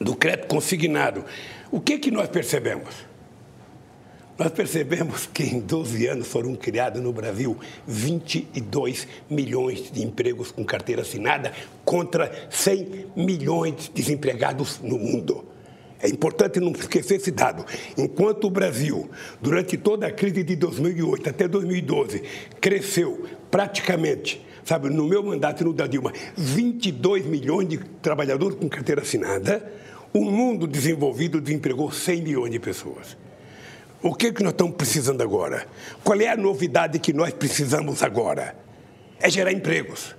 do 0.00 0.14
crédito 0.14 0.46
consignado. 0.46 1.24
O 1.72 1.80
que, 1.80 1.98
que 1.98 2.08
nós 2.12 2.28
percebemos? 2.28 3.07
Nós 4.38 4.52
percebemos 4.52 5.26
que 5.26 5.42
em 5.42 5.58
12 5.58 6.06
anos 6.06 6.28
foram 6.28 6.54
criados 6.54 7.02
no 7.02 7.12
Brasil 7.12 7.58
22 7.88 9.08
milhões 9.28 9.90
de 9.90 10.04
empregos 10.04 10.52
com 10.52 10.64
carteira 10.64 11.02
assinada 11.02 11.52
contra 11.84 12.30
100 12.48 13.06
milhões 13.16 13.74
de 13.74 13.90
desempregados 13.90 14.78
no 14.80 14.96
mundo. 14.96 15.44
É 16.00 16.08
importante 16.08 16.60
não 16.60 16.70
esquecer 16.70 17.16
esse 17.16 17.32
dado. 17.32 17.66
Enquanto 17.96 18.44
o 18.44 18.50
Brasil, 18.50 19.10
durante 19.42 19.76
toda 19.76 20.06
a 20.06 20.12
crise 20.12 20.44
de 20.44 20.54
2008 20.54 21.30
até 21.30 21.48
2012, 21.48 22.22
cresceu 22.60 23.26
praticamente, 23.50 24.46
sabe, 24.64 24.88
no 24.88 25.08
meu 25.08 25.20
mandato 25.20 25.62
e 25.62 25.64
no 25.64 25.72
da 25.72 25.88
Dilma, 25.88 26.12
22 26.36 27.26
milhões 27.26 27.68
de 27.68 27.78
trabalhadores 28.00 28.56
com 28.56 28.68
carteira 28.68 29.02
assinada, 29.02 29.68
o 30.14 30.20
mundo 30.20 30.68
desenvolvido 30.68 31.40
desempregou 31.40 31.90
100 31.90 32.22
milhões 32.22 32.52
de 32.52 32.60
pessoas. 32.60 33.16
O 34.00 34.14
que, 34.14 34.32
que 34.32 34.44
nós 34.44 34.52
estamos 34.52 34.76
precisando 34.76 35.22
agora? 35.22 35.66
Qual 36.04 36.20
é 36.20 36.28
a 36.28 36.36
novidade 36.36 37.00
que 37.00 37.12
nós 37.12 37.32
precisamos 37.32 38.00
agora? 38.00 38.56
É 39.18 39.28
gerar 39.28 39.50
empregos. 39.50 40.14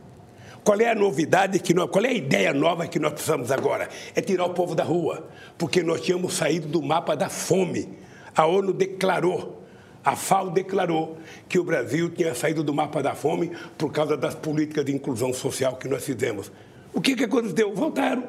Qual 0.65 0.79
é 0.81 0.89
a 0.89 0.95
novidade 0.95 1.59
que 1.59 1.73
nós, 1.73 1.89
qual 1.89 2.03
é 2.03 2.09
a 2.09 2.13
ideia 2.13 2.53
nova 2.53 2.87
que 2.87 2.99
nós 2.99 3.13
precisamos 3.13 3.51
agora? 3.51 3.87
É 4.13 4.19
tirar 4.19 4.45
o 4.45 4.53
povo 4.53 4.75
da 4.75 4.83
rua, 4.83 5.29
porque 5.57 5.81
nós 5.81 6.01
tínhamos 6.01 6.33
saído 6.33 6.67
do 6.67 6.81
mapa 6.81 7.15
da 7.15 7.29
fome. 7.29 7.97
A 8.35 8.45
ONU 8.45 8.73
declarou 8.73 9.63
A 10.03 10.15
FAO 10.15 10.49
declarou 10.49 11.17
que 11.47 11.57
o 11.57 11.63
Brasil 11.63 12.09
tinha 12.09 12.35
saído 12.35 12.63
do 12.63 12.73
mapa 12.73 13.01
da 13.01 13.15
fome 13.15 13.51
por 13.77 13.91
causa 13.93 14.17
das 14.17 14.35
políticas 14.35 14.83
de 14.83 14.93
inclusão 14.93 15.33
social 15.33 15.77
que 15.77 15.87
nós 15.87 16.03
fizemos. 16.03 16.51
O 16.93 16.99
que, 16.99 17.15
que 17.15 17.23
aconteceu? 17.23 17.73
Voltaram. 17.73 18.23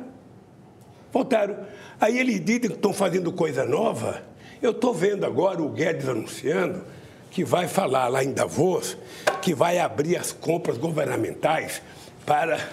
Voltaram. 1.12 1.56
Aí 2.00 2.18
eles 2.18 2.44
dizem 2.44 2.70
que 2.70 2.74
estão 2.74 2.92
fazendo 2.92 3.32
coisa 3.32 3.64
nova. 3.64 4.29
Eu 4.62 4.72
estou 4.72 4.92
vendo 4.92 5.24
agora 5.24 5.62
o 5.62 5.70
Guedes 5.70 6.06
anunciando 6.06 6.84
que 7.30 7.44
vai 7.44 7.66
falar 7.66 8.08
lá 8.08 8.22
em 8.22 8.32
Davos 8.32 8.96
que 9.40 9.54
vai 9.54 9.78
abrir 9.78 10.16
as 10.16 10.32
compras 10.32 10.76
governamentais 10.76 11.80
para 12.26 12.68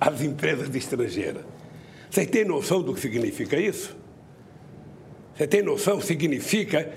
as 0.00 0.20
empresas 0.20 0.72
estrangeiras. 0.74 1.42
Você 2.08 2.26
tem 2.26 2.44
noção 2.44 2.82
do 2.82 2.94
que 2.94 3.00
significa 3.00 3.56
isso? 3.58 3.96
Você 5.34 5.46
tem 5.46 5.62
noção? 5.62 6.00
Significa 6.00 6.92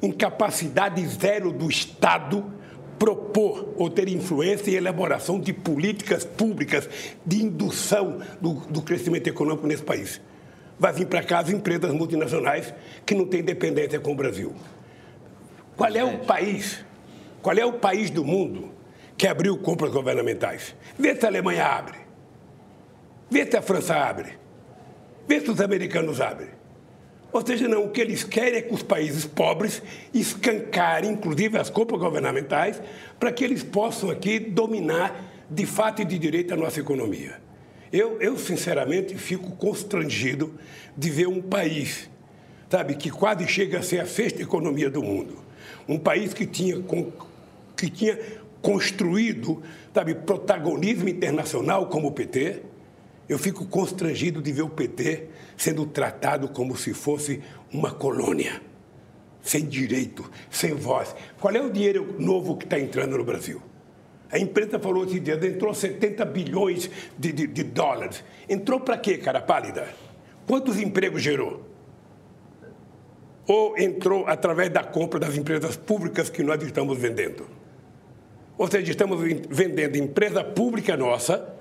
incapacidade 0.00 1.06
zero 1.06 1.52
do 1.52 1.68
Estado 1.68 2.50
propor 2.98 3.74
ou 3.76 3.90
ter 3.90 4.08
influência 4.08 4.70
em 4.70 4.74
elaboração 4.74 5.40
de 5.40 5.52
políticas 5.52 6.24
públicas 6.24 6.88
de 7.26 7.42
indução 7.42 8.20
do, 8.40 8.54
do 8.70 8.80
crescimento 8.80 9.26
econômico 9.26 9.66
nesse 9.66 9.82
país. 9.82 10.20
Vai 10.80 10.94
vir 10.94 11.06
para 11.06 11.22
cá 11.22 11.40
as 11.40 11.50
empresas 11.50 11.92
multinacionais 11.92 12.72
que 13.04 13.14
não 13.14 13.26
têm 13.26 13.42
dependência 13.42 14.00
com 14.00 14.12
o 14.12 14.14
Brasil. 14.14 14.54
Qual 15.76 15.94
é 15.94 16.02
o 16.02 16.20
país, 16.20 16.82
qual 17.42 17.54
é 17.54 17.64
o 17.66 17.74
país 17.74 18.08
do 18.08 18.24
mundo 18.24 18.70
que 19.14 19.26
abriu 19.26 19.58
compras 19.58 19.92
governamentais? 19.92 20.74
Vê 20.98 21.14
se 21.14 21.26
a 21.26 21.28
Alemanha 21.28 21.66
abre. 21.66 21.98
Vê 23.30 23.44
se 23.44 23.58
a 23.58 23.60
França 23.60 23.94
abre. 23.94 24.38
Vê 25.28 25.38
se 25.38 25.50
os 25.50 25.60
americanos 25.60 26.18
abrem. 26.18 26.48
Ou 27.30 27.46
seja, 27.46 27.68
não, 27.68 27.84
o 27.84 27.90
que 27.90 28.00
eles 28.00 28.24
querem 28.24 28.58
é 28.58 28.62
que 28.62 28.72
os 28.72 28.82
países 28.82 29.26
pobres 29.26 29.82
escancarem, 30.14 31.10
inclusive, 31.10 31.58
as 31.58 31.68
compras 31.68 32.00
governamentais, 32.00 32.80
para 33.18 33.30
que 33.30 33.44
eles 33.44 33.62
possam 33.62 34.10
aqui 34.10 34.38
dominar 34.38 35.44
de 35.48 35.66
fato 35.66 36.00
e 36.00 36.06
de 36.06 36.18
direito 36.18 36.54
a 36.54 36.56
nossa 36.56 36.80
economia. 36.80 37.49
Eu, 37.92 38.20
eu, 38.20 38.38
sinceramente, 38.38 39.16
fico 39.16 39.50
constrangido 39.56 40.54
de 40.96 41.10
ver 41.10 41.26
um 41.26 41.42
país, 41.42 42.08
sabe, 42.68 42.94
que 42.94 43.10
quase 43.10 43.46
chega 43.48 43.78
a 43.78 43.82
ser 43.82 44.00
a 44.00 44.06
sexta 44.06 44.42
economia 44.42 44.88
do 44.88 45.02
mundo. 45.02 45.38
Um 45.88 45.98
país 45.98 46.32
que 46.32 46.46
tinha, 46.46 46.76
que 47.76 47.90
tinha 47.90 48.18
construído, 48.62 49.62
sabe, 49.92 50.14
protagonismo 50.14 51.08
internacional 51.08 51.88
como 51.88 52.08
o 52.08 52.12
PT, 52.12 52.62
eu 53.28 53.38
fico 53.38 53.64
constrangido 53.66 54.40
de 54.42 54.52
ver 54.52 54.62
o 54.62 54.68
PT 54.68 55.28
sendo 55.56 55.86
tratado 55.86 56.48
como 56.48 56.76
se 56.76 56.92
fosse 56.92 57.40
uma 57.72 57.90
colônia, 57.90 58.60
sem 59.42 59.66
direito, 59.66 60.28
sem 60.50 60.74
voz. 60.74 61.14
Qual 61.40 61.54
é 61.54 61.60
o 61.60 61.70
dinheiro 61.70 62.16
novo 62.18 62.56
que 62.56 62.64
está 62.64 62.78
entrando 62.78 63.16
no 63.16 63.24
Brasil? 63.24 63.62
A 64.32 64.38
imprensa 64.38 64.78
falou 64.78 65.04
esses 65.04 65.22
dias, 65.22 65.42
entrou 65.42 65.74
70 65.74 66.24
bilhões 66.24 66.88
de, 67.18 67.32
de, 67.32 67.46
de 67.46 67.62
dólares. 67.64 68.22
Entrou 68.48 68.80
para 68.80 68.96
quê, 68.96 69.18
cara 69.18 69.40
pálida? 69.40 69.88
Quantos 70.46 70.78
empregos 70.78 71.22
gerou? 71.22 71.64
Ou 73.46 73.76
entrou 73.76 74.26
através 74.28 74.70
da 74.70 74.84
compra 74.84 75.18
das 75.18 75.36
empresas 75.36 75.76
públicas 75.76 76.30
que 76.30 76.42
nós 76.42 76.62
estamos 76.62 76.96
vendendo? 76.96 77.46
Ou 78.56 78.70
seja, 78.70 78.90
estamos 78.90 79.20
vendendo 79.48 79.96
empresa 79.96 80.44
pública 80.44 80.96
nossa 80.96 81.56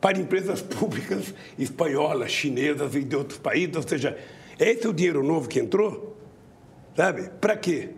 para 0.00 0.18
empresas 0.18 0.60
públicas 0.62 1.34
espanholas, 1.58 2.30
chinesas 2.30 2.94
e 2.94 3.02
de 3.02 3.16
outros 3.16 3.38
países. 3.38 3.74
Ou 3.74 3.82
seja, 3.82 4.16
esse 4.60 4.86
é 4.86 4.88
o 4.88 4.92
dinheiro 4.92 5.24
novo 5.24 5.48
que 5.48 5.58
entrou? 5.58 6.16
Sabe? 6.96 7.30
Para 7.40 7.56
quê? 7.56 7.90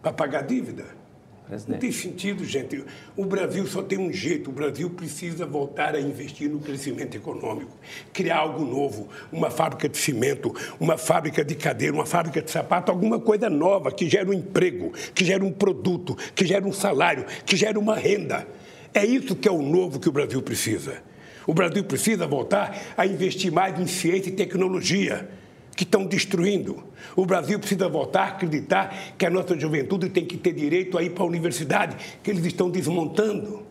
Para 0.00 0.12
pagar 0.12 0.42
dívida? 0.42 1.03
Presidente. 1.46 1.72
Não 1.72 1.78
tem 1.78 1.92
sentido, 1.92 2.44
gente. 2.44 2.84
O 3.14 3.26
Brasil 3.26 3.66
só 3.66 3.82
tem 3.82 3.98
um 3.98 4.10
jeito. 4.10 4.48
O 4.48 4.52
Brasil 4.52 4.88
precisa 4.88 5.44
voltar 5.44 5.94
a 5.94 6.00
investir 6.00 6.48
no 6.48 6.58
crescimento 6.58 7.14
econômico, 7.16 7.76
criar 8.14 8.38
algo 8.38 8.64
novo, 8.64 9.08
uma 9.30 9.50
fábrica 9.50 9.86
de 9.86 9.98
cimento, 9.98 10.54
uma 10.80 10.96
fábrica 10.96 11.44
de 11.44 11.54
cadeira, 11.54 11.92
uma 11.92 12.06
fábrica 12.06 12.40
de 12.40 12.50
sapato, 12.50 12.90
alguma 12.90 13.20
coisa 13.20 13.50
nova 13.50 13.92
que 13.92 14.08
gere 14.08 14.30
um 14.30 14.32
emprego, 14.32 14.92
que 15.14 15.22
gere 15.22 15.44
um 15.44 15.52
produto, 15.52 16.16
que 16.34 16.46
gere 16.46 16.64
um 16.64 16.72
salário, 16.72 17.26
que 17.44 17.56
gere 17.56 17.76
uma 17.76 17.94
renda. 17.94 18.46
É 18.94 19.04
isso 19.04 19.36
que 19.36 19.46
é 19.46 19.52
o 19.52 19.60
novo 19.60 20.00
que 20.00 20.08
o 20.08 20.12
Brasil 20.12 20.40
precisa. 20.40 21.02
O 21.46 21.52
Brasil 21.52 21.84
precisa 21.84 22.26
voltar 22.26 22.94
a 22.96 23.06
investir 23.06 23.52
mais 23.52 23.78
em 23.78 23.86
ciência 23.86 24.30
e 24.30 24.32
tecnologia, 24.32 25.28
que 25.74 25.84
estão 25.84 26.06
destruindo. 26.06 26.84
O 27.16 27.26
Brasil 27.26 27.58
precisa 27.58 27.88
voltar 27.88 28.22
a 28.22 28.28
acreditar 28.28 29.14
que 29.18 29.26
a 29.26 29.30
nossa 29.30 29.58
juventude 29.58 30.08
tem 30.08 30.24
que 30.24 30.36
ter 30.36 30.52
direito 30.52 30.96
a 30.96 31.02
ir 31.02 31.10
para 31.10 31.24
a 31.24 31.26
universidade, 31.26 31.96
que 32.22 32.30
eles 32.30 32.44
estão 32.44 32.70
desmontando. 32.70 33.62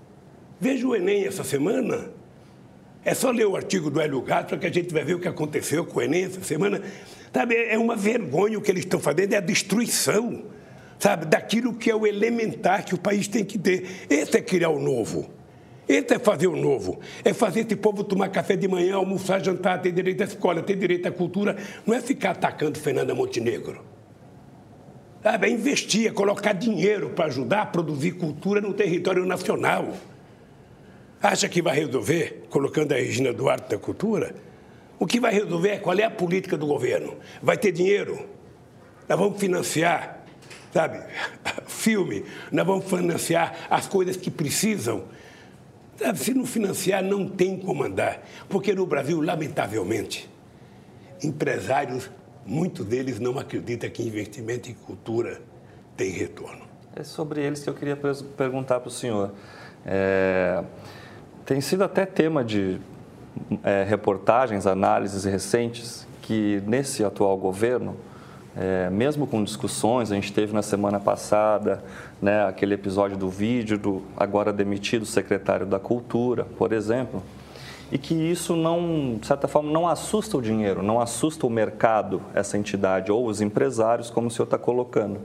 Veja 0.60 0.88
o 0.88 0.96
Enem 0.96 1.26
essa 1.26 1.44
semana. 1.44 2.12
É 3.06 3.14
só 3.14 3.32
ler 3.32 3.48
o 3.48 3.56
artigo 3.56 3.90
do 3.90 4.00
Hélio 4.00 4.22
Gato 4.22 4.50
para 4.50 4.58
que 4.58 4.68
a 4.68 4.72
gente 4.72 4.94
vai 4.94 5.04
ver 5.04 5.16
o 5.16 5.20
que 5.20 5.28
aconteceu 5.28 5.86
com 5.86 6.00
o 6.00 6.02
Enem 6.02 6.26
essa 6.26 6.44
semana. 6.44 6.82
Sabe, 7.34 7.56
é 7.56 7.78
uma 7.78 7.96
vergonha 7.96 8.58
o 8.58 8.62
que 8.62 8.72
eles 8.72 8.84
estão 8.84 9.00
fazendo, 9.00 9.34
é 9.34 9.38
a 9.38 9.42
destruição 9.42 10.44
sabe, 11.04 11.26
daquilo 11.26 11.74
que 11.74 11.92
é 11.92 11.96
o 11.96 12.08
elementar 12.08 12.86
que 12.86 12.96
o 12.96 12.98
país 12.98 13.28
tem 13.28 13.44
que 13.44 13.58
ter. 13.58 14.06
Esse 14.10 14.38
é 14.38 14.42
criar 14.42 14.70
o 14.70 14.80
novo. 14.80 15.30
Esse 15.88 16.16
é 16.16 16.20
fazer 16.20 16.48
o 16.48 16.56
novo. 16.56 17.00
É 17.24 17.34
fazer 17.34 17.62
esse 17.62 17.76
povo 17.76 18.04
tomar 18.04 18.30
café 18.30 18.56
de 18.56 18.68
manhã, 18.68 18.96
almoçar, 18.96 19.44
jantar, 19.44 19.82
ter 19.82 19.92
direito 19.92 20.22
à 20.22 20.26
escola, 20.26 20.62
ter 20.62 20.76
direito 20.76 21.08
à 21.08 21.12
cultura. 21.12 21.58
Não 21.86 21.94
é 21.94 22.02
ficar 22.02 22.32
atacando 22.32 22.80
Fernanda 22.80 23.14
Montenegro. 23.14 23.84
Sabe, 25.22 25.48
é 25.48 25.50
investir, 25.50 26.08
é 26.08 26.12
colocar 26.12 26.54
dinheiro 26.54 27.12
para 27.12 27.26
ajudar 27.26 27.62
a 27.62 27.66
produzir 27.66 28.12
cultura 28.14 28.60
no 28.60 28.74
território 28.74 29.26
nacional. 29.26 29.94
Acha 31.22 31.48
que 31.48 31.62
vai 31.62 31.76
resolver 31.76 32.44
colocando 32.50 32.92
a 32.92 32.96
Regina 32.96 33.32
Duarte 33.32 33.74
na 33.74 33.78
cultura? 33.80 34.36
O 35.00 35.06
que 35.06 35.20
vai 35.20 35.34
resolver 35.34 35.70
é 35.70 35.78
qual 35.78 35.98
é 35.98 36.04
a 36.04 36.12
política 36.12 36.58
do 36.58 36.68
governo. 36.68 37.16
Vai 37.42 37.58
ter 37.58 37.72
dinheiro? 37.72 38.28
Nós 39.08 39.18
vamos 39.18 39.40
financiar 39.40 40.24
sabe? 40.74 41.00
Filme, 41.68 42.26
nós 42.52 42.66
vamos 42.66 42.86
financiar 42.86 43.68
as 43.70 43.88
coisas 43.88 44.18
que 44.18 44.32
precisam. 44.32 45.04
Sabe, 45.98 46.18
se 46.18 46.34
não 46.34 46.46
financiar, 46.46 47.04
não 47.04 47.28
tem 47.28 47.58
como 47.58 47.84
andar. 47.84 48.22
Porque 48.50 48.74
no 48.74 48.86
Brasil, 48.86 49.22
lamentavelmente, 49.22 50.30
empresários, 51.24 52.10
muitos 52.46 52.86
deles 52.86 53.20
não 53.20 53.38
acreditam 53.38 53.90
que 53.90 54.04
investimento 54.04 54.70
em 54.70 54.74
cultura 54.74 55.42
tem 55.96 56.10
retorno. 56.10 56.64
É 56.96 57.04
sobre 57.04 57.42
eles 57.42 57.64
que 57.64 57.70
eu 57.70 57.74
queria 57.74 57.96
perguntar 57.96 58.80
para 58.80 58.88
o 58.88 58.92
senhor. 58.92 59.32
É, 59.86 60.64
tem 61.46 61.60
sido 61.60 61.84
até 61.84 62.06
tema 62.06 62.44
de 62.44 62.80
é, 63.64 63.84
reportagens, 63.84 64.68
análises 64.68 65.24
recentes, 65.24 66.08
que 66.22 66.62
nesse 66.66 67.04
atual 67.04 67.38
governo, 67.38 67.98
é, 68.56 68.90
mesmo 68.90 69.26
com 69.26 69.44
discussões, 69.44 70.12
a 70.12 70.16
gente 70.16 70.32
teve 70.32 70.54
na 70.54 70.62
semana 70.62 71.00
passada 71.00 71.84
né, 72.22 72.46
aquele 72.46 72.76
episódio 72.76 73.18
do 73.18 73.30
vídeo 73.30 73.78
do 73.78 74.04
agora 74.16 74.54
demitido 74.54 75.06
secretário 75.06 75.66
da 75.66 75.80
Cultura, 75.80 76.46
por 76.58 76.72
exemplo, 76.72 77.24
e 77.92 77.98
que 77.98 78.14
isso 78.14 78.56
não, 78.56 79.18
de 79.20 79.26
certa 79.26 79.48
forma, 79.48 79.72
não 79.72 79.88
assusta 79.88 80.38
o 80.38 80.42
dinheiro, 80.42 80.84
não 80.84 81.00
assusta 81.00 81.48
o 81.48 81.50
mercado, 81.50 82.22
essa 82.34 82.58
entidade, 82.58 83.12
ou 83.12 83.26
os 83.26 83.42
empresários, 83.42 84.10
como 84.10 84.28
o 84.28 84.32
senhor 84.32 84.46
está 84.46 84.58
colocando. 84.58 85.20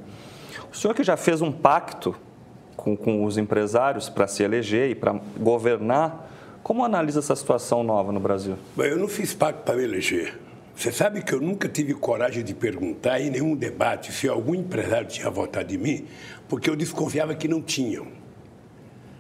O 0.72 0.76
senhor 0.76 0.95
que 0.95 1.05
já 1.05 1.16
fez 1.16 1.41
um 1.43 1.53
pacto 1.53 2.14
com, 2.76 2.97
com 2.97 3.24
os 3.24 3.37
empresários 3.37 4.09
para 4.09 4.26
se 4.26 4.43
eleger 4.43 4.91
e 4.91 4.95
para 4.95 5.18
governar, 5.39 6.31
como 6.62 6.85
analisa 6.85 7.20
essa 7.20 7.37
situação 7.37 7.83
nova 7.83 8.12
no 8.12 8.20
Brasil? 8.20 8.57
Bem, 8.76 8.91
eu 8.91 8.99
não 8.99 9.09
fiz 9.09 9.35
pacto 9.35 9.62
para 9.62 9.76
me 9.76 9.85
eleger. 9.85 10.47
Você 10.79 10.93
sabe 10.93 11.22
que 11.22 11.35
eu 11.35 11.41
nunca 11.41 11.68
tive 11.68 11.93
coragem 11.93 12.45
de 12.45 12.55
perguntar 12.55 13.20
em 13.20 13.31
nenhum 13.31 13.57
debate 13.57 14.12
se 14.12 14.29
algum 14.29 14.55
empresário 14.55 15.09
tinha 15.09 15.29
votado 15.29 15.74
em 15.74 15.76
mim, 15.76 16.07
porque 16.49 16.70
eu 16.70 16.76
desconfiava 16.76 17.35
que 17.35 17.49
não 17.49 17.61
tinham. 17.61 18.07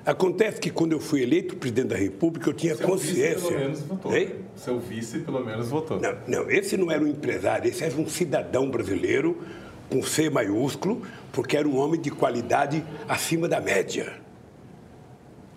Acontece 0.06 0.60
que 0.60 0.70
quando 0.70 0.92
eu 0.92 1.00
fui 1.00 1.20
eleito 1.20 1.56
presidente 1.56 1.88
da 1.88 1.96
República, 1.96 2.48
eu 2.48 2.54
tinha 2.54 2.76
Seu 2.76 2.86
consciência. 2.86 3.34
Vice 3.34 3.48
pelo 3.48 3.58
menos 3.58 3.80
votou. 3.80 4.14
Ei? 4.14 4.40
Seu 4.54 4.78
vice 4.78 5.18
pelo 5.18 5.44
menos 5.44 5.68
votou. 5.68 6.00
Não, 6.00 6.16
não, 6.28 6.48
esse 6.48 6.76
não 6.76 6.92
era 6.92 7.02
um 7.02 7.08
empresário, 7.08 7.68
esse 7.68 7.82
era 7.82 7.96
um 7.96 8.08
cidadão 8.08 8.70
brasileiro 8.70 9.42
com 9.90 10.00
C 10.00 10.30
maiúsculo, 10.30 11.02
porque 11.32 11.56
era 11.56 11.66
um 11.66 11.76
homem 11.76 12.00
de 12.00 12.12
qualidade 12.12 12.84
acima 13.08 13.48
da 13.48 13.60
média. 13.60 14.14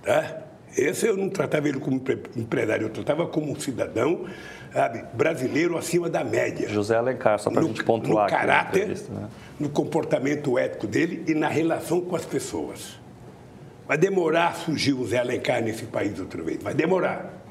Tá? 0.02 0.48
Esse 0.76 1.06
eu 1.06 1.16
não 1.16 1.30
tratava 1.30 1.70
ele 1.70 1.80
como 1.80 2.02
empresário, 2.36 2.88
eu 2.88 2.90
tratava 2.90 3.28
como 3.28 3.52
um 3.52 3.60
cidadão 3.60 4.26
sabe, 4.74 5.04
brasileiro 5.14 5.78
acima 5.78 6.10
da 6.10 6.24
média. 6.24 6.68
José 6.70 6.96
Alencar, 6.96 7.40
só 7.40 7.50
para 7.50 7.62
a 7.62 7.64
gente 7.64 7.84
pontuar 7.84 8.26
no 8.26 8.38
caráter, 8.38 8.88
né? 9.10 9.30
no 9.60 9.70
comportamento 9.70 10.58
ético 10.58 10.88
dele 10.88 11.24
e 11.28 11.34
na 11.34 11.48
relação 11.48 12.02
com 12.02 12.16
as 12.16 12.26
pessoas. 12.26 13.00
Vai 13.88 13.98
demorar 13.98 14.48
a 14.48 14.54
surgir 14.54 14.94
o 14.94 15.06
Zé 15.06 15.20
Alencar 15.20 15.62
nesse 15.62 15.86
país 15.86 16.20
outra 16.20 16.42
vez, 16.42 16.62
vai 16.64 16.74
demorar. 16.74 17.42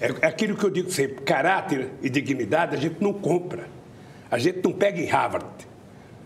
É, 0.00 0.08
é 0.22 0.26
aquilo 0.26 0.56
que 0.56 0.64
eu 0.64 0.70
digo 0.70 0.90
sempre, 0.90 1.22
caráter 1.22 1.90
e 2.02 2.08
dignidade 2.08 2.76
a 2.76 2.78
gente 2.78 2.96
não 3.00 3.12
compra. 3.12 3.66
A 4.30 4.38
gente 4.38 4.60
não 4.62 4.72
pega 4.72 5.00
em 5.00 5.06
Harvard. 5.06 5.46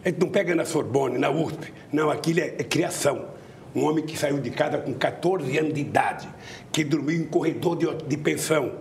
A 0.05 0.09
gente 0.09 0.21
não 0.21 0.29
pega 0.29 0.55
na 0.55 0.65
Sorbonne, 0.65 1.17
na 1.17 1.31
USP. 1.31 1.73
Não, 1.91 2.11
aquilo 2.11 2.41
é, 2.41 2.55
é 2.59 2.65
criação. 2.65 3.27
Um 3.75 3.85
homem 3.85 4.05
que 4.05 4.17
saiu 4.17 4.39
de 4.39 4.51
casa 4.51 4.79
com 4.79 4.93
14 4.93 5.59
anos 5.59 5.73
de 5.73 5.81
idade, 5.81 6.29
que 6.71 6.85
dormiu 6.85 7.17
em 7.17 7.25
corredor 7.25 7.77
de, 7.77 7.87
de 8.07 8.17
pensão, 8.17 8.73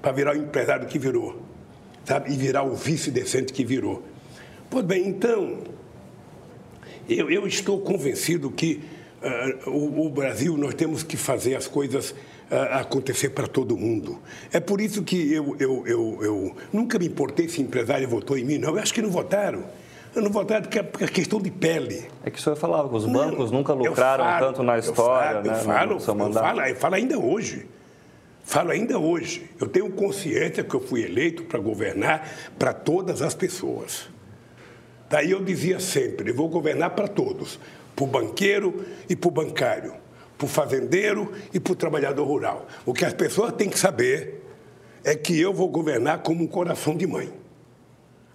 para 0.00 0.12
virar 0.12 0.34
o 0.34 0.38
empresário 0.38 0.86
que 0.86 0.98
virou, 0.98 1.42
sabe? 2.04 2.32
E 2.32 2.36
virar 2.36 2.62
o 2.62 2.74
vice 2.74 3.10
decente 3.10 3.52
que 3.52 3.64
virou. 3.64 4.02
Pois 4.70 4.84
bem, 4.84 5.08
então, 5.08 5.58
eu, 7.08 7.30
eu 7.30 7.46
estou 7.46 7.80
convencido 7.80 8.50
que 8.50 8.82
uh, 9.66 9.70
o, 9.70 10.06
o, 10.06 10.10
Brasil, 10.10 10.56
nós 10.56 10.74
temos 10.74 11.02
que 11.02 11.16
fazer 11.16 11.54
as 11.54 11.66
coisas 11.66 12.10
uh, 12.10 12.14
acontecer 12.72 13.30
para 13.30 13.46
todo 13.46 13.76
mundo. 13.76 14.18
É 14.52 14.60
por 14.60 14.80
isso 14.80 15.02
que 15.02 15.32
eu, 15.32 15.56
eu, 15.58 15.86
eu, 15.86 16.18
eu 16.22 16.56
nunca 16.72 16.98
me 16.98 17.06
importei 17.06 17.48
se 17.48 17.62
empresário 17.62 18.06
votou 18.08 18.36
em 18.36 18.44
mim, 18.44 18.58
não. 18.58 18.76
Eu 18.76 18.82
acho 18.82 18.92
que 18.92 19.02
não 19.02 19.10
votaram. 19.10 19.64
Eu 20.14 20.22
não 20.22 20.30
votaram 20.30 20.62
porque 20.62 20.78
é, 20.78 20.90
é 21.00 21.08
questão 21.08 21.40
de 21.40 21.50
pele. 21.50 22.08
É 22.24 22.30
que 22.30 22.38
o 22.38 22.42
senhor 22.42 22.56
falava 22.56 22.88
que 22.88 22.94
os 22.94 23.06
bancos 23.06 23.50
não, 23.50 23.58
nunca 23.58 23.72
lucraram 23.72 24.24
falo, 24.24 24.46
tanto 24.46 24.62
na 24.62 24.78
história, 24.78 25.38
eu 25.38 25.44
falo, 25.44 25.44
né? 25.44 25.50
Eu 25.50 25.64
falo, 25.64 26.26
eu 26.26 26.32
falo, 26.32 26.60
eu 26.60 26.76
falo 26.76 26.94
ainda 26.94 27.18
hoje. 27.18 27.66
Falo 28.48 28.70
ainda 28.70 28.98
hoje. 28.98 29.50
Eu 29.60 29.68
tenho 29.68 29.92
consciência 29.92 30.64
que 30.64 30.74
eu 30.74 30.80
fui 30.80 31.02
eleito 31.02 31.44
para 31.44 31.58
governar 31.58 32.26
para 32.58 32.72
todas 32.72 33.20
as 33.20 33.34
pessoas. 33.34 34.08
Daí 35.10 35.32
eu 35.32 35.44
dizia 35.44 35.78
sempre: 35.78 36.30
eu 36.30 36.34
vou 36.34 36.48
governar 36.48 36.94
para 36.94 37.06
todos, 37.06 37.60
para 37.94 38.04
o 38.06 38.08
banqueiro 38.08 38.86
e 39.06 39.14
para 39.14 39.28
o 39.28 39.30
bancário, 39.30 39.92
para 40.38 40.46
o 40.46 40.48
fazendeiro 40.48 41.30
e 41.52 41.60
para 41.60 41.74
o 41.74 41.76
trabalhador 41.76 42.24
rural. 42.24 42.66
O 42.86 42.94
que 42.94 43.04
as 43.04 43.12
pessoas 43.12 43.52
têm 43.52 43.68
que 43.68 43.78
saber 43.78 44.42
é 45.04 45.14
que 45.14 45.38
eu 45.38 45.52
vou 45.52 45.68
governar 45.68 46.22
como 46.22 46.42
um 46.42 46.48
coração 46.48 46.96
de 46.96 47.06
mãe. 47.06 47.30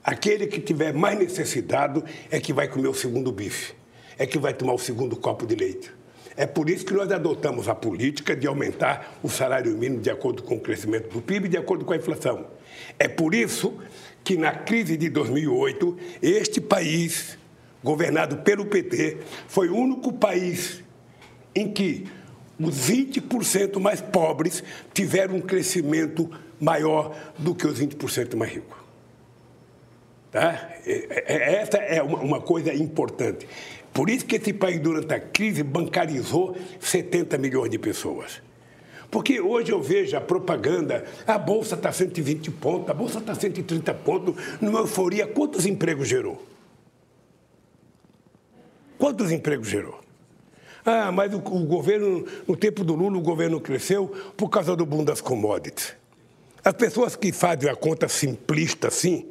Aquele 0.04 0.46
que 0.46 0.62
tiver 0.62 0.94
mais 0.94 1.18
necessitado 1.18 2.06
é 2.30 2.40
que 2.40 2.54
vai 2.54 2.68
comer 2.68 2.88
o 2.88 2.94
segundo 2.94 3.32
bife, 3.32 3.74
é 4.16 4.28
que 4.28 4.38
vai 4.38 4.54
tomar 4.54 4.74
o 4.74 4.80
segundo 4.80 5.16
copo 5.16 5.48
de 5.48 5.56
leite. 5.56 6.03
É 6.36 6.46
por 6.46 6.70
isso 6.70 6.86
que 6.86 6.94
nós 6.94 7.12
adotamos 7.12 7.70
a 7.70 7.76
política 7.76 8.36
de 8.36 8.48
aumentar 8.48 9.20
o 9.22 9.30
salário 9.30 9.76
mínimo 9.78 10.02
de 10.02 10.10
acordo 10.10 10.44
com 10.44 10.56
o 10.56 10.60
crescimento 10.60 11.10
do 11.10 11.22
PIB 11.22 11.46
e 11.46 11.50
de 11.50 11.58
acordo 11.58 11.86
com 11.86 11.94
a 11.94 11.98
inflação. 11.98 12.48
É 12.98 13.08
por 13.08 13.36
isso 13.36 13.80
que 14.24 14.38
na 14.38 14.52
crise 14.52 14.98
de 14.98 15.10
2008, 15.10 15.98
este 16.22 16.60
país, 16.62 17.38
governado 17.84 18.38
pelo 18.38 18.66
PT, 18.66 19.18
foi 19.48 19.70
o 19.70 19.76
único 19.76 20.14
país 20.14 20.82
em 21.54 21.72
que 21.72 22.08
os 22.60 22.90
20% 22.90 23.80
mais 23.80 24.02
pobres 24.02 24.64
tiveram 24.94 25.36
um 25.36 25.42
crescimento 25.42 26.30
maior 26.60 27.16
do 27.38 27.54
que 27.54 27.68
os 27.68 27.80
20% 27.80 28.36
mais 28.36 28.54
ricos. 28.54 28.78
Tá? 30.32 30.70
É, 30.86 31.24
é, 31.28 31.56
essa 31.62 31.78
é 31.78 32.02
uma 32.02 32.42
coisa 32.42 32.74
importante. 32.74 33.48
Por 33.94 34.10
isso 34.10 34.26
que 34.26 34.38
esse 34.38 34.52
país, 34.52 34.80
durante 34.80 35.14
a 35.14 35.20
crise, 35.20 35.62
bancarizou 35.62 36.58
70 36.80 37.38
milhões 37.38 37.70
de 37.70 37.78
pessoas. 37.78 38.42
Porque 39.12 39.40
hoje 39.40 39.72
eu 39.72 39.80
vejo 39.80 40.18
a 40.18 40.22
propaganda, 40.22 41.06
a 41.28 41.38
Bolsa 41.38 41.76
está 41.76 41.92
120 41.92 42.50
pontos, 42.50 42.90
a 42.90 42.94
Bolsa 42.96 43.20
está 43.20 43.36
130 43.36 43.94
pontos, 43.94 44.36
numa 44.60 44.80
euforia, 44.80 45.28
quantos 45.28 45.68
empregos 45.68 46.08
gerou? 46.08 46.44
Quantos 48.98 49.32
empregos 49.32 49.68
gerou? 49.68 50.00
Ah, 50.84 51.12
mas 51.12 51.32
o, 51.32 51.38
o, 51.38 51.66
governo, 51.66 52.26
no 52.48 52.58
tempo 52.58 52.84
do 52.84 52.96
Lula, 52.96 53.18
o 53.18 53.22
governo 53.22 53.62
cresceu 53.62 54.08
por 54.36 54.50
causa 54.50 54.76
do 54.76 54.86
boom 54.86 55.04
das 55.04 55.22
commodities. 55.22 55.96
As 56.66 56.74
pessoas 56.74 57.16
que 57.16 57.32
fazem 57.32 57.70
a 57.70 57.76
conta 57.76 58.08
simplista 58.08 58.88
assim, 58.88 59.28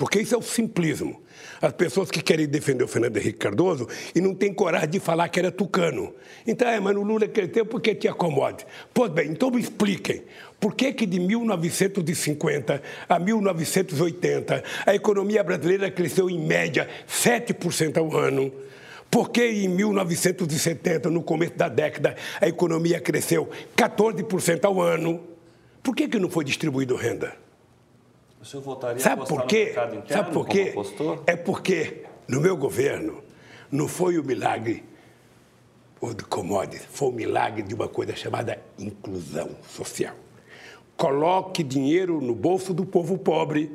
porque 0.00 0.18
isso 0.18 0.34
é 0.34 0.38
o 0.38 0.40
simplismo. 0.40 1.20
As 1.60 1.74
pessoas 1.74 2.10
que 2.10 2.22
querem 2.22 2.46
defender 2.46 2.82
o 2.82 2.88
Fernando 2.88 3.18
Henrique 3.18 3.38
Cardoso 3.38 3.86
e 4.14 4.20
não 4.22 4.34
têm 4.34 4.50
coragem 4.50 4.88
de 4.88 4.98
falar 4.98 5.28
que 5.28 5.38
era 5.38 5.52
tucano. 5.52 6.14
Então, 6.46 6.66
é, 6.66 6.80
mas 6.80 6.96
o 6.96 7.02
Lula 7.02 7.28
cresceu 7.28 7.66
porque 7.66 7.94
te 7.94 8.08
acomode. 8.08 8.66
Pois 8.94 9.12
bem, 9.12 9.30
então 9.30 9.50
me 9.50 9.60
expliquem. 9.60 10.22
Por 10.58 10.74
que, 10.74 10.94
que 10.94 11.04
de 11.04 11.20
1950 11.20 12.82
a 13.06 13.18
1980 13.18 14.64
a 14.86 14.94
economia 14.94 15.44
brasileira 15.44 15.90
cresceu 15.90 16.30
em 16.30 16.38
média 16.38 16.88
7% 17.06 17.98
ao 17.98 18.16
ano? 18.16 18.50
Por 19.10 19.28
que 19.28 19.44
em 19.44 19.68
1970, 19.68 21.10
no 21.10 21.22
começo 21.22 21.58
da 21.58 21.68
década, 21.68 22.16
a 22.40 22.48
economia 22.48 22.98
cresceu 23.00 23.50
14% 23.76 24.64
ao 24.64 24.80
ano? 24.80 25.20
Por 25.82 25.94
que, 25.94 26.08
que 26.08 26.18
não 26.18 26.30
foi 26.30 26.42
distribuído 26.42 26.96
renda? 26.96 27.49
O 28.40 28.44
senhor 28.44 28.62
votaria 28.62 29.02
Sabe 29.02 29.26
por 29.26 29.44
quê? 29.44 29.70
Interno, 29.70 30.02
Sabe 30.08 30.32
por 30.32 30.48
quê? 30.48 30.74
É 31.26 31.36
porque 31.36 32.04
no 32.26 32.40
meu 32.40 32.56
governo 32.56 33.22
não 33.70 33.86
foi 33.86 34.18
o 34.18 34.24
milagre 34.24 34.84
do 36.00 36.26
commodities, 36.26 36.86
foi 36.90 37.08
o 37.08 37.12
milagre 37.12 37.62
de 37.62 37.74
uma 37.74 37.86
coisa 37.86 38.16
chamada 38.16 38.58
inclusão 38.78 39.50
social. 39.68 40.14
Coloque 40.96 41.62
dinheiro 41.62 42.20
no 42.20 42.34
bolso 42.34 42.72
do 42.72 42.86
povo 42.86 43.18
pobre 43.18 43.70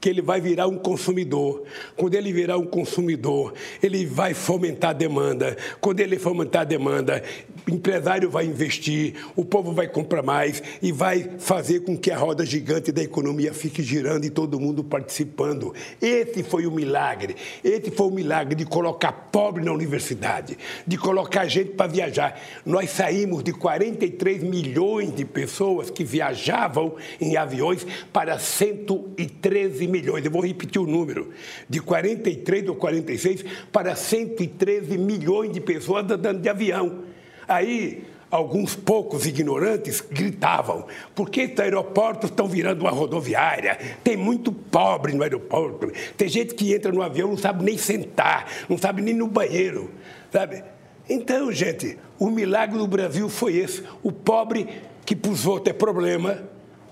que 0.00 0.08
ele 0.08 0.22
vai 0.22 0.40
virar 0.40 0.66
um 0.66 0.78
consumidor. 0.78 1.64
Quando 1.96 2.14
ele 2.14 2.32
virar 2.32 2.56
um 2.56 2.66
consumidor, 2.66 3.54
ele 3.82 4.06
vai 4.06 4.34
fomentar 4.34 4.90
a 4.90 4.94
demanda. 4.94 5.56
Quando 5.80 6.00
ele 6.00 6.18
fomentar 6.18 6.62
a 6.62 6.64
demanda, 6.64 7.22
o 7.66 7.70
empresário 7.70 8.30
vai 8.30 8.46
investir, 8.46 9.14
o 9.34 9.44
povo 9.44 9.72
vai 9.72 9.88
comprar 9.88 10.22
mais 10.22 10.62
e 10.80 10.92
vai 10.92 11.30
fazer 11.38 11.80
com 11.80 11.96
que 11.96 12.10
a 12.10 12.16
roda 12.16 12.46
gigante 12.46 12.92
da 12.92 13.02
economia 13.02 13.52
fique 13.52 13.82
girando 13.82 14.24
e 14.24 14.30
todo 14.30 14.60
mundo 14.60 14.84
participando. 14.84 15.74
Esse 16.00 16.42
foi 16.42 16.66
o 16.66 16.70
milagre. 16.70 17.36
Esse 17.64 17.90
foi 17.90 18.06
o 18.06 18.10
milagre 18.10 18.54
de 18.54 18.64
colocar 18.64 19.12
pobre 19.12 19.64
na 19.64 19.72
universidade, 19.72 20.56
de 20.86 20.96
colocar 20.96 21.46
gente 21.46 21.70
para 21.70 21.90
viajar. 21.90 22.40
Nós 22.64 22.90
saímos 22.90 23.42
de 23.42 23.52
43 23.52 24.42
milhões 24.42 25.14
de 25.14 25.24
pessoas 25.24 25.90
que 25.90 26.04
viajavam 26.04 26.94
em 27.20 27.36
aviões 27.36 27.86
para 28.12 28.38
113 28.38 29.87
milhões. 29.88 30.24
Eu 30.24 30.30
vou 30.30 30.42
repetir 30.42 30.80
o 30.80 30.86
número: 30.86 31.30
de 31.68 31.80
43 31.80 32.68
ou 32.68 32.76
46 32.76 33.44
para 33.72 33.94
113 33.94 34.96
milhões 34.98 35.52
de 35.52 35.60
pessoas 35.60 36.10
andando 36.10 36.40
de 36.40 36.48
avião. 36.48 37.04
Aí, 37.46 38.04
alguns 38.30 38.76
poucos 38.76 39.26
ignorantes 39.26 40.00
gritavam: 40.00 40.86
por 41.14 41.30
que 41.30 41.44
os 41.44 41.60
aeroportos 41.60 42.30
estão 42.30 42.46
virando 42.46 42.82
uma 42.82 42.90
rodoviária? 42.90 43.78
Tem 44.04 44.16
muito 44.16 44.52
pobre 44.52 45.12
no 45.12 45.22
aeroporto. 45.22 45.90
Tem 46.16 46.28
gente 46.28 46.54
que 46.54 46.74
entra 46.74 46.92
no 46.92 47.02
avião 47.02 47.28
não 47.28 47.38
sabe 47.38 47.64
nem 47.64 47.78
sentar, 47.78 48.46
não 48.68 48.78
sabe 48.78 49.02
nem 49.02 49.14
no 49.14 49.26
banheiro, 49.26 49.90
sabe? 50.32 50.62
Então, 51.08 51.50
gente, 51.50 51.98
o 52.18 52.28
milagre 52.28 52.76
do 52.76 52.86
Brasil 52.86 53.28
foi 53.28 53.56
esse. 53.56 53.82
O 54.02 54.12
pobre 54.12 54.68
que 55.06 55.16
para 55.16 55.30
os 55.30 55.46
outros 55.46 55.74
é 55.74 55.78
problema, 55.78 56.42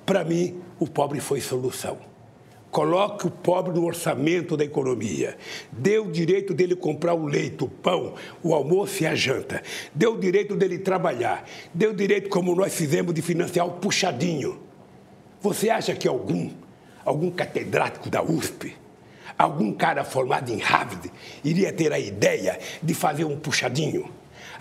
para 0.07 0.25
mim, 0.25 0.59
o 0.79 0.87
pobre 0.87 1.21
foi 1.21 1.41
solução. 1.41 1.99
Coloque 2.77 3.27
o 3.27 3.31
pobre 3.31 3.73
no 3.73 3.87
orçamento 3.87 4.55
da 4.55 4.63
economia. 4.63 5.39
Dê 5.73 5.99
o 5.99 6.13
direito 6.13 6.53
dele 6.53 6.77
comprar 6.77 7.15
o 7.15 7.25
leite, 7.25 7.65
o 7.65 7.69
pão, 7.69 8.13
o 8.43 8.53
almoço 8.53 9.03
e 9.03 9.07
a 9.07 9.15
janta. 9.15 9.63
Dê 9.95 10.07
o 10.07 10.19
direito 10.19 10.55
dele 10.55 10.77
trabalhar. 10.77 11.49
Dê 11.73 11.87
o 11.87 11.95
direito, 11.95 12.29
como 12.29 12.55
nós 12.55 12.75
fizemos, 12.75 13.15
de 13.15 13.23
financiar 13.23 13.67
o 13.67 13.71
puxadinho. 13.71 14.61
Você 15.41 15.71
acha 15.71 15.95
que 15.95 16.07
algum, 16.07 16.51
algum 17.03 17.31
catedrático 17.31 18.11
da 18.11 18.23
USP, 18.23 18.77
algum 19.39 19.73
cara 19.73 20.05
formado 20.05 20.53
em 20.53 20.59
Harvard, 20.59 21.11
iria 21.43 21.73
ter 21.73 21.95
a 21.95 21.99
ideia 21.99 22.59
de 22.83 22.93
fazer 22.93 23.25
um 23.25 23.39
puxadinho? 23.39 24.07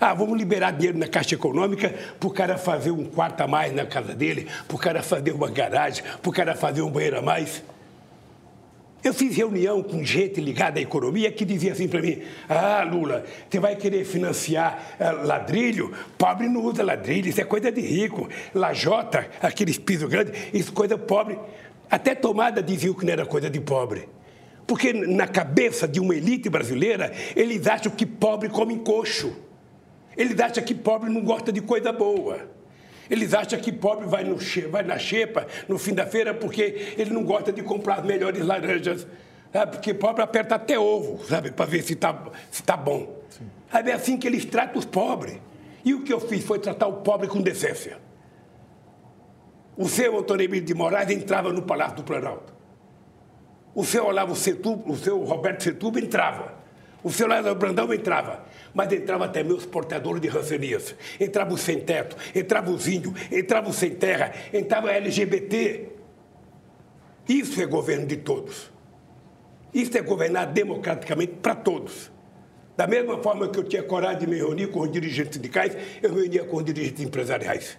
Ah, 0.00 0.14
vamos 0.14 0.38
liberar 0.38 0.70
dinheiro 0.70 0.96
na 0.96 1.06
Caixa 1.06 1.34
Econômica 1.34 1.94
para 2.18 2.26
o 2.26 2.32
cara 2.32 2.56
fazer 2.56 2.92
um 2.92 3.04
quarto 3.04 3.42
a 3.42 3.46
mais 3.46 3.74
na 3.74 3.84
casa 3.84 4.14
dele, 4.14 4.48
para 4.66 4.74
o 4.74 4.78
cara 4.78 5.02
fazer 5.02 5.32
uma 5.32 5.50
garagem, 5.50 6.02
para 6.22 6.30
o 6.30 6.32
cara 6.32 6.54
fazer 6.54 6.80
um 6.80 6.90
banheiro 6.90 7.18
a 7.18 7.22
mais. 7.22 7.62
Eu 9.04 9.14
fiz 9.14 9.36
reunião 9.36 9.82
com 9.82 10.02
gente 10.02 10.40
ligada 10.40 10.78
à 10.78 10.82
economia 10.82 11.30
que 11.30 11.44
dizia 11.44 11.72
assim 11.72 11.86
para 11.86 12.02
mim: 12.02 12.22
Ah, 12.48 12.82
Lula, 12.82 13.24
você 13.48 13.60
vai 13.60 13.76
querer 13.76 14.04
financiar 14.04 14.96
uh, 14.98 15.26
ladrilho? 15.26 15.92
Pobre 16.18 16.48
não 16.48 16.64
usa 16.64 16.82
ladrilho, 16.82 17.28
isso 17.28 17.40
é 17.40 17.44
coisa 17.44 17.70
de 17.70 17.80
rico. 17.80 18.28
Lajota, 18.54 19.28
aqueles 19.40 19.78
pisos 19.78 20.08
grandes, 20.08 20.34
isso 20.52 20.70
é 20.70 20.74
coisa 20.74 20.98
pobre. 20.98 21.38
Até 21.90 22.14
tomada 22.14 22.62
dizia 22.62 22.92
que 22.94 23.04
não 23.04 23.12
era 23.12 23.24
coisa 23.24 23.48
de 23.48 23.60
pobre. 23.60 24.08
Porque 24.66 24.92
na 24.92 25.28
cabeça 25.28 25.86
de 25.86 26.00
uma 26.00 26.14
elite 26.14 26.48
brasileira, 26.48 27.12
eles 27.36 27.66
acham 27.68 27.92
que 27.92 28.04
pobre 28.04 28.48
come 28.48 28.78
coxo. 28.80 29.36
Eles 30.16 30.38
acham 30.40 30.64
que 30.64 30.74
pobre 30.74 31.08
não 31.08 31.20
gosta 31.20 31.52
de 31.52 31.60
coisa 31.60 31.92
boa. 31.92 32.55
Eles 33.10 33.34
acham 33.34 33.58
que 33.58 33.72
pobre 33.72 34.06
vai, 34.06 34.24
no, 34.24 34.36
vai 34.70 34.82
na 34.82 34.98
xepa 34.98 35.46
no 35.68 35.78
fim 35.78 35.94
da 35.94 36.06
feira 36.06 36.34
porque 36.34 36.94
ele 36.96 37.10
não 37.10 37.24
gosta 37.24 37.52
de 37.52 37.62
comprar 37.62 38.00
as 38.00 38.04
melhores 38.04 38.44
laranjas. 38.44 39.06
Sabe? 39.52 39.72
Porque 39.72 39.94
pobre 39.94 40.22
aperta 40.22 40.56
até 40.56 40.78
ovo, 40.78 41.24
sabe? 41.24 41.50
Para 41.50 41.66
ver 41.66 41.82
se 41.82 41.94
está 41.94 42.24
se 42.50 42.62
tá 42.62 42.76
bom. 42.76 43.22
Sabe? 43.70 43.90
É 43.90 43.94
assim 43.94 44.16
que 44.16 44.26
eles 44.26 44.44
tratam 44.44 44.78
os 44.78 44.84
pobres. 44.84 45.38
E 45.84 45.94
o 45.94 46.02
que 46.02 46.12
eu 46.12 46.20
fiz 46.20 46.44
foi 46.44 46.58
tratar 46.58 46.88
o 46.88 46.94
pobre 46.94 47.28
com 47.28 47.40
decência. 47.40 47.98
O 49.76 49.88
seu 49.88 50.18
Antônio 50.18 50.44
Emílio 50.44 50.64
de 50.64 50.74
Moraes 50.74 51.10
entrava 51.10 51.52
no 51.52 51.62
Palácio 51.62 51.96
do 51.96 52.02
Planalto. 52.02 52.52
O 53.74 53.84
seu 53.84 54.06
Olavo 54.06 54.34
Setúbal, 54.34 54.94
o 54.94 54.96
seu 54.96 55.22
Roberto 55.22 55.62
Setúbal 55.62 56.02
entrava. 56.02 56.54
O 57.04 57.10
seu 57.12 57.28
Lázaro 57.28 57.54
Brandão 57.54 57.92
entrava. 57.92 58.44
Mas 58.76 58.92
entrava 58.92 59.24
até 59.24 59.42
meus 59.42 59.64
portadores 59.64 60.20
de 60.20 60.28
rancenias. 60.28 60.94
Entrava 61.18 61.54
os 61.54 61.62
sem 61.62 61.80
teto, 61.80 62.14
entrava 62.34 62.70
os 62.70 62.86
índios, 62.86 63.14
entrava 63.32 63.70
os 63.70 63.76
sem 63.76 63.94
terra, 63.94 64.34
entrava 64.52 64.92
LGBT. 64.92 65.88
Isso 67.26 67.62
é 67.62 67.64
governo 67.64 68.06
de 68.06 68.18
todos. 68.18 68.70
Isso 69.72 69.96
é 69.96 70.02
governar 70.02 70.52
democraticamente 70.52 71.36
para 71.40 71.54
todos. 71.54 72.12
Da 72.76 72.86
mesma 72.86 73.16
forma 73.22 73.48
que 73.48 73.58
eu 73.58 73.64
tinha 73.64 73.82
coragem 73.82 74.18
de 74.18 74.26
me 74.26 74.36
reunir 74.36 74.66
com 74.66 74.80
os 74.80 74.92
dirigentes 74.92 75.36
sindicais, 75.36 75.74
eu 76.02 76.12
me 76.12 76.20
reunia 76.20 76.44
com 76.44 76.58
os 76.58 76.64
dirigentes 76.66 77.02
empresariais. 77.02 77.78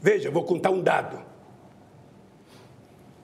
Veja, 0.00 0.30
vou 0.30 0.44
contar 0.44 0.70
um 0.70 0.80
dado. 0.80 1.20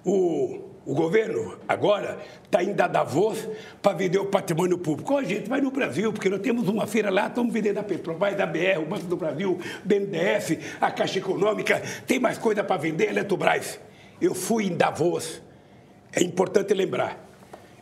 O, 0.05 0.64
o 0.87 0.95
governo 0.95 1.59
agora 1.67 2.19
está 2.45 2.63
indo 2.63 2.81
a 2.81 2.87
Davos 2.87 3.49
para 3.81 3.97
vender 3.97 4.19
o 4.19 4.27
patrimônio 4.27 4.77
público. 4.77 5.17
a 5.17 5.23
gente 5.23 5.49
vai 5.49 5.61
no 5.61 5.71
Brasil, 5.71 6.13
porque 6.13 6.29
nós 6.29 6.41
temos 6.41 6.69
uma 6.69 6.87
feira 6.87 7.11
lá, 7.11 7.27
estamos 7.27 7.53
vendendo 7.53 7.79
a 7.79 7.83
Petrobras, 7.83 8.39
a 8.39 8.47
BR, 8.47 8.79
o 8.83 8.87
Banco 8.87 9.05
do 9.05 9.17
Brasil, 9.17 9.59
BNDES, 9.83 10.59
a 10.81 10.91
Caixa 10.91 11.19
Econômica, 11.19 11.83
tem 12.07 12.19
mais 12.19 12.37
coisa 12.37 12.63
para 12.63 12.77
vender, 12.77 13.09
Eletrobras. 13.09 13.81
Eu 14.21 14.35
fui 14.35 14.67
em 14.67 14.77
Davos, 14.77 15.41
é 16.13 16.23
importante 16.23 16.75
lembrar, 16.75 17.19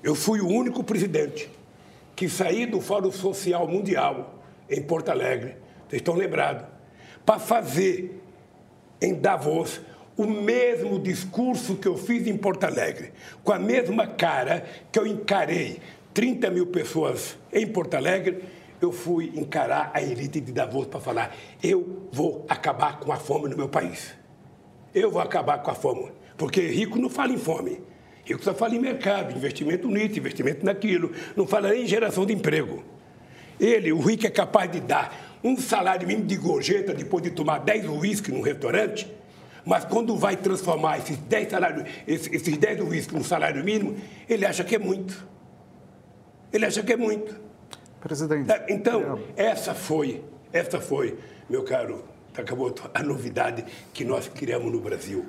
eu 0.02 0.14
fui 0.14 0.40
o 0.40 0.46
único 0.46 0.84
presidente 0.84 1.50
que 2.14 2.28
saí 2.28 2.66
do 2.66 2.80
Fórum 2.80 3.10
Social 3.10 3.66
Mundial 3.66 4.42
em 4.70 4.80
Porto 4.80 5.10
Alegre, 5.10 5.56
vocês 5.88 6.00
estão 6.00 6.14
lembrados, 6.14 6.66
para 7.26 7.40
fazer 7.40 8.20
em 9.00 9.14
Davos 9.14 9.80
o 10.16 10.26
mesmo 10.26 10.98
discurso 10.98 11.76
que 11.76 11.88
eu 11.88 11.96
fiz 11.96 12.26
em 12.26 12.36
Porto 12.36 12.64
Alegre, 12.64 13.12
com 13.42 13.52
a 13.52 13.58
mesma 13.58 14.06
cara 14.06 14.64
que 14.90 14.98
eu 14.98 15.06
encarei 15.06 15.80
30 16.12 16.50
mil 16.50 16.66
pessoas 16.66 17.36
em 17.52 17.66
Porto 17.66 17.94
Alegre, 17.94 18.44
eu 18.80 18.92
fui 18.92 19.32
encarar 19.36 19.90
a 19.94 20.02
elite 20.02 20.40
de 20.40 20.52
Davos 20.52 20.86
para 20.86 21.00
falar: 21.00 21.34
eu 21.62 22.08
vou 22.12 22.44
acabar 22.48 22.98
com 22.98 23.12
a 23.12 23.16
fome 23.16 23.48
no 23.48 23.56
meu 23.56 23.68
país. 23.68 24.14
Eu 24.94 25.10
vou 25.10 25.22
acabar 25.22 25.58
com 25.62 25.70
a 25.70 25.74
fome. 25.74 26.10
Porque 26.36 26.60
rico 26.60 26.98
não 26.98 27.08
fala 27.08 27.32
em 27.32 27.38
fome. 27.38 27.80
Rico 28.24 28.42
só 28.42 28.52
fala 28.52 28.74
em 28.74 28.78
mercado, 28.78 29.34
investimento 29.34 29.88
nisso, 29.88 30.18
investimento 30.18 30.64
naquilo. 30.64 31.12
Não 31.36 31.46
fala 31.46 31.70
nem 31.70 31.84
em 31.84 31.86
geração 31.86 32.26
de 32.26 32.32
emprego. 32.32 32.82
Ele, 33.58 33.92
o 33.92 34.00
rico, 34.00 34.26
é 34.26 34.30
capaz 34.30 34.70
de 34.70 34.80
dar 34.80 35.38
um 35.42 35.56
salário 35.56 36.06
mínimo 36.06 36.26
de 36.26 36.36
gorjeta 36.36 36.92
depois 36.92 37.22
de 37.22 37.30
tomar 37.30 37.58
10 37.58 37.88
uísques 37.88 38.32
num 38.32 38.42
restaurante 38.42 39.08
mas 39.64 39.84
quando 39.84 40.16
vai 40.16 40.36
transformar 40.36 40.98
esses 40.98 41.16
10 41.16 41.50
salários, 41.50 41.88
esses 42.06 42.56
10 42.56 42.80
uísques 42.80 43.14
num 43.14 43.24
salário 43.24 43.62
mínimo, 43.64 43.96
ele 44.28 44.44
acha 44.44 44.64
que 44.64 44.74
é 44.74 44.78
muito. 44.78 45.26
Ele 46.52 46.66
acha 46.66 46.82
que 46.82 46.92
é 46.92 46.96
muito. 46.96 47.40
Presidente. 48.00 48.46
Tá, 48.46 48.64
então, 48.68 49.20
essa 49.36 49.74
foi, 49.74 50.22
essa 50.52 50.80
foi, 50.80 51.16
meu 51.48 51.62
caro 51.62 52.04
Takamoto, 52.32 52.90
a 52.94 53.02
novidade 53.02 53.64
que 53.92 54.04
nós 54.04 54.26
criamos 54.28 54.72
no 54.72 54.80
Brasil. 54.80 55.26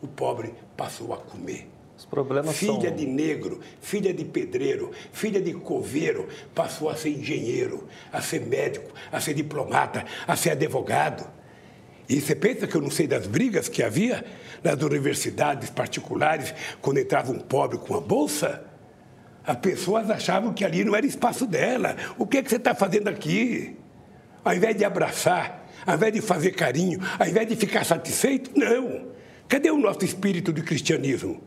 O 0.00 0.06
pobre 0.06 0.54
passou 0.76 1.12
a 1.12 1.16
comer. 1.16 1.68
Os 1.96 2.04
problemas 2.04 2.56
filha 2.56 2.88
são... 2.88 2.96
de 2.96 3.06
negro, 3.06 3.60
filha 3.80 4.12
de 4.12 4.24
pedreiro, 4.24 4.90
filha 5.12 5.40
de 5.40 5.52
coveiro, 5.52 6.28
passou 6.54 6.88
a 6.88 6.96
ser 6.96 7.10
engenheiro, 7.10 7.86
a 8.12 8.20
ser 8.20 8.40
médico, 8.40 8.92
a 9.12 9.20
ser 9.20 9.34
diplomata, 9.34 10.04
a 10.26 10.36
ser 10.36 10.50
advogado. 10.50 11.28
E 12.08 12.20
você 12.20 12.34
pensa 12.34 12.66
que 12.66 12.74
eu 12.74 12.80
não 12.80 12.90
sei 12.90 13.06
das 13.06 13.26
brigas 13.26 13.68
que 13.68 13.82
havia 13.82 14.24
nas 14.62 14.82
universidades 14.82 15.70
particulares 15.70 16.54
quando 16.80 16.98
entrava 16.98 17.32
um 17.32 17.38
pobre 17.38 17.78
com 17.78 17.94
a 17.96 18.00
bolsa? 18.00 18.64
As 19.46 19.56
pessoas 19.56 20.10
achavam 20.10 20.52
que 20.52 20.64
ali 20.64 20.84
não 20.84 20.94
era 20.94 21.06
espaço 21.06 21.46
dela. 21.46 21.96
O 22.18 22.26
que, 22.26 22.38
é 22.38 22.42
que 22.42 22.50
você 22.50 22.56
está 22.56 22.74
fazendo 22.74 23.08
aqui? 23.08 23.76
Ao 24.44 24.54
invés 24.54 24.76
de 24.76 24.84
abraçar, 24.84 25.66
ao 25.86 25.94
invés 25.96 26.12
de 26.12 26.20
fazer 26.20 26.52
carinho, 26.52 26.98
ao 27.18 27.26
invés 27.26 27.48
de 27.48 27.56
ficar 27.56 27.84
satisfeito, 27.84 28.50
não. 28.58 29.08
Cadê 29.48 29.70
o 29.70 29.78
nosso 29.78 30.04
espírito 30.04 30.52
de 30.52 30.62
cristianismo? 30.62 31.42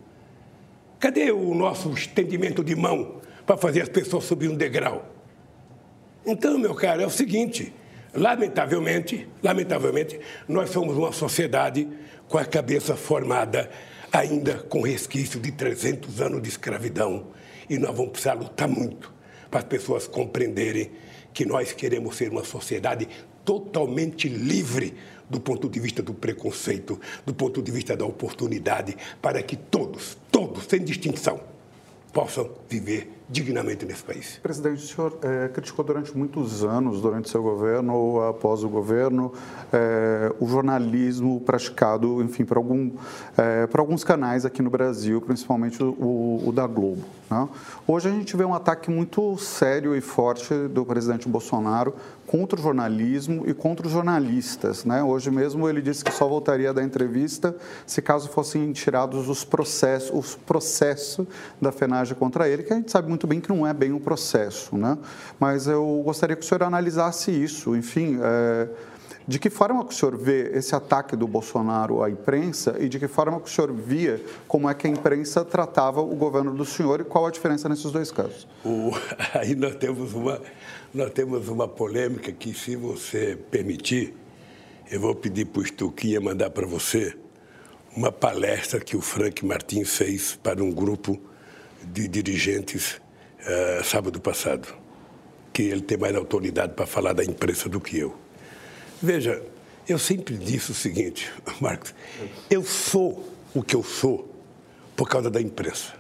Cadê 1.00 1.32
o 1.32 1.54
nosso 1.54 1.92
estendimento 1.92 2.64
de 2.64 2.76
mão 2.76 3.22
para 3.46 3.58
fazer 3.58 3.82
as 3.82 3.90
pessoas 3.90 4.24
subir 4.24 4.50
um 4.50 4.56
degrau? 4.56 5.14
Então, 6.26 6.58
meu 6.58 6.76
caro, 6.76 7.02
é 7.02 7.06
o 7.06 7.12
seguinte: 7.12 7.74
Lamentavelmente, 8.18 9.28
lamentavelmente, 9.44 10.20
nós 10.48 10.72
somos 10.72 10.98
uma 10.98 11.12
sociedade 11.12 11.88
com 12.28 12.40
a 12.40 12.46
cabeça 12.46 12.96
formada 12.96 13.70
ainda 14.12 14.56
com 14.56 14.82
resquício 14.82 15.40
de 15.40 15.52
300 15.52 16.20
anos 16.20 16.42
de 16.42 16.50
escravidão. 16.50 17.28
E 17.70 17.78
nós 17.78 17.96
vamos 17.96 18.14
precisar 18.14 18.34
lutar 18.34 18.68
muito 18.68 19.14
para 19.52 19.60
as 19.60 19.66
pessoas 19.66 20.08
compreenderem 20.08 20.92
que 21.32 21.46
nós 21.46 21.74
queremos 21.74 22.18
ser 22.18 22.32
uma 22.32 22.44
sociedade 22.44 23.08
totalmente 23.46 24.28
livre 24.28 24.96
do 25.30 25.40
ponto 25.40 25.70
de 25.70 25.80
vista 25.80 26.02
do 26.02 26.16
preconceito, 26.16 27.00
do 27.24 27.36
ponto 27.36 27.62
de 27.62 27.72
vista 27.72 27.96
da 27.96 28.06
oportunidade, 28.06 28.98
para 29.22 29.44
que 29.44 29.56
todos, 29.56 30.18
todos, 30.32 30.66
sem 30.66 30.84
distinção, 30.84 31.40
possam 32.12 32.50
viver 32.68 33.17
dignamente 33.30 33.86
nesse 33.86 34.04
país. 34.04 34.40
Presidente, 34.42 34.84
o 34.84 34.88
senhor 34.88 35.18
é, 35.22 35.50
criticou 35.50 35.84
durante 35.84 36.16
muitos 36.18 36.64
anos, 36.64 37.02
durante 37.02 37.30
seu 37.30 37.44
governo 37.44 37.94
ou 37.94 38.28
após 38.28 38.64
o 38.64 38.70
governo, 38.70 39.34
é, 39.74 40.34
o 40.40 40.48
jornalismo 40.48 41.42
praticado, 41.42 42.22
enfim, 42.24 42.46
por, 42.46 42.58
algum, 42.58 42.92
é, 43.38 43.68
alguns 43.74 44.04
canais 44.04 44.46
aqui 44.46 44.62
no 44.62 44.70
Brasil, 44.70 45.22
principalmente 45.22 45.84
o, 45.84 46.44
o 46.46 46.52
da 46.54 46.66
Globo. 46.66 47.04
Né? 47.30 47.50
Hoje 47.86 48.08
a 48.08 48.12
gente 48.12 48.36
vê 48.38 48.46
um 48.46 48.54
ataque 48.54 48.90
muito 48.90 49.38
sério 49.38 49.96
e 49.96 50.02
forte 50.02 50.54
do 50.70 50.86
presidente 50.86 51.28
Bolsonaro 51.28 51.94
contra 52.26 52.60
o 52.60 52.62
jornalismo 52.62 53.44
e 53.48 53.54
contra 53.54 53.88
os 53.88 53.94
jornalistas. 53.94 54.84
Né? 54.84 55.02
Hoje 55.02 55.32
mesmo 55.32 55.68
ele 55.68 55.82
disse 55.82 56.04
que 56.04 56.12
só 56.12 56.28
voltaria 56.28 56.74
da 56.74 56.84
entrevista 56.84 57.56
se 57.86 58.02
caso 58.02 58.30
fossem 58.30 58.72
tirados 58.74 59.30
os 59.30 59.46
processos, 59.46 60.12
os 60.14 60.36
processos 60.36 61.26
da 61.62 61.72
FENAGE 61.72 62.16
contra 62.16 62.50
ele, 62.50 62.64
que 62.64 62.74
a 62.74 62.76
gente 62.76 62.92
sabe 62.92 63.08
muito 63.08 63.17
bem 63.26 63.40
que 63.40 63.50
não 63.50 63.66
é 63.66 63.74
bem 63.74 63.94
um 63.94 64.00
processo. 64.00 64.78
Né? 64.78 64.98
Mas 65.40 65.66
eu 65.66 66.02
gostaria 66.04 66.36
que 66.36 66.44
o 66.44 66.46
senhor 66.46 66.64
analisasse 66.64 67.32
isso. 67.32 67.76
Enfim, 67.76 68.20
é, 68.22 68.68
de 69.28 69.40
que 69.40 69.50
forma 69.50 69.84
que 69.84 69.94
o 69.94 69.98
senhor 69.98 70.18
vê 70.18 70.52
esse 70.54 70.74
ataque 70.74 71.16
do 71.16 71.28
Bolsonaro 71.28 72.02
à 72.02 72.10
imprensa 72.10 72.78
e 72.80 72.88
de 72.88 72.98
que 72.98 73.08
forma 73.08 73.40
que 73.42 73.50
o 73.50 73.52
senhor 73.52 73.74
via 73.74 74.22
como 74.48 74.70
é 74.70 74.74
que 74.74 74.88
a 74.88 74.90
imprensa 74.90 75.44
tratava 75.44 76.02
o 76.02 76.16
governo 76.16 76.54
do 76.54 76.64
senhor 76.64 77.02
e 77.02 77.04
qual 77.04 77.26
a 77.26 77.32
diferença 77.32 77.68
nesses 77.68 77.92
dois 77.92 78.12
casos? 78.12 78.48
O, 78.64 78.92
aí 79.38 79.54
nós 79.56 79.76
temos 79.76 80.14
uma 80.14 80.42
nós 80.94 81.12
temos 81.12 81.50
uma 81.50 81.68
polêmica 81.68 82.32
que, 82.32 82.54
se 82.54 82.76
você 82.76 83.38
permitir, 83.52 84.16
eu 84.90 85.02
vou 85.02 85.14
pedir 85.14 85.46
para 85.46 85.60
o 85.60 85.64
Estuquinha 85.64 86.22
mandar 86.22 86.50
para 86.50 86.66
você 86.66 87.16
uma 87.96 88.12
palestra 88.12 88.80
que 88.80 88.96
o 88.96 89.02
Frank 89.02 89.46
Martins 89.46 89.96
fez 89.96 90.40
para 90.42 90.64
um 90.64 90.72
grupo 90.72 91.20
de 91.84 92.08
dirigentes 92.08 93.02
uh, 93.48 93.84
sábado 93.84 94.20
passado, 94.20 94.68
que 95.54 95.64
ele 95.64 95.82
tem 95.82 95.98
mais 95.98 96.16
autoridade 96.16 96.74
para 96.74 96.86
falar 96.86 97.14
da 97.14 97.24
imprensa 97.24 97.70
do 97.70 97.80
que 97.80 97.98
eu. 97.98 98.16
Veja, 99.02 99.42
eu 99.88 99.98
sempre 99.98 100.36
disse 100.36 100.72
o 100.72 100.76
seguinte, 100.76 101.32
Marcos, 101.62 101.96
eu 102.50 102.64
sou 102.64 103.28
o 103.54 103.64
que 103.64 103.76
eu 103.76 103.84
sou 103.84 104.30
por 104.96 105.08
causa 105.08 105.30
da 105.30 105.42
imprensa. 105.42 105.94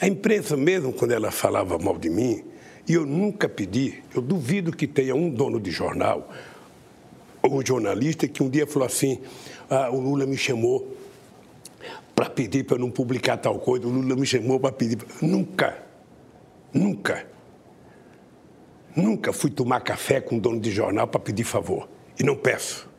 A 0.00 0.06
imprensa, 0.06 0.56
mesmo 0.56 0.92
quando 0.92 1.12
ela 1.12 1.30
falava 1.30 1.78
mal 1.78 1.98
de 1.98 2.08
mim, 2.08 2.44
e 2.88 2.94
eu 2.94 3.04
nunca 3.04 3.48
pedi, 3.48 4.02
eu 4.14 4.22
duvido 4.22 4.72
que 4.72 4.86
tenha 4.86 5.14
um 5.14 5.28
dono 5.28 5.60
de 5.60 5.70
jornal 5.70 6.30
ou 7.42 7.64
jornalista 7.64 8.26
que 8.26 8.42
um 8.42 8.48
dia 8.48 8.66
falou 8.66 8.86
assim: 8.86 9.20
ah, 9.68 9.90
o 9.90 10.00
Lula 10.00 10.26
me 10.26 10.36
chamou 10.36 10.96
para 12.20 12.28
pedir 12.28 12.64
para 12.64 12.76
não 12.76 12.90
publicar 12.90 13.38
tal 13.38 13.58
coisa, 13.58 13.86
o 13.86 13.90
Lula 13.90 14.14
me 14.14 14.26
chamou 14.26 14.60
para 14.60 14.70
pedir. 14.70 14.98
Nunca, 15.22 15.82
nunca, 16.70 17.26
nunca 18.94 19.32
fui 19.32 19.50
tomar 19.50 19.80
café 19.80 20.20
com 20.20 20.34
um 20.34 20.38
dono 20.38 20.60
de 20.60 20.70
jornal 20.70 21.08
para 21.08 21.18
pedir 21.18 21.44
favor. 21.44 21.88
E 22.18 22.22
não 22.22 22.36
peço. 22.36 22.90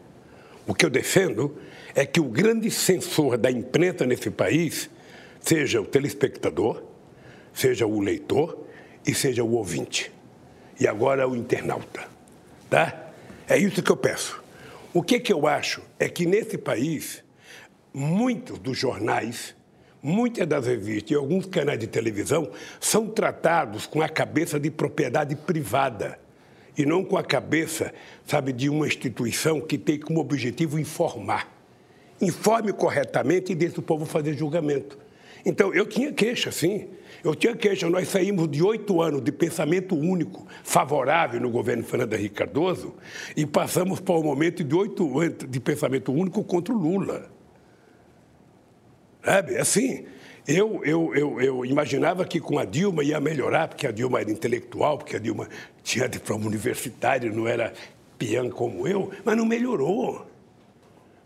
O 0.65 0.73
que 0.73 0.83
eu 0.83 0.89
defendo 0.89 1.55
é 1.93 2.03
que 2.03 2.19
o 2.19 2.23
grande 2.23 2.71
censor 2.71 3.37
da 3.37 3.51
imprensa 3.51 4.07
nesse 4.07 4.31
país 4.31 4.89
seja 5.39 5.79
o 5.79 5.85
telespectador, 5.85 6.81
seja 7.53 7.85
o 7.85 7.99
leitor 7.99 8.65
e 9.05 9.13
seja 9.13 9.43
o 9.43 9.51
ouvinte. 9.51 10.11
E 10.79 10.87
agora 10.87 11.27
o 11.27 11.35
internauta. 11.35 12.07
Tá? 12.71 13.11
É 13.47 13.55
isso 13.55 13.83
que 13.83 13.91
eu 13.91 13.97
peço. 13.97 14.43
O 14.91 15.03
que, 15.03 15.19
que 15.19 15.31
eu 15.31 15.45
acho 15.45 15.83
é 15.99 16.09
que 16.09 16.25
nesse 16.25 16.57
país, 16.57 17.23
muitos 17.93 18.57
dos 18.59 18.77
jornais, 18.77 19.55
muitas 20.01 20.47
das 20.47 20.65
revistas 20.65 21.11
e 21.11 21.15
alguns 21.15 21.45
canais 21.45 21.79
de 21.79 21.87
televisão 21.87 22.49
são 22.79 23.07
tratados 23.07 23.85
com 23.85 24.01
a 24.01 24.09
cabeça 24.09 24.59
de 24.59 24.71
propriedade 24.71 25.35
privada 25.35 26.19
e 26.77 26.85
não 26.85 27.03
com 27.03 27.17
a 27.17 27.23
cabeça, 27.23 27.93
sabe, 28.25 28.53
de 28.53 28.69
uma 28.69 28.87
instituição 28.87 29.59
que 29.59 29.77
tem 29.77 29.99
como 29.99 30.19
objetivo 30.19 30.79
informar. 30.79 31.51
Informe 32.21 32.71
corretamente 32.71 33.51
e 33.51 33.55
deixe 33.55 33.79
o 33.79 33.81
povo 33.81 34.05
fazer 34.05 34.37
julgamento. 34.37 34.97
Então, 35.45 35.73
eu 35.73 35.85
tinha 35.85 36.13
queixa, 36.13 36.51
sim. 36.51 36.87
Eu 37.23 37.35
tinha 37.35 37.55
queixa. 37.55 37.89
Nós 37.89 38.07
saímos 38.07 38.49
de 38.49 38.63
oito 38.63 39.01
anos 39.01 39.21
de 39.23 39.31
pensamento 39.31 39.95
único, 39.95 40.47
favorável 40.63 41.41
no 41.41 41.49
governo 41.49 41.83
Fernando 41.83 42.13
Henrique 42.13 42.35
Cardoso, 42.35 42.95
e 43.35 43.45
passamos 43.45 43.99
para 43.99 44.15
o 44.15 44.19
um 44.19 44.23
momento 44.23 44.63
de 44.63 44.75
oito 44.75 45.19
anos 45.19 45.37
de 45.47 45.59
pensamento 45.59 46.11
único 46.13 46.43
contra 46.43 46.73
o 46.73 46.77
Lula. 46.77 47.40
Sabe? 49.23 49.57
Assim, 49.57 50.05
eu, 50.47 50.81
eu, 50.83 51.15
eu, 51.15 51.41
eu, 51.41 51.65
imaginava 51.65 52.25
que 52.25 52.39
com 52.39 52.57
a 52.57 52.65
Dilma 52.65 53.03
ia 53.03 53.19
melhorar, 53.19 53.67
porque 53.67 53.85
a 53.85 53.91
Dilma 53.91 54.19
era 54.21 54.31
intelectual, 54.31 54.97
porque 54.97 55.15
a 55.15 55.19
Dilma 55.19 55.47
tinha 55.83 56.09
diploma 56.09 56.47
universitário, 56.47 57.33
não 57.33 57.47
era 57.47 57.73
peão 58.17 58.49
como 58.49 58.87
eu, 58.87 59.11
mas 59.23 59.37
não 59.37 59.45
melhorou. 59.45 60.25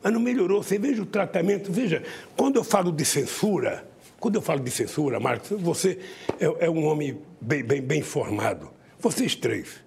Mas 0.04 0.14
não 0.14 0.20
melhorou. 0.20 0.62
Você 0.62 0.78
veja 0.78 1.02
o 1.02 1.06
tratamento. 1.06 1.72
Veja, 1.72 2.04
quando 2.38 2.58
eu 2.58 2.64
falo 2.64 2.92
de 2.92 3.04
censura, 3.04 3.88
quando 4.20 4.36
eu 4.36 4.42
falo 4.42 4.60
de 4.60 4.72
censura, 4.72 5.20
Marcos, 5.20 5.50
você 5.50 6.00
é, 6.40 6.66
é 6.66 6.70
um 6.70 6.86
homem 6.86 7.20
bem, 7.40 7.64
bem, 7.64 7.82
bem 7.82 8.02
formado. 8.02 8.70
Vocês 9.00 9.36
três. 9.36 9.84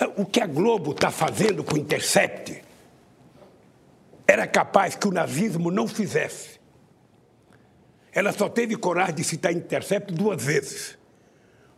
É, 0.00 0.06
o 0.16 0.24
que 0.24 0.40
a 0.40 0.46
Globo 0.46 0.92
está 0.92 1.10
fazendo 1.10 1.62
com 1.62 1.74
o 1.74 1.78
Intercept 1.78 2.62
era 4.26 4.46
capaz 4.46 4.94
que 4.94 5.08
o 5.08 5.10
nazismo 5.10 5.70
não 5.70 5.88
fizesse. 5.88 6.59
Ela 8.12 8.32
só 8.32 8.48
teve 8.48 8.76
coragem 8.76 9.14
de 9.14 9.24
citar 9.24 9.52
Intercept 9.52 10.12
duas 10.12 10.42
vezes. 10.42 10.98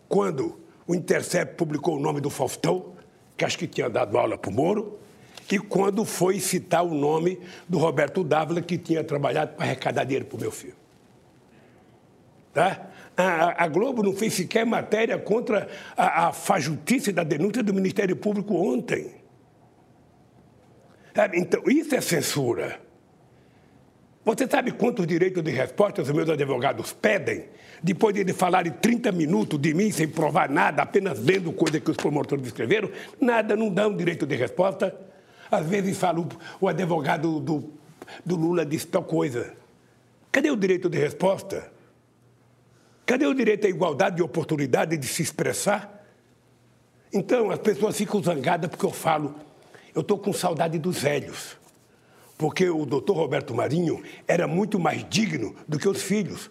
Quando 0.08 0.60
o 0.86 0.94
Intercept 0.94 1.56
publicou 1.56 1.96
o 1.96 2.00
nome 2.00 2.20
do 2.20 2.30
Faustão, 2.30 2.94
que 3.36 3.44
acho 3.44 3.58
que 3.58 3.66
tinha 3.66 3.88
dado 3.88 4.16
aula 4.18 4.38
para 4.38 4.50
o 4.50 4.54
Moro, 4.54 4.98
e 5.50 5.58
quando 5.58 6.04
foi 6.04 6.40
citar 6.40 6.82
o 6.82 6.94
nome 6.94 7.38
do 7.68 7.76
Roberto 7.76 8.24
Dávila, 8.24 8.62
que 8.62 8.78
tinha 8.78 9.04
trabalhado 9.04 9.54
para 9.54 9.66
arrecadar 9.66 10.04
dinheiro 10.04 10.24
para 10.24 10.36
o 10.36 10.40
meu 10.40 10.50
filho. 10.50 10.76
Tá? 12.54 12.88
A, 13.16 13.64
a, 13.64 13.68
Globo 13.68 14.02
não 14.02 14.14
fez 14.14 14.32
sequer 14.32 14.64
matéria 14.64 15.18
contra 15.18 15.68
a, 15.94 16.28
a 16.28 16.32
fajutice 16.32 17.12
da 17.12 17.22
denúncia 17.22 17.62
do 17.62 17.74
Ministério 17.74 18.16
Público 18.16 18.54
ontem. 18.54 19.14
Então, 21.34 21.62
isso 21.66 21.94
é 21.94 22.00
censura. 22.00 22.80
Você 24.24 24.46
sabe 24.46 24.70
quantos 24.70 25.04
direitos 25.04 25.42
de 25.42 25.50
resposta 25.50 26.00
os 26.00 26.10
meus 26.10 26.28
advogados 26.28 26.92
pedem? 26.92 27.46
Depois 27.82 28.14
de 28.14 28.20
eles 28.20 28.36
falarem 28.36 28.72
30 28.72 29.10
minutos 29.10 29.60
de 29.60 29.74
mim 29.74 29.90
sem 29.90 30.06
provar 30.06 30.48
nada, 30.48 30.82
apenas 30.82 31.18
lendo 31.18 31.52
coisa 31.52 31.80
que 31.80 31.90
os 31.90 31.96
promotores 31.96 32.46
escreveram, 32.46 32.88
nada, 33.20 33.56
não 33.56 33.68
dão 33.68 33.96
direito 33.96 34.24
de 34.24 34.36
resposta. 34.36 34.94
Às 35.50 35.66
vezes 35.66 35.98
falo, 35.98 36.28
o 36.60 36.68
advogado 36.68 37.40
do, 37.40 37.72
do 38.24 38.36
Lula 38.36 38.64
disse 38.64 38.86
tal 38.86 39.02
coisa. 39.02 39.54
Cadê 40.30 40.50
o 40.52 40.56
direito 40.56 40.88
de 40.88 40.98
resposta? 40.98 41.72
Cadê 43.04 43.26
o 43.26 43.34
direito 43.34 43.66
à 43.66 43.70
igualdade 43.70 44.16
de 44.16 44.22
oportunidade 44.22 44.96
de 44.96 45.06
se 45.06 45.20
expressar? 45.20 46.06
Então, 47.12 47.50
as 47.50 47.58
pessoas 47.58 47.96
ficam 47.98 48.22
zangadas 48.22 48.70
porque 48.70 48.86
eu 48.86 48.92
falo, 48.92 49.34
eu 49.92 50.00
estou 50.00 50.16
com 50.16 50.32
saudade 50.32 50.78
dos 50.78 50.98
velhos 51.00 51.60
porque 52.36 52.68
o 52.68 52.84
doutor 52.84 53.16
Roberto 53.16 53.54
Marinho 53.54 54.02
era 54.26 54.46
muito 54.46 54.78
mais 54.78 55.04
digno 55.08 55.54
do 55.66 55.78
que 55.78 55.88
os 55.88 56.02
filhos. 56.02 56.50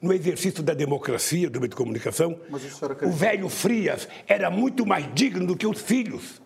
No 0.00 0.12
exercício 0.12 0.62
da 0.62 0.72
democracia, 0.72 1.50
do 1.50 1.60
meio 1.60 1.68
de 1.68 1.76
comunicação, 1.76 2.40
o, 3.02 3.10
velho 3.10 3.48
Frias 3.48 4.08
era 4.26 4.50
muito 4.50 4.86
mais 4.86 5.06
digno 5.14 5.46
do 5.46 5.56
que 5.56 5.66
os 5.66 5.80
filhos. 5.80 6.40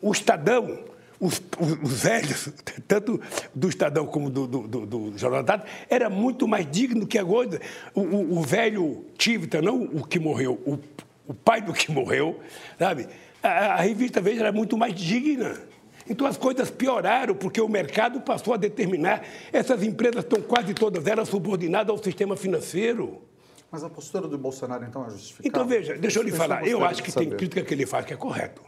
O 0.00 0.12
Estadão, 0.12 0.84
os, 1.18 1.42
os, 1.58 1.72
os 1.82 2.02
velhos, 2.02 2.52
tanto 2.86 3.20
do 3.54 3.68
Estadão 3.68 4.06
como 4.06 4.28
do, 4.28 4.46
do, 4.46 4.68
do, 4.68 4.86
do 4.86 5.18
Jornal 5.18 5.42
da 5.42 5.56
Tarde, 5.56 5.72
era 5.88 6.10
muito 6.10 6.46
mais 6.46 6.70
digno 6.70 7.06
que 7.06 7.18
agora. 7.18 7.58
O, 7.94 8.02
o, 8.02 8.38
o 8.38 8.42
velho 8.42 9.06
Tivita, 9.16 9.62
não 9.62 9.82
o 9.82 10.04
que 10.04 10.18
morreu, 10.18 10.60
o, 10.66 10.78
o 11.26 11.34
pai 11.34 11.62
do 11.62 11.72
que 11.72 11.90
morreu, 11.90 12.38
sabe? 12.78 13.08
A, 13.42 13.48
a 13.48 13.76
revista 13.76 14.20
Veja 14.20 14.40
era 14.40 14.52
muito 14.52 14.76
mais 14.76 14.94
digna. 14.94 15.67
Então 16.08 16.26
as 16.26 16.36
coisas 16.36 16.70
pioraram 16.70 17.34
porque 17.34 17.60
o 17.60 17.68
mercado 17.68 18.20
passou 18.20 18.54
a 18.54 18.56
determinar. 18.56 19.22
Essas 19.52 19.82
empresas 19.82 20.24
estão 20.24 20.40
quase 20.40 20.72
todas 20.74 21.06
elas 21.06 21.28
subordinadas 21.28 21.90
ao 21.90 22.02
sistema 22.02 22.36
financeiro. 22.36 23.22
Mas 23.70 23.84
a 23.84 23.90
postura 23.90 24.26
do 24.26 24.38
Bolsonaro, 24.38 24.84
então, 24.84 25.06
é 25.06 25.10
justificada? 25.10 25.48
Então, 25.48 25.66
veja, 25.66 25.96
deixa 25.96 26.18
eu 26.18 26.22
lhe 26.22 26.32
falar. 26.32 26.66
Eu 26.66 26.82
acho 26.84 27.02
que 27.02 27.12
tem 27.12 27.28
crítica 27.28 27.62
que 27.62 27.74
ele 27.74 27.84
faz 27.84 28.06
que 28.06 28.14
é 28.14 28.16
correto. 28.16 28.62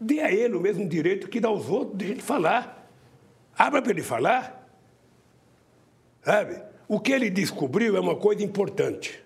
Dê 0.00 0.20
a 0.20 0.30
ele 0.30 0.54
o 0.54 0.60
mesmo 0.60 0.88
direito 0.88 1.28
que 1.28 1.40
dá 1.40 1.48
aos 1.48 1.68
outros, 1.68 1.96
deixa 1.96 2.14
ele 2.14 2.22
falar. 2.22 2.88
Abra 3.56 3.82
para 3.82 3.90
ele 3.90 4.02
falar. 4.02 4.68
Sabe? 6.22 6.62
O 6.86 7.00
que 7.00 7.10
ele 7.10 7.28
descobriu 7.28 7.96
é 7.96 8.00
uma 8.00 8.14
coisa 8.14 8.44
importante. 8.44 9.20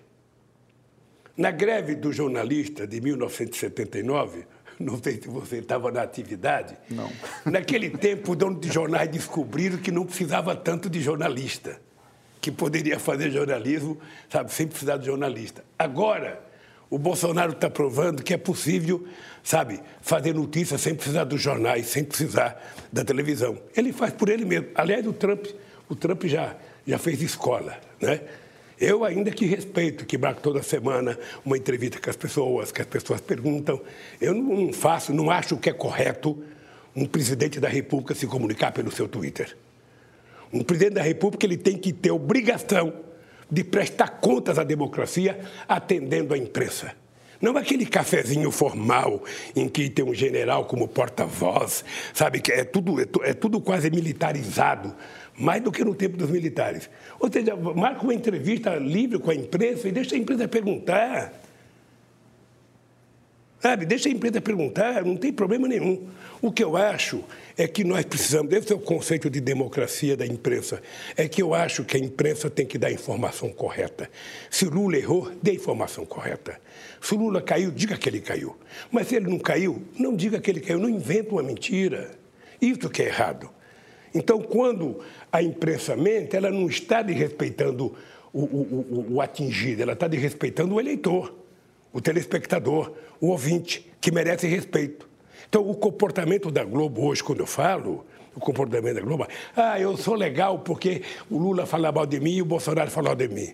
Na 1.37 1.51
greve 1.51 1.95
do 1.95 2.11
jornalista 2.11 2.87
de 2.87 2.99
1979, 2.99 4.45
não 4.85 5.01
sei 5.01 5.19
se 5.21 5.27
você 5.27 5.57
estava 5.57 5.91
na 5.91 6.01
atividade. 6.01 6.75
Não. 6.89 7.09
Naquele 7.45 7.89
tempo, 7.89 8.33
o 8.33 8.35
dono 8.35 8.59
de 8.59 8.71
jornais 8.71 9.09
descobriram 9.09 9.77
que 9.77 9.91
não 9.91 10.05
precisava 10.05 10.55
tanto 10.55 10.89
de 10.89 11.01
jornalista, 11.01 11.79
que 12.41 12.51
poderia 12.51 12.99
fazer 12.99 13.31
jornalismo, 13.31 13.97
sabe, 14.29 14.53
sem 14.53 14.67
precisar 14.67 14.97
de 14.97 15.05
jornalista. 15.05 15.63
Agora, 15.79 16.41
o 16.89 16.97
Bolsonaro 16.97 17.53
está 17.53 17.69
provando 17.69 18.21
que 18.21 18.33
é 18.33 18.37
possível, 18.37 19.07
sabe, 19.41 19.79
fazer 20.01 20.35
notícia 20.35 20.77
sem 20.77 20.93
precisar 20.93 21.23
dos 21.23 21.41
jornais, 21.41 21.87
sem 21.87 22.03
precisar 22.03 22.61
da 22.91 23.03
televisão. 23.03 23.57
Ele 23.75 23.91
faz 23.91 24.13
por 24.13 24.29
ele 24.29 24.45
mesmo. 24.45 24.67
Aliás, 24.75 25.07
o 25.07 25.13
Trump, 25.13 25.45
o 25.89 25.95
Trump 25.95 26.25
já, 26.25 26.55
já 26.85 26.99
fez 26.99 27.21
escola, 27.21 27.77
né? 27.99 28.21
Eu 28.85 29.05
ainda 29.05 29.31
que 29.31 29.45
respeito, 29.45 30.05
que 30.05 30.17
marco 30.17 30.41
toda 30.41 30.61
semana 30.61 31.17
uma 31.45 31.57
entrevista 31.57 32.01
com 32.01 32.09
as 32.09 32.17
pessoas, 32.17 32.69
que 32.69 32.81
as 32.81 32.87
pessoas 32.87 33.21
perguntam. 33.21 33.79
Eu 34.19 34.33
não 34.33 34.73
faço, 34.73 35.13
não 35.13 35.31
acho 35.31 35.55
que 35.55 35.69
é 35.69 35.73
correto 35.73 36.43
um 36.93 37.05
presidente 37.05 37.61
da 37.61 37.69
República 37.69 38.13
se 38.13 38.27
comunicar 38.27 38.73
pelo 38.73 38.91
seu 38.91 39.07
Twitter. 39.07 39.55
Um 40.51 40.65
presidente 40.65 40.95
da 40.95 41.01
República 41.01 41.45
ele 41.45 41.55
tem 41.55 41.77
que 41.77 41.93
ter 41.93 42.11
obrigação 42.11 42.93
de 43.49 43.63
prestar 43.63 44.19
contas 44.19 44.59
à 44.59 44.65
democracia 44.65 45.39
atendendo 45.65 46.33
à 46.33 46.37
imprensa. 46.37 46.91
Não 47.39 47.55
aquele 47.55 47.85
cafezinho 47.85 48.51
formal 48.51 49.23
em 49.55 49.69
que 49.69 49.89
tem 49.89 50.03
um 50.03 50.13
general 50.13 50.65
como 50.65 50.89
porta-voz, 50.89 51.85
sabe, 52.13 52.41
que 52.41 52.51
é 52.51 52.65
tudo, 52.65 52.99
é, 53.01 53.05
é 53.29 53.33
tudo 53.33 53.61
quase 53.61 53.89
militarizado 53.89 54.93
mais 55.37 55.61
do 55.61 55.71
que 55.71 55.83
no 55.83 55.95
tempo 55.95 56.17
dos 56.17 56.29
militares. 56.29 56.89
Ou 57.19 57.31
seja, 57.31 57.55
marca 57.55 58.03
uma 58.03 58.13
entrevista 58.13 58.75
livre 58.75 59.19
com 59.19 59.31
a 59.31 59.35
imprensa 59.35 59.87
e 59.87 59.91
deixa 59.91 60.15
a 60.15 60.17
imprensa 60.17 60.47
perguntar. 60.47 61.33
Sabe, 63.63 63.85
deixa 63.85 64.09
a 64.09 64.11
imprensa 64.11 64.41
perguntar, 64.41 65.05
não 65.05 65.15
tem 65.15 65.31
problema 65.31 65.69
nenhum. 65.69 66.09
O 66.41 66.51
que 66.51 66.61
eu 66.61 66.75
acho 66.75 67.23
é 67.57 67.65
que 67.65 67.85
nós 67.85 68.03
precisamos, 68.03 68.51
esse 68.51 68.73
é 68.73 68.75
o 68.75 68.79
conceito 68.79 69.29
de 69.29 69.39
democracia 69.39 70.17
da 70.17 70.25
imprensa, 70.25 70.83
é 71.15 71.29
que 71.29 71.41
eu 71.41 71.53
acho 71.53 71.85
que 71.85 71.95
a 71.95 71.99
imprensa 71.99 72.49
tem 72.49 72.65
que 72.65 72.77
dar 72.77 72.89
a 72.89 72.91
informação 72.91 73.49
correta. 73.53 74.11
Se 74.49 74.65
Lula 74.65 74.97
errou, 74.97 75.31
dê 75.41 75.51
a 75.51 75.53
informação 75.53 76.05
correta. 76.05 76.59
Se 76.99 77.15
Lula 77.15 77.41
caiu, 77.41 77.71
diga 77.71 77.97
que 77.97 78.09
ele 78.09 78.19
caiu. 78.19 78.53
Mas 78.91 79.07
se 79.07 79.15
ele 79.15 79.29
não 79.29 79.39
caiu, 79.39 79.81
não 79.97 80.13
diga 80.13 80.41
que 80.41 80.51
ele 80.51 80.59
caiu, 80.59 80.79
não 80.79 80.89
inventa 80.89 81.31
uma 81.31 81.41
mentira. 81.41 82.11
Isso 82.61 82.89
que 82.89 83.01
é 83.01 83.05
errado. 83.05 83.49
Então, 84.13 84.39
quando 84.41 84.99
a 85.31 85.41
imprensa 85.41 85.95
mente, 85.95 86.35
ela 86.35 86.51
não 86.51 86.67
está 86.67 87.01
desrespeitando 87.01 87.95
o, 88.31 88.41
o, 88.41 89.05
o, 89.09 89.13
o 89.15 89.21
atingido, 89.21 89.81
ela 89.81 89.93
está 89.93 90.07
desrespeitando 90.07 90.75
o 90.75 90.79
eleitor, 90.79 91.33
o 91.91 91.99
telespectador, 91.99 92.93
o 93.19 93.29
ouvinte, 93.29 93.91
que 93.99 94.11
merece 94.11 94.47
respeito. 94.47 95.09
Então, 95.47 95.67
o 95.67 95.75
comportamento 95.75 96.51
da 96.51 96.63
Globo 96.63 97.05
hoje, 97.05 97.23
quando 97.23 97.39
eu 97.39 97.47
falo, 97.47 98.05
o 98.35 98.39
comportamento 98.39 98.95
da 98.95 99.01
Globo, 99.01 99.27
ah, 99.55 99.79
eu 99.79 99.95
sou 99.97 100.15
legal 100.15 100.59
porque 100.59 101.03
o 101.29 101.37
Lula 101.37 101.65
fala 101.65 101.91
mal 101.91 102.05
de 102.05 102.19
mim 102.19 102.33
e 102.33 102.41
o 102.41 102.45
Bolsonaro 102.45 102.89
fala 102.89 103.09
mal 103.09 103.15
de 103.15 103.27
mim. 103.27 103.53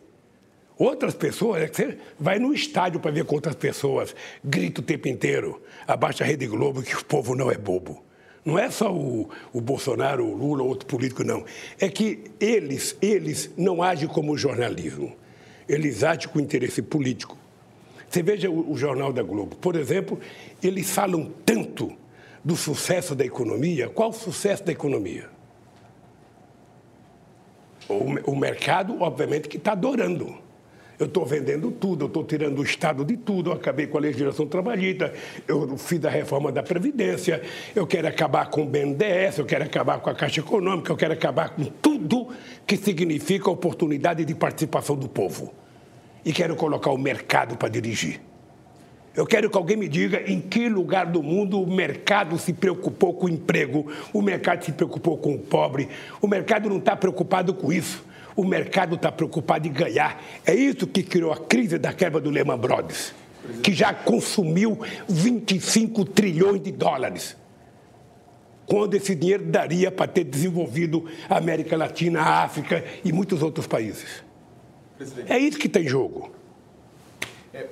Outras 0.78 1.14
pessoas, 1.14 1.62
é 1.62 1.68
que 1.68 1.76
você 1.76 1.98
vai 2.18 2.40
no 2.40 2.54
estádio 2.54 3.02
para 3.02 3.12
ver 3.12 3.26
quantas 3.26 3.54
pessoas 3.54 4.16
gritam 4.42 4.82
o 4.82 4.86
tempo 4.86 5.10
inteiro, 5.10 5.62
abaixo 5.86 6.24
a 6.24 6.26
Rede 6.26 6.48
Globo, 6.48 6.82
que 6.82 6.96
o 6.96 7.04
povo 7.04 7.36
não 7.36 7.52
é 7.52 7.58
bobo. 7.58 8.02
Não 8.50 8.58
é 8.58 8.72
só 8.72 8.92
o, 8.92 9.30
o 9.54 9.62
Bolsonaro, 9.62 10.26
o 10.26 10.36
Lula 10.36 10.64
ou 10.64 10.70
outro 10.70 10.88
político, 10.88 11.24
não. 11.24 11.46
É 11.80 11.88
que 11.88 12.24
eles, 12.40 12.98
eles 13.00 13.52
não 13.56 13.84
agem 13.84 14.08
como 14.08 14.36
jornalismo. 14.36 15.16
Eles 15.68 16.04
agem 16.04 16.28
com 16.30 16.40
interesse 16.40 16.82
político. 16.82 17.38
Você 18.10 18.24
veja 18.24 18.50
o, 18.50 18.72
o 18.72 18.76
Jornal 18.76 19.14
da 19.14 19.22
Globo. 19.22 19.56
Por 19.56 19.76
exemplo, 19.76 20.20
eles 20.64 20.90
falam 20.90 21.32
tanto 21.46 21.96
do 22.44 22.56
sucesso 22.56 23.14
da 23.14 23.24
economia. 23.24 23.88
Qual 23.88 24.10
o 24.10 24.14
sucesso 24.14 24.64
da 24.64 24.72
economia? 24.72 25.30
O, 27.88 28.32
o 28.32 28.36
mercado, 28.36 29.00
obviamente, 29.00 29.48
que 29.48 29.58
está 29.58 29.74
adorando. 29.74 30.49
Eu 31.00 31.06
estou 31.06 31.26
vendendo 31.26 31.72
tudo, 31.72 32.04
eu 32.04 32.08
estou 32.08 32.26
tirando 32.26 32.60
o 32.60 32.64
Estado 32.64 33.06
de 33.06 33.16
tudo, 33.16 33.52
eu 33.52 33.54
acabei 33.54 33.88
com 33.88 33.98
a 33.98 34.02
legislação 34.02 34.46
trabalhista, 34.46 35.14
eu 35.48 35.78
fiz 35.78 36.04
a 36.04 36.10
reforma 36.10 36.52
da 36.52 36.62
Previdência, 36.62 37.42
eu 37.74 37.88
quero 37.88 38.06
acabar 38.06 38.50
com 38.50 38.64
o 38.64 38.66
BNDES, 38.66 39.38
eu 39.38 39.46
quero 39.46 39.64
acabar 39.64 40.02
com 40.02 40.10
a 40.10 40.14
Caixa 40.14 40.42
Econômica, 40.42 40.92
eu 40.92 40.98
quero 40.98 41.14
acabar 41.14 41.52
com 41.52 41.64
tudo 41.64 42.28
que 42.68 42.76
significa 42.76 43.50
oportunidade 43.50 44.26
de 44.26 44.36
participação 44.36 44.98
do 44.98 45.08
povo. 45.08 45.54
E 46.26 46.34
quero 46.34 46.54
colocar 46.58 46.92
o 46.92 46.98
mercado 46.98 47.56
para 47.56 47.70
dirigir. 47.70 48.20
Eu 49.16 49.26
quero 49.26 49.50
que 49.50 49.58
alguém 49.58 49.78
me 49.78 49.88
diga 49.88 50.22
em 50.30 50.42
que 50.42 50.68
lugar 50.68 51.06
do 51.06 51.24
mundo 51.24 51.62
o 51.62 51.74
mercado 51.74 52.38
se 52.38 52.52
preocupou 52.52 53.14
com 53.14 53.28
o 53.28 53.30
emprego, 53.30 53.90
o 54.14 54.22
mercado 54.22 54.66
se 54.66 54.74
preocupou 54.74 55.18
com 55.18 55.34
o 55.34 55.40
pobre, 55.40 55.88
o 56.22 56.28
mercado 56.28 56.70
não 56.70 56.78
está 56.78 56.94
preocupado 56.94 57.54
com 57.54 57.72
isso. 57.72 58.09
O 58.40 58.46
mercado 58.46 58.96
está 58.96 59.12
preocupado 59.12 59.68
em 59.68 59.74
ganhar. 59.74 60.24
É 60.46 60.56
isso 60.56 60.88
que 60.88 61.04
criou 61.04 61.34
a 61.34 61.36
crise 61.36 61.78
da 61.78 61.92
quebra 61.92 62.22
do 62.22 62.30
Lehman 62.30 62.58
Brothers, 62.58 63.14
que 63.62 63.74
já 63.74 63.94
consumiu 63.94 64.80
25 65.10 66.06
trilhões 66.06 66.62
de 66.62 66.72
dólares. 66.72 67.36
Quando 68.66 68.96
esse 68.96 69.14
dinheiro 69.14 69.44
daria 69.44 69.92
para 69.92 70.08
ter 70.08 70.24
desenvolvido 70.24 71.04
a 71.30 71.38
América 71.38 71.76
Latina, 71.76 72.22
a 72.22 72.44
África 72.46 72.82
e 73.04 73.12
muitos 73.12 73.44
outros 73.44 73.68
países. 73.68 74.24
É 75.28 75.38
isso 75.38 75.60
que 75.60 75.68
tem 75.68 75.86
jogo. 75.86 76.32
É, 77.54 77.68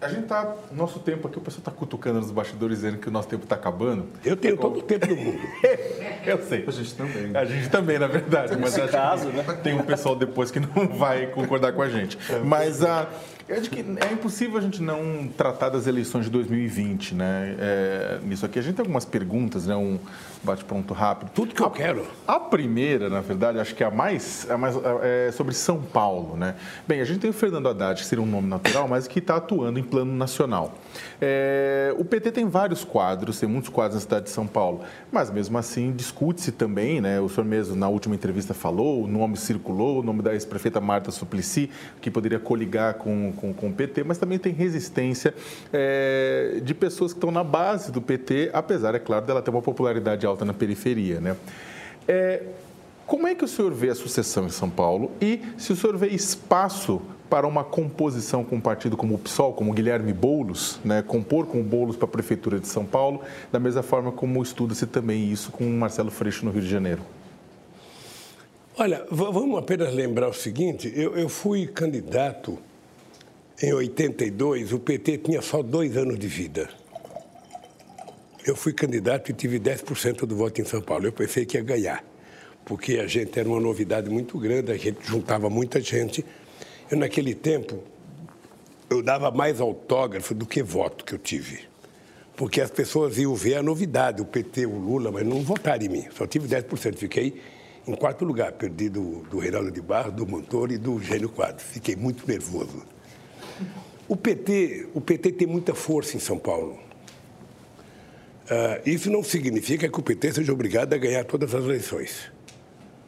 a 0.00 0.08
gente 0.08 0.28
tá. 0.28 0.56
Nosso 0.72 0.98
tempo 1.00 1.28
aqui, 1.28 1.36
o 1.36 1.42
pessoal 1.42 1.58
está 1.58 1.70
cutucando 1.70 2.20
nos 2.20 2.30
bastidores 2.30 2.78
dizendo 2.78 2.96
que 2.96 3.08
o 3.08 3.10
nosso 3.10 3.28
tempo 3.28 3.44
está 3.44 3.54
acabando. 3.54 4.06
Eu 4.24 4.34
tenho 4.34 4.54
é 4.54 4.56
todo 4.56 4.78
o 4.78 4.82
tempo 4.82 5.06
do 5.06 5.14
mundo. 5.14 5.38
Eu 6.26 6.42
sei. 6.42 6.64
A 6.66 6.70
gente 6.70 6.94
também. 6.94 7.30
A 7.34 7.44
gente 7.44 7.68
também, 7.68 7.98
na 7.98 8.06
verdade. 8.06 8.56
Nesse 8.56 8.80
mas 8.80 8.90
caso, 8.90 9.28
né? 9.28 9.42
Tem 9.62 9.74
um 9.74 9.82
pessoal 9.82 10.14
depois 10.16 10.50
que 10.50 10.60
não 10.60 10.88
vai 10.88 11.26
concordar 11.26 11.72
com 11.72 11.82
a 11.82 11.88
gente. 11.88 12.18
Mas 12.44 12.82
a. 12.84 13.08
Eu 13.48 13.58
acho 13.58 13.68
que 13.68 13.80
é 13.80 14.12
impossível 14.12 14.58
a 14.58 14.60
gente 14.60 14.80
não 14.80 15.28
tratar 15.36 15.70
das 15.70 15.88
eleições 15.88 16.26
de 16.26 16.30
2020, 16.30 17.16
né? 17.16 17.56
É, 17.58 18.18
nisso 18.22 18.46
aqui. 18.46 18.60
A 18.60 18.62
gente 18.62 18.76
tem 18.76 18.82
algumas 18.82 19.04
perguntas, 19.04 19.66
né? 19.66 19.74
Um 19.74 19.98
bate-pronto 20.42 20.94
rápido. 20.94 21.30
Tudo 21.34 21.54
que 21.54 21.62
eu 21.62 21.70
quero. 21.70 22.06
A 22.26 22.40
primeira, 22.40 23.08
na 23.08 23.20
verdade, 23.20 23.58
acho 23.58 23.74
que 23.74 23.84
é 23.84 23.86
a 23.86 23.90
mais, 23.90 24.50
a 24.50 24.56
mais 24.56 24.74
é 25.02 25.30
sobre 25.32 25.54
São 25.54 25.80
Paulo, 25.80 26.36
né? 26.36 26.54
Bem, 26.86 27.00
a 27.00 27.04
gente 27.04 27.20
tem 27.20 27.30
o 27.30 27.32
Fernando 27.32 27.68
Haddad, 27.68 28.00
que 28.00 28.06
seria 28.06 28.22
um 28.22 28.26
nome 28.26 28.48
natural, 28.48 28.88
mas 28.88 29.06
que 29.06 29.18
está 29.18 29.36
atuando 29.36 29.78
em 29.78 29.82
plano 29.82 30.12
nacional. 30.12 30.74
É, 31.20 31.94
o 31.98 32.04
PT 32.04 32.32
tem 32.32 32.48
vários 32.48 32.84
quadros, 32.84 33.38
tem 33.38 33.48
muitos 33.48 33.68
quadros 33.68 33.96
na 33.96 34.00
cidade 34.00 34.24
de 34.24 34.30
São 34.30 34.46
Paulo, 34.46 34.80
mas 35.12 35.30
mesmo 35.30 35.58
assim 35.58 35.92
discute-se 35.92 36.52
também, 36.52 37.00
né? 37.00 37.20
O 37.20 37.28
senhor 37.28 37.46
mesmo 37.46 37.76
na 37.76 37.88
última 37.88 38.14
entrevista 38.14 38.54
falou, 38.54 39.04
o 39.04 39.06
nome 39.06 39.36
circulou, 39.36 40.00
o 40.00 40.02
nome 40.02 40.22
da 40.22 40.32
ex-prefeita 40.32 40.80
Marta 40.80 41.10
Suplicy, 41.10 41.70
que 42.00 42.10
poderia 42.10 42.38
coligar 42.38 42.94
com, 42.94 43.32
com, 43.36 43.52
com 43.52 43.68
o 43.68 43.72
PT, 43.72 44.04
mas 44.04 44.18
também 44.18 44.38
tem 44.38 44.52
resistência 44.52 45.34
é, 45.72 46.60
de 46.62 46.74
pessoas 46.74 47.12
que 47.12 47.18
estão 47.18 47.30
na 47.30 47.44
base 47.44 47.92
do 47.92 48.00
PT, 48.00 48.50
apesar, 48.52 48.94
é 48.94 48.98
claro, 48.98 49.26
dela 49.26 49.42
ter 49.42 49.50
uma 49.50 49.62
popularidade 49.62 50.26
alta 50.30 50.44
na 50.44 50.52
periferia, 50.52 51.20
né? 51.20 51.36
É, 52.08 52.42
como 53.06 53.26
é 53.26 53.34
que 53.34 53.44
o 53.44 53.48
senhor 53.48 53.72
vê 53.72 53.90
a 53.90 53.94
sucessão 53.94 54.46
em 54.46 54.50
São 54.50 54.70
Paulo 54.70 55.10
e 55.20 55.42
se 55.58 55.72
o 55.72 55.76
senhor 55.76 55.96
vê 55.96 56.08
espaço 56.08 57.02
para 57.28 57.46
uma 57.46 57.62
composição 57.62 58.44
com 58.44 58.56
um 58.56 58.60
partido 58.60 58.96
como 58.96 59.14
o 59.14 59.18
PSOL, 59.18 59.52
como 59.52 59.72
Guilherme 59.72 60.12
Boulos, 60.12 60.80
né, 60.84 61.02
compor 61.02 61.46
com 61.46 61.60
o 61.60 61.64
Boulos 61.64 61.96
para 61.96 62.06
a 62.06 62.08
Prefeitura 62.08 62.58
de 62.58 62.66
São 62.66 62.84
Paulo, 62.84 63.20
da 63.52 63.60
mesma 63.60 63.82
forma 63.82 64.10
como 64.10 64.42
estuda-se 64.42 64.86
também 64.86 65.30
isso 65.30 65.52
com 65.52 65.64
o 65.64 65.70
Marcelo 65.70 66.10
Freixo 66.10 66.44
no 66.44 66.50
Rio 66.50 66.62
de 66.62 66.68
Janeiro? 66.68 67.02
Olha, 68.76 69.04
vamos 69.10 69.58
apenas 69.58 69.92
lembrar 69.94 70.28
o 70.28 70.32
seguinte: 70.32 70.92
eu, 70.94 71.16
eu 71.16 71.28
fui 71.28 71.66
candidato 71.66 72.58
em 73.62 73.72
82, 73.72 74.72
o 74.72 74.78
PT 74.78 75.18
tinha 75.18 75.42
só 75.42 75.62
dois 75.62 75.96
anos 75.96 76.18
de 76.18 76.26
vida. 76.26 76.68
Eu 78.44 78.56
fui 78.56 78.72
candidato 78.72 79.30
e 79.30 79.34
tive 79.34 79.60
10% 79.60 80.26
do 80.26 80.34
voto 80.34 80.60
em 80.60 80.64
São 80.64 80.80
Paulo. 80.80 81.06
Eu 81.06 81.12
pensei 81.12 81.44
que 81.44 81.56
ia 81.56 81.62
ganhar, 81.62 82.04
porque 82.64 82.98
a 82.98 83.06
gente 83.06 83.38
era 83.38 83.48
uma 83.48 83.60
novidade 83.60 84.08
muito 84.08 84.38
grande, 84.38 84.72
a 84.72 84.76
gente 84.76 84.98
juntava 85.06 85.50
muita 85.50 85.80
gente. 85.80 86.24
Eu, 86.90 86.96
naquele 86.96 87.34
tempo, 87.34 87.82
eu 88.88 89.02
dava 89.02 89.30
mais 89.30 89.60
autógrafo 89.60 90.34
do 90.34 90.46
que 90.46 90.62
voto 90.62 91.04
que 91.04 91.14
eu 91.14 91.18
tive. 91.18 91.60
Porque 92.34 92.60
as 92.60 92.70
pessoas 92.70 93.18
iam 93.18 93.34
ver 93.34 93.56
a 93.56 93.62
novidade, 93.62 94.22
o 94.22 94.24
PT, 94.24 94.64
o 94.64 94.78
Lula, 94.78 95.12
mas 95.12 95.26
não 95.26 95.42
votaram 95.42 95.84
em 95.84 95.88
mim. 95.88 96.08
Só 96.16 96.26
tive 96.26 96.48
10%. 96.48 96.96
Fiquei 96.96 97.40
em 97.86 97.94
quarto 97.94 98.24
lugar, 98.24 98.52
perdi 98.52 98.88
do, 98.88 99.22
do 99.30 99.38
Reinaldo 99.38 99.70
de 99.70 99.82
Barro, 99.82 100.10
do 100.10 100.26
Montoro 100.26 100.72
e 100.72 100.78
do 100.78 100.98
Gênio 101.02 101.28
Quadro. 101.28 101.62
Fiquei 101.62 101.94
muito 101.94 102.26
nervoso. 102.26 102.82
O 104.08 104.16
PT, 104.16 104.88
o 104.94 105.00
PT 105.00 105.32
tem 105.32 105.46
muita 105.46 105.74
força 105.74 106.16
em 106.16 106.20
São 106.20 106.38
Paulo. 106.38 106.78
Uh, 108.50 108.82
isso 108.84 109.08
não 109.08 109.22
significa 109.22 109.88
que 109.88 110.00
o 110.00 110.02
PT 110.02 110.32
seja 110.32 110.52
obrigado 110.52 110.92
a 110.92 110.96
ganhar 110.96 111.24
todas 111.24 111.54
as 111.54 111.64
eleições. 111.64 112.32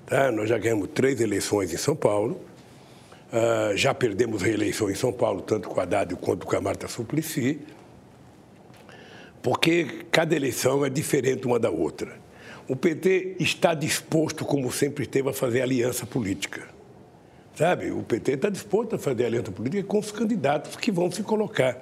Tá? 0.06 0.30
Nós 0.30 0.48
já 0.48 0.56
ganhamos 0.56 0.90
três 0.94 1.20
eleições 1.20 1.74
em 1.74 1.76
São 1.76 1.96
Paulo, 1.96 2.40
uh, 3.32 3.76
já 3.76 3.92
perdemos 3.92 4.40
reeleição 4.40 4.88
em 4.88 4.94
São 4.94 5.12
Paulo, 5.12 5.42
tanto 5.42 5.68
com 5.68 5.80
Haddad 5.80 6.14
quanto 6.14 6.46
com 6.46 6.56
a 6.56 6.60
Marta 6.60 6.86
Suplicy, 6.86 7.58
porque 9.42 10.04
cada 10.12 10.36
eleição 10.36 10.86
é 10.86 10.88
diferente 10.88 11.44
uma 11.44 11.58
da 11.58 11.70
outra. 11.70 12.12
O 12.68 12.76
PT 12.76 13.34
está 13.40 13.74
disposto, 13.74 14.44
como 14.44 14.70
sempre 14.70 15.02
esteve, 15.02 15.30
a 15.30 15.32
fazer 15.32 15.62
aliança 15.62 16.06
política. 16.06 16.68
Sabe? 17.56 17.90
O 17.90 18.04
PT 18.04 18.34
está 18.34 18.48
disposto 18.48 18.94
a 18.94 18.98
fazer 18.98 19.26
aliança 19.26 19.50
política 19.50 19.82
com 19.82 19.98
os 19.98 20.12
candidatos 20.12 20.76
que 20.76 20.92
vão 20.92 21.10
se 21.10 21.24
colocar. 21.24 21.76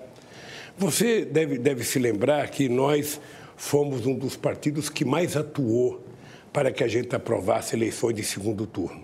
Você 0.79 1.27
deve, 1.27 1.59
deve 1.59 1.85
se 1.85 1.99
lembrar 1.99 2.49
que 2.49 2.67
nós 2.67 3.21
fomos 3.61 4.07
um 4.07 4.15
dos 4.15 4.37
partidos 4.37 4.89
que 4.89 5.05
mais 5.05 5.37
atuou 5.37 6.03
para 6.51 6.73
que 6.73 6.83
a 6.83 6.89
gente 6.89 7.15
aprovasse 7.15 7.77
eleições 7.77 8.15
de 8.15 8.25
segundo 8.25 8.67
turno. 8.67 9.03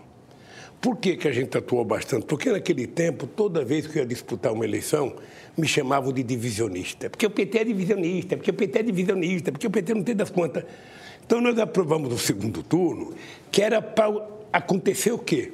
Por 0.81 0.97
que, 0.97 1.15
que 1.15 1.29
a 1.29 1.33
gente 1.33 1.57
atuou 1.59 1.85
bastante? 1.85 2.25
Porque 2.25 2.51
naquele 2.51 2.87
tempo, 2.87 3.27
toda 3.27 3.63
vez 3.63 3.87
que 3.87 3.99
eu 3.99 4.03
ia 4.03 4.09
disputar 4.09 4.55
uma 4.55 4.65
eleição, 4.65 5.15
me 5.59 5.69
chamavam 5.69 6.11
de 6.11 6.23
divisionista. 6.23 7.11
Porque 7.11 7.27
o 7.27 7.31
PT 7.31 7.59
é 7.59 7.65
divisionista, 7.65 8.37
porque 8.37 8.51
o 8.51 8.55
PT 8.55 8.79
é 8.79 8.83
divisionista, 8.83 9.53
porque 9.53 9.67
o 9.67 9.71
PT 9.71 9.95
não 9.95 10.03
tem 10.03 10.17
das 10.17 10.31
contas. 10.31 10.65
Então 11.25 11.39
nós 11.39 11.59
aprovamos 11.59 12.11
o 12.13 12.19
segundo 12.19 12.63
turno, 12.63 13.13
que 13.53 13.61
era 13.61 13.83
para 13.83 14.27
acontecer 14.51 15.13
o 15.13 15.19
quê? 15.19 15.53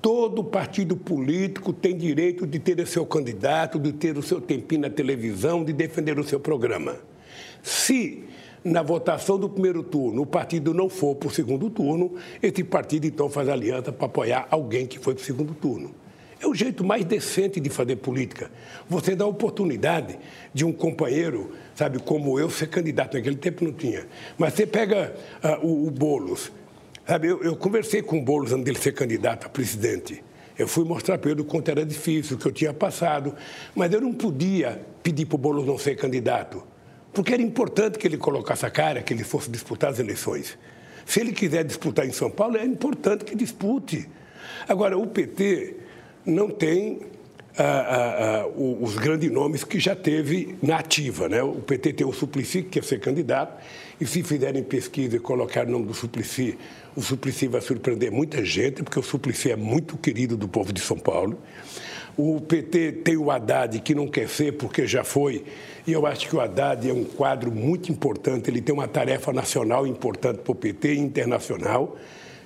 Todo 0.00 0.44
partido 0.44 0.96
político 0.96 1.72
tem 1.72 1.98
direito 1.98 2.46
de 2.46 2.60
ter 2.60 2.78
o 2.78 2.86
seu 2.86 3.04
candidato, 3.04 3.80
de 3.80 3.92
ter 3.92 4.16
o 4.16 4.22
seu 4.22 4.40
tempinho 4.40 4.82
na 4.82 4.90
televisão, 4.90 5.64
de 5.64 5.72
defender 5.72 6.20
o 6.20 6.24
seu 6.24 6.38
programa. 6.38 6.96
Se 7.62 8.24
na 8.64 8.82
votação 8.82 9.38
do 9.38 9.48
primeiro 9.48 9.82
turno 9.82 10.22
o 10.22 10.26
partido 10.26 10.72
não 10.72 10.88
for 10.88 11.14
para 11.14 11.28
o 11.28 11.30
segundo 11.30 11.68
turno, 11.68 12.14
esse 12.42 12.64
partido 12.64 13.06
então 13.06 13.28
faz 13.28 13.48
aliança 13.48 13.92
para 13.92 14.06
apoiar 14.06 14.46
alguém 14.50 14.86
que 14.86 14.98
foi 14.98 15.14
para 15.14 15.22
o 15.22 15.24
segundo 15.24 15.54
turno. 15.54 15.94
É 16.40 16.46
o 16.46 16.54
jeito 16.54 16.84
mais 16.84 17.04
decente 17.04 17.60
de 17.60 17.70
fazer 17.70 17.96
política. 17.96 18.50
Você 18.88 19.14
dá 19.14 19.24
a 19.24 19.28
oportunidade 19.28 20.18
de 20.52 20.64
um 20.64 20.72
companheiro, 20.72 21.52
sabe, 21.74 21.98
como 21.98 22.38
eu, 22.38 22.50
ser 22.50 22.66
candidato. 22.66 23.16
Naquele 23.16 23.36
tempo 23.36 23.64
não 23.64 23.72
tinha. 23.72 24.06
Mas 24.36 24.52
você 24.52 24.66
pega 24.66 25.14
uh, 25.42 25.66
o, 25.66 25.86
o 25.86 25.90
Boulos. 25.90 26.52
Sabe, 27.06 27.28
eu, 27.28 27.42
eu 27.42 27.56
conversei 27.56 28.02
com 28.02 28.18
o 28.18 28.22
Boulos 28.22 28.52
antes 28.52 28.64
dele 28.64 28.78
ser 28.78 28.92
candidato 28.92 29.46
a 29.46 29.48
presidente. 29.48 30.22
Eu 30.58 30.68
fui 30.68 30.84
mostrar 30.84 31.16
para 31.16 31.30
ele 31.30 31.40
o 31.40 31.44
quanto 31.44 31.70
era 31.70 31.84
difícil, 31.84 32.36
o 32.36 32.38
que 32.38 32.46
eu 32.46 32.52
tinha 32.52 32.74
passado. 32.74 33.34
Mas 33.74 33.90
eu 33.92 34.00
não 34.00 34.12
podia 34.12 34.82
pedir 35.02 35.24
para 35.24 35.36
o 35.36 35.38
Boulos 35.38 35.66
não 35.66 35.78
ser 35.78 35.96
candidato 35.96 36.62
porque 37.14 37.32
era 37.32 37.42
importante 37.42 37.98
que 37.98 38.06
ele 38.06 38.18
colocasse 38.18 38.66
a 38.66 38.70
cara, 38.70 39.00
que 39.00 39.14
ele 39.14 39.24
fosse 39.24 39.48
disputar 39.48 39.90
as 39.90 39.98
eleições. 40.00 40.58
Se 41.06 41.20
ele 41.20 41.32
quiser 41.32 41.64
disputar 41.64 42.06
em 42.06 42.12
São 42.12 42.30
Paulo, 42.30 42.56
é 42.56 42.64
importante 42.64 43.24
que 43.24 43.36
dispute. 43.36 44.08
Agora, 44.68 44.98
o 44.98 45.06
PT 45.06 45.76
não 46.26 46.50
tem 46.50 47.00
ah, 47.56 47.62
ah, 47.62 48.40
ah, 48.42 48.46
os 48.56 48.96
grandes 48.96 49.30
nomes 49.30 49.62
que 49.62 49.78
já 49.78 49.94
teve 49.94 50.56
na 50.60 50.78
ativa. 50.78 51.28
Né? 51.28 51.42
O 51.42 51.60
PT 51.60 51.92
tem 51.92 52.06
o 52.06 52.12
Suplicy, 52.12 52.62
que 52.62 52.70
quer 52.70 52.84
ser 52.84 52.98
candidato, 52.98 53.62
e 54.00 54.06
se 54.06 54.22
fizerem 54.22 54.62
pesquisa 54.64 55.16
e 55.16 55.20
colocar 55.20 55.66
o 55.66 55.70
nome 55.70 55.86
do 55.86 55.94
Suplicy, 55.94 56.58
o 56.96 57.02
Suplicy 57.02 57.46
vai 57.46 57.60
surpreender 57.60 58.10
muita 58.10 58.44
gente, 58.44 58.82
porque 58.82 58.98
o 58.98 59.02
Suplicy 59.02 59.52
é 59.52 59.56
muito 59.56 59.96
querido 59.96 60.36
do 60.36 60.48
povo 60.48 60.72
de 60.72 60.80
São 60.80 60.98
Paulo. 60.98 61.38
O 62.16 62.40
PT 62.40 62.92
tem 63.04 63.16
o 63.16 63.30
Haddad, 63.30 63.80
que 63.80 63.94
não 63.94 64.06
quer 64.06 64.28
ser 64.28 64.52
porque 64.52 64.86
já 64.86 65.02
foi, 65.02 65.44
e 65.86 65.92
eu 65.92 66.06
acho 66.06 66.28
que 66.28 66.36
o 66.36 66.40
Haddad 66.40 66.88
é 66.88 66.92
um 66.92 67.04
quadro 67.04 67.50
muito 67.50 67.90
importante, 67.90 68.48
ele 68.48 68.60
tem 68.60 68.74
uma 68.74 68.86
tarefa 68.86 69.32
nacional 69.32 69.86
importante 69.86 70.38
para 70.38 70.52
o 70.52 70.54
PT 70.54 70.94
e 70.94 70.98
internacional. 70.98 71.96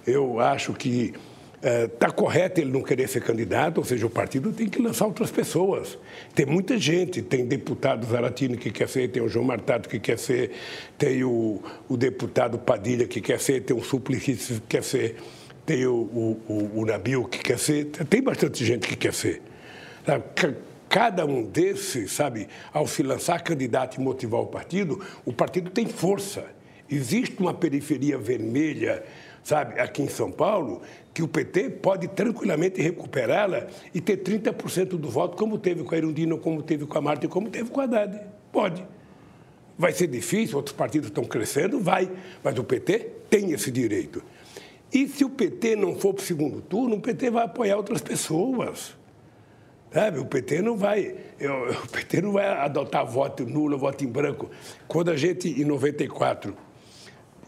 Eu 0.07 0.41
acho 0.41 0.73
que 0.73 1.13
está 1.61 2.07
é, 2.07 2.11
correto 2.11 2.61
ele 2.61 2.71
não 2.71 2.83
querer 2.83 3.09
ser 3.09 3.21
candidato, 3.21 3.79
ou 3.79 3.85
seja, 3.85 4.07
o 4.07 4.11
partido 4.11 4.53
tem 4.53 4.69
que 4.69 4.81
lançar 4.81 5.07
outras 5.07 5.31
pessoas. 5.31 5.99
Tem 6.35 6.47
muita 6.47 6.79
gente, 6.79 7.21
tem 7.21 7.45
deputado 7.45 8.07
Zaratini 8.07 8.57
que 8.57 8.71
quer 8.71 8.89
ser, 8.89 9.09
tem 9.09 9.23
o 9.23 9.29
João 9.29 9.45
Martado 9.45 9.89
que 9.89 9.99
quer 9.99 10.19
ser, 10.19 10.53
tem 10.97 11.25
o, 11.25 11.61
o 11.89 11.97
deputado 11.97 12.59
Padilha 12.59 13.07
que 13.07 13.21
quer 13.21 13.41
ser, 13.41 13.63
tem 13.63 13.77
o 13.77 13.83
Suplicy 13.83 14.37
que 14.37 14.61
quer 14.61 14.83
ser, 14.83 15.17
tem 15.67 15.85
o, 15.85 15.95
o, 15.95 16.41
o, 16.49 16.81
o 16.81 16.87
Nabil 16.87 17.25
que 17.25 17.39
quer 17.39 17.59
ser, 17.59 17.87
tem 17.87 18.23
bastante 18.23 18.65
gente 18.65 18.87
que 18.87 18.97
quer 18.97 19.13
ser. 19.13 19.43
Sabe? 20.09 20.25
Cada 20.89 21.27
um 21.27 21.45
desses, 21.45 22.13
sabe, 22.13 22.49
ao 22.73 22.87
se 22.87 23.03
lançar 23.03 23.43
candidato 23.43 23.99
e 23.99 24.01
motivar 24.01 24.41
o 24.41 24.47
partido, 24.47 25.05
o 25.27 25.35
partido 25.35 25.71
tem 25.71 25.85
força. 25.85 26.47
Existe 26.91 27.39
uma 27.39 27.53
periferia 27.53 28.17
vermelha, 28.17 29.05
sabe, 29.45 29.79
aqui 29.79 30.01
em 30.01 30.09
São 30.09 30.33
Paulo, 30.33 30.81
que 31.13 31.23
o 31.23 31.29
PT 31.29 31.69
pode 31.83 32.09
tranquilamente 32.09 32.81
recuperá-la 32.81 33.67
e 33.93 34.01
ter 34.01 34.23
30% 34.23 34.97
do 34.97 35.11
voto, 35.11 35.37
como 35.37 35.59
teve 35.59 35.85
com 35.85 35.95
a 35.95 35.99
Erundina, 35.99 36.39
como 36.39 36.63
teve 36.63 36.87
com 36.87 36.97
a 36.97 37.03
Marta 37.03 37.29
como 37.29 37.51
teve 37.51 37.69
com 37.69 37.83
a 37.83 37.85
Haddad. 37.85 38.19
Pode. 38.51 38.83
Vai 39.77 39.93
ser 39.93 40.07
difícil, 40.07 40.57
outros 40.57 40.75
partidos 40.75 41.09
estão 41.11 41.25
crescendo, 41.25 41.81
vai, 41.81 42.11
mas 42.43 42.59
o 42.59 42.65
PT 42.65 43.11
tem 43.29 43.53
esse 43.53 43.71
direito. 43.71 44.23
E 44.91 45.07
se 45.07 45.23
o 45.23 45.29
PT 45.29 45.77
não 45.77 45.95
for 45.97 46.15
para 46.15 46.23
o 46.23 46.27
segundo 46.27 46.63
turno, 46.63 46.97
o 46.97 47.01
PT 47.01 47.29
vai 47.29 47.45
apoiar 47.45 47.77
outras 47.77 48.01
pessoas. 48.01 48.97
Sabe? 49.93 50.19
O 50.19 50.27
PT 50.27 50.63
não 50.63 50.77
vai, 50.77 51.15
eu, 51.39 51.71
o 51.85 51.89
PT 51.89 52.23
não 52.23 52.33
vai 52.33 52.47
adotar 52.47 53.07
voto 53.07 53.45
nulo, 53.45 53.79
voto 53.79 54.05
em 54.05 54.09
branco. 54.09 54.51
Quando 54.87 55.11
a 55.11 55.17
gente, 55.17 55.49
em 55.49 55.65
94, 55.65 56.55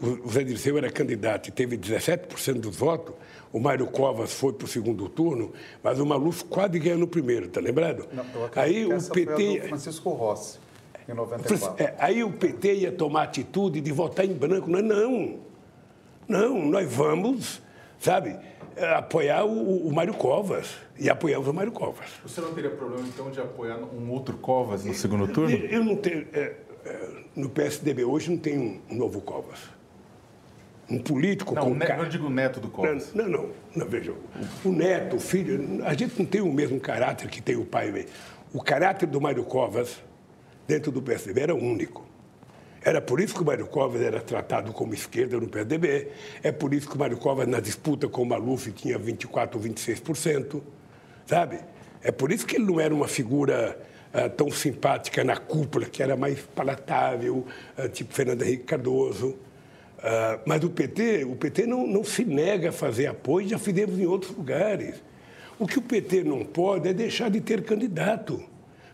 o 0.01 0.29
Zé 0.29 0.43
Dirceu 0.43 0.77
era 0.77 0.89
candidato 0.89 1.49
e 1.49 1.51
teve 1.51 1.77
17% 1.77 2.59
dos 2.59 2.75
votos, 2.75 3.13
o 3.53 3.59
Mário 3.59 3.85
Covas 3.87 4.33
foi 4.33 4.53
para 4.53 4.65
o 4.65 4.67
segundo 4.67 5.07
turno, 5.09 5.51
mas 5.83 5.99
o 5.99 6.05
Maluf 6.05 6.45
quase 6.45 6.79
ganhou 6.79 6.97
no 6.97 7.07
primeiro, 7.07 7.49
tá 7.49 7.59
lembrado? 7.59 8.07
Não, 8.11 8.25
aí 8.55 8.85
o 8.85 9.01
PT. 9.01 9.61
Francisco 9.67 10.09
Rossi, 10.11 10.57
em 11.07 11.13
94. 11.13 11.83
É, 11.83 11.93
aí 11.99 12.23
o 12.23 12.31
PT 12.31 12.73
ia 12.75 12.91
tomar 12.91 13.23
atitude 13.23 13.81
de 13.81 13.91
votar 13.91 14.25
em 14.25 14.33
branco. 14.33 14.69
Não, 14.69 14.81
não. 14.81 15.39
Não, 16.27 16.65
nós 16.65 16.91
vamos, 16.91 17.61
sabe, 18.01 18.37
apoiar 18.97 19.45
o, 19.45 19.87
o 19.87 19.93
Mário 19.93 20.13
Covas. 20.13 20.75
E 20.99 21.09
apoiamos 21.09 21.47
o 21.47 21.53
Mário 21.53 21.71
Covas. 21.71 22.09
Você 22.23 22.41
não 22.41 22.53
teria 22.53 22.71
problema, 22.71 23.07
então, 23.07 23.31
de 23.31 23.39
apoiar 23.39 23.77
um 23.77 24.11
outro 24.11 24.37
Covas 24.37 24.83
no 24.83 24.93
segundo 24.93 25.27
turno? 25.29 25.55
Eu 25.55 25.83
não 25.83 25.95
tenho. 25.95 26.27
É, 26.33 26.55
é, 26.85 27.09
no 27.35 27.49
PSDB 27.49 28.03
hoje 28.03 28.29
não 28.29 28.37
tem 28.37 28.81
um 28.89 28.95
novo 28.95 29.21
Covas 29.21 29.59
um 30.91 30.99
político 30.99 31.55
não, 31.55 31.63
como... 31.63 31.75
Não, 31.75 32.09
digo 32.09 32.29
neto 32.29 32.59
do 32.59 32.67
Covas. 32.67 33.13
Não, 33.13 33.27
não, 33.27 33.49
não, 33.73 33.87
veja, 33.87 34.13
o 34.63 34.71
neto, 34.71 35.15
o 35.15 35.19
filho, 35.19 35.81
a 35.85 35.93
gente 35.93 36.19
não 36.19 36.25
tem 36.25 36.41
o 36.41 36.51
mesmo 36.51 36.79
caráter 36.79 37.29
que 37.29 37.41
tem 37.41 37.55
o 37.55 37.65
pai. 37.65 38.05
O 38.53 38.61
caráter 38.61 39.07
do 39.07 39.21
Mário 39.21 39.43
Covas, 39.45 40.03
dentro 40.67 40.91
do 40.91 41.01
PSDB, 41.01 41.41
era 41.41 41.55
único. 41.55 42.05
Era 42.83 42.99
por 42.99 43.19
isso 43.19 43.35
que 43.35 43.41
o 43.41 43.45
Mário 43.45 43.67
Covas 43.67 44.01
era 44.01 44.19
tratado 44.19 44.73
como 44.73 44.93
esquerda 44.93 45.39
no 45.39 45.47
PSDB, 45.47 46.07
é 46.41 46.51
por 46.51 46.73
isso 46.73 46.89
que 46.89 46.95
o 46.95 46.99
Mário 46.99 47.15
Covas, 47.17 47.47
na 47.47 47.59
disputa 47.59 48.07
com 48.07 48.23
o 48.23 48.25
Maluf, 48.25 48.71
tinha 48.71 48.97
24% 48.97 49.55
ou 49.55 49.61
26%, 49.61 50.61
sabe? 51.27 51.59
É 52.01 52.11
por 52.11 52.31
isso 52.31 52.45
que 52.45 52.55
ele 52.55 52.65
não 52.65 52.79
era 52.79 52.93
uma 52.93 53.07
figura 53.07 53.79
uh, 54.11 54.27
tão 54.31 54.49
simpática 54.49 55.23
na 55.23 55.37
cúpula, 55.37 55.85
que 55.85 56.01
era 56.01 56.17
mais 56.17 56.39
palatável, 56.39 57.45
uh, 57.77 57.87
tipo 57.89 58.15
Fernando 58.15 58.41
Henrique 58.41 58.63
Cardoso. 58.63 59.37
Uh, 59.99 60.41
mas 60.47 60.63
o 60.63 60.69
PT, 60.71 61.25
o 61.25 61.35
PT 61.35 61.67
não, 61.67 61.85
não 61.85 62.03
se 62.03 62.25
nega 62.25 62.69
a 62.69 62.71
fazer 62.71 63.05
apoio, 63.05 63.47
já 63.47 63.59
fizemos 63.59 63.99
em 63.99 64.07
outros 64.07 64.35
lugares. 64.35 64.95
O 65.59 65.67
que 65.67 65.77
o 65.77 65.81
PT 65.83 66.23
não 66.23 66.43
pode 66.43 66.89
é 66.89 66.93
deixar 66.93 67.29
de 67.29 67.39
ter 67.39 67.63
candidato. 67.63 68.43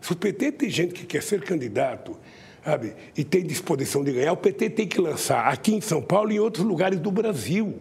Se 0.02 0.12
o 0.12 0.16
PT 0.16 0.52
tem 0.52 0.68
gente 0.68 0.92
que 0.92 1.06
quer 1.06 1.22
ser 1.22 1.40
candidato 1.40 2.14
sabe, 2.64 2.94
e 3.16 3.24
tem 3.24 3.44
disposição 3.44 4.04
de 4.04 4.12
ganhar, 4.12 4.32
o 4.32 4.36
PT 4.36 4.70
tem 4.70 4.86
que 4.86 5.00
lançar 5.00 5.46
aqui 5.46 5.74
em 5.74 5.80
São 5.80 6.02
Paulo 6.02 6.30
e 6.32 6.36
em 6.36 6.38
outros 6.38 6.64
lugares 6.64 6.98
do 6.98 7.10
Brasil. 7.10 7.78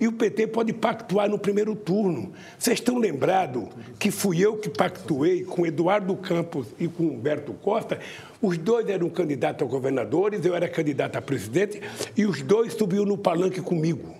E 0.00 0.08
o 0.08 0.12
PT 0.12 0.48
pode 0.48 0.72
pactuar 0.72 1.28
no 1.28 1.38
primeiro 1.38 1.76
turno. 1.76 2.32
Vocês 2.58 2.80
estão 2.80 2.98
lembrados 2.98 3.68
que 4.00 4.10
fui 4.10 4.40
eu 4.40 4.56
que 4.56 4.68
pactuei 4.68 5.44
com 5.44 5.64
Eduardo 5.64 6.16
Campos 6.16 6.66
e 6.76 6.88
com 6.88 7.04
Humberto 7.04 7.52
Costa? 7.52 8.00
Os 8.40 8.58
dois 8.58 8.88
eram 8.88 9.08
candidatos 9.08 9.64
a 9.64 9.70
governadores, 9.70 10.44
eu 10.44 10.56
era 10.56 10.68
candidato 10.68 11.16
a 11.16 11.22
presidente, 11.22 11.80
e 12.16 12.26
os 12.26 12.42
dois 12.42 12.72
subiram 12.72 13.04
no 13.04 13.16
palanque 13.16 13.60
comigo. 13.60 14.12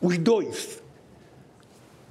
Os 0.00 0.16
dois. 0.16 0.80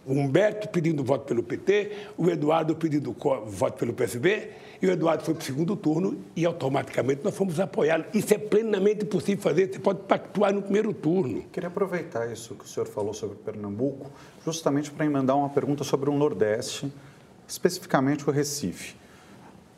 O 0.05 0.13
Humberto 0.13 0.69
pedindo 0.69 1.03
voto 1.03 1.25
pelo 1.25 1.41
PT, 1.41 1.91
o 2.17 2.29
Eduardo 2.29 2.75
pedindo 2.75 3.15
voto 3.47 3.77
pelo 3.77 3.93
PSB, 3.93 4.49
e 4.81 4.87
o 4.87 4.91
Eduardo 4.91 5.23
foi 5.23 5.33
para 5.33 5.41
o 5.41 5.45
segundo 5.45 5.75
turno 5.75 6.19
e 6.35 6.45
automaticamente 6.45 7.21
nós 7.23 7.35
fomos 7.35 7.59
apoiá-lo. 7.59 8.05
Isso 8.13 8.33
é 8.33 8.37
plenamente 8.37 9.05
possível 9.05 9.41
fazer, 9.41 9.71
você 9.71 9.79
pode 9.79 10.03
pactuar 10.03 10.53
no 10.53 10.61
primeiro 10.61 10.93
turno. 10.93 11.43
Queria 11.51 11.69
aproveitar 11.69 12.31
isso 12.31 12.53
que 12.55 12.65
o 12.65 12.67
senhor 12.67 12.85
falou 12.85 13.13
sobre 13.13 13.35
Pernambuco, 13.37 14.11
justamente 14.43 14.91
para 14.91 15.05
emendar 15.05 15.35
uma 15.35 15.49
pergunta 15.49 15.83
sobre 15.83 16.09
o 16.09 16.13
Nordeste, 16.15 16.91
especificamente 17.47 18.29
o 18.29 18.31
Recife. 18.31 18.95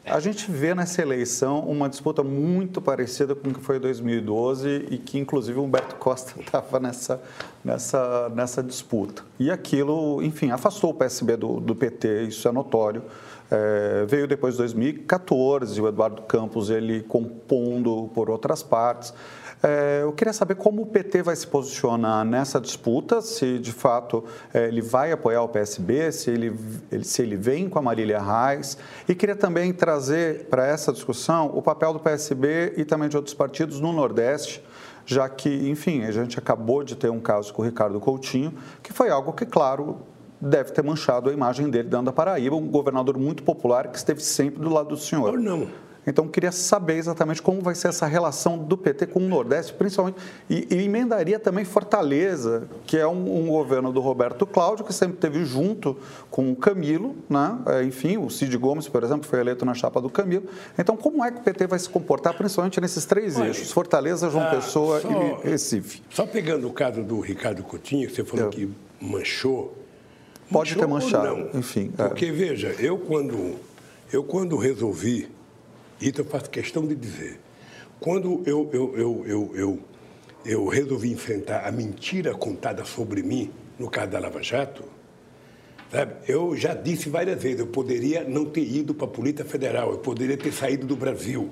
A 0.09 0.21
gente 0.21 0.49
vê 0.49 0.73
nessa 0.73 1.01
eleição 1.01 1.59
uma 1.59 1.89
disputa 1.89 2.23
muito 2.23 2.81
parecida 2.81 3.35
com 3.35 3.49
o 3.49 3.53
que 3.53 3.59
foi 3.59 3.75
em 3.75 3.79
2012 3.81 4.88
e 4.89 4.97
que, 4.97 5.19
inclusive, 5.19 5.59
Humberto 5.59 5.95
Costa 5.95 6.34
estava 6.39 6.79
nessa, 6.79 7.21
nessa, 7.63 8.29
nessa 8.29 8.63
disputa. 8.63 9.23
E 9.38 9.51
aquilo, 9.51 10.23
enfim, 10.23 10.49
afastou 10.49 10.91
o 10.91 10.93
PSB 10.93 11.35
do, 11.35 11.59
do 11.59 11.75
PT, 11.75 12.23
isso 12.23 12.47
é 12.47 12.51
notório. 12.53 13.03
É, 13.51 14.05
veio 14.07 14.27
depois 14.27 14.53
de 14.53 14.59
2014, 14.59 15.79
o 15.81 15.88
Eduardo 15.88 16.21
Campos 16.21 16.69
ele 16.69 17.01
compondo 17.03 18.09
por 18.13 18.29
outras 18.29 18.63
partes. 18.63 19.13
É, 19.61 20.01
eu 20.03 20.13
queria 20.13 20.34
saber 20.34 20.55
como 20.55 20.84
o 20.84 20.85
PT 20.85 21.23
vai 21.23 21.35
se 21.35 21.47
posicionar 21.47 22.23
nessa 22.23 22.61
disputa, 22.61 23.21
se 23.21 23.57
de 23.57 23.71
fato 23.71 24.23
é, 24.53 24.67
ele 24.67 24.81
vai 24.81 25.11
apoiar 25.11 25.41
o 25.41 25.49
PSB, 25.49 26.11
se 26.11 26.29
ele, 26.29 26.55
ele, 26.91 27.03
se 27.03 27.21
ele 27.21 27.35
vem 27.35 27.67
com 27.67 27.79
a 27.79 27.81
Marília 27.81 28.19
Reis. 28.19 28.77
E 29.07 29.15
queria 29.15 29.35
também 29.35 29.73
trazer 29.73 30.45
para 30.45 30.65
essa 30.65 30.93
discussão 30.93 31.51
o 31.53 31.61
papel 31.61 31.93
do 31.93 31.99
PSB 31.99 32.73
e 32.77 32.85
também 32.85 33.09
de 33.09 33.17
outros 33.17 33.34
partidos 33.34 33.79
no 33.79 33.91
Nordeste 33.91 34.63
já 35.09 35.29
que, 35.29 35.69
enfim, 35.69 36.03
a 36.03 36.11
gente 36.11 36.38
acabou 36.38 36.84
de 36.84 36.93
ter 36.93 37.09
um 37.09 37.19
caso 37.19 37.53
com 37.53 37.61
o 37.61 37.65
Ricardo 37.65 37.97
Coutinho, 37.97 38.53
que 38.84 38.91
foi 38.91 39.09
algo 39.09 39.31
que, 39.31 39.45
claro, 39.45 39.99
deve 40.39 40.71
ter 40.71 40.84
manchado 40.84 41.29
a 41.29 41.34
imagem 41.34 41.69
dele 41.69 41.88
dentro 41.88 42.07
da 42.07 42.11
Paraíba, 42.11 42.57
um 42.57 42.67
governador 42.67 43.17
muito 43.17 43.41
popular 43.41 43.88
que 43.88 43.97
esteve 43.97 44.21
sempre 44.21 44.61
do 44.61 44.69
lado 44.69 44.89
do 44.89 44.97
senhor. 44.97 45.31
Ou 45.31 45.39
não. 45.39 45.67
Então, 46.07 46.27
queria 46.27 46.51
saber 46.51 46.95
exatamente 46.95 47.41
como 47.41 47.61
vai 47.61 47.75
ser 47.75 47.89
essa 47.89 48.07
relação 48.07 48.57
do 48.57 48.77
PT 48.77 49.07
com 49.07 49.19
o 49.19 49.27
Nordeste, 49.27 49.73
principalmente. 49.73 50.17
E, 50.49 50.65
e 50.71 50.84
emendaria 50.84 51.38
também 51.38 51.65
Fortaleza, 51.65 52.67
que 52.85 52.97
é 52.97 53.05
um, 53.05 53.43
um, 53.43 53.47
governo 53.47 53.91
do 53.91 53.99
Roberto 53.99 54.45
Cláudio, 54.45 54.85
que 54.85 54.93
sempre 54.93 55.17
teve 55.17 55.43
junto 55.43 55.97
com 56.31 56.49
o 56.51 56.55
Camilo, 56.55 57.15
né? 57.29 57.59
É, 57.67 57.84
enfim, 57.84 58.17
o 58.17 58.29
Cid 58.29 58.57
Gomes, 58.57 58.88
por 58.88 59.03
exemplo, 59.03 59.27
foi 59.27 59.39
eleito 59.39 59.65
na 59.65 59.73
chapa 59.73 60.01
do 60.01 60.09
Camilo. 60.09 60.45
Então, 60.79 60.95
como 60.95 61.23
é 61.23 61.29
que 61.29 61.39
o 61.39 61.43
PT 61.43 61.67
vai 61.67 61.77
se 61.77 61.89
comportar, 61.89 62.35
principalmente 62.38 62.79
nesses 62.79 63.05
três 63.05 63.38
Olha, 63.38 63.47
eixos: 63.47 63.71
Fortaleza, 63.71 64.29
João 64.29 64.45
ah, 64.45 64.51
Pessoa 64.51 65.01
só, 65.01 65.09
e 65.43 65.49
Recife? 65.49 66.01
Só 66.09 66.25
pegando 66.25 66.67
o 66.67 66.71
caso 66.71 67.03
do 67.03 67.19
Ricardo 67.19 67.61
Coutinho, 67.63 68.07
que 68.07 68.15
você 68.15 68.23
falou 68.23 68.45
Eu. 68.45 68.49
que 68.49 68.69
manchou 69.01 69.75
Pode 70.51 70.75
ter 70.75 70.88
manchado, 70.88 71.38
não. 71.38 71.59
enfim. 71.59 71.91
É. 71.97 72.07
Porque, 72.07 72.31
veja, 72.31 72.69
eu 72.79 72.97
quando, 72.97 73.55
eu 74.11 74.23
quando 74.23 74.55
resolvi, 74.57 75.27
isso 76.02 76.22
eu 76.22 76.26
faço 76.26 76.49
questão 76.49 76.86
de 76.86 76.95
dizer, 76.95 77.40
quando 77.99 78.44
eu, 78.45 78.69
eu, 78.72 78.94
eu, 78.95 79.24
eu, 79.26 79.52
eu, 79.56 79.80
eu 80.45 80.68
resolvi 80.68 81.11
enfrentar 81.11 81.68
a 81.68 81.72
mentira 81.72 82.34
contada 82.34 82.86
sobre 82.86 83.24
mim, 83.24 83.52
no 83.80 83.90
caso 83.90 84.11
da 84.11 84.19
Lava 84.19 84.41
Jato, 84.41 84.84
sabe, 85.91 86.15
eu 86.28 86.56
já 86.56 86.74
disse 86.74 87.10
várias 87.10 87.41
vezes, 87.41 87.60
eu 87.60 87.68
poderia 87.68 88.24
não 88.24 88.45
ter 88.45 88.61
ido 88.64 88.94
para 88.94 89.06
a 89.06 89.10
Polícia 89.10 89.44
Federal, 89.44 89.91
eu 89.91 89.98
poderia 89.98 90.38
ter 90.38 90.52
saído 90.52 90.86
do 90.86 90.95
Brasil. 90.95 91.52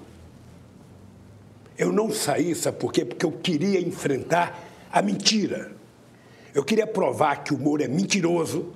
Eu 1.78 1.92
não 1.92 2.12
saí, 2.12 2.56
sabe 2.56 2.78
por 2.78 2.94
quê? 2.94 3.04
Porque 3.04 3.26
eu 3.26 3.32
queria 3.32 3.82
enfrentar 3.82 4.88
a 4.92 5.02
mentira. 5.02 5.72
Eu 6.54 6.64
queria 6.64 6.88
provar 6.88 7.44
que 7.44 7.54
o 7.54 7.58
Moro 7.58 7.84
é 7.84 7.88
mentiroso, 7.88 8.72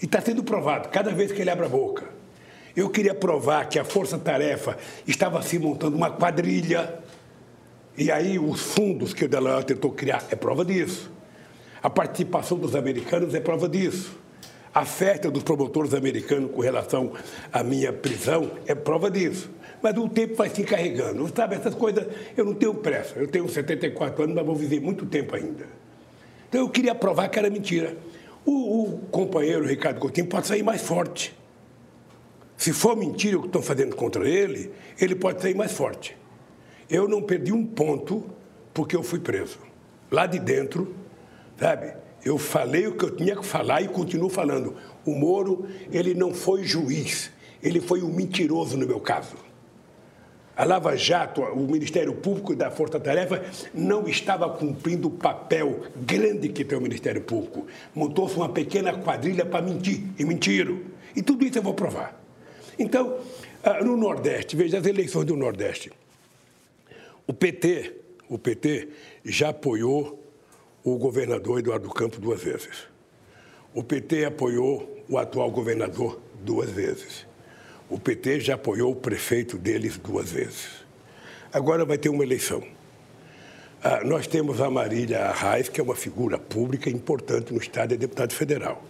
e 0.00 0.04
está 0.04 0.20
sendo 0.20 0.44
provado 0.44 0.88
cada 0.90 1.10
vez 1.10 1.32
que 1.32 1.40
ele 1.40 1.50
abre 1.50 1.64
a 1.64 1.68
boca. 1.68 2.15
Eu 2.76 2.90
queria 2.90 3.14
provar 3.14 3.66
que 3.70 3.78
a 3.78 3.84
força-tarefa 3.84 4.76
estava 5.06 5.40
se 5.40 5.58
montando 5.58 5.96
uma 5.96 6.10
quadrilha. 6.10 6.98
E 7.96 8.12
aí 8.12 8.38
os 8.38 8.60
fundos 8.60 9.14
que 9.14 9.24
o 9.24 9.28
Delaware 9.28 9.64
tentou 9.64 9.90
criar 9.92 10.22
é 10.30 10.36
prova 10.36 10.62
disso. 10.62 11.10
A 11.82 11.88
participação 11.88 12.58
dos 12.58 12.76
americanos 12.76 13.34
é 13.34 13.40
prova 13.40 13.66
disso. 13.66 14.18
A 14.74 14.84
festa 14.84 15.30
dos 15.30 15.42
promotores 15.42 15.94
americanos 15.94 16.50
com 16.50 16.60
relação 16.60 17.12
à 17.50 17.62
minha 17.62 17.94
prisão 17.94 18.50
é 18.66 18.74
prova 18.74 19.10
disso. 19.10 19.50
Mas 19.80 19.96
o 19.96 20.06
tempo 20.06 20.34
vai 20.34 20.50
se 20.50 20.60
encarregando. 20.60 21.26
Sabe, 21.34 21.54
essas 21.54 21.74
coisas, 21.74 22.06
eu 22.36 22.44
não 22.44 22.52
tenho 22.52 22.74
pressa. 22.74 23.18
Eu 23.18 23.26
tenho 23.26 23.48
74 23.48 24.24
anos, 24.24 24.34
mas 24.34 24.44
vou 24.44 24.54
viver 24.54 24.80
muito 24.80 25.06
tempo 25.06 25.34
ainda. 25.34 25.66
Então 26.46 26.60
eu 26.60 26.68
queria 26.68 26.94
provar 26.94 27.28
que 27.28 27.38
era 27.38 27.48
mentira. 27.48 27.96
O, 28.44 28.82
o 28.82 28.98
companheiro 29.10 29.66
Ricardo 29.66 29.98
Coutinho 29.98 30.26
pode 30.26 30.46
sair 30.46 30.62
mais 30.62 30.82
forte. 30.82 31.35
Se 32.56 32.72
for 32.72 32.96
mentira 32.96 33.36
o 33.36 33.42
que 33.42 33.48
estão 33.48 33.62
fazendo 33.62 33.94
contra 33.94 34.28
ele, 34.28 34.72
ele 34.98 35.14
pode 35.14 35.42
sair 35.42 35.54
mais 35.54 35.72
forte. 35.72 36.16
Eu 36.88 37.08
não 37.08 37.22
perdi 37.22 37.52
um 37.52 37.66
ponto 37.66 38.24
porque 38.72 38.96
eu 38.96 39.02
fui 39.02 39.20
preso. 39.20 39.58
Lá 40.10 40.26
de 40.26 40.38
dentro, 40.38 40.94
sabe? 41.58 41.94
Eu 42.24 42.38
falei 42.38 42.86
o 42.86 42.96
que 42.96 43.04
eu 43.04 43.14
tinha 43.14 43.36
que 43.36 43.44
falar 43.44 43.82
e 43.82 43.88
continuo 43.88 44.28
falando. 44.28 44.74
O 45.04 45.12
Moro, 45.14 45.66
ele 45.92 46.14
não 46.14 46.32
foi 46.32 46.64
juiz, 46.64 47.30
ele 47.62 47.80
foi 47.80 48.02
um 48.02 48.12
mentiroso 48.12 48.76
no 48.76 48.86
meu 48.86 49.00
caso. 49.00 49.36
A 50.56 50.64
Lava 50.64 50.96
Jato, 50.96 51.42
o 51.42 51.70
Ministério 51.70 52.14
Público 52.14 52.56
da 52.56 52.70
Força 52.70 52.98
Tarefa, 52.98 53.44
não 53.74 54.08
estava 54.08 54.48
cumprindo 54.48 55.08
o 55.08 55.10
papel 55.10 55.82
grande 55.94 56.48
que 56.48 56.64
tem 56.64 56.78
o 56.78 56.80
Ministério 56.80 57.20
Público. 57.20 57.66
Montou-se 57.94 58.36
uma 58.36 58.48
pequena 58.48 58.94
quadrilha 58.94 59.44
para 59.44 59.60
mentir, 59.60 60.02
e 60.18 60.24
mentiram. 60.24 60.80
E 61.14 61.20
tudo 61.20 61.44
isso 61.44 61.58
eu 61.58 61.62
vou 61.62 61.74
provar. 61.74 62.25
Então, 62.78 63.20
ah, 63.62 63.82
no 63.82 63.96
Nordeste, 63.96 64.56
veja 64.56 64.78
as 64.78 64.86
eleições 64.86 65.24
do 65.24 65.36
Nordeste. 65.36 65.90
O 67.26 67.32
PT, 67.32 67.92
o 68.28 68.38
PT 68.38 68.88
já 69.24 69.48
apoiou 69.48 70.22
o 70.84 70.96
governador 70.96 71.58
Eduardo 71.58 71.88
Campos 71.90 72.18
duas 72.18 72.42
vezes. 72.42 72.86
O 73.74 73.82
PT 73.82 74.26
apoiou 74.26 75.04
o 75.08 75.18
atual 75.18 75.50
governador 75.50 76.20
duas 76.42 76.70
vezes. 76.70 77.26
O 77.90 77.98
PT 77.98 78.40
já 78.40 78.54
apoiou 78.54 78.92
o 78.92 78.96
prefeito 78.96 79.58
deles 79.58 79.96
duas 79.96 80.30
vezes. 80.30 80.68
Agora 81.52 81.84
vai 81.84 81.98
ter 81.98 82.08
uma 82.08 82.22
eleição. 82.22 82.62
Ah, 83.82 84.02
nós 84.04 84.26
temos 84.26 84.60
a 84.60 84.70
Marília 84.70 85.26
Arraes, 85.26 85.68
que 85.68 85.80
é 85.80 85.84
uma 85.84 85.94
figura 85.94 86.38
pública 86.38 86.90
importante 86.90 87.52
no 87.52 87.60
Estado, 87.60 87.94
é 87.94 87.96
deputado 87.96 88.32
federal. 88.32 88.82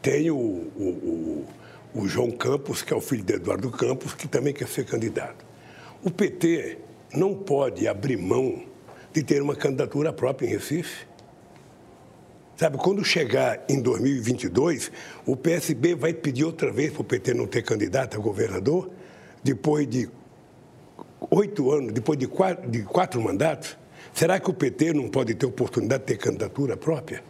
Tem 0.00 0.30
o, 0.30 0.36
o, 0.36 0.82
o, 0.82 1.48
o 1.94 2.08
João 2.08 2.30
Campos, 2.30 2.82
que 2.82 2.92
é 2.92 2.96
o 2.96 3.00
filho 3.00 3.22
de 3.22 3.34
Eduardo 3.34 3.70
Campos, 3.70 4.14
que 4.14 4.26
também 4.26 4.52
quer 4.52 4.68
ser 4.68 4.84
candidato. 4.84 5.44
O 6.02 6.10
PT 6.10 6.78
não 7.14 7.34
pode 7.34 7.86
abrir 7.86 8.16
mão 8.16 8.62
de 9.12 9.22
ter 9.22 9.42
uma 9.42 9.54
candidatura 9.54 10.12
própria 10.12 10.46
em 10.46 10.50
Recife. 10.50 11.06
Sabe, 12.56 12.78
quando 12.78 13.04
chegar 13.04 13.62
em 13.68 13.80
2022, 13.80 14.90
o 15.26 15.36
PSB 15.36 15.94
vai 15.94 16.12
pedir 16.12 16.44
outra 16.44 16.70
vez 16.70 16.92
para 16.92 17.02
o 17.02 17.04
PT 17.04 17.34
não 17.34 17.46
ter 17.46 17.62
candidato 17.62 18.16
a 18.16 18.20
governador, 18.20 18.90
depois 19.42 19.86
de 19.88 20.08
oito 21.30 21.70
anos, 21.70 21.92
depois 21.92 22.18
de 22.18 22.26
quatro, 22.26 22.70
de 22.70 22.82
quatro 22.82 23.20
mandatos? 23.20 23.76
Será 24.14 24.38
que 24.38 24.50
o 24.50 24.54
PT 24.54 24.92
não 24.92 25.08
pode 25.08 25.34
ter 25.34 25.46
oportunidade 25.46 26.02
de 26.02 26.06
ter 26.06 26.18
candidatura 26.18 26.76
própria? 26.76 27.22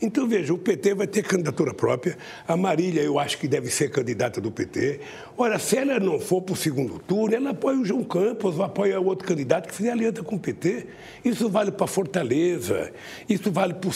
Então, 0.00 0.28
veja, 0.28 0.54
o 0.54 0.58
PT 0.58 0.94
vai 0.94 1.06
ter 1.06 1.22
candidatura 1.22 1.74
própria. 1.74 2.16
A 2.46 2.56
Marília, 2.56 3.02
eu 3.02 3.18
acho 3.18 3.36
que 3.38 3.48
deve 3.48 3.68
ser 3.68 3.90
candidata 3.90 4.40
do 4.40 4.50
PT. 4.50 5.00
Ora, 5.40 5.56
se 5.56 5.76
ela 5.76 6.00
não 6.00 6.18
for 6.18 6.42
para 6.42 6.52
o 6.52 6.56
segundo 6.56 6.98
turno, 6.98 7.32
ela 7.32 7.50
apoia 7.50 7.78
o 7.78 7.84
João 7.84 8.02
Campos, 8.02 8.58
apoia 8.58 8.98
outro 9.00 9.28
candidato 9.28 9.68
que 9.68 9.74
fizer 9.74 9.92
aliança 9.92 10.20
com 10.20 10.34
o 10.34 10.38
PT. 10.38 10.88
Isso 11.24 11.48
vale 11.48 11.70
para 11.70 11.86
Fortaleza, 11.86 12.90
isso 13.28 13.48
vale 13.52 13.74
para 13.74 13.88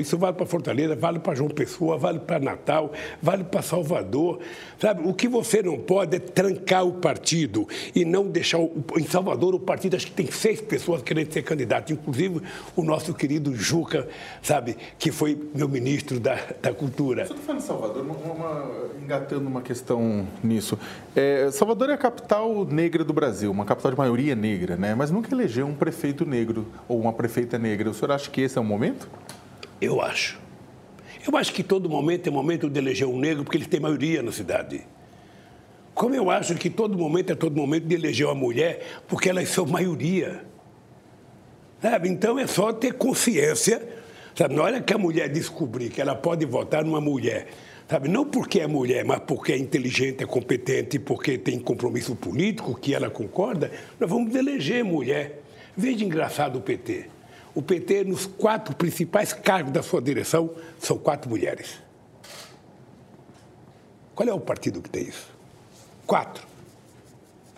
isso 0.00 0.18
vale 0.18 0.36
para 0.36 0.44
Fortaleza, 0.44 0.96
vale 0.96 1.20
para 1.20 1.36
João 1.36 1.48
Pessoa, 1.48 1.96
vale 1.96 2.18
para 2.18 2.40
Natal, 2.40 2.92
vale 3.22 3.44
para 3.44 3.62
Salvador. 3.62 4.40
Sabe, 4.80 5.08
o 5.08 5.14
que 5.14 5.28
você 5.28 5.62
não 5.62 5.78
pode 5.78 6.16
é 6.16 6.18
trancar 6.18 6.84
o 6.84 6.94
partido 6.94 7.68
e 7.94 8.04
não 8.04 8.26
deixar. 8.26 8.58
O, 8.58 8.84
em 8.98 9.06
Salvador, 9.06 9.54
o 9.54 9.60
partido 9.60 9.94
acho 9.94 10.06
que 10.06 10.12
tem 10.12 10.28
seis 10.28 10.60
pessoas 10.60 11.02
querendo 11.02 11.32
ser 11.32 11.42
candidato, 11.42 11.92
inclusive 11.92 12.42
o 12.74 12.82
nosso 12.82 13.14
querido 13.14 13.54
Juca, 13.54 14.08
sabe, 14.42 14.76
que 14.98 15.12
foi 15.12 15.38
meu 15.54 15.68
ministro 15.68 16.18
da, 16.18 16.36
da 16.60 16.74
Cultura. 16.74 17.26
Você 17.26 17.32
está 17.32 17.44
falando 17.44 17.60
de 17.60 17.66
Salvador, 17.68 18.02
uma, 18.02 18.14
uma, 18.14 18.90
engatando 19.00 19.48
uma 19.48 19.62
questão 19.62 20.26
nisso. 20.42 20.63
É, 21.14 21.50
Salvador 21.50 21.90
é 21.90 21.94
a 21.94 21.98
capital 21.98 22.64
negra 22.64 23.04
do 23.04 23.12
Brasil, 23.12 23.50
uma 23.50 23.64
capital 23.64 23.90
de 23.92 23.98
maioria 23.98 24.34
negra, 24.34 24.76
né? 24.76 24.94
mas 24.94 25.10
nunca 25.10 25.34
elegeu 25.34 25.66
um 25.66 25.74
prefeito 25.74 26.24
negro 26.24 26.66
ou 26.88 27.00
uma 27.00 27.12
prefeita 27.12 27.58
negra. 27.58 27.90
O 27.90 27.94
senhor 27.94 28.12
acha 28.12 28.30
que 28.30 28.40
esse 28.40 28.56
é 28.56 28.60
o 28.60 28.64
momento? 28.64 29.08
Eu 29.80 30.00
acho. 30.00 30.40
Eu 31.26 31.36
acho 31.36 31.52
que 31.52 31.62
todo 31.62 31.88
momento 31.88 32.26
é 32.26 32.30
momento 32.30 32.68
de 32.68 32.78
eleger 32.78 33.06
um 33.06 33.18
negro, 33.18 33.44
porque 33.44 33.56
eles 33.56 33.68
têm 33.68 33.80
maioria 33.80 34.22
na 34.22 34.32
cidade. 34.32 34.86
Como 35.94 36.14
eu 36.14 36.30
acho 36.30 36.54
que 36.54 36.68
todo 36.68 36.98
momento 36.98 37.32
é 37.32 37.34
todo 37.34 37.56
momento 37.56 37.86
de 37.86 37.94
eleger 37.94 38.26
uma 38.26 38.34
mulher, 38.34 39.02
porque 39.06 39.28
elas 39.28 39.48
são 39.48 39.64
maioria. 39.66 40.44
Sabe? 41.80 42.08
Então 42.08 42.38
é 42.38 42.46
só 42.46 42.72
ter 42.72 42.94
consciência 42.94 44.02
Sabe, 44.34 44.56
na 44.56 44.64
hora 44.64 44.80
que 44.80 44.92
a 44.92 44.98
mulher 44.98 45.28
descobrir 45.28 45.90
que 45.90 46.00
ela 46.00 46.16
pode 46.16 46.44
votar 46.44 46.84
numa 46.84 47.00
mulher, 47.00 47.46
sabe, 47.88 48.08
não 48.08 48.24
porque 48.24 48.60
é 48.60 48.66
mulher, 48.66 49.04
mas 49.04 49.20
porque 49.20 49.52
é 49.52 49.58
inteligente, 49.58 50.22
é 50.22 50.26
competente, 50.26 50.98
porque 50.98 51.38
tem 51.38 51.58
compromisso 51.58 52.14
político, 52.14 52.74
que 52.74 52.94
ela 52.94 53.10
concorda, 53.10 53.70
nós 53.98 54.08
vamos 54.08 54.34
eleger 54.34 54.84
mulher. 54.84 55.42
Veja 55.76 56.04
engraçado 56.04 56.58
o 56.58 56.60
PT. 56.62 57.06
O 57.54 57.62
PT, 57.62 58.04
nos 58.04 58.26
quatro 58.26 58.74
principais 58.74 59.32
cargos 59.32 59.72
da 59.72 59.82
sua 59.82 60.02
direção, 60.02 60.50
são 60.78 60.98
quatro 60.98 61.30
mulheres. 61.30 61.82
Qual 64.14 64.28
é 64.28 64.32
o 64.32 64.40
partido 64.40 64.80
que 64.80 64.90
tem 64.90 65.04
isso? 65.04 65.28
Quatro. 66.06 66.46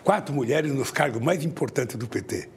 Quatro 0.03 0.33
mulheres 0.33 0.71
nos 0.71 0.91
cargos 0.91 1.21
mais 1.21 1.43
importantes 1.43 1.95
do 1.95 2.07
PT. 2.07 2.49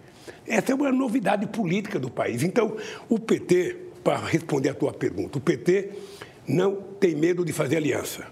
Essa 0.47 0.73
é 0.73 0.75
uma 0.75 0.93
novidade 0.93 1.47
política 1.47 1.99
do 1.99 2.11
país. 2.11 2.43
Então, 2.43 2.77
o 3.09 3.19
PT 3.19 3.91
para 4.03 4.19
responder 4.19 4.71
a 4.71 4.75
tua 4.75 4.93
pergunta, 4.93 5.39
o 5.39 5.41
PT 5.41 5.91
não 6.51 6.77
tem 6.99 7.15
medo 7.15 7.45
de 7.45 7.53
fazer 7.53 7.77
aliança. 7.77 8.27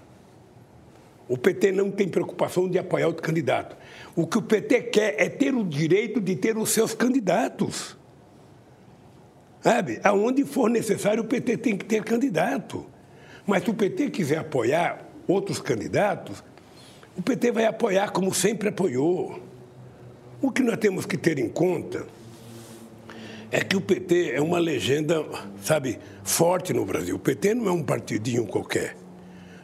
O 1.27 1.37
PT 1.37 1.71
não 1.71 1.91
tem 1.91 2.07
preocupação 2.07 2.67
de 2.67 2.77
apoiar 2.77 3.07
outro 3.07 3.23
candidato. 3.23 3.77
O 4.15 4.25
que 4.25 4.37
o 4.37 4.41
PT 4.41 4.81
quer 4.83 5.15
é 5.17 5.29
ter 5.29 5.53
o 5.53 5.63
direito 5.63 6.19
de 6.19 6.35
ter 6.35 6.57
os 6.57 6.71
seus 6.71 6.93
candidatos. 6.93 7.95
Sabe? 9.61 9.99
Aonde 10.03 10.43
for 10.43 10.69
necessário, 10.69 11.23
o 11.23 11.27
PT 11.27 11.57
tem 11.57 11.77
que 11.77 11.85
ter 11.85 12.03
candidato. 12.03 12.85
Mas 13.45 13.63
se 13.63 13.69
o 13.69 13.73
PT 13.73 14.09
quiser 14.09 14.39
apoiar 14.39 15.07
outros 15.27 15.59
candidatos, 15.59 16.43
o 17.15 17.21
PT 17.21 17.51
vai 17.51 17.65
apoiar 17.65 18.11
como 18.11 18.33
sempre 18.33 18.69
apoiou. 18.69 19.39
O 20.41 20.51
que 20.51 20.63
nós 20.63 20.77
temos 20.77 21.05
que 21.05 21.17
ter 21.17 21.37
em 21.37 21.49
conta 21.49 22.07
é 23.51 23.61
que 23.61 23.75
o 23.75 23.81
PT 23.81 24.31
é 24.31 24.41
uma 24.41 24.59
legenda, 24.59 25.25
sabe, 25.61 25.99
forte 26.23 26.73
no 26.73 26.85
Brasil. 26.85 27.15
O 27.15 27.19
PT 27.19 27.55
não 27.55 27.67
é 27.67 27.71
um 27.71 27.83
partidinho 27.83 28.45
qualquer. 28.45 28.95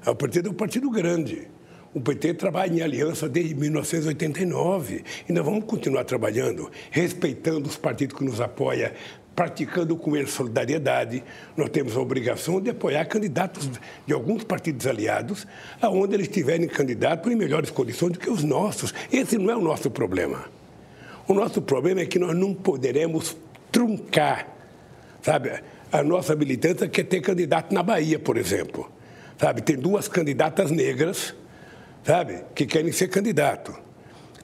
O 0.05 0.15
partido 0.15 0.49
é 0.49 0.51
um 0.51 0.55
partido 0.55 0.89
grande. 0.89 1.47
O 1.93 2.01
PT 2.01 2.33
trabalha 2.33 2.73
em 2.73 2.81
aliança 2.81 3.29
desde 3.29 3.55
1989 3.55 5.03
e 5.29 5.31
nós 5.31 5.45
vamos 5.45 5.63
continuar 5.63 6.03
trabalhando, 6.03 6.69
respeitando 6.91 7.69
os 7.69 7.77
partidos 7.77 8.17
que 8.17 8.23
nos 8.25 8.41
apoiam, 8.41 8.91
praticando 9.33 9.95
com 9.95 10.15
eles 10.15 10.31
solidariedade. 10.31 11.23
Nós 11.55 11.69
temos 11.69 11.95
a 11.95 12.01
obrigação 12.01 12.59
de 12.59 12.71
apoiar 12.71 13.05
candidatos 13.05 13.69
de 14.05 14.13
alguns 14.13 14.43
partidos 14.43 14.85
aliados, 14.87 15.47
aonde 15.81 16.15
eles 16.15 16.27
tiverem 16.27 16.67
candidatos 16.67 17.31
em 17.31 17.35
melhores 17.35 17.69
condições 17.69 18.13
do 18.13 18.19
que 18.19 18.29
os 18.29 18.43
nossos. 18.43 18.93
Esse 19.11 19.37
não 19.37 19.49
é 19.49 19.55
o 19.55 19.61
nosso 19.61 19.89
problema. 19.89 20.45
O 21.27 21.33
nosso 21.33 21.61
problema 21.61 22.01
é 22.01 22.05
que 22.05 22.19
nós 22.19 22.35
não 22.35 22.53
poderemos 22.53 23.37
truncar, 23.75 24.47
sabe? 25.21 25.51
A 25.91 26.01
nossa 26.01 26.33
militância 26.33 26.87
quer 26.87 27.03
ter 27.03 27.19
candidato 27.19 27.73
na 27.73 27.83
Bahia, 27.83 28.17
por 28.17 28.37
exemplo. 28.37 28.89
Sabe, 29.37 29.61
tem 29.61 29.75
duas 29.75 30.07
candidatas 30.07 30.71
negras, 30.71 31.35
sabe, 32.01 32.41
que 32.55 32.65
querem 32.65 32.93
ser 32.93 33.09
candidato. 33.09 33.75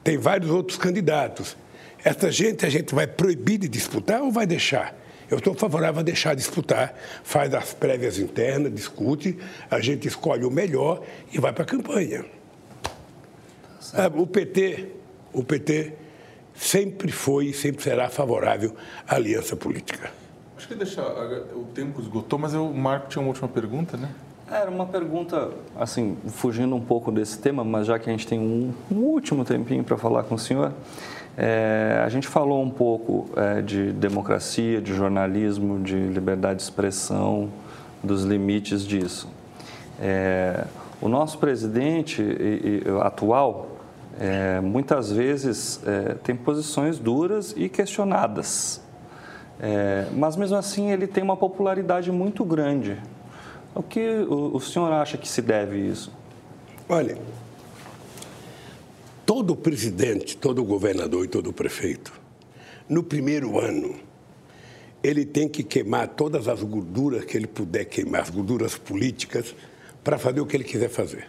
Tem 0.04 0.18
vários 0.18 0.50
outros 0.50 0.76
candidatos. 0.76 1.56
Essa 2.04 2.30
gente 2.30 2.66
a 2.66 2.68
gente 2.68 2.94
vai 2.94 3.06
proibir 3.06 3.56
de 3.56 3.68
disputar 3.68 4.20
ou 4.20 4.30
vai 4.30 4.46
deixar? 4.46 4.94
Eu 5.30 5.38
estou 5.38 5.54
favorável 5.54 6.00
a 6.00 6.02
deixar 6.02 6.34
disputar, 6.34 6.94
faz 7.24 7.54
as 7.54 7.72
prévias 7.72 8.18
internas, 8.18 8.74
discute, 8.74 9.38
a 9.70 9.80
gente 9.80 10.06
escolhe 10.06 10.44
o 10.44 10.50
melhor 10.50 11.02
e 11.32 11.38
vai 11.38 11.54
para 11.54 11.62
a 11.62 11.66
campanha. 11.66 12.22
Tá 13.92 14.08
o 14.14 14.26
PT, 14.26 14.88
o 15.32 15.42
PT 15.42 16.01
sempre 16.54 17.10
foi 17.10 17.46
e 17.46 17.52
sempre 17.52 17.82
será 17.82 18.08
favorável 18.08 18.74
à 19.06 19.16
aliança 19.16 19.56
política. 19.56 20.10
Acho 20.56 20.68
que 20.68 20.74
deixar, 20.74 21.06
o 21.54 21.66
tempo 21.74 22.00
esgotou, 22.00 22.38
mas 22.38 22.54
o 22.54 22.68
Marco 22.70 23.08
tinha 23.08 23.20
uma 23.20 23.28
última 23.28 23.48
pergunta, 23.48 23.96
né? 23.96 24.08
Era 24.50 24.70
uma 24.70 24.84
pergunta, 24.84 25.50
assim, 25.74 26.16
fugindo 26.28 26.74
um 26.76 26.80
pouco 26.80 27.10
desse 27.10 27.38
tema, 27.38 27.64
mas 27.64 27.86
já 27.86 27.98
que 27.98 28.08
a 28.10 28.12
gente 28.12 28.26
tem 28.26 28.38
um, 28.38 28.72
um 28.90 28.96
último 28.96 29.44
tempinho 29.44 29.82
para 29.82 29.96
falar 29.96 30.24
com 30.24 30.34
o 30.34 30.38
senhor, 30.38 30.72
é, 31.36 32.02
a 32.04 32.08
gente 32.10 32.28
falou 32.28 32.62
um 32.62 32.68
pouco 32.68 33.30
é, 33.34 33.62
de 33.62 33.92
democracia, 33.92 34.80
de 34.80 34.94
jornalismo, 34.94 35.82
de 35.82 35.96
liberdade 35.96 36.56
de 36.56 36.62
expressão, 36.62 37.48
dos 38.02 38.24
limites 38.24 38.86
disso. 38.86 39.28
É, 40.00 40.64
o 41.00 41.08
nosso 41.08 41.38
presidente 41.38 42.20
e, 42.20 42.82
e, 42.86 43.00
atual, 43.00 43.71
é, 44.18 44.60
muitas 44.60 45.10
vezes 45.10 45.80
é, 45.86 46.14
tem 46.14 46.36
posições 46.36 46.98
duras 46.98 47.54
e 47.56 47.68
questionadas. 47.68 48.80
É, 49.60 50.08
mas 50.12 50.36
mesmo 50.36 50.56
assim 50.56 50.90
ele 50.90 51.06
tem 51.06 51.22
uma 51.22 51.36
popularidade 51.36 52.10
muito 52.10 52.44
grande. 52.44 53.00
O 53.74 53.82
que 53.82 54.00
o, 54.28 54.56
o 54.56 54.60
senhor 54.60 54.92
acha 54.92 55.16
que 55.16 55.28
se 55.28 55.40
deve 55.40 55.78
isso? 55.78 56.12
Olha, 56.88 57.16
todo 59.24 59.56
presidente, 59.56 60.36
todo 60.36 60.64
governador 60.64 61.24
e 61.24 61.28
todo 61.28 61.52
prefeito, 61.52 62.12
no 62.88 63.02
primeiro 63.02 63.58
ano, 63.58 63.94
ele 65.02 65.24
tem 65.24 65.48
que 65.48 65.62
queimar 65.62 66.08
todas 66.08 66.48
as 66.48 66.62
gorduras 66.62 67.24
que 67.24 67.36
ele 67.36 67.46
puder 67.46 67.84
queimar, 67.86 68.22
as 68.22 68.30
gorduras 68.30 68.76
políticas, 68.76 69.54
para 70.04 70.18
fazer 70.18 70.40
o 70.40 70.46
que 70.46 70.56
ele 70.56 70.64
quiser 70.64 70.88
fazer. 70.88 71.28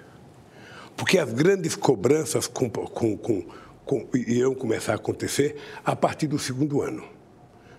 Porque 0.95 1.18
as 1.18 1.32
grandes 1.32 1.76
cobranças 1.76 2.48
com, 2.48 2.70
com, 2.70 3.18
com, 3.18 3.45
com, 3.86 4.07
irão 4.15 4.53
começar 4.53 4.94
a 4.94 4.95
acontecer 4.95 5.57
a 5.84 5.95
partir 5.95 6.28
do 6.28 6.40
segundo 6.40 6.82
ano. 6.82 7.03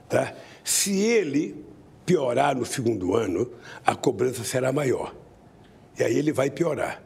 Tá? 0.08 0.34
Se 0.62 0.98
ele 0.98 1.64
piorar 2.04 2.54
no 2.54 2.66
segundo 2.66 3.14
ano, 3.14 3.50
a 3.84 3.94
cobrança 3.94 4.44
será 4.44 4.72
maior. 4.72 5.14
E 5.98 6.02
aí 6.02 6.16
ele 6.16 6.32
vai 6.32 6.50
piorar. 6.50 7.02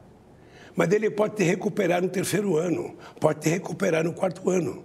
Mas 0.75 0.93
ele 0.93 1.11
pode 1.11 1.37
te 1.37 1.43
recuperar 1.43 2.01
no 2.01 2.09
terceiro 2.09 2.57
ano, 2.57 2.97
pode 3.21 3.41
te 3.41 3.49
recuperar 3.49 4.05
no 4.05 4.13
quarto 4.13 4.49
ano. 4.49 4.85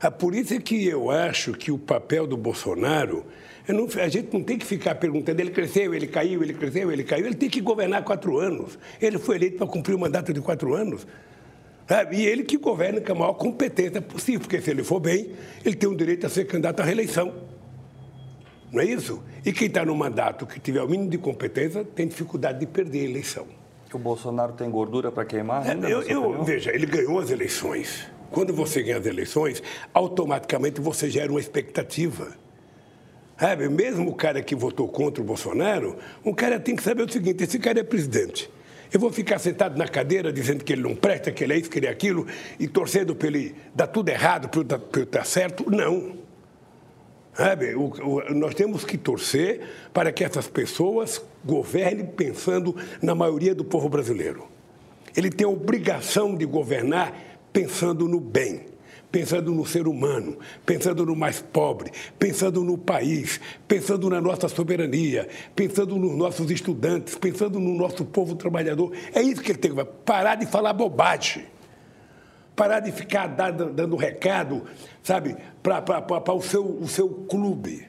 A 0.00 0.10
por 0.10 0.34
isso 0.34 0.54
é 0.54 0.58
que 0.58 0.86
eu 0.86 1.10
acho 1.10 1.52
que 1.52 1.70
o 1.70 1.78
papel 1.78 2.26
do 2.26 2.36
Bolsonaro, 2.36 3.24
não, 3.72 3.88
a 4.02 4.08
gente 4.08 4.32
não 4.32 4.42
tem 4.42 4.58
que 4.58 4.66
ficar 4.66 4.94
perguntando, 4.96 5.40
ele 5.40 5.50
cresceu, 5.50 5.94
ele 5.94 6.06
caiu, 6.06 6.42
ele 6.42 6.52
cresceu, 6.52 6.92
ele 6.92 7.02
caiu, 7.02 7.24
ele 7.24 7.34
tem 7.34 7.48
que 7.48 7.60
governar 7.60 8.04
quatro 8.04 8.38
anos. 8.38 8.78
Ele 9.00 9.18
foi 9.18 9.36
eleito 9.36 9.56
para 9.56 9.66
cumprir 9.66 9.94
o 9.94 9.98
mandato 9.98 10.32
de 10.32 10.40
quatro 10.40 10.74
anos. 10.74 11.06
Sabe? 11.88 12.16
E 12.16 12.26
ele 12.26 12.44
que 12.44 12.56
governa 12.56 13.00
com 13.00 13.12
a 13.12 13.14
maior 13.14 13.34
competência 13.34 14.00
possível, 14.02 14.40
porque 14.40 14.60
se 14.60 14.70
ele 14.70 14.82
for 14.82 15.00
bem, 15.00 15.32
ele 15.64 15.76
tem 15.76 15.88
o 15.88 15.96
direito 15.96 16.26
a 16.26 16.28
ser 16.28 16.46
candidato 16.46 16.80
à 16.80 16.84
reeleição. 16.84 17.32
Não 18.72 18.80
é 18.80 18.84
isso? 18.86 19.22
E 19.44 19.52
quem 19.52 19.68
está 19.68 19.84
no 19.84 19.94
mandato 19.94 20.46
que 20.46 20.58
tiver 20.58 20.82
o 20.82 20.88
mínimo 20.88 21.08
de 21.08 21.18
competência 21.18 21.84
tem 21.84 22.08
dificuldade 22.08 22.58
de 22.58 22.66
perder 22.66 23.00
a 23.00 23.10
eleição. 23.10 23.46
O 23.92 23.98
Bolsonaro 23.98 24.54
tem 24.54 24.68
gordura 24.68 25.12
para 25.12 25.24
queimar? 25.24 25.66
Ainda, 25.68 25.88
eu, 25.88 26.02
eu 26.02 26.42
veja, 26.42 26.74
ele 26.74 26.84
ganhou 26.84 27.20
as 27.20 27.30
eleições. 27.30 28.10
Quando 28.30 28.52
você 28.52 28.82
ganha 28.82 28.98
as 28.98 29.06
eleições, 29.06 29.62
automaticamente 29.92 30.80
você 30.80 31.08
gera 31.08 31.30
uma 31.30 31.38
expectativa. 31.38 32.36
Sabe, 33.44 33.68
mesmo 33.68 34.10
o 34.10 34.14
cara 34.14 34.40
que 34.40 34.54
votou 34.54 34.88
contra 34.88 35.22
o 35.22 35.26
Bolsonaro, 35.26 35.98
um 36.24 36.32
cara 36.32 36.58
tem 36.58 36.74
que 36.74 36.82
saber 36.82 37.02
o 37.02 37.12
seguinte: 37.12 37.44
esse 37.44 37.58
cara 37.58 37.78
é 37.78 37.82
presidente. 37.82 38.50
Eu 38.90 38.98
vou 38.98 39.12
ficar 39.12 39.38
sentado 39.38 39.76
na 39.76 39.86
cadeira 39.86 40.32
dizendo 40.32 40.64
que 40.64 40.72
ele 40.72 40.80
não 40.80 40.96
presta, 40.96 41.30
que 41.30 41.44
ele 41.44 41.52
é 41.52 41.58
isso, 41.58 41.68
que 41.68 41.78
ele 41.78 41.86
é 41.86 41.90
aquilo, 41.90 42.26
e 42.58 42.66
torcendo 42.66 43.14
para 43.14 43.28
ele 43.28 43.54
dar 43.74 43.86
tudo 43.86 44.08
errado, 44.08 44.48
para 44.48 44.60
ele 44.98 45.04
dar 45.10 45.26
certo? 45.26 45.70
Não. 45.70 46.16
Sabe, 47.34 47.74
o, 47.74 47.92
o, 48.02 48.34
nós 48.34 48.54
temos 48.54 48.82
que 48.82 48.96
torcer 48.96 49.60
para 49.92 50.10
que 50.10 50.24
essas 50.24 50.48
pessoas 50.48 51.22
governem 51.44 52.06
pensando 52.06 52.74
na 53.02 53.14
maioria 53.14 53.54
do 53.54 53.62
povo 53.62 53.90
brasileiro. 53.90 54.48
Ele 55.14 55.28
tem 55.28 55.46
a 55.46 55.50
obrigação 55.50 56.34
de 56.34 56.46
governar 56.46 57.12
pensando 57.52 58.08
no 58.08 58.20
bem, 58.20 58.62
pensando 59.14 59.52
no 59.52 59.64
ser 59.64 59.86
humano, 59.86 60.36
pensando 60.66 61.06
no 61.06 61.14
mais 61.14 61.40
pobre, 61.40 61.92
pensando 62.18 62.64
no 62.64 62.76
país, 62.76 63.40
pensando 63.68 64.10
na 64.10 64.20
nossa 64.20 64.48
soberania, 64.48 65.28
pensando 65.54 65.94
nos 65.94 66.16
nossos 66.16 66.50
estudantes, 66.50 67.14
pensando 67.14 67.60
no 67.60 67.76
nosso 67.76 68.04
povo 68.04 68.34
trabalhador. 68.34 68.92
É 69.14 69.22
isso 69.22 69.40
que 69.40 69.52
ele 69.52 69.58
tem 69.58 69.72
que 69.72 69.84
parar 69.84 70.34
de 70.34 70.46
falar 70.46 70.72
bobagem 70.72 71.46
parar 72.56 72.80
de 72.80 72.90
ficar 72.90 73.28
dando, 73.28 73.72
dando 73.72 73.96
recado, 73.96 74.64
sabe, 75.02 75.36
para 75.62 76.34
o 76.34 76.42
seu, 76.42 76.64
o 76.64 76.88
seu 76.88 77.08
clube. 77.08 77.86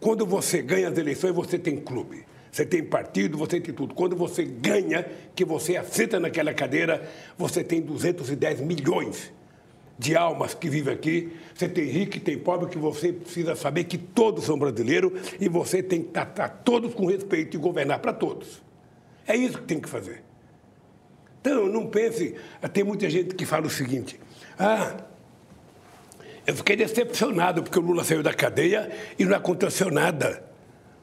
Quando 0.00 0.26
você 0.26 0.60
ganha 0.60 0.88
as 0.88 0.98
eleições, 0.98 1.32
você 1.32 1.58
tem 1.58 1.76
clube. 1.76 2.24
Você 2.50 2.64
tem 2.64 2.82
partido, 2.82 3.36
você 3.36 3.60
tem 3.60 3.74
tudo. 3.74 3.94
Quando 3.94 4.16
você 4.16 4.44
ganha, 4.44 5.06
que 5.34 5.44
você 5.44 5.76
aceita 5.76 6.18
naquela 6.18 6.54
cadeira, 6.54 7.06
você 7.36 7.62
tem 7.62 7.82
210 7.82 8.60
milhões 8.60 9.32
de 9.98 10.16
almas 10.16 10.54
que 10.54 10.68
vivem 10.68 10.92
aqui. 10.92 11.32
Você 11.54 11.68
tem 11.68 11.84
rico 11.84 12.16
e 12.16 12.20
tem 12.20 12.38
pobre, 12.38 12.68
que 12.68 12.78
você 12.78 13.12
precisa 13.12 13.54
saber 13.54 13.84
que 13.84 13.98
todos 13.98 14.44
são 14.44 14.58
brasileiros 14.58 15.12
e 15.40 15.48
você 15.48 15.82
tem 15.82 16.02
que 16.02 16.10
tratar 16.10 16.48
todos 16.48 16.94
com 16.94 17.06
respeito 17.06 17.56
e 17.56 17.60
governar 17.60 18.00
para 18.00 18.12
todos. 18.12 18.62
É 19.26 19.36
isso 19.36 19.58
que 19.58 19.64
tem 19.64 19.80
que 19.80 19.88
fazer. 19.88 20.22
Então, 21.40 21.66
não 21.66 21.86
pense. 21.86 22.36
Tem 22.72 22.84
muita 22.84 23.08
gente 23.10 23.34
que 23.34 23.44
fala 23.44 23.66
o 23.66 23.70
seguinte: 23.70 24.18
ah, 24.58 24.96
eu 26.46 26.54
fiquei 26.56 26.76
decepcionado 26.76 27.62
porque 27.62 27.78
o 27.78 27.82
Lula 27.82 28.04
saiu 28.04 28.22
da 28.22 28.34
cadeia 28.34 28.90
e 29.18 29.24
não 29.24 29.36
aconteceu 29.36 29.90
nada. 29.90 30.44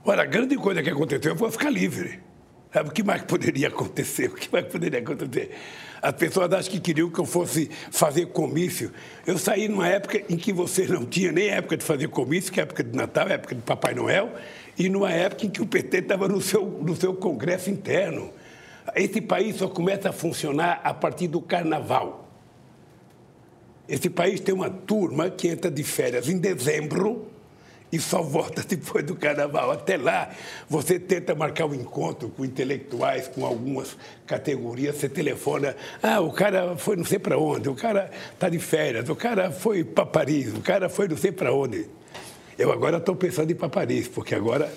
Olha, 0.04 0.24
a 0.24 0.26
grande 0.26 0.56
coisa 0.56 0.82
que 0.82 0.90
aconteceu 0.90 1.36
foi 1.36 1.52
ficar 1.52 1.70
livre. 1.70 2.20
Sabe 2.72 2.90
o 2.90 2.92
que 2.92 3.02
mais 3.02 3.24
poderia 3.24 3.68
acontecer? 3.68 4.30
O 4.30 4.36
que 4.36 4.52
mais 4.52 4.66
poderia 4.66 5.00
acontecer? 5.00 5.52
As 6.02 6.14
pessoas 6.14 6.54
acham 6.54 6.72
que 6.72 6.80
queriam 6.80 7.10
que 7.10 7.20
eu 7.20 7.26
fosse 7.26 7.70
fazer 7.92 8.28
comício. 8.28 8.92
Eu 9.26 9.38
saí 9.40 9.68
numa 9.68 9.88
época 9.88 10.22
em 10.30 10.38
que 10.38 10.54
você 10.54 10.86
não 10.88 11.04
tinha 11.04 11.32
nem 11.32 11.50
época 11.50 11.76
de 11.76 11.84
fazer 11.84 12.08
comício, 12.10 12.52
que 12.54 12.60
é 12.60 12.64
época 12.64 12.84
de 12.84 12.96
Natal, 12.96 13.28
época 13.28 13.56
de 13.56 13.62
Papai 13.62 13.96
Noel, 13.96 14.32
e 14.78 14.88
numa 14.88 15.12
época 15.12 15.48
em 15.48 15.50
que 15.50 15.62
o 15.62 15.66
PT 15.66 15.98
estava 15.98 16.28
no 16.28 16.40
seu, 16.40 16.64
no 16.64 16.96
seu 16.96 17.14
congresso 17.16 17.72
interno. 17.72 18.32
Esse 18.96 19.20
país 19.20 19.58
só 19.58 19.68
começa 19.68 20.10
a 20.10 20.14
funcionar 20.14 20.80
a 20.84 20.94
partir 20.94 21.28
do 21.28 21.42
carnaval. 21.42 22.28
Esse 23.88 24.10
país 24.12 24.40
tem 24.40 24.54
uma 24.54 24.70
turma 24.70 25.30
que 25.32 25.48
entra 25.48 25.72
de 25.72 25.84
férias 25.84 26.30
em 26.30 26.38
dezembro 26.38 27.28
e 27.92 28.00
só 28.00 28.22
volta 28.22 28.64
depois 28.68 29.04
do 29.06 29.16
carnaval. 29.16 29.72
Até 29.72 29.98
lá, 29.98 30.32
você 30.70 31.00
tenta 31.00 31.36
marcar 31.36 31.66
um 31.66 31.74
encontro 31.74 32.30
com 32.30 32.46
intelectuais, 32.46 33.28
com 33.28 33.46
algumas 33.46 33.98
categorias, 34.26 34.96
você 34.96 35.10
telefona, 35.10 35.76
ah, 36.02 36.20
o 36.20 36.32
cara 36.32 36.76
foi 36.78 36.96
não 36.96 37.06
sei 37.06 37.20
para 37.20 37.38
onde, 37.38 37.70
o 37.70 37.76
cara 37.76 38.12
está 38.34 38.50
de 38.50 38.60
férias, 38.60 39.10
o 39.10 39.16
cara 39.16 39.52
foi 39.52 39.84
para 39.84 40.06
Paris, 40.06 40.54
o 40.54 40.62
cara 40.62 40.90
foi 40.90 41.08
não 41.08 41.18
sei 41.18 41.32
para 41.32 41.54
onde. 41.54 41.88
Eu 42.58 42.72
agora 42.72 42.98
estou 42.98 43.16
pensando 43.16 43.50
em 43.50 43.54
ir 43.54 43.56
para 43.56 43.70
Paris, 43.70 44.08
porque 44.08 44.36
agora 44.36 44.72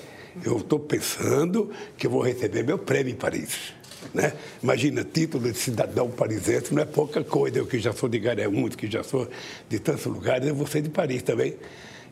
eu 0.44 0.58
estou 0.58 0.78
pensando 0.78 1.70
que 1.96 2.06
eu 2.06 2.10
vou 2.10 2.22
receber 2.22 2.62
meu 2.62 2.78
prêmio 2.78 3.12
em 3.12 3.16
Paris. 3.16 3.74
Né? 4.14 4.32
Imagina, 4.62 5.04
título 5.04 5.50
de 5.50 5.58
cidadão 5.58 6.10
parisiense 6.10 6.74
não 6.74 6.82
é 6.82 6.84
pouca 6.84 7.22
coisa. 7.22 7.58
Eu 7.58 7.66
que 7.66 7.78
já 7.78 7.92
sou 7.92 8.08
de 8.08 8.18
Garemundo, 8.18 8.76
que 8.76 8.90
já 8.90 9.02
sou 9.02 9.28
de 9.68 9.78
tantos 9.78 10.06
lugares, 10.06 10.46
eu 10.46 10.54
vou 10.54 10.66
ser 10.66 10.82
de 10.82 10.90
Paris 10.90 11.22
também. 11.22 11.56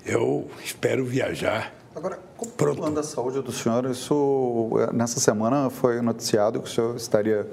Eu 0.05 0.51
espero 0.65 1.05
viajar. 1.05 1.75
Agora, 1.95 2.21
como 2.37 2.53
Pronto. 2.53 2.75
o 2.75 2.81
plano 2.81 2.95
da 2.95 3.03
saúde 3.03 3.43
do 3.43 3.51
senhor, 3.51 3.85
isso 3.87 4.71
nessa 4.93 5.19
semana 5.19 5.69
foi 5.71 6.01
noticiado 6.01 6.61
que 6.61 6.69
o 6.69 6.73
senhor 6.73 6.97
estaria 6.97 7.47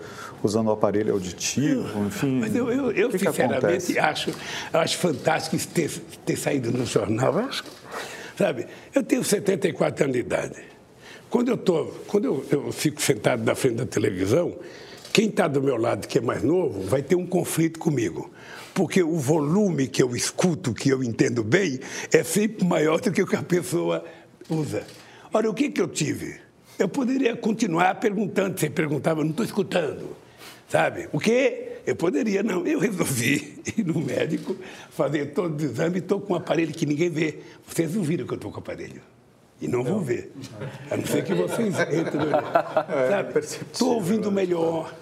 usando 0.44 0.68
o 0.68 0.72
aparelho 0.72 1.14
auditivo, 1.14 2.06
enfim. 2.06 2.40
Mas 2.40 2.56
eu, 2.56 2.72
eu, 2.72 2.92
eu 2.92 3.12
sinceramente 3.12 3.98
acho, 3.98 4.32
acho 4.72 4.98
fantástico 5.00 5.58
ter, 5.74 5.90
ter 6.24 6.38
saído 6.38 6.72
no 6.72 6.86
jornal. 6.86 7.36
Acho, 7.40 7.64
sabe, 8.38 8.68
eu 8.94 9.04
tenho 9.04 9.24
74 9.24 10.04
anos 10.04 10.14
de 10.14 10.20
idade. 10.20 10.64
Quando 11.30 11.50
eu, 11.50 11.58
tô, 11.58 11.86
quando 12.08 12.26
eu, 12.26 12.46
eu 12.52 12.72
fico 12.72 13.02
sentado 13.02 13.44
na 13.44 13.56
frente 13.56 13.76
da 13.76 13.86
televisão, 13.86 14.56
quem 15.12 15.30
está 15.30 15.48
do 15.48 15.62
meu 15.62 15.78
lado, 15.78 16.08
que 16.08 16.20
é 16.20 16.22
mais 16.22 16.44
novo, 16.44 16.84
vai 16.84 17.02
ter 17.02 17.16
um 17.16 17.26
conflito 17.26 17.80
comigo. 17.80 18.32
Porque 18.78 19.02
o 19.02 19.18
volume 19.18 19.88
que 19.88 20.04
eu 20.04 20.16
escuto, 20.16 20.72
que 20.72 20.90
eu 20.90 21.04
entendo 21.04 21.44
bem, 21.44 21.80
é 22.14 22.24
sempre 22.24 22.64
maior 22.64 23.02
do 23.02 23.12
que 23.12 23.24
o 23.24 23.26
que 23.26 23.36
a 23.36 23.42
pessoa 23.42 24.06
usa. 24.48 24.86
Olha, 25.34 25.50
o 25.50 25.54
que, 25.56 25.72
que 25.72 25.82
eu 25.82 25.88
tive? 25.88 26.40
Eu 26.78 26.88
poderia 26.88 27.36
continuar 27.36 27.96
perguntando, 27.96 28.60
você 28.60 28.70
perguntava, 28.70 29.24
não 29.24 29.32
estou 29.32 29.44
escutando. 29.44 30.16
Sabe? 30.70 31.10
O 31.12 31.20
quê? 31.20 31.80
Eu 31.88 31.96
poderia, 31.96 32.44
não. 32.44 32.68
Eu 32.68 32.78
resolvi 32.78 33.64
ir 33.76 33.84
no 33.84 34.00
médico, 34.00 34.56
fazer 34.92 35.34
todos 35.34 35.58
os 35.58 35.72
exames, 35.72 36.04
estou 36.04 36.22
com 36.22 36.34
um 36.34 36.36
aparelho 36.36 36.72
que 36.72 36.86
ninguém 36.86 37.10
vê. 37.10 37.40
Vocês 37.66 37.96
não 37.96 38.04
viram 38.04 38.28
que 38.28 38.34
eu 38.34 38.38
estou 38.38 38.52
com 38.52 38.58
o 38.58 38.60
aparelho. 38.60 39.02
E 39.60 39.68
não, 39.68 39.84
vão 39.84 40.02
ver. 40.02 40.32
A 40.92 40.98
não 40.98 41.04
ser 41.04 41.24
que 41.24 41.34
vocês 41.34 41.74
entrem. 41.80 42.28
Estou 43.72 43.90
é, 43.92 43.96
ouvindo 43.96 44.32
melhor, 44.32 44.94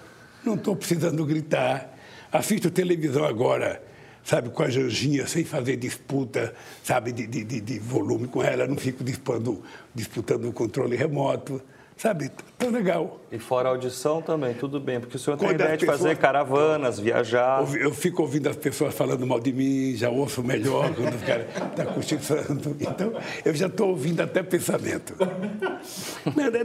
não 0.45 0.55
estou 0.55 0.77
precisando 0.77 1.25
gritar. 1.25 1.93
Assisto 2.35 2.69
televisão 2.69 3.23
agora, 3.23 3.81
sabe, 4.23 4.49
com 4.49 4.61
a 4.61 4.69
Janjinha, 4.69 5.25
sem 5.25 5.45
fazer 5.45 5.77
disputa, 5.77 6.53
sabe, 6.83 7.11
de, 7.11 7.25
de, 7.25 7.61
de 7.61 7.79
volume 7.79 8.27
com 8.27 8.43
ela. 8.43 8.67
Não 8.67 8.75
fico 8.75 9.03
disputando, 9.03 9.63
disputando 9.93 10.45
o 10.49 10.53
controle 10.53 10.95
remoto. 10.95 11.61
Sabe, 11.97 12.29
tão 12.57 12.71
legal. 12.71 13.21
E 13.31 13.39
fora 13.39 13.69
a 13.69 13.71
audição 13.71 14.21
também, 14.21 14.53
tudo 14.53 14.81
bem, 14.81 14.99
porque 14.99 15.15
o 15.15 15.19
senhor 15.19 15.37
tem 15.37 15.47
a 15.47 15.51
ideia 15.53 15.77
de 15.77 15.85
fazer 15.85 16.17
caravanas, 16.17 16.99
viajar. 16.99 17.63
Eu 17.73 17.93
fico 17.93 18.21
ouvindo 18.21 18.49
as 18.49 18.57
pessoas 18.57 18.93
falando 18.93 19.25
mal 19.25 19.39
de 19.39 19.53
mim, 19.53 19.95
já 19.95 20.09
ouço 20.09 20.43
melhor 20.43 20.93
quando 20.93 21.15
os 21.15 21.23
caras 21.23 21.47
estão 21.47 21.69
tá 21.69 21.85
cochichando. 21.85 22.75
Então, 22.81 23.13
eu 23.45 23.55
já 23.55 23.67
estou 23.67 23.91
ouvindo 23.91 24.19
até 24.19 24.43
pensamento. 24.43 25.15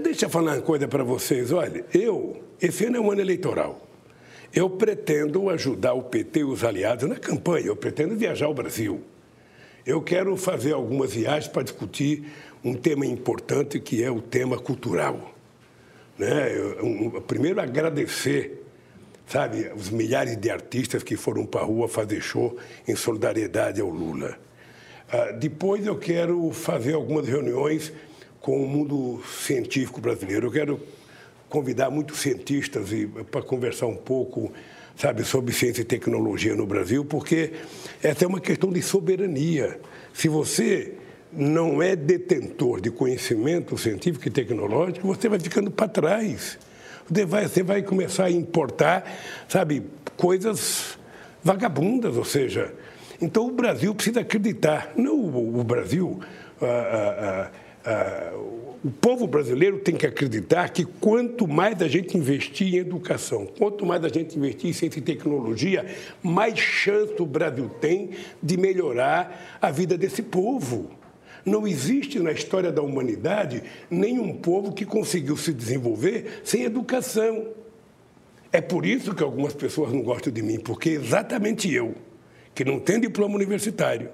Deixa 0.03 0.27
eu 0.27 0.31
falar 0.31 0.55
uma 0.55 0.63
coisa 0.63 0.89
para 0.89 1.05
vocês. 1.05 1.53
Olha, 1.53 1.85
eu, 1.95 2.43
esse 2.61 2.87
ano 2.87 2.97
é 2.97 3.01
um 3.01 3.13
ano 3.13 3.21
eleitoral. 3.21 3.90
Eu 4.52 4.68
pretendo 4.68 5.48
ajudar 5.48 5.94
o 5.94 6.02
PT 6.02 6.40
e 6.40 6.44
os 6.44 6.64
aliados 6.64 7.09
na 7.09 7.16
campanha, 7.16 7.66
eu 7.66 7.77
pretendo 7.77 8.16
viajar 8.16 8.47
ao 8.47 8.55
Brasil. 8.55 9.01
Eu 9.86 10.02
quero 10.02 10.36
fazer 10.36 10.72
algumas 10.72 11.12
viagens 11.12 11.48
para 11.48 11.62
discutir 11.62 12.24
um 12.62 12.74
tema 12.74 13.06
importante 13.06 13.78
que 13.78 14.02
é 14.02 14.10
o 14.10 14.20
tema 14.20 14.59
cultural. 14.59 15.35
Né? 16.18 16.52
Eu, 16.56 16.85
um, 16.85 17.10
primeiro, 17.20 17.60
agradecer, 17.60 18.62
sabe, 19.27 19.70
os 19.74 19.89
milhares 19.89 20.36
de 20.36 20.51
artistas 20.51 21.02
que 21.02 21.16
foram 21.16 21.47
para 21.47 21.62
a 21.62 21.64
rua 21.64 21.89
fazer 21.89 22.20
show 22.20 22.56
em 22.86 22.97
solidariedade 22.97 23.81
ao 23.81 23.89
Lula. 23.89 24.36
Ah, 25.12 25.32
depois 25.32 25.86
eu 25.86 25.97
quero 25.97 26.51
fazer 26.51 26.94
algumas 26.94 27.27
reuniões 27.27 27.93
com 28.40 28.62
o 28.62 28.68
mundo 28.68 29.22
científico 29.24 30.01
brasileiro. 30.01 30.48
Eu 30.48 30.52
quero 30.52 30.81
convidar 31.51 31.90
muitos 31.90 32.20
cientistas 32.20 32.89
para 33.31 33.43
conversar 33.43 33.86
um 33.86 33.97
pouco, 33.97 34.51
sabe, 34.97 35.24
sobre 35.24 35.52
ciência 35.52 35.82
e 35.82 35.85
tecnologia 35.85 36.55
no 36.55 36.64
Brasil, 36.64 37.05
porque 37.05 37.52
essa 38.02 38.24
é 38.24 38.28
uma 38.28 38.40
questão 38.40 38.70
de 38.70 38.81
soberania. 38.81 39.78
Se 40.14 40.28
você 40.28 40.94
não 41.32 41.82
é 41.82 41.94
detentor 41.94 42.81
de 42.81 42.90
conhecimento 42.90 43.77
científico 43.77 44.27
e 44.28 44.31
tecnológico, 44.31 45.06
você 45.06 45.28
vai 45.28 45.39
ficando 45.39 45.70
para 45.70 45.89
trás. 45.89 46.59
Você 47.09 47.27
vai, 47.27 47.48
você 47.48 47.62
vai 47.62 47.82
começar 47.82 48.27
a 48.27 48.31
importar, 48.31 49.05
sabe, 49.48 49.82
coisas 50.16 50.98
vagabundas, 51.43 52.16
ou 52.16 52.24
seja, 52.24 52.72
então 53.20 53.47
o 53.47 53.51
Brasil 53.51 53.94
precisa 53.94 54.20
acreditar. 54.20 54.93
Não 54.97 55.18
o, 55.24 55.64
Brasil, 55.64 56.20
ah, 56.62 56.66
ah, 56.66 57.16
ah, 57.18 57.51
o 58.82 58.90
povo 58.90 59.27
brasileiro 59.27 59.78
tem 59.78 59.94
que 59.94 60.07
acreditar 60.07 60.70
que 60.70 60.85
quanto 60.85 61.47
mais 61.47 61.81
a 61.82 61.89
gente 61.89 62.16
investir 62.16 62.74
em 62.74 62.78
educação, 62.78 63.47
quanto 63.47 63.85
mais 63.85 64.05
a 64.05 64.09
gente 64.09 64.39
investir 64.39 64.70
em 64.70 64.73
ciência 64.73 64.98
e 64.98 65.02
tecnologia, 65.02 65.86
mais 66.23 66.59
chance 66.59 67.15
o 67.20 67.27
Brasil 67.27 67.69
tem 67.81 68.11
de 68.43 68.57
melhorar 68.57 69.59
a 69.61 69.70
vida 69.70 69.98
desse 69.98 70.23
povo. 70.23 70.90
Não 71.44 71.66
existe 71.66 72.19
na 72.19 72.32
história 72.32 72.70
da 72.70 72.82
humanidade 72.82 73.62
nenhum 73.90 74.35
povo 74.35 74.73
que 74.73 74.85
conseguiu 74.85 75.36
se 75.36 75.52
desenvolver 75.52 76.40
sem 76.44 76.65
educação. 76.65 77.48
É 78.52 78.61
por 78.61 78.85
isso 78.85 79.15
que 79.15 79.23
algumas 79.23 79.55
pessoas 79.55 79.93
não 79.93 80.02
gostam 80.02 80.32
de 80.32 80.43
mim, 80.43 80.59
porque 80.59 80.90
exatamente 80.90 81.73
eu, 81.73 81.94
que 82.55 82.65
não 82.65 82.78
tenho 82.78 83.02
diploma 83.02 83.36
universitário, 83.36 84.11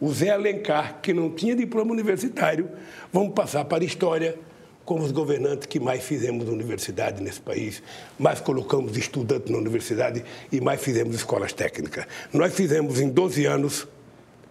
o 0.00 0.12
Zé 0.12 0.30
Alencar, 0.30 1.00
que 1.00 1.12
não 1.12 1.30
tinha 1.30 1.54
diploma 1.54 1.92
universitário, 1.92 2.68
vamos 3.12 3.34
passar 3.34 3.64
para 3.64 3.82
a 3.82 3.86
história 3.86 4.38
como 4.84 5.02
os 5.02 5.12
governantes 5.12 5.66
que 5.66 5.80
mais 5.80 6.04
fizemos 6.04 6.48
universidade 6.48 7.22
nesse 7.22 7.40
país, 7.40 7.82
mais 8.18 8.40
colocamos 8.40 8.96
estudantes 8.96 9.50
na 9.50 9.58
universidade 9.58 10.22
e 10.52 10.60
mais 10.60 10.80
fizemos 10.82 11.16
escolas 11.16 11.52
técnicas. 11.52 12.06
Nós 12.32 12.54
fizemos 12.54 13.00
em 13.00 13.08
12 13.08 13.46
anos 13.46 13.88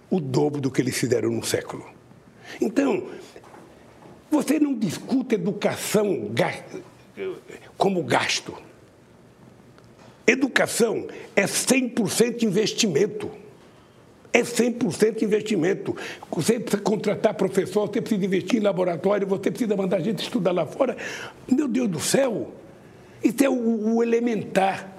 o 0.10 0.20
dobro 0.20 0.60
do 0.60 0.72
que 0.72 0.82
eles 0.82 0.98
fizeram 0.98 1.30
no 1.30 1.44
século. 1.44 1.86
Então, 2.60 3.08
você 4.30 4.60
não 4.60 4.74
discute 4.74 5.36
educação 5.36 6.32
como 7.78 8.04
gasto. 8.04 8.56
Educação 10.26 11.08
é 11.36 11.44
100% 11.44 12.44
investimento. 12.44 13.30
É 14.34 14.42
100% 14.42 15.22
investimento. 15.22 15.96
Você 16.32 16.60
precisa 16.60 16.82
contratar 16.82 17.36
professor, 17.36 17.88
você 17.88 18.02
precisa 18.02 18.26
investir 18.26 18.60
em 18.60 18.64
laboratório, 18.64 19.28
você 19.28 19.52
precisa 19.52 19.76
mandar 19.78 20.02
gente 20.02 20.24
estudar 20.24 20.52
lá 20.52 20.66
fora. 20.66 20.98
Meu 21.48 21.68
Deus 21.68 21.88
do 21.88 22.00
céu! 22.00 22.52
Isso 23.24 23.44
é 23.44 23.50
o, 23.50 23.96
o 23.96 24.04
elementar. 24.04 24.92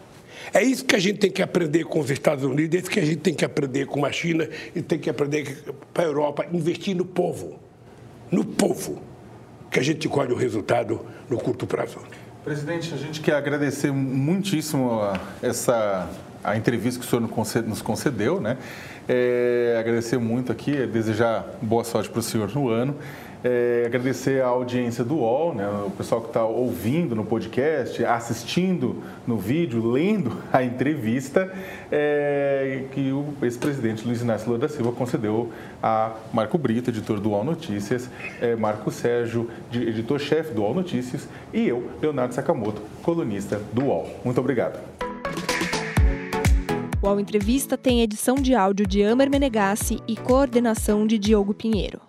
É 0.52 0.62
isso 0.62 0.84
que 0.84 0.94
a 0.94 0.98
gente 0.98 1.18
tem 1.18 1.30
que 1.30 1.42
aprender 1.42 1.84
com 1.84 1.98
os 1.98 2.10
Estados 2.10 2.44
Unidos, 2.44 2.76
é 2.76 2.80
isso 2.80 2.90
que 2.90 3.00
a 3.00 3.04
gente 3.04 3.18
tem 3.18 3.34
que 3.34 3.44
aprender 3.44 3.86
com 3.86 4.04
a 4.04 4.12
China 4.12 4.48
e 4.74 4.80
tem 4.80 4.98
que 4.98 5.10
aprender 5.10 5.64
para 5.92 6.04
a 6.04 6.06
Europa, 6.06 6.46
investir 6.52 6.94
no 6.94 7.04
povo. 7.04 7.58
No 8.30 8.44
povo, 8.44 9.02
que 9.70 9.80
a 9.80 9.82
gente 9.82 10.08
colhe 10.08 10.32
o 10.32 10.36
resultado 10.36 11.00
no 11.28 11.38
curto 11.38 11.66
prazo. 11.66 11.98
Presidente, 12.44 12.92
a 12.94 12.96
gente 12.96 13.20
quer 13.20 13.34
agradecer 13.34 13.90
muitíssimo 13.90 15.00
essa 15.42 16.10
a 16.44 16.58
entrevista 16.58 17.00
que 17.00 17.06
o 17.06 17.08
senhor 17.08 17.64
nos 17.66 17.80
concedeu, 17.80 18.38
né? 18.38 18.58
É, 19.08 19.76
agradecer 19.78 20.18
muito 20.18 20.50
aqui, 20.50 20.86
desejar 20.86 21.46
boa 21.60 21.84
sorte 21.84 22.08
para 22.08 22.20
o 22.20 22.22
senhor 22.22 22.50
no 22.54 22.68
ano. 22.68 22.96
É, 23.46 23.82
agradecer 23.84 24.42
a 24.42 24.46
audiência 24.46 25.04
do 25.04 25.16
UOL, 25.16 25.54
né, 25.54 25.68
o 25.86 25.90
pessoal 25.90 26.22
que 26.22 26.28
está 26.28 26.42
ouvindo 26.46 27.14
no 27.14 27.26
podcast, 27.26 28.02
assistindo 28.02 29.02
no 29.26 29.36
vídeo, 29.36 29.86
lendo 29.86 30.38
a 30.50 30.62
entrevista 30.62 31.52
é, 31.92 32.84
que 32.92 33.12
o 33.12 33.34
ex-presidente 33.42 34.06
Luiz 34.06 34.22
Inácio 34.22 34.46
Lula 34.46 34.60
da 34.60 34.68
Silva 34.70 34.92
concedeu 34.92 35.52
a 35.82 36.12
Marco 36.32 36.56
Brito, 36.56 36.88
editor 36.88 37.20
do 37.20 37.32
UOL 37.32 37.44
Notícias, 37.44 38.08
é, 38.40 38.56
Marco 38.56 38.90
Sérgio, 38.90 39.50
editor-chefe 39.70 40.54
do 40.54 40.62
UOL 40.62 40.72
Notícias, 40.72 41.28
e 41.52 41.68
eu, 41.68 41.90
Leonardo 42.00 42.32
Sakamoto, 42.32 42.80
colunista 43.02 43.60
do 43.74 43.84
UOL. 43.84 44.08
Muito 44.24 44.40
obrigado. 44.40 44.93
O 47.06 47.20
Entrevista 47.20 47.76
tem 47.76 48.00
edição 48.00 48.34
de 48.34 48.54
áudio 48.54 48.86
de 48.86 49.04
Amer 49.04 49.30
Menegassi 49.30 50.00
e 50.08 50.16
coordenação 50.16 51.06
de 51.06 51.18
Diogo 51.18 51.52
Pinheiro. 51.52 52.00